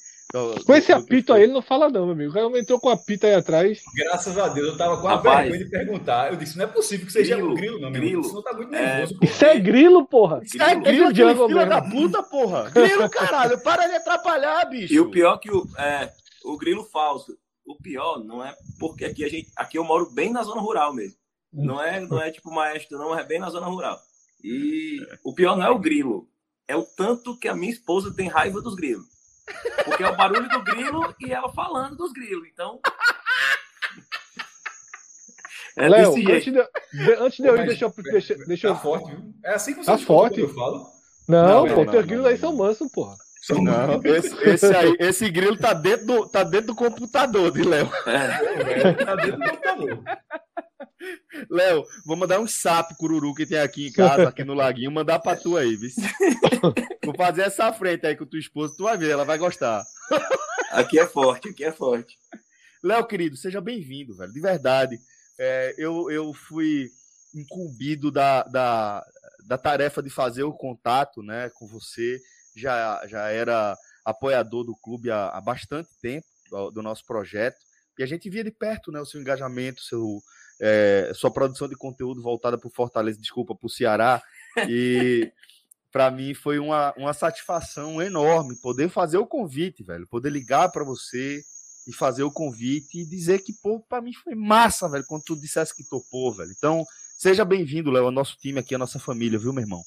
Do- 0.55 0.65
Com 0.65 0.75
esse 0.75 0.93
do- 0.93 0.99
apito 0.99 1.33
aí, 1.33 1.43
ele 1.45 1.53
não 1.53 1.63
fala 1.63 1.89
não, 1.89 2.05
meu 2.05 2.13
amigo. 2.15 2.31
O 2.31 2.35
cara 2.35 2.59
entrou 2.59 2.79
com 2.81 2.89
o 2.89 2.93
apito 2.93 3.27
aí 3.27 3.35
atrás. 3.35 3.81
Graças 3.95 4.37
a 4.39 4.49
Deus, 4.49 4.69
eu 4.69 4.77
tava 4.77 5.01
com 5.01 5.09
a 5.09 5.17
Rapaz. 5.17 5.49
vergonha 5.49 5.65
de 5.65 5.71
perguntar. 5.71 6.31
Eu 6.33 6.37
disse, 6.37 6.57
não 6.59 6.65
é 6.65 6.69
possível 6.69 7.07
que 7.07 7.13
seja 7.13 7.35
Grilo, 7.37 7.51
um 7.51 7.55
grilo, 7.55 7.81
não, 7.81 7.91
meu 7.91 8.01
grilo. 8.01 8.21
irmão. 8.21 8.29
Senão 8.29 8.43
tá 8.43 8.53
muito 8.55 8.75
É. 8.75 8.83
nervoso. 8.97 9.19
pô. 9.19 9.25
Isso 9.25 9.45
é 9.45 9.59
grilo, 9.61 10.07
porra. 10.07 10.41
Isso 10.43 10.63
é 10.63 10.67
Grilo. 10.75 10.83
grilo, 10.85 11.11
É 11.11 11.15
Jungle 11.15 11.47
filho 11.49 11.59
mesmo. 11.59 11.71
da 11.71 11.83
puta, 11.83 12.23
porra. 12.23 12.71
Grilo, 12.71 13.11
caralho. 13.11 13.59
Para 13.63 13.87
de 13.87 13.95
atrapalhar, 13.97 14.65
bicho. 14.67 14.93
E 14.95 15.01
o 15.01 15.11
pior 15.11 15.39
que 15.39 15.51
o, 15.51 15.67
é, 15.79 16.11
o 16.45 16.57
grilo 16.57 16.85
falso. 16.85 17.37
O 17.67 17.75
pior 17.77 18.23
não 18.25 18.45
é 18.45 18.55
porque 18.79 19.05
aqui 19.05 19.25
a 19.25 19.29
gente. 19.29 19.49
Aqui 19.57 19.77
eu 19.77 19.83
moro 19.85 20.09
bem 20.13 20.31
na 20.33 20.43
zona 20.45 20.61
rural 20.61 20.95
mesmo. 20.95 21.17
Não 21.53 21.83
é, 21.83 21.99
não 22.01 22.21
é 22.21 22.31
tipo 22.31 22.51
maestro, 22.53 22.97
não, 22.99 23.19
é 23.19 23.25
bem 23.25 23.41
na 23.41 23.51
zona 23.51 23.67
rural. 23.67 23.99
E 24.45 24.99
o 25.25 25.35
pior 25.35 25.57
não 25.57 25.65
é 25.67 25.71
o 25.71 25.79
grilo, 25.79 26.29
é 26.69 26.77
o 26.77 26.83
tanto 26.85 27.37
que 27.37 27.49
a 27.49 27.55
minha 27.57 27.73
esposa 27.73 28.13
tem 28.15 28.29
raiva 28.29 28.61
dos 28.61 28.75
grilos. 28.77 29.07
Porque 29.85 30.03
é 30.03 30.09
o 30.09 30.17
barulho 30.17 30.49
do 30.49 30.63
grilo 30.63 31.15
e 31.21 31.33
ela 31.33 31.53
falando 31.53 31.97
dos 31.97 32.13
grilos. 32.13 32.47
Então. 32.53 32.81
É 35.77 35.89
Léo, 35.89 36.11
antes 36.15 36.45
de, 36.45 36.51
de- 36.53 37.15
antes 37.21 37.37
de 37.39 37.47
eu 37.47 37.55
ir, 37.55 37.59
Mas- 37.59 37.67
deixa 37.69 37.85
eu. 37.85 37.95
Deixa, 38.03 38.35
deixa 38.47 38.67
eu... 38.69 38.75
Tá 38.75 38.81
forte, 38.81 39.11
viu? 39.11 39.35
É 39.45 39.55
assim 39.55 39.75
que 39.75 39.81
você 39.85 39.91
Tá 39.91 39.99
forte. 39.99 40.41
eu 40.41 40.49
falo. 40.55 40.87
Não, 41.29 41.67
Não, 41.67 41.75
pô, 41.75 41.85
não, 41.85 41.93
teus 41.93 42.07
grilos 42.07 42.27
aí 42.27 42.39
são 42.39 42.57
mansos, 42.57 42.91
porra. 42.91 43.17
Não, 43.55 44.01
esse, 44.05 44.35
esse 44.49 44.67
aí, 44.75 44.97
esse 44.99 45.31
grilo 45.31 45.57
tá 45.57 45.73
dentro 45.73 46.07
do, 46.07 46.29
tá 46.29 46.43
dentro 46.43 46.69
do 46.69 46.75
computador 46.75 47.53
de 47.53 47.63
Léo. 47.63 47.91
É, 48.07 48.93
Tá 49.05 49.15
dentro 49.17 49.39
do 49.39 49.45
computador. 49.51 50.03
Léo, 51.51 51.85
vou 52.05 52.17
mandar 52.17 52.41
um 52.41 52.47
sapo 52.47 52.97
cururu 52.97 53.35
que 53.35 53.47
tem 53.47 53.59
aqui 53.59 53.89
em 53.89 53.93
casa, 53.93 54.29
aqui 54.29 54.43
no 54.43 54.55
laguinho, 54.55 54.91
mandar 54.91 55.19
pra 55.19 55.37
tu 55.37 55.57
aí, 55.57 55.77
viu? 55.77 55.91
Vou 57.05 57.15
fazer 57.15 57.43
essa 57.43 57.73
frente 57.73 58.07
aí 58.07 58.17
com 58.17 58.27
tua 58.27 58.39
esposa, 58.39 58.75
tu 58.77 58.85
vai 58.85 58.97
ver, 58.97 59.11
ela 59.11 59.25
vai 59.25 59.39
gostar. 59.39 59.85
aqui 60.73 60.99
é 60.99 61.07
forte, 61.07 61.49
aqui 61.51 61.65
é 61.65 61.73
forte. 61.73 62.17
Léo, 62.83 63.07
querido, 63.07 63.37
seja 63.37 63.61
bem-vindo, 63.61 64.17
velho, 64.17 64.33
de 64.33 64.41
verdade. 64.41 64.99
É, 65.39 65.75
eu, 65.77 66.11
eu 66.11 66.33
fui 66.33 66.89
incumbido 67.35 68.11
da, 68.11 68.43
da, 68.45 69.05
da 69.47 69.59
tarefa 69.59 70.03
de 70.03 70.11
fazer 70.11 70.43
o 70.45 70.53
contato 70.53 71.23
né, 71.23 71.51
com 71.55 71.67
você. 71.67 72.21
Já, 72.57 73.07
já 73.07 73.29
era 73.29 73.77
apoiador 74.05 74.65
do 74.65 74.75
clube 74.77 75.11
há, 75.11 75.29
há 75.29 75.41
bastante 75.41 75.91
tempo, 76.01 76.27
do, 76.51 76.71
do 76.71 76.83
nosso 76.83 77.05
projeto. 77.05 77.59
E 77.99 78.03
a 78.03 78.07
gente 78.07 78.29
via 78.29 78.45
de 78.45 78.51
perto 78.51 78.91
né, 78.93 79.01
o 79.01 79.07
seu 79.07 79.21
engajamento, 79.21 79.83
seu, 79.83 80.23
é, 80.61 81.13
sua 81.15 81.31
produção 81.31 81.69
de 81.69 81.77
conteúdo 81.77 82.23
voltada 82.23 82.59
para 82.59 82.69
o 82.69 82.73
Fortaleza, 82.73 83.19
desculpa, 83.19 83.55
para 83.55 83.67
o 83.67 83.71
Ceará. 83.71 84.23
E 84.69 85.33
para 85.91 86.11
mim 86.11 86.35
foi 86.35 86.59
uma, 86.59 86.93
uma 86.97 87.15
satisfação 87.15 88.03
enorme 88.03 88.55
poder 88.57 88.91
fazer 88.91 89.17
o 89.17 89.27
convite, 89.27 89.83
velho. 89.83 90.07
Poder 90.09 90.31
ligar 90.31 90.71
para 90.71 90.85
você 90.85 91.43
e 91.87 91.93
fazer 91.93 92.23
o 92.23 92.33
convite 92.33 92.99
e 92.99 93.07
dizer 93.07 93.39
que, 93.43 93.53
pô, 93.63 93.81
para 93.81 94.03
mim 94.03 94.13
foi 94.13 94.35
massa, 94.35 94.89
velho, 94.89 95.05
quando 95.07 95.23
tu 95.23 95.37
dissesse 95.37 95.75
que 95.75 95.89
topou, 95.89 96.35
velho. 96.35 96.53
Então, 96.57 96.85
seja 97.17 97.45
bem-vindo, 97.45 97.91
Léo, 97.91 98.07
ao 98.07 98.11
nosso 98.11 98.37
time 98.37 98.59
aqui, 98.59 98.75
a 98.75 98.79
nossa 98.79 98.99
família, 98.99 99.39
viu, 99.39 99.53
meu 99.53 99.63
irmão? 99.63 99.83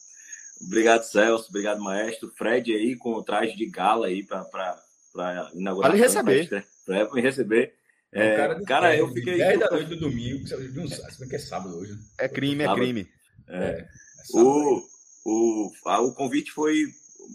Obrigado, 0.62 1.04
Celso. 1.04 1.48
Obrigado, 1.50 1.82
maestro. 1.82 2.32
Fred 2.38 2.74
aí 2.74 2.96
com 2.96 3.14
o 3.14 3.24
traje 3.24 3.56
de 3.56 3.66
gala 3.66 4.08
aí 4.08 4.24
para 4.24 4.46
inaugurar. 5.54 5.90
Pra 5.92 5.98
lhe 5.98 6.04
receber. 6.04 6.66
Para 6.86 7.14
me 7.14 7.22
receber. 7.22 7.74
É, 8.12 8.48
Um 8.56 8.60
de 8.60 8.66
cara, 8.66 8.90
ferro, 8.92 9.08
eu 9.08 9.14
fiquei. 9.14 9.38
10 9.38 9.60
da 9.60 9.70
noite 9.70 9.90
do 9.90 10.00
domingo. 10.00 10.48
Se 10.48 11.20
bem 11.20 11.30
que 11.30 11.36
é 11.36 11.40
sábado 11.40 11.78
hoje. 11.78 11.94
né? 11.94 12.00
É 12.20 12.28
crime, 12.28 12.64
é 12.64 12.66
Sábado. 12.66 12.82
crime. 12.84 13.08
É, 13.48 13.58
É 13.64 13.88
sábado. 14.26 14.48
o, 14.50 14.84
o, 15.26 15.72
a- 15.86 16.02
o 16.02 16.14
convite 16.14 16.52
foi 16.52 16.76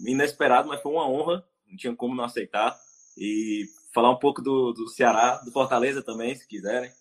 inesperado, 0.05 0.67
mas 0.67 0.81
foi 0.81 0.91
uma 0.91 1.09
honra. 1.09 1.43
Não 1.69 1.77
tinha 1.77 1.95
como 1.95 2.13
não 2.15 2.25
aceitar. 2.25 2.77
E 3.17 3.65
falar 3.93 4.11
um 4.11 4.19
pouco 4.19 4.41
do, 4.41 4.73
do 4.73 4.87
Ceará, 4.89 5.37
do 5.37 5.51
Fortaleza 5.51 6.03
também, 6.03 6.35
se 6.35 6.45
quiserem. 6.47 6.91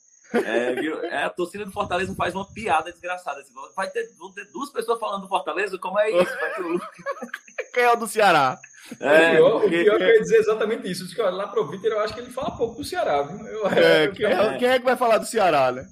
É, 0.44 0.74
viu? 0.74 1.02
É, 1.05 1.24
a 1.24 1.31
torcida 1.31 1.65
do 1.65 1.73
Fortaleza 1.73 2.15
faz 2.15 2.35
uma 2.35 2.44
piada 2.51 2.90
desgraçada. 2.90 3.40
Assim, 3.40 3.52
vai 3.77 3.89
ter, 3.90 4.09
vão 4.19 4.32
ter 4.32 4.44
duas 4.52 4.70
pessoas 4.70 4.98
falando 4.98 5.23
do 5.23 5.28
Fortaleza? 5.28 5.78
Como 5.78 5.98
é 5.98 6.11
isso? 6.11 6.35
Vai 6.40 6.55
ter 6.55 6.62
o 6.62 6.69
Lucas. 6.69 6.89
Quem 7.74 7.82
é 7.85 7.93
o 7.93 7.97
do 7.97 8.06
Ceará? 8.06 8.59
É, 9.01 9.32
o, 9.32 9.36
pior, 9.36 9.61
porque- 9.61 9.81
o 9.81 9.85
pior 9.85 9.94
é 9.94 9.98
que 9.98 10.05
eu 10.05 10.15
ia 10.15 10.20
dizer 10.20 10.36
exatamente 10.39 10.90
isso. 10.90 11.05
Diz 11.05 11.15
que, 11.15 11.20
olha, 11.23 11.35
lá 11.36 11.48
pro 11.48 11.66
Vitor, 11.66 11.90
eu 11.90 12.01
acho 12.01 12.15
que 12.15 12.20
ele 12.20 12.31
fala 12.31 12.56
pouco 12.56 12.77
do 12.77 12.85
Ceará, 12.85 13.23
viu? 13.23 13.47
Eu, 13.47 13.66
É, 13.69 14.06
eu- 14.06 14.12
quem, 14.12 14.27
é, 14.27 14.59
quem 14.59 14.69
é 14.69 14.78
que 14.78 14.85
vai 14.85 14.97
falar 14.97 15.19
do 15.19 15.27
Ceará, 15.27 15.73
né? 15.73 15.89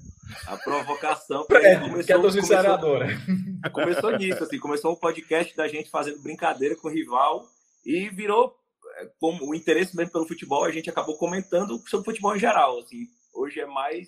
a 0.47 0.57
provocação 0.57 1.45
Fred, 1.45 1.79
começou, 1.81 2.03
que 2.05 2.11
é 2.11 2.15
a 2.15 2.19
torcida 2.19 2.47
começou, 2.47 2.73
adora. 2.73 3.07
começou 3.71 4.11
nisso, 4.17 4.43
assim, 4.43 4.57
começou 4.57 4.91
um 4.93 4.95
podcast 4.95 5.55
da 5.55 5.67
gente 5.67 5.91
fazendo 5.91 6.21
brincadeira 6.23 6.75
com 6.75 6.87
o 6.87 6.91
rival 6.91 7.45
e 7.85 8.09
virou 8.09 8.55
é, 8.97 9.07
como 9.19 9.47
o 9.47 9.53
interesse 9.53 9.95
mesmo 9.95 10.11
pelo 10.11 10.27
futebol, 10.27 10.63
a 10.65 10.71
gente 10.71 10.89
acabou 10.89 11.17
comentando 11.17 11.79
sobre 11.87 12.05
futebol 12.05 12.35
em 12.35 12.39
geral, 12.39 12.79
assim. 12.79 13.05
Hoje 13.33 13.59
é 13.59 13.65
mais 13.65 14.07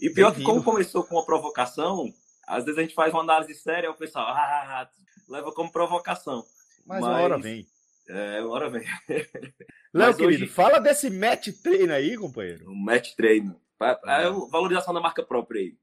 e 0.00 0.10
pior 0.10 0.34
que 0.34 0.42
como 0.42 0.62
começou 0.62 1.04
com 1.04 1.14
uma 1.14 1.24
provocação, 1.24 2.12
às 2.46 2.64
vezes 2.64 2.78
a 2.78 2.82
gente 2.82 2.94
faz 2.94 3.12
uma 3.12 3.22
análise 3.22 3.54
séria, 3.54 3.90
o 3.90 3.94
pessoal 3.94 4.26
ah, 4.28 4.88
leva 5.28 5.52
como 5.52 5.70
provocação. 5.72 6.44
Mas, 6.84 7.00
Mas- 7.00 7.10
uma 7.10 7.20
hora 7.20 7.38
vem. 7.38 7.66
É, 8.08 8.40
uma 8.40 8.54
hora 8.54 8.70
vem. 8.70 8.84
Léo, 9.92 10.14
querido, 10.14 10.44
hoje- 10.44 10.52
fala 10.52 10.78
desse 10.78 11.10
match 11.10 11.48
treino 11.62 11.92
aí, 11.92 12.16
companheiro. 12.16 12.70
Um 12.70 12.74
match 12.74 13.14
treino. 13.16 13.60
É 14.06 14.26
a 14.26 14.30
valorização 14.50 14.94
da 14.94 15.00
marca 15.00 15.22
própria 15.22 15.60
aí. 15.60 15.74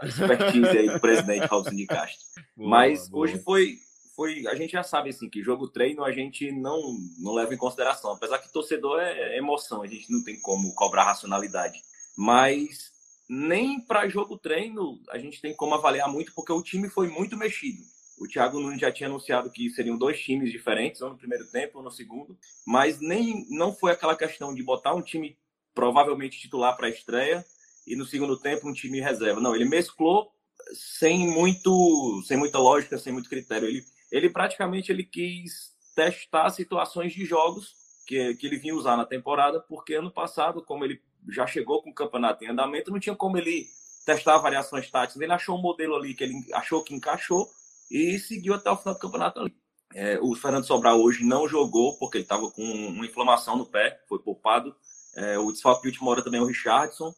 A 0.00 0.06
expertise 0.06 0.68
aí 0.68 0.90
do 0.90 1.00
presidente 1.00 1.46
Robson 1.46 1.74
de 1.76 1.86
Castro. 1.86 2.18
Boa, 2.56 2.70
Mas 2.70 3.08
boa. 3.08 3.24
hoje 3.24 3.38
foi, 3.38 3.76
foi. 4.16 4.46
A 4.46 4.54
gente 4.54 4.72
já 4.72 4.82
sabe 4.82 5.10
assim 5.10 5.28
que 5.28 5.42
jogo 5.42 5.68
treino 5.68 6.04
a 6.04 6.12
gente 6.12 6.50
não, 6.52 6.80
não 7.18 7.32
leva 7.34 7.54
em 7.54 7.58
consideração. 7.58 8.12
Apesar 8.12 8.38
que 8.38 8.52
torcedor 8.52 9.00
é 9.00 9.36
emoção, 9.38 9.82
a 9.82 9.86
gente 9.86 10.10
não 10.10 10.22
tem 10.24 10.40
como 10.40 10.74
cobrar 10.74 11.04
racionalidade. 11.04 11.78
Mas 12.20 12.92
nem 13.26 13.80
para 13.80 14.06
jogo 14.06 14.36
treino 14.36 15.00
a 15.08 15.16
gente 15.16 15.40
tem 15.40 15.56
como 15.56 15.74
avaliar 15.74 16.06
muito, 16.06 16.34
porque 16.34 16.52
o 16.52 16.62
time 16.62 16.90
foi 16.90 17.08
muito 17.08 17.34
mexido. 17.34 17.80
O 18.18 18.28
Thiago 18.28 18.60
Nunes 18.60 18.78
já 18.78 18.92
tinha 18.92 19.08
anunciado 19.08 19.50
que 19.50 19.70
seriam 19.70 19.96
dois 19.96 20.20
times 20.20 20.52
diferentes, 20.52 21.00
um 21.00 21.08
no 21.08 21.16
primeiro 21.16 21.50
tempo, 21.50 21.80
um 21.80 21.82
no 21.82 21.90
segundo. 21.90 22.38
Mas 22.66 23.00
nem 23.00 23.46
não 23.48 23.72
foi 23.74 23.92
aquela 23.92 24.14
questão 24.14 24.54
de 24.54 24.62
botar 24.62 24.94
um 24.94 25.00
time 25.00 25.38
provavelmente 25.74 26.38
titular 26.38 26.76
para 26.76 26.88
a 26.88 26.90
estreia 26.90 27.42
e 27.86 27.96
no 27.96 28.04
segundo 28.04 28.38
tempo 28.38 28.68
um 28.68 28.74
time 28.74 29.00
reserva. 29.00 29.40
Não, 29.40 29.54
ele 29.56 29.64
mesclou 29.64 30.30
sem 30.74 31.26
muito, 31.26 32.22
sem 32.26 32.36
muita 32.36 32.58
lógica, 32.58 32.98
sem 32.98 33.14
muito 33.14 33.30
critério. 33.30 33.66
Ele, 33.66 33.82
ele 34.12 34.28
praticamente 34.28 34.92
ele 34.92 35.04
quis 35.04 35.74
testar 35.96 36.50
situações 36.50 37.14
de 37.14 37.24
jogos 37.24 37.74
que, 38.06 38.34
que 38.34 38.46
ele 38.46 38.58
vinha 38.58 38.74
usar 38.74 38.98
na 38.98 39.06
temporada, 39.06 39.58
porque 39.58 39.94
ano 39.94 40.10
passado, 40.10 40.62
como 40.62 40.84
ele 40.84 41.00
já 41.28 41.46
chegou 41.46 41.82
com 41.82 41.90
o 41.90 41.94
campeonato 41.94 42.44
em 42.44 42.48
andamento, 42.48 42.90
não 42.90 43.00
tinha 43.00 43.14
como 43.14 43.36
ele 43.36 43.68
testar 44.04 44.38
variações 44.38 44.90
táticas. 44.90 45.20
Ele 45.20 45.32
achou 45.32 45.56
um 45.58 45.62
modelo 45.62 45.94
ali 45.94 46.14
que 46.14 46.24
ele 46.24 46.34
achou 46.52 46.82
que 46.82 46.94
encaixou 46.94 47.48
e 47.90 48.18
seguiu 48.18 48.54
até 48.54 48.70
o 48.70 48.76
final 48.76 48.94
do 48.94 49.00
campeonato 49.00 49.40
ali. 49.40 49.54
É, 49.92 50.18
o 50.20 50.34
Fernando 50.36 50.66
Sobral 50.66 51.00
hoje 51.00 51.24
não 51.24 51.48
jogou 51.48 51.98
porque 51.98 52.18
ele 52.18 52.24
estava 52.24 52.48
com 52.50 52.62
uma 52.62 53.04
inflamação 53.04 53.56
no 53.56 53.66
pé, 53.66 54.00
foi 54.08 54.20
poupado. 54.20 54.74
É, 55.16 55.38
o 55.38 55.50
desfalque 55.50 55.82
de 55.82 55.88
última 55.88 56.10
hora 56.10 56.22
também 56.22 56.40
é 56.40 56.42
o 56.42 56.46
Richardson, 56.46 57.12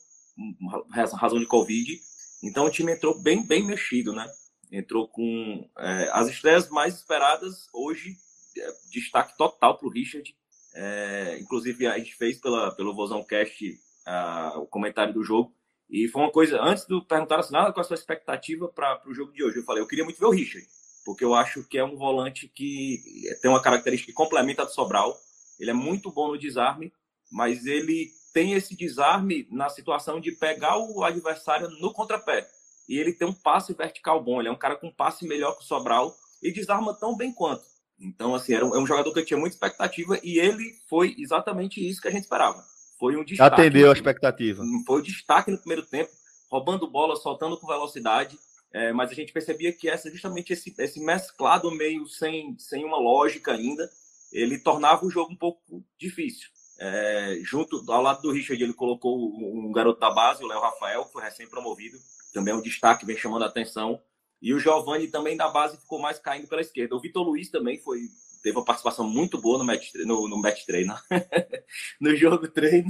razão 1.15 1.39
de 1.39 1.47
Covid. 1.47 2.01
Então 2.43 2.65
o 2.65 2.71
time 2.71 2.93
entrou 2.93 3.21
bem, 3.21 3.47
bem 3.47 3.65
mexido, 3.65 4.13
né? 4.15 4.27
Entrou 4.71 5.07
com 5.07 5.69
é, 5.79 6.11
as 6.13 6.29
estreias 6.29 6.71
mais 6.71 6.95
esperadas 6.95 7.69
hoje, 7.75 8.17
é, 8.57 8.73
destaque 8.91 9.37
total 9.37 9.77
para 9.77 9.87
o 9.87 9.91
Richard. 9.91 10.35
É, 10.75 11.39
inclusive 11.39 11.87
a 11.87 11.99
gente 11.99 12.15
fez 12.15 12.41
pela, 12.41 12.73
pelo 12.75 12.95
Vozão 12.95 13.23
Cast 13.23 13.79
ah, 14.07 14.55
o 14.57 14.67
comentário 14.67 15.13
do 15.13 15.23
jogo. 15.23 15.55
E 15.89 16.09
foi 16.09 16.23
uma 16.23 16.31
coisa, 16.31 16.61
antes 16.61 16.87
do 16.87 17.05
perguntar 17.05 17.41
assim, 17.41 17.53
nada, 17.53 17.73
qual 17.73 17.83
a 17.83 17.85
sua 17.85 17.95
expectativa 17.95 18.69
para 18.69 19.01
o 19.07 19.15
jogo 19.15 19.33
de 19.33 19.45
hoje? 19.45 19.59
Eu 19.59 19.65
falei, 19.65 19.83
eu 19.83 19.87
queria 19.87 20.05
muito 20.05 20.19
ver 20.19 20.27
o 20.27 20.31
Richard, 20.31 20.67
porque 21.05 21.25
eu 21.25 21.35
acho 21.35 21.65
que 21.69 21.77
é 21.77 21.85
um 21.85 21.97
volante 21.97 22.49
que 22.49 22.99
tem 23.43 23.51
uma 23.51 23.61
característica 23.61 24.11
que 24.11 24.17
complementa 24.17 24.63
a 24.63 24.65
do 24.65 24.73
Sobral. 24.73 25.15
Ele 25.61 25.71
é 25.71 25.75
muito 25.75 26.11
bom 26.11 26.29
no 26.29 26.39
desarme, 26.39 26.93
mas 27.31 27.67
ele 27.67 28.11
tem 28.33 28.55
esse 28.55 28.75
desarme 28.75 29.47
na 29.51 29.69
situação 29.69 30.19
de 30.19 30.33
pegar 30.33 30.79
o 30.79 31.05
adversário 31.05 31.69
no 31.69 31.93
contrapé. 31.93 32.49
E 32.89 32.99
ele 32.99 33.13
tem 33.13 33.29
um 33.29 33.35
passe 33.35 33.75
vertical 33.75 34.23
bom, 34.23 34.41
ele 34.41 34.49
é 34.49 34.53
um 34.53 34.59
cara 34.59 34.77
com 34.77 34.91
passe 34.91 35.27
melhor 35.27 35.57
que 35.57 35.63
o 35.63 35.67
Sobral 35.67 36.17
e 36.43 36.51
desarma 36.51 36.95
tão 36.95 37.17
bem 37.17 37.33
quanto. 37.33 37.65
Então, 38.01 38.35
assim, 38.35 38.55
era 38.55 38.67
um, 38.67 38.75
é 38.75 38.79
um 38.79 38.87
jogador 38.87 39.13
que 39.13 39.21
eu 39.21 39.25
tinha 39.25 39.39
muita 39.39 39.55
expectativa 39.55 40.19
e 40.23 40.39
ele 40.39 40.75
foi 40.89 41.15
exatamente 41.19 41.87
isso 41.87 42.01
que 42.01 42.09
a 42.09 42.11
gente 42.11 42.23
esperava. 42.23 42.65
Foi 43.03 43.17
um 43.17 43.25
destaque. 43.25 43.61
Atendeu 43.61 43.91
a 43.91 43.93
expectativa. 43.95 44.63
Foi 44.87 45.01
o 45.01 45.03
destaque 45.03 45.51
no 45.51 45.59
primeiro 45.59 45.85
tempo, 45.85 46.13
roubando 46.49 46.87
bola, 46.87 47.17
soltando 47.17 47.59
com 47.59 47.67
velocidade. 47.67 48.39
é, 48.73 48.93
mas 48.93 49.11
a 49.11 49.15
gente 49.15 49.33
percebia 49.33 49.73
que 49.73 49.89
essa 49.89 50.09
justamente 50.09 50.53
esse, 50.53 50.73
esse 50.79 51.01
mesclado 51.01 51.69
meio 51.73 52.07
sem, 52.07 52.57
sem 52.61 52.85
uma 52.85 52.99
lógica 52.99 53.55
ainda, 53.55 53.91
ele 54.33 54.57
tornava 54.57 55.05
o 55.05 55.11
jogo 55.11 55.33
um 55.33 55.37
pouco 55.37 55.61
difícil. 55.99 56.49
É, 56.79 57.41
junto 57.43 57.85
ao 57.91 58.01
lado 58.01 58.23
do 58.23 58.31
Richard, 58.31 58.63
ele 58.63 58.73
colocou 58.73 59.35
um 59.37 59.73
garoto 59.73 59.99
da 59.99 60.11
base, 60.13 60.45
o 60.45 60.47
Léo 60.47 60.61
Rafael, 60.61 61.05
que 61.05 61.13
foi 61.13 61.25
recém-promovido, 61.25 61.99
também 62.33 62.55
é 62.55 62.57
um 62.57 62.63
destaque, 62.63 63.05
vem 63.05 63.17
chamando 63.17 63.43
a 63.43 63.49
atenção. 63.49 64.01
E 64.41 64.55
o 64.55 64.61
Giovanni 64.61 65.09
também 65.09 65.37
da 65.37 65.49
base 65.49 65.77
ficou 65.77 65.99
mais 65.99 66.21
caindo 66.21 66.47
pela 66.47 66.61
esquerda. 66.61 66.95
O 66.95 67.01
Vitor 67.01 67.25
Luiz 67.25 67.51
também 67.51 67.79
foi 67.79 67.99
teve 68.43 68.57
uma 68.57 68.65
participação 68.65 69.09
muito 69.09 69.41
boa 69.41 69.59
no 69.59 69.65
match, 69.65 69.95
no, 70.05 70.29
no 70.29 70.37
match 70.37 70.65
treino, 70.65 70.95
no 72.01 72.15
jogo 72.17 72.49
treino. 72.49 72.89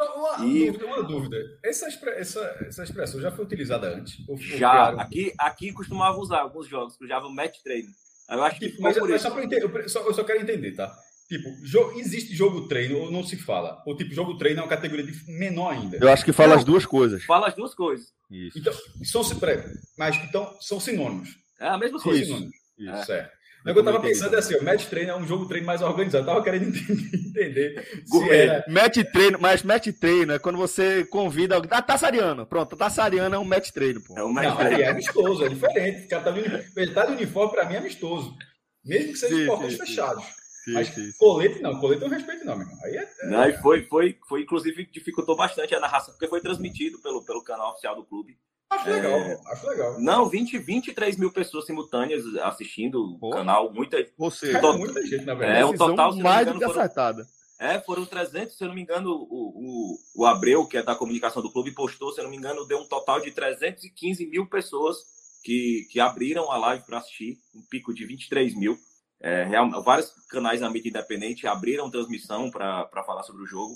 Uma, 0.00 0.46
e... 0.46 0.66
dúvida, 0.66 0.86
uma 0.86 1.02
dúvida. 1.02 1.36
Essa, 1.64 1.86
essa, 1.86 2.58
essa 2.66 2.84
expressão 2.84 3.20
já 3.20 3.30
foi 3.30 3.44
utilizada 3.44 3.94
antes? 3.94 4.16
já. 4.56 4.90
Aqui, 5.00 5.32
aqui 5.38 5.72
costumava 5.72 6.18
usar 6.18 6.40
alguns 6.40 6.66
jogos 6.66 6.96
que 6.96 7.04
usavam 7.04 7.32
match 7.32 7.58
treino. 7.62 7.88
Eu 8.30 8.42
acho 8.42 8.58
que 8.58 8.70
tipo, 8.70 8.82
mas, 8.82 8.96
mas 8.96 9.22
só 9.22 9.38
entender, 9.40 9.62
eu, 9.62 9.88
só, 9.88 10.00
eu 10.00 10.12
só 10.12 10.22
quero 10.22 10.40
entender, 10.40 10.72
tá? 10.72 10.94
Tipo, 11.28 11.50
jogo, 11.62 11.98
existe 11.98 12.34
jogo 12.34 12.68
treino 12.68 12.98
ou 12.98 13.10
não 13.10 13.22
se 13.22 13.36
fala? 13.36 13.82
Ou 13.86 13.94
tipo, 13.94 14.14
jogo 14.14 14.38
treino 14.38 14.60
é 14.60 14.62
uma 14.62 14.68
categoria 14.68 15.04
de 15.04 15.30
menor 15.30 15.72
ainda? 15.72 15.98
Eu 16.00 16.08
acho 16.08 16.24
que 16.24 16.32
fala 16.32 16.50
não, 16.50 16.58
as 16.58 16.64
duas 16.64 16.86
coisas. 16.86 17.22
Fala 17.24 17.48
as 17.48 17.54
duas 17.54 17.74
coisas. 17.74 18.08
Isso. 18.30 18.58
Então, 18.58 18.72
são, 19.02 19.22
mas 19.98 20.16
então 20.16 20.56
são 20.60 20.80
sinônimos. 20.80 21.36
É 21.60 21.68
a 21.68 21.76
mesma 21.76 22.00
coisa. 22.00 22.22
Isso. 22.22 22.50
Isso. 22.78 22.90
É. 22.90 23.04
Certo. 23.04 23.37
Mas 23.64 23.76
eu 23.76 23.84
tava 23.84 24.00
pensando 24.00 24.34
é 24.34 24.38
assim, 24.38 24.54
o 24.56 24.64
match 24.64 24.86
treino 24.86 25.10
é 25.10 25.16
um 25.16 25.26
jogo 25.26 25.46
treino 25.46 25.66
mais 25.66 25.82
organizado. 25.82 26.22
Eu 26.22 26.34
tava 26.34 26.44
querendo 26.44 26.68
entender. 27.14 28.02
se 28.04 28.30
era... 28.30 28.64
Match 28.68 28.98
treino, 29.12 29.38
mas 29.40 29.62
match 29.62 29.88
treino 30.00 30.32
é 30.32 30.38
quando 30.38 30.56
você 30.56 31.04
convida 31.04 31.56
alguém. 31.56 31.70
Ah, 31.72 31.82
Tassariano. 31.82 32.46
Pronto, 32.46 32.76
Tassariano 32.76 33.34
é 33.34 33.38
um 33.38 33.44
match 33.44 33.70
treino, 33.70 34.00
pô. 34.00 34.16
É 34.16 34.24
um 34.24 34.32
match 34.32 34.48
Não, 34.48 34.56
treino. 34.56 34.82
é 34.82 34.88
amistoso, 34.88 35.44
é 35.44 35.48
diferente. 35.48 36.06
O 36.06 36.08
cara 36.08 36.22
tá 36.22 36.30
de 36.30 36.40
uniforme, 36.40 36.64
ele 36.76 36.94
tá 36.94 37.06
de 37.06 37.12
uniforme, 37.12 37.52
pra 37.52 37.64
mim 37.64 37.74
é 37.74 37.78
amistoso. 37.78 38.36
Mesmo 38.84 39.12
que 39.12 39.18
seja 39.18 39.46
portas 39.46 39.74
fechados. 39.74 40.24
Sim, 40.64 40.72
Mas 40.74 40.88
sim, 40.88 41.10
colete 41.18 41.62
não, 41.62 41.80
colete 41.80 42.02
eu 42.02 42.08
respeito 42.08 42.44
não, 42.44 42.56
meu 42.56 42.66
irmão. 42.66 42.84
Aí 42.84 42.96
é, 42.96 43.08
é... 43.22 43.26
Não, 43.26 43.48
e 43.48 43.56
foi, 43.58 43.84
foi, 43.84 44.18
foi, 44.28 44.42
inclusive, 44.42 44.86
dificultou 44.86 45.34
bastante 45.36 45.74
a 45.74 45.80
narração, 45.80 46.12
porque 46.12 46.28
foi 46.28 46.40
transmitido 46.40 46.98
pelo, 47.00 47.24
pelo 47.24 47.42
canal 47.42 47.70
oficial 47.70 47.96
do 47.96 48.04
clube. 48.04 48.36
Acho 48.70 48.90
legal, 48.90 49.18
é... 49.18 49.40
acho 49.46 49.66
legal. 49.66 50.00
Não, 50.00 50.28
20, 50.28 50.58
23 50.58 51.16
mil 51.16 51.32
pessoas 51.32 51.64
simultâneas 51.64 52.22
assistindo 52.42 53.16
o 53.20 53.30
canal. 53.30 53.72
Muita, 53.72 53.96
Você, 54.18 54.58
to... 54.60 54.78
muita 54.78 55.04
gente, 55.06 55.24
na 55.24 55.34
verdade. 55.34 55.60
É, 55.60 55.64
o 55.64 55.76
total. 55.76 56.14
Mais 56.16 56.46
do 56.46 56.58
que 56.58 56.64
acertada. 56.64 57.26
É, 57.58 57.80
foram 57.80 58.06
300, 58.06 58.56
se 58.56 58.62
eu 58.62 58.68
não 58.68 58.74
me 58.74 58.82
engano, 58.82 59.10
o, 59.10 59.96
o, 60.14 60.22
o 60.22 60.26
Abreu, 60.26 60.64
que 60.66 60.76
é 60.76 60.82
da 60.82 60.94
comunicação 60.94 61.42
do 61.42 61.50
clube, 61.50 61.72
postou, 61.72 62.12
se 62.12 62.20
eu 62.20 62.24
não 62.24 62.30
me 62.30 62.36
engano, 62.36 62.64
deu 62.66 62.78
um 62.78 62.86
total 62.86 63.20
de 63.20 63.32
315 63.32 64.26
mil 64.26 64.46
pessoas 64.46 64.98
que, 65.42 65.88
que 65.90 65.98
abriram 65.98 66.52
a 66.52 66.56
live 66.56 66.84
para 66.84 66.98
assistir, 66.98 67.36
um 67.52 67.62
pico 67.62 67.92
de 67.92 68.04
23 68.04 68.54
mil. 68.54 68.78
É, 69.20 69.42
real, 69.42 69.82
vários 69.82 70.12
canais 70.28 70.60
da 70.60 70.70
mídia 70.70 70.90
independente 70.90 71.48
abriram 71.48 71.90
transmissão 71.90 72.48
para 72.48 73.02
falar 73.04 73.24
sobre 73.24 73.42
o 73.42 73.46
jogo. 73.46 73.74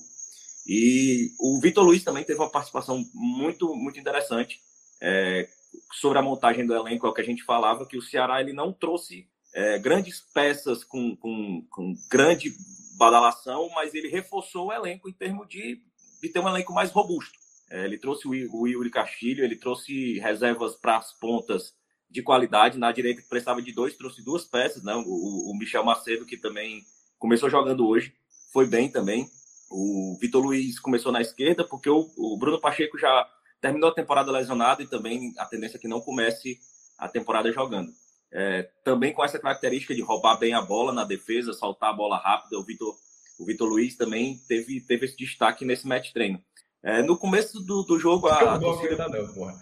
E 0.64 1.30
o 1.40 1.58
Vitor 1.60 1.84
Luiz 1.84 2.04
também 2.04 2.22
teve 2.22 2.38
uma 2.38 2.50
participação 2.50 3.04
muito, 3.12 3.74
muito 3.74 3.98
interessante 3.98 4.60
é, 5.02 5.48
sobre 5.92 6.18
a 6.18 6.22
montagem 6.22 6.64
do 6.64 6.74
elenco, 6.74 7.06
é 7.06 7.10
o 7.10 7.12
que 7.12 7.20
a 7.20 7.24
gente 7.24 7.42
falava, 7.42 7.86
que 7.86 7.96
o 7.96 8.02
Ceará 8.02 8.40
ele 8.40 8.52
não 8.52 8.72
trouxe 8.72 9.26
é, 9.52 9.78
grandes 9.78 10.20
peças 10.20 10.84
com, 10.84 11.16
com, 11.16 11.66
com, 11.68 11.94
grande 12.08 12.52
badalação, 12.96 13.68
mas 13.74 13.92
ele 13.94 14.08
reforçou 14.08 14.68
o 14.68 14.72
elenco 14.72 15.08
em 15.08 15.12
termos 15.12 15.48
de, 15.48 15.82
de 16.22 16.28
ter 16.28 16.38
um 16.38 16.48
elenco 16.48 16.72
mais 16.72 16.90
robusto. 16.92 17.36
É, 17.68 17.84
ele 17.84 17.98
trouxe 17.98 18.28
o, 18.28 18.30
o 18.30 18.68
Yuri 18.68 18.90
Castilho, 18.90 19.44
ele 19.44 19.56
trouxe 19.56 20.20
reservas 20.20 20.76
para 20.76 20.98
as 20.98 21.12
pontas 21.18 21.74
de 22.08 22.22
qualidade. 22.22 22.78
Na 22.78 22.92
direita, 22.92 23.22
que 23.22 23.28
precisava 23.28 23.60
de 23.60 23.72
dois, 23.72 23.96
trouxe 23.96 24.22
duas 24.22 24.44
peças, 24.44 24.84
né? 24.84 24.94
O, 24.94 25.50
o, 25.50 25.56
Michel 25.58 25.84
Macedo, 25.84 26.26
que 26.26 26.36
também 26.36 26.84
começou 27.18 27.50
jogando 27.50 27.88
hoje, 27.88 28.14
foi 28.52 28.66
bem 28.66 28.88
também. 28.88 29.26
O 29.70 30.16
Vitor 30.20 30.44
Luiz 30.44 30.78
começou 30.78 31.10
na 31.10 31.22
esquerda, 31.22 31.64
porque 31.64 31.88
o, 31.88 32.10
o 32.16 32.36
Bruno 32.36 32.60
Pacheco 32.60 32.98
já 32.98 33.26
terminou 33.62 33.88
a 33.90 33.94
temporada 33.94 34.32
lesionado 34.32 34.82
e 34.82 34.86
também 34.86 35.32
a 35.38 35.46
tendência 35.46 35.78
é 35.78 35.80
que 35.80 35.88
não 35.88 36.00
comece 36.00 36.58
a 36.98 37.08
temporada 37.08 37.50
jogando. 37.52 37.92
É, 38.30 38.68
também 38.84 39.12
com 39.12 39.24
essa 39.24 39.38
característica 39.38 39.94
de 39.94 40.02
roubar 40.02 40.36
bem 40.36 40.52
a 40.52 40.60
bola 40.60 40.92
na 40.92 41.04
defesa, 41.04 41.52
soltar 41.52 41.90
a 41.90 41.94
bola 41.94 42.18
rápida, 42.18 42.58
o 42.58 42.64
Vitor, 42.64 42.94
o 43.38 43.46
Vitor 43.46 43.68
Luiz 43.68 43.96
também 43.96 44.38
teve, 44.48 44.80
teve 44.80 45.06
esse 45.06 45.16
destaque 45.16 45.64
nesse 45.64 45.86
match 45.86 46.12
treino. 46.12 46.42
É, 46.82 47.00
no 47.00 47.16
começo 47.16 47.60
do, 47.60 47.84
do 47.84 47.96
jogo, 47.96 48.26
a. 48.26 48.40
Eu 48.40 48.50
não 48.52 48.60
torcida... 48.60 49.08
não, 49.08 49.32
porra. 49.32 49.54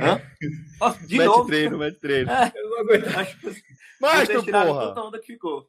Hã? 0.00 0.20
Oh, 0.80 0.90
de 1.06 1.16
match 1.18 1.26
novo. 1.26 1.46
treino, 1.46 1.78
match 1.78 1.98
treino. 2.00 2.30
É, 2.32 2.52
eu 2.56 2.68
não 2.68 2.80
aguento. 2.80 3.06
Acho 3.16 3.38
que... 3.38 3.62
Mas, 4.00 4.28
tu, 4.28 4.44
porra. 4.44 4.88
Tanta 4.88 5.00
onda 5.02 5.20
que 5.20 5.26
ficou. 5.26 5.68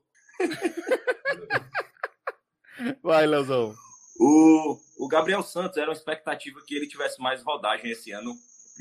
Vai, 3.04 3.28
Leozão. 3.28 3.76
O, 4.18 4.80
o 4.98 5.08
Gabriel 5.08 5.44
Santos 5.44 5.78
era 5.78 5.90
uma 5.90 5.96
expectativa 5.96 6.62
que 6.66 6.76
ele 6.76 6.88
tivesse 6.88 7.20
mais 7.20 7.44
rodagem 7.44 7.92
esse 7.92 8.12
ano, 8.12 8.34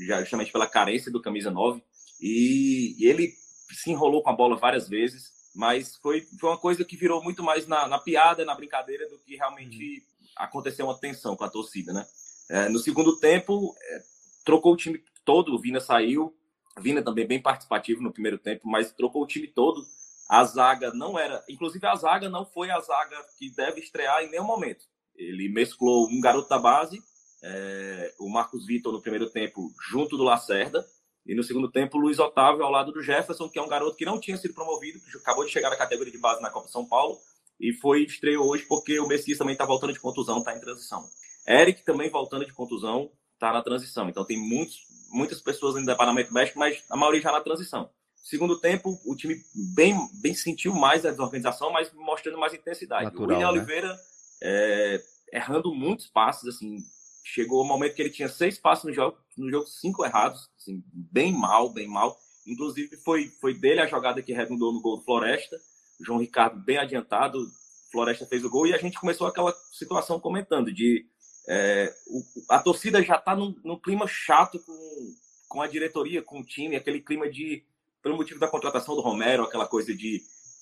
já 0.07 0.21
justamente 0.21 0.51
pela 0.51 0.67
carência 0.67 1.11
do 1.11 1.21
camisa 1.21 1.51
9. 1.51 1.83
E, 2.21 2.95
e 2.97 3.05
ele 3.07 3.33
se 3.71 3.91
enrolou 3.91 4.23
com 4.23 4.29
a 4.29 4.35
bola 4.35 4.55
várias 4.55 4.87
vezes, 4.87 5.31
mas 5.53 5.95
foi, 5.97 6.21
foi 6.39 6.49
uma 6.49 6.57
coisa 6.57 6.85
que 6.85 6.95
virou 6.97 7.23
muito 7.23 7.43
mais 7.43 7.67
na, 7.67 7.87
na 7.87 7.99
piada, 7.99 8.45
na 8.45 8.55
brincadeira, 8.55 9.07
do 9.09 9.19
que 9.19 9.35
realmente 9.35 9.77
uhum. 10.19 10.27
aconteceu 10.37 10.85
uma 10.85 10.97
tensão 10.97 11.35
com 11.35 11.43
a 11.43 11.49
torcida, 11.49 11.91
né? 11.91 12.05
É, 12.49 12.69
no 12.69 12.79
segundo 12.79 13.19
tempo, 13.19 13.75
é, 13.81 14.03
trocou 14.45 14.73
o 14.73 14.77
time 14.77 15.03
todo, 15.23 15.53
o 15.53 15.59
Vina 15.59 15.79
saiu, 15.79 16.33
Vina 16.79 17.01
também 17.01 17.25
bem 17.25 17.41
participativo 17.41 18.01
no 18.01 18.11
primeiro 18.11 18.37
tempo, 18.37 18.67
mas 18.67 18.91
trocou 18.91 19.23
o 19.23 19.27
time 19.27 19.47
todo. 19.47 19.81
A 20.29 20.43
zaga 20.43 20.91
não 20.91 21.17
era, 21.17 21.43
inclusive 21.47 21.85
a 21.87 21.95
zaga 21.95 22.29
não 22.29 22.45
foi 22.45 22.69
a 22.69 22.79
zaga 22.79 23.15
que 23.37 23.49
deve 23.55 23.79
estrear 23.79 24.23
em 24.23 24.29
nenhum 24.29 24.43
momento. 24.43 24.85
Ele 25.15 25.49
mesclou 25.49 26.07
um 26.09 26.19
garoto 26.19 26.49
da 26.49 26.59
base, 26.59 27.01
é, 27.41 28.13
o 28.19 28.29
Marcos 28.29 28.65
Vitor 28.65 28.91
no 28.91 29.01
primeiro 29.01 29.29
tempo, 29.29 29.71
junto 29.89 30.17
do 30.17 30.23
Lacerda, 30.23 30.85
e 31.25 31.33
no 31.33 31.43
segundo 31.43 31.71
tempo, 31.71 31.97
o 31.97 32.01
Luiz 32.01 32.19
Otávio 32.19 32.63
ao 32.63 32.71
lado 32.71 32.91
do 32.91 33.01
Jefferson, 33.01 33.49
que 33.49 33.57
é 33.57 33.61
um 33.61 33.67
garoto 33.67 33.97
que 33.97 34.05
não 34.05 34.19
tinha 34.19 34.37
sido 34.37 34.53
promovido, 34.53 34.99
que 34.99 35.17
acabou 35.17 35.43
de 35.43 35.51
chegar 35.51 35.71
na 35.71 35.75
categoria 35.75 36.11
de 36.11 36.19
base 36.19 36.41
na 36.41 36.51
Copa 36.51 36.67
São 36.67 36.85
Paulo, 36.85 37.17
e 37.59 37.73
foi 37.73 38.03
estreou 38.03 38.47
hoje 38.47 38.65
porque 38.67 38.99
o 38.99 39.07
Messias 39.07 39.37
também 39.37 39.53
está 39.53 39.65
voltando 39.65 39.93
de 39.93 39.99
contusão, 39.99 40.39
está 40.39 40.55
em 40.55 40.59
transição. 40.59 41.03
Eric 41.47 41.83
também 41.83 42.09
voltando 42.09 42.45
de 42.45 42.53
contusão, 42.53 43.11
está 43.33 43.51
na 43.51 43.61
transição. 43.61 44.09
Então 44.09 44.25
tem 44.25 44.37
muitos, 44.37 44.77
muitas 45.09 45.41
pessoas 45.41 45.75
no 45.75 45.85
departamento 45.85 46.33
médico, 46.33 46.59
mas 46.59 46.83
a 46.89 46.97
maioria 46.97 47.21
já 47.21 47.31
na 47.31 47.41
transição. 47.41 47.89
Segundo 48.15 48.59
tempo, 48.59 48.99
o 49.05 49.15
time 49.15 49.39
bem, 49.75 49.95
bem 50.21 50.33
sentiu 50.33 50.73
mais 50.73 51.05
a 51.05 51.11
desorganização, 51.11 51.71
mas 51.71 51.91
mostrando 51.93 52.39
mais 52.39 52.53
intensidade. 52.53 53.05
Natural, 53.05 53.27
o 53.27 53.31
William 53.31 53.51
né? 53.51 53.59
Oliveira 53.59 53.99
é, 54.47 55.01
errando 55.33 55.73
muitos 55.73 56.05
passes, 56.05 56.47
assim, 56.47 56.77
chegou 57.23 57.63
o 57.63 57.67
momento 57.67 57.95
que 57.95 58.01
ele 58.03 58.11
tinha 58.11 58.29
seis 58.29 58.59
passes 58.59 58.85
no 58.85 58.93
jogo, 58.93 59.17
no 59.35 59.49
jogo 59.49 59.65
cinco 59.65 60.05
errados, 60.05 60.47
assim, 60.59 60.83
bem 60.93 61.33
mal, 61.33 61.73
bem 61.73 61.87
mal. 61.87 62.15
Inclusive 62.45 62.95
foi, 62.97 63.27
foi 63.41 63.55
dele 63.55 63.81
a 63.81 63.87
jogada 63.87 64.21
que 64.21 64.33
redundou 64.33 64.71
no 64.71 64.81
gol 64.81 64.97
do 64.97 65.03
Floresta. 65.03 65.59
João 65.99 66.19
Ricardo 66.19 66.59
bem 66.63 66.77
adiantado, 66.77 67.43
Floresta 67.91 68.27
fez 68.27 68.45
o 68.45 68.49
gol 68.49 68.67
e 68.67 68.73
a 68.73 68.77
gente 68.77 68.99
começou 68.99 69.25
aquela 69.25 69.51
situação 69.71 70.19
comentando 70.19 70.71
de 70.71 71.07
é, 71.47 71.91
o, 72.07 72.21
a 72.49 72.59
torcida 72.59 73.01
já 73.01 73.15
está 73.15 73.35
num, 73.35 73.55
num, 73.63 73.79
clima 73.79 74.07
chato 74.07 74.59
com, 74.59 75.15
com 75.47 75.61
a 75.61 75.67
diretoria, 75.67 76.21
com 76.21 76.39
o 76.39 76.45
time, 76.45 76.75
aquele 76.75 76.99
clima 76.99 77.29
de 77.29 77.63
pelo 78.03 78.17
motivo 78.17 78.39
da 78.39 78.47
contratação 78.47 78.95
do 78.95 79.01
Romero, 79.01 79.43
aquela 79.43 79.67
coisa 79.67 79.95
de 79.95 80.21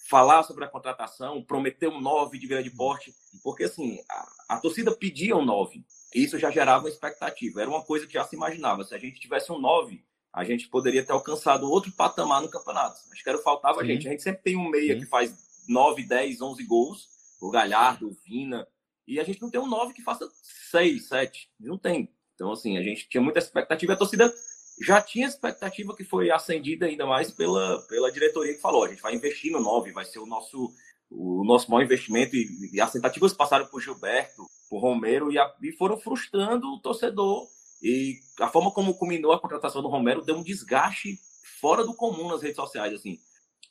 falar 0.10 0.44
sobre 0.44 0.66
a 0.66 0.68
contratação, 0.68 1.44
prometer 1.44 1.88
um 1.88 2.02
9 2.02 2.38
de 2.38 2.48
grande 2.48 2.70
porte, 2.70 3.14
porque 3.42 3.64
assim, 3.64 4.00
a, 4.10 4.56
a 4.56 4.60
torcida 4.60 4.96
pedia 4.96 5.36
um 5.36 5.46
9, 5.46 5.84
e 6.14 6.24
isso 6.24 6.38
já 6.38 6.52
gerava 6.52 6.84
uma 6.84 6.90
expectativa, 6.90 7.62
era 7.62 7.70
uma 7.70 7.84
coisa 7.84 8.06
que 8.06 8.14
já 8.14 8.24
se 8.26 8.36
imaginava, 8.36 8.84
se 8.84 8.94
a 8.94 9.00
gente 9.00 9.20
tivesse 9.20 9.52
um 9.52 9.60
9, 9.60 10.04
a 10.34 10.44
gente 10.44 10.68
poderia 10.68 11.06
ter 11.06 11.12
alcançado 11.12 11.70
outro 11.70 11.92
patamar 11.92 12.42
no 12.42 12.50
campeonato. 12.50 13.00
Acho 13.12 13.24
que 13.24 13.30
era 13.30 13.38
faltava 13.38 13.82
a 13.82 13.86
gente. 13.86 14.08
A 14.08 14.12
gente 14.12 14.24
sempre 14.24 14.42
tem 14.42 14.58
um 14.58 14.68
meia 14.68 14.96
Sim. 14.96 15.02
que 15.02 15.06
faz 15.06 15.64
9, 15.68 16.04
10, 16.04 16.42
11 16.42 16.64
gols, 16.64 17.08
o 17.40 17.52
Galhardo, 17.52 18.10
o 18.10 18.18
Vina, 18.26 18.68
e 19.08 19.20
a 19.20 19.24
gente 19.24 19.40
não 19.42 19.52
tem 19.52 19.62
um 19.62 19.68
9 19.68 19.94
que 19.94 20.02
faça 20.02 20.28
6, 20.72 21.08
7, 21.08 21.52
não 21.60 21.78
tem. 21.78 22.10
Então, 22.34 22.52
assim, 22.52 22.78
a 22.78 22.82
gente 22.82 23.08
tinha 23.08 23.22
muita 23.22 23.38
expectativa, 23.38 23.94
a 23.94 23.98
torcida 23.98 24.34
já 24.82 25.02
tinha 25.02 25.28
expectativa 25.28 25.96
que 25.96 26.04
foi 26.04 26.32
acendida 26.32 26.86
ainda 26.86 27.06
mais 27.06 27.32
pela, 27.32 27.82
pela 27.84 28.12
diretoria 28.12 28.54
que 28.54 28.62
falou: 28.62 28.84
a 28.84 28.90
gente 28.90 29.02
vai 29.02 29.16
investir 29.16 29.52
no 29.52 29.60
9, 29.60 29.92
vai 29.92 30.06
ser 30.06 30.20
o 30.20 30.26
nosso, 30.26 30.74
o 31.10 31.44
nosso 31.44 31.70
maior 31.70 31.84
investimento. 31.84 32.36
E, 32.36 32.72
e 32.74 32.82
as 32.82 32.92
tentativas 32.92 33.34
passaram 33.34 33.66
por 33.68 33.82
Gilberto, 33.82 34.46
por 34.70 34.80
Romero, 34.80 35.32
e, 35.32 35.38
a, 35.38 35.54
e 35.62 35.72
foram 35.74 36.00
frustrando 36.00 36.68
o 36.68 36.80
torcedor. 36.80 37.48
E 37.82 38.20
a 38.40 38.48
forma 38.48 38.72
como 38.72 38.96
culminou 38.96 39.34
a 39.34 39.40
contratação 39.40 39.82
do 39.82 39.90
Romero 39.90 40.22
deu 40.22 40.36
um 40.36 40.44
desgaste 40.44 41.20
fora 41.60 41.84
do 41.84 41.94
comum 41.94 42.30
nas 42.30 42.42
redes 42.42 42.56
sociais. 42.56 42.94
assim 42.94 43.20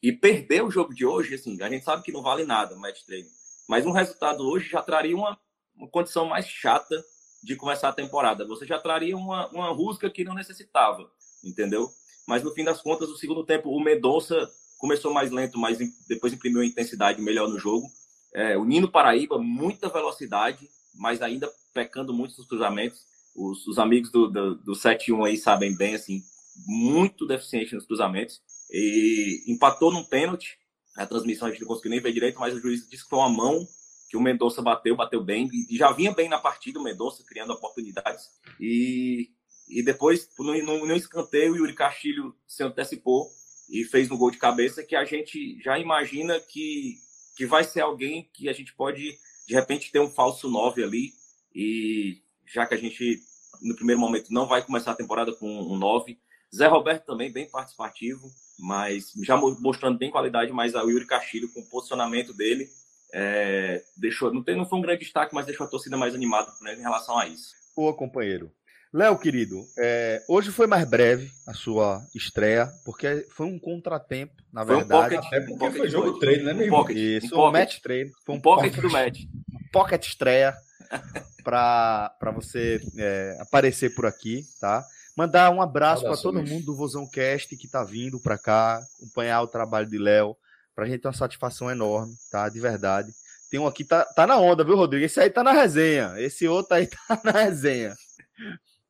E 0.02 0.12
perder 0.12 0.62
o 0.62 0.70
jogo 0.70 0.94
de 0.94 1.06
hoje, 1.06 1.34
assim, 1.34 1.60
a 1.62 1.68
gente 1.68 1.84
sabe 1.84 2.02
que 2.02 2.12
não 2.12 2.22
vale 2.22 2.44
nada 2.44 2.74
o 2.74 2.78
match 2.78 3.02
treino. 3.04 3.28
Mas 3.68 3.86
um 3.86 3.92
resultado 3.92 4.46
hoje 4.46 4.68
já 4.68 4.82
traria 4.82 5.16
uma, 5.16 5.38
uma 5.74 5.88
condição 5.88 6.26
mais 6.26 6.46
chata 6.46 7.02
de 7.42 7.56
começar 7.56 7.88
a 7.88 7.92
temporada. 7.92 8.46
Você 8.46 8.66
já 8.66 8.78
traria 8.78 9.16
uma, 9.16 9.48
uma 9.48 9.68
rusga 9.68 10.08
que 10.08 10.24
não 10.24 10.34
necessitava. 10.34 11.10
entendeu? 11.42 11.90
Mas 12.26 12.42
no 12.42 12.52
fim 12.52 12.64
das 12.64 12.80
contas, 12.80 13.08
o 13.08 13.16
segundo 13.16 13.44
tempo, 13.44 13.68
o 13.70 13.82
Mendonça 13.82 14.48
começou 14.78 15.12
mais 15.12 15.30
lento, 15.30 15.58
mas 15.58 15.78
depois 16.08 16.32
imprimiu 16.32 16.62
intensidade 16.62 17.20
melhor 17.20 17.48
no 17.48 17.58
jogo. 17.58 17.86
É, 18.34 18.56
o 18.56 18.64
Nino 18.64 18.90
Paraíba, 18.90 19.38
muita 19.38 19.88
velocidade, 19.88 20.68
mas 20.94 21.20
ainda 21.20 21.52
pecando 21.74 22.14
muito 22.14 22.36
nos 22.36 22.46
cruzamentos. 22.46 23.00
Os, 23.34 23.66
os 23.66 23.78
amigos 23.78 24.10
do, 24.10 24.28
do, 24.28 24.54
do 24.56 24.72
7-1 24.72 25.26
aí 25.26 25.36
sabem 25.36 25.76
bem, 25.76 25.94
assim, 25.94 26.22
muito 26.66 27.26
deficiente 27.26 27.74
nos 27.74 27.86
cruzamentos. 27.86 28.40
E 28.70 29.44
empatou 29.48 29.92
num 29.92 30.04
pênalti. 30.04 30.58
A 30.96 31.06
transmissão 31.06 31.48
a 31.48 31.50
gente 31.50 31.60
não 31.60 31.68
conseguiu 31.68 31.90
nem 31.90 32.00
ver 32.00 32.12
direito, 32.12 32.38
mas 32.38 32.54
o 32.54 32.60
juiz 32.60 32.88
disse 32.88 33.04
que 33.04 33.10
foi 33.10 33.18
uma 33.18 33.28
mão 33.28 33.66
que 34.12 34.16
o 34.18 34.20
Mendonça 34.20 34.60
bateu, 34.60 34.94
bateu 34.94 35.24
bem, 35.24 35.48
e 35.70 35.74
já 35.74 35.90
vinha 35.90 36.12
bem 36.12 36.28
na 36.28 36.36
partida 36.36 36.78
o 36.78 36.82
Mendonça, 36.82 37.24
criando 37.24 37.54
oportunidades. 37.54 38.28
E, 38.60 39.30
e 39.66 39.82
depois, 39.82 40.28
no, 40.38 40.86
no, 40.86 40.94
escanteio, 40.94 41.54
o 41.54 41.56
Yuri 41.56 41.72
Castilho 41.72 42.36
se 42.46 42.62
antecipou 42.62 43.30
e 43.70 43.84
fez 43.84 44.10
um 44.10 44.18
gol 44.18 44.30
de 44.30 44.36
cabeça 44.36 44.82
que 44.82 44.94
a 44.94 45.06
gente 45.06 45.58
já 45.62 45.78
imagina 45.78 46.38
que, 46.38 46.98
que 47.38 47.46
vai 47.46 47.64
ser 47.64 47.80
alguém 47.80 48.28
que 48.34 48.50
a 48.50 48.52
gente 48.52 48.74
pode, 48.74 49.18
de 49.48 49.54
repente, 49.54 49.90
ter 49.90 50.00
um 50.00 50.10
falso 50.10 50.46
9 50.46 50.84
ali. 50.84 51.14
E 51.54 52.20
já 52.46 52.66
que 52.66 52.74
a 52.74 52.78
gente, 52.78 53.18
no 53.62 53.74
primeiro 53.74 53.98
momento, 53.98 54.30
não 54.30 54.46
vai 54.46 54.62
começar 54.62 54.90
a 54.90 54.96
temporada 54.96 55.32
com 55.32 55.48
um 55.48 55.78
9. 55.78 56.18
Zé 56.54 56.66
Roberto 56.66 57.06
também, 57.06 57.32
bem 57.32 57.48
participativo, 57.48 58.30
mas 58.58 59.10
já 59.22 59.38
mostrando 59.38 59.96
bem 59.96 60.10
qualidade, 60.10 60.52
mas 60.52 60.74
o 60.74 60.90
Yuri 60.90 61.06
Castilho, 61.06 61.50
com 61.50 61.60
o 61.60 61.66
posicionamento 61.70 62.34
dele, 62.34 62.68
é, 63.12 63.82
deixou, 63.96 64.32
não, 64.32 64.42
tem, 64.42 64.56
não 64.56 64.66
foi 64.66 64.78
um 64.78 64.82
grande 64.82 65.00
destaque, 65.00 65.34
mas 65.34 65.46
deixou 65.46 65.66
a 65.66 65.70
torcida 65.70 65.96
mais 65.96 66.14
animada 66.14 66.50
né, 66.60 66.74
em 66.74 66.80
relação 66.80 67.18
a 67.18 67.26
isso. 67.26 67.52
Boa, 67.76 67.94
companheiro. 67.94 68.50
Léo, 68.92 69.18
querido, 69.18 69.64
é, 69.78 70.22
hoje 70.28 70.50
foi 70.50 70.66
mais 70.66 70.86
breve 70.86 71.30
a 71.46 71.54
sua 71.54 72.02
estreia, 72.14 72.68
porque 72.84 73.26
foi 73.30 73.46
um 73.46 73.58
contratempo, 73.58 74.34
na 74.52 74.66
foi 74.66 74.76
verdade. 74.76 75.14
Um 75.14 75.18
pocket, 75.18 75.32
é 75.32 75.40
porque 75.40 75.64
um 75.64 75.72
foi 75.72 75.88
jogo 75.88 76.18
treino, 76.18 76.44
né, 76.44 76.66
um 76.66 76.68
pocket, 76.68 76.96
Isso, 76.96 77.34
um, 77.34 77.48
um 77.48 77.50
match 77.50 77.80
treino. 77.80 78.10
Foi 78.26 78.34
um, 78.34 78.40
pocket, 78.40 78.74
pocket 78.74 78.82
do 78.82 78.92
match. 78.92 79.20
Um 79.50 79.70
pocket 79.72 80.06
estreia 80.06 80.54
para 81.42 82.32
você 82.34 82.82
é, 82.98 83.38
aparecer 83.40 83.94
por 83.94 84.04
aqui, 84.04 84.44
tá? 84.60 84.84
Mandar 85.16 85.50
um 85.50 85.60
abraço 85.62 86.02
para 86.02 86.16
todo 86.16 86.42
mundo 86.42 86.66
do 86.66 86.76
Vozão 86.76 87.08
Cast 87.08 87.56
que 87.56 87.68
tá 87.68 87.84
vindo 87.84 88.20
para 88.20 88.38
cá, 88.38 88.78
acompanhar 88.98 89.42
o 89.42 89.46
trabalho 89.46 89.86
de 89.86 89.98
Léo. 89.98 90.36
Pra 90.74 90.86
gente 90.86 91.04
é 91.04 91.08
uma 91.08 91.14
satisfação 91.14 91.70
enorme, 91.70 92.14
tá? 92.30 92.48
De 92.48 92.58
verdade. 92.60 93.12
Tem 93.50 93.60
um 93.60 93.66
aqui, 93.66 93.84
tá, 93.84 94.04
tá 94.04 94.26
na 94.26 94.38
onda, 94.38 94.64
viu, 94.64 94.76
Rodrigo? 94.76 95.04
Esse 95.04 95.20
aí 95.20 95.28
tá 95.28 95.44
na 95.44 95.52
resenha. 95.52 96.14
Esse 96.16 96.48
outro 96.48 96.74
aí 96.74 96.86
tá 97.08 97.20
na 97.22 97.32
resenha. 97.32 97.94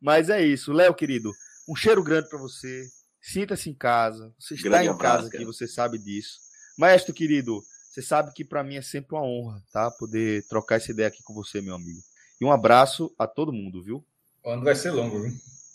Mas 0.00 0.30
é 0.30 0.40
isso. 0.40 0.72
Léo, 0.72 0.94
querido, 0.94 1.32
um 1.68 1.74
cheiro 1.74 2.02
grande 2.02 2.28
para 2.28 2.38
você. 2.38 2.86
Sinta-se 3.20 3.70
em 3.70 3.74
casa. 3.74 4.32
Você 4.38 4.54
está 4.54 4.68
grande 4.68 4.88
em 4.88 4.98
casa 4.98 5.28
aqui, 5.28 5.44
você 5.44 5.66
sabe 5.66 5.98
disso. 5.98 6.38
Maestro, 6.78 7.12
querido, 7.12 7.62
você 7.88 8.02
sabe 8.02 8.32
que 8.32 8.44
para 8.44 8.64
mim 8.64 8.76
é 8.76 8.82
sempre 8.82 9.14
uma 9.14 9.24
honra, 9.24 9.62
tá? 9.72 9.90
Poder 9.90 10.46
trocar 10.48 10.76
essa 10.76 10.90
ideia 10.90 11.08
aqui 11.08 11.22
com 11.22 11.34
você, 11.34 11.60
meu 11.60 11.74
amigo. 11.74 12.00
E 12.40 12.44
um 12.44 12.50
abraço 12.50 13.14
a 13.18 13.26
todo 13.26 13.52
mundo, 13.52 13.82
viu? 13.82 14.04
O 14.44 14.50
ano 14.50 14.64
vai 14.64 14.74
ser 14.74 14.90
longo, 14.90 15.22
viu? 15.22 15.32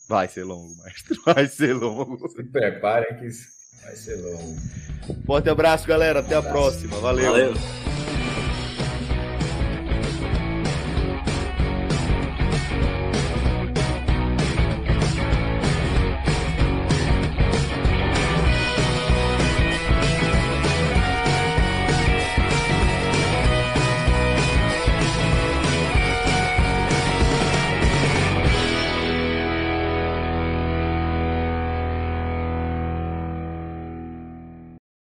Vai 0.07 0.27
ser 0.27 0.43
longo, 0.43 0.75
maestro. 0.77 1.21
Vai 1.25 1.47
ser 1.47 1.73
longo. 1.73 2.29
Se 2.29 2.43
preparem 2.43 3.19
que 3.19 3.29
vai 3.83 3.95
ser 3.95 4.15
longo. 4.15 4.55
Forte 5.25 5.49
abraço, 5.49 5.87
galera. 5.87 6.19
Até 6.19 6.35
a 6.35 6.41
próxima. 6.41 6.97
Valeu. 6.99 7.31
Valeu. 7.31 7.53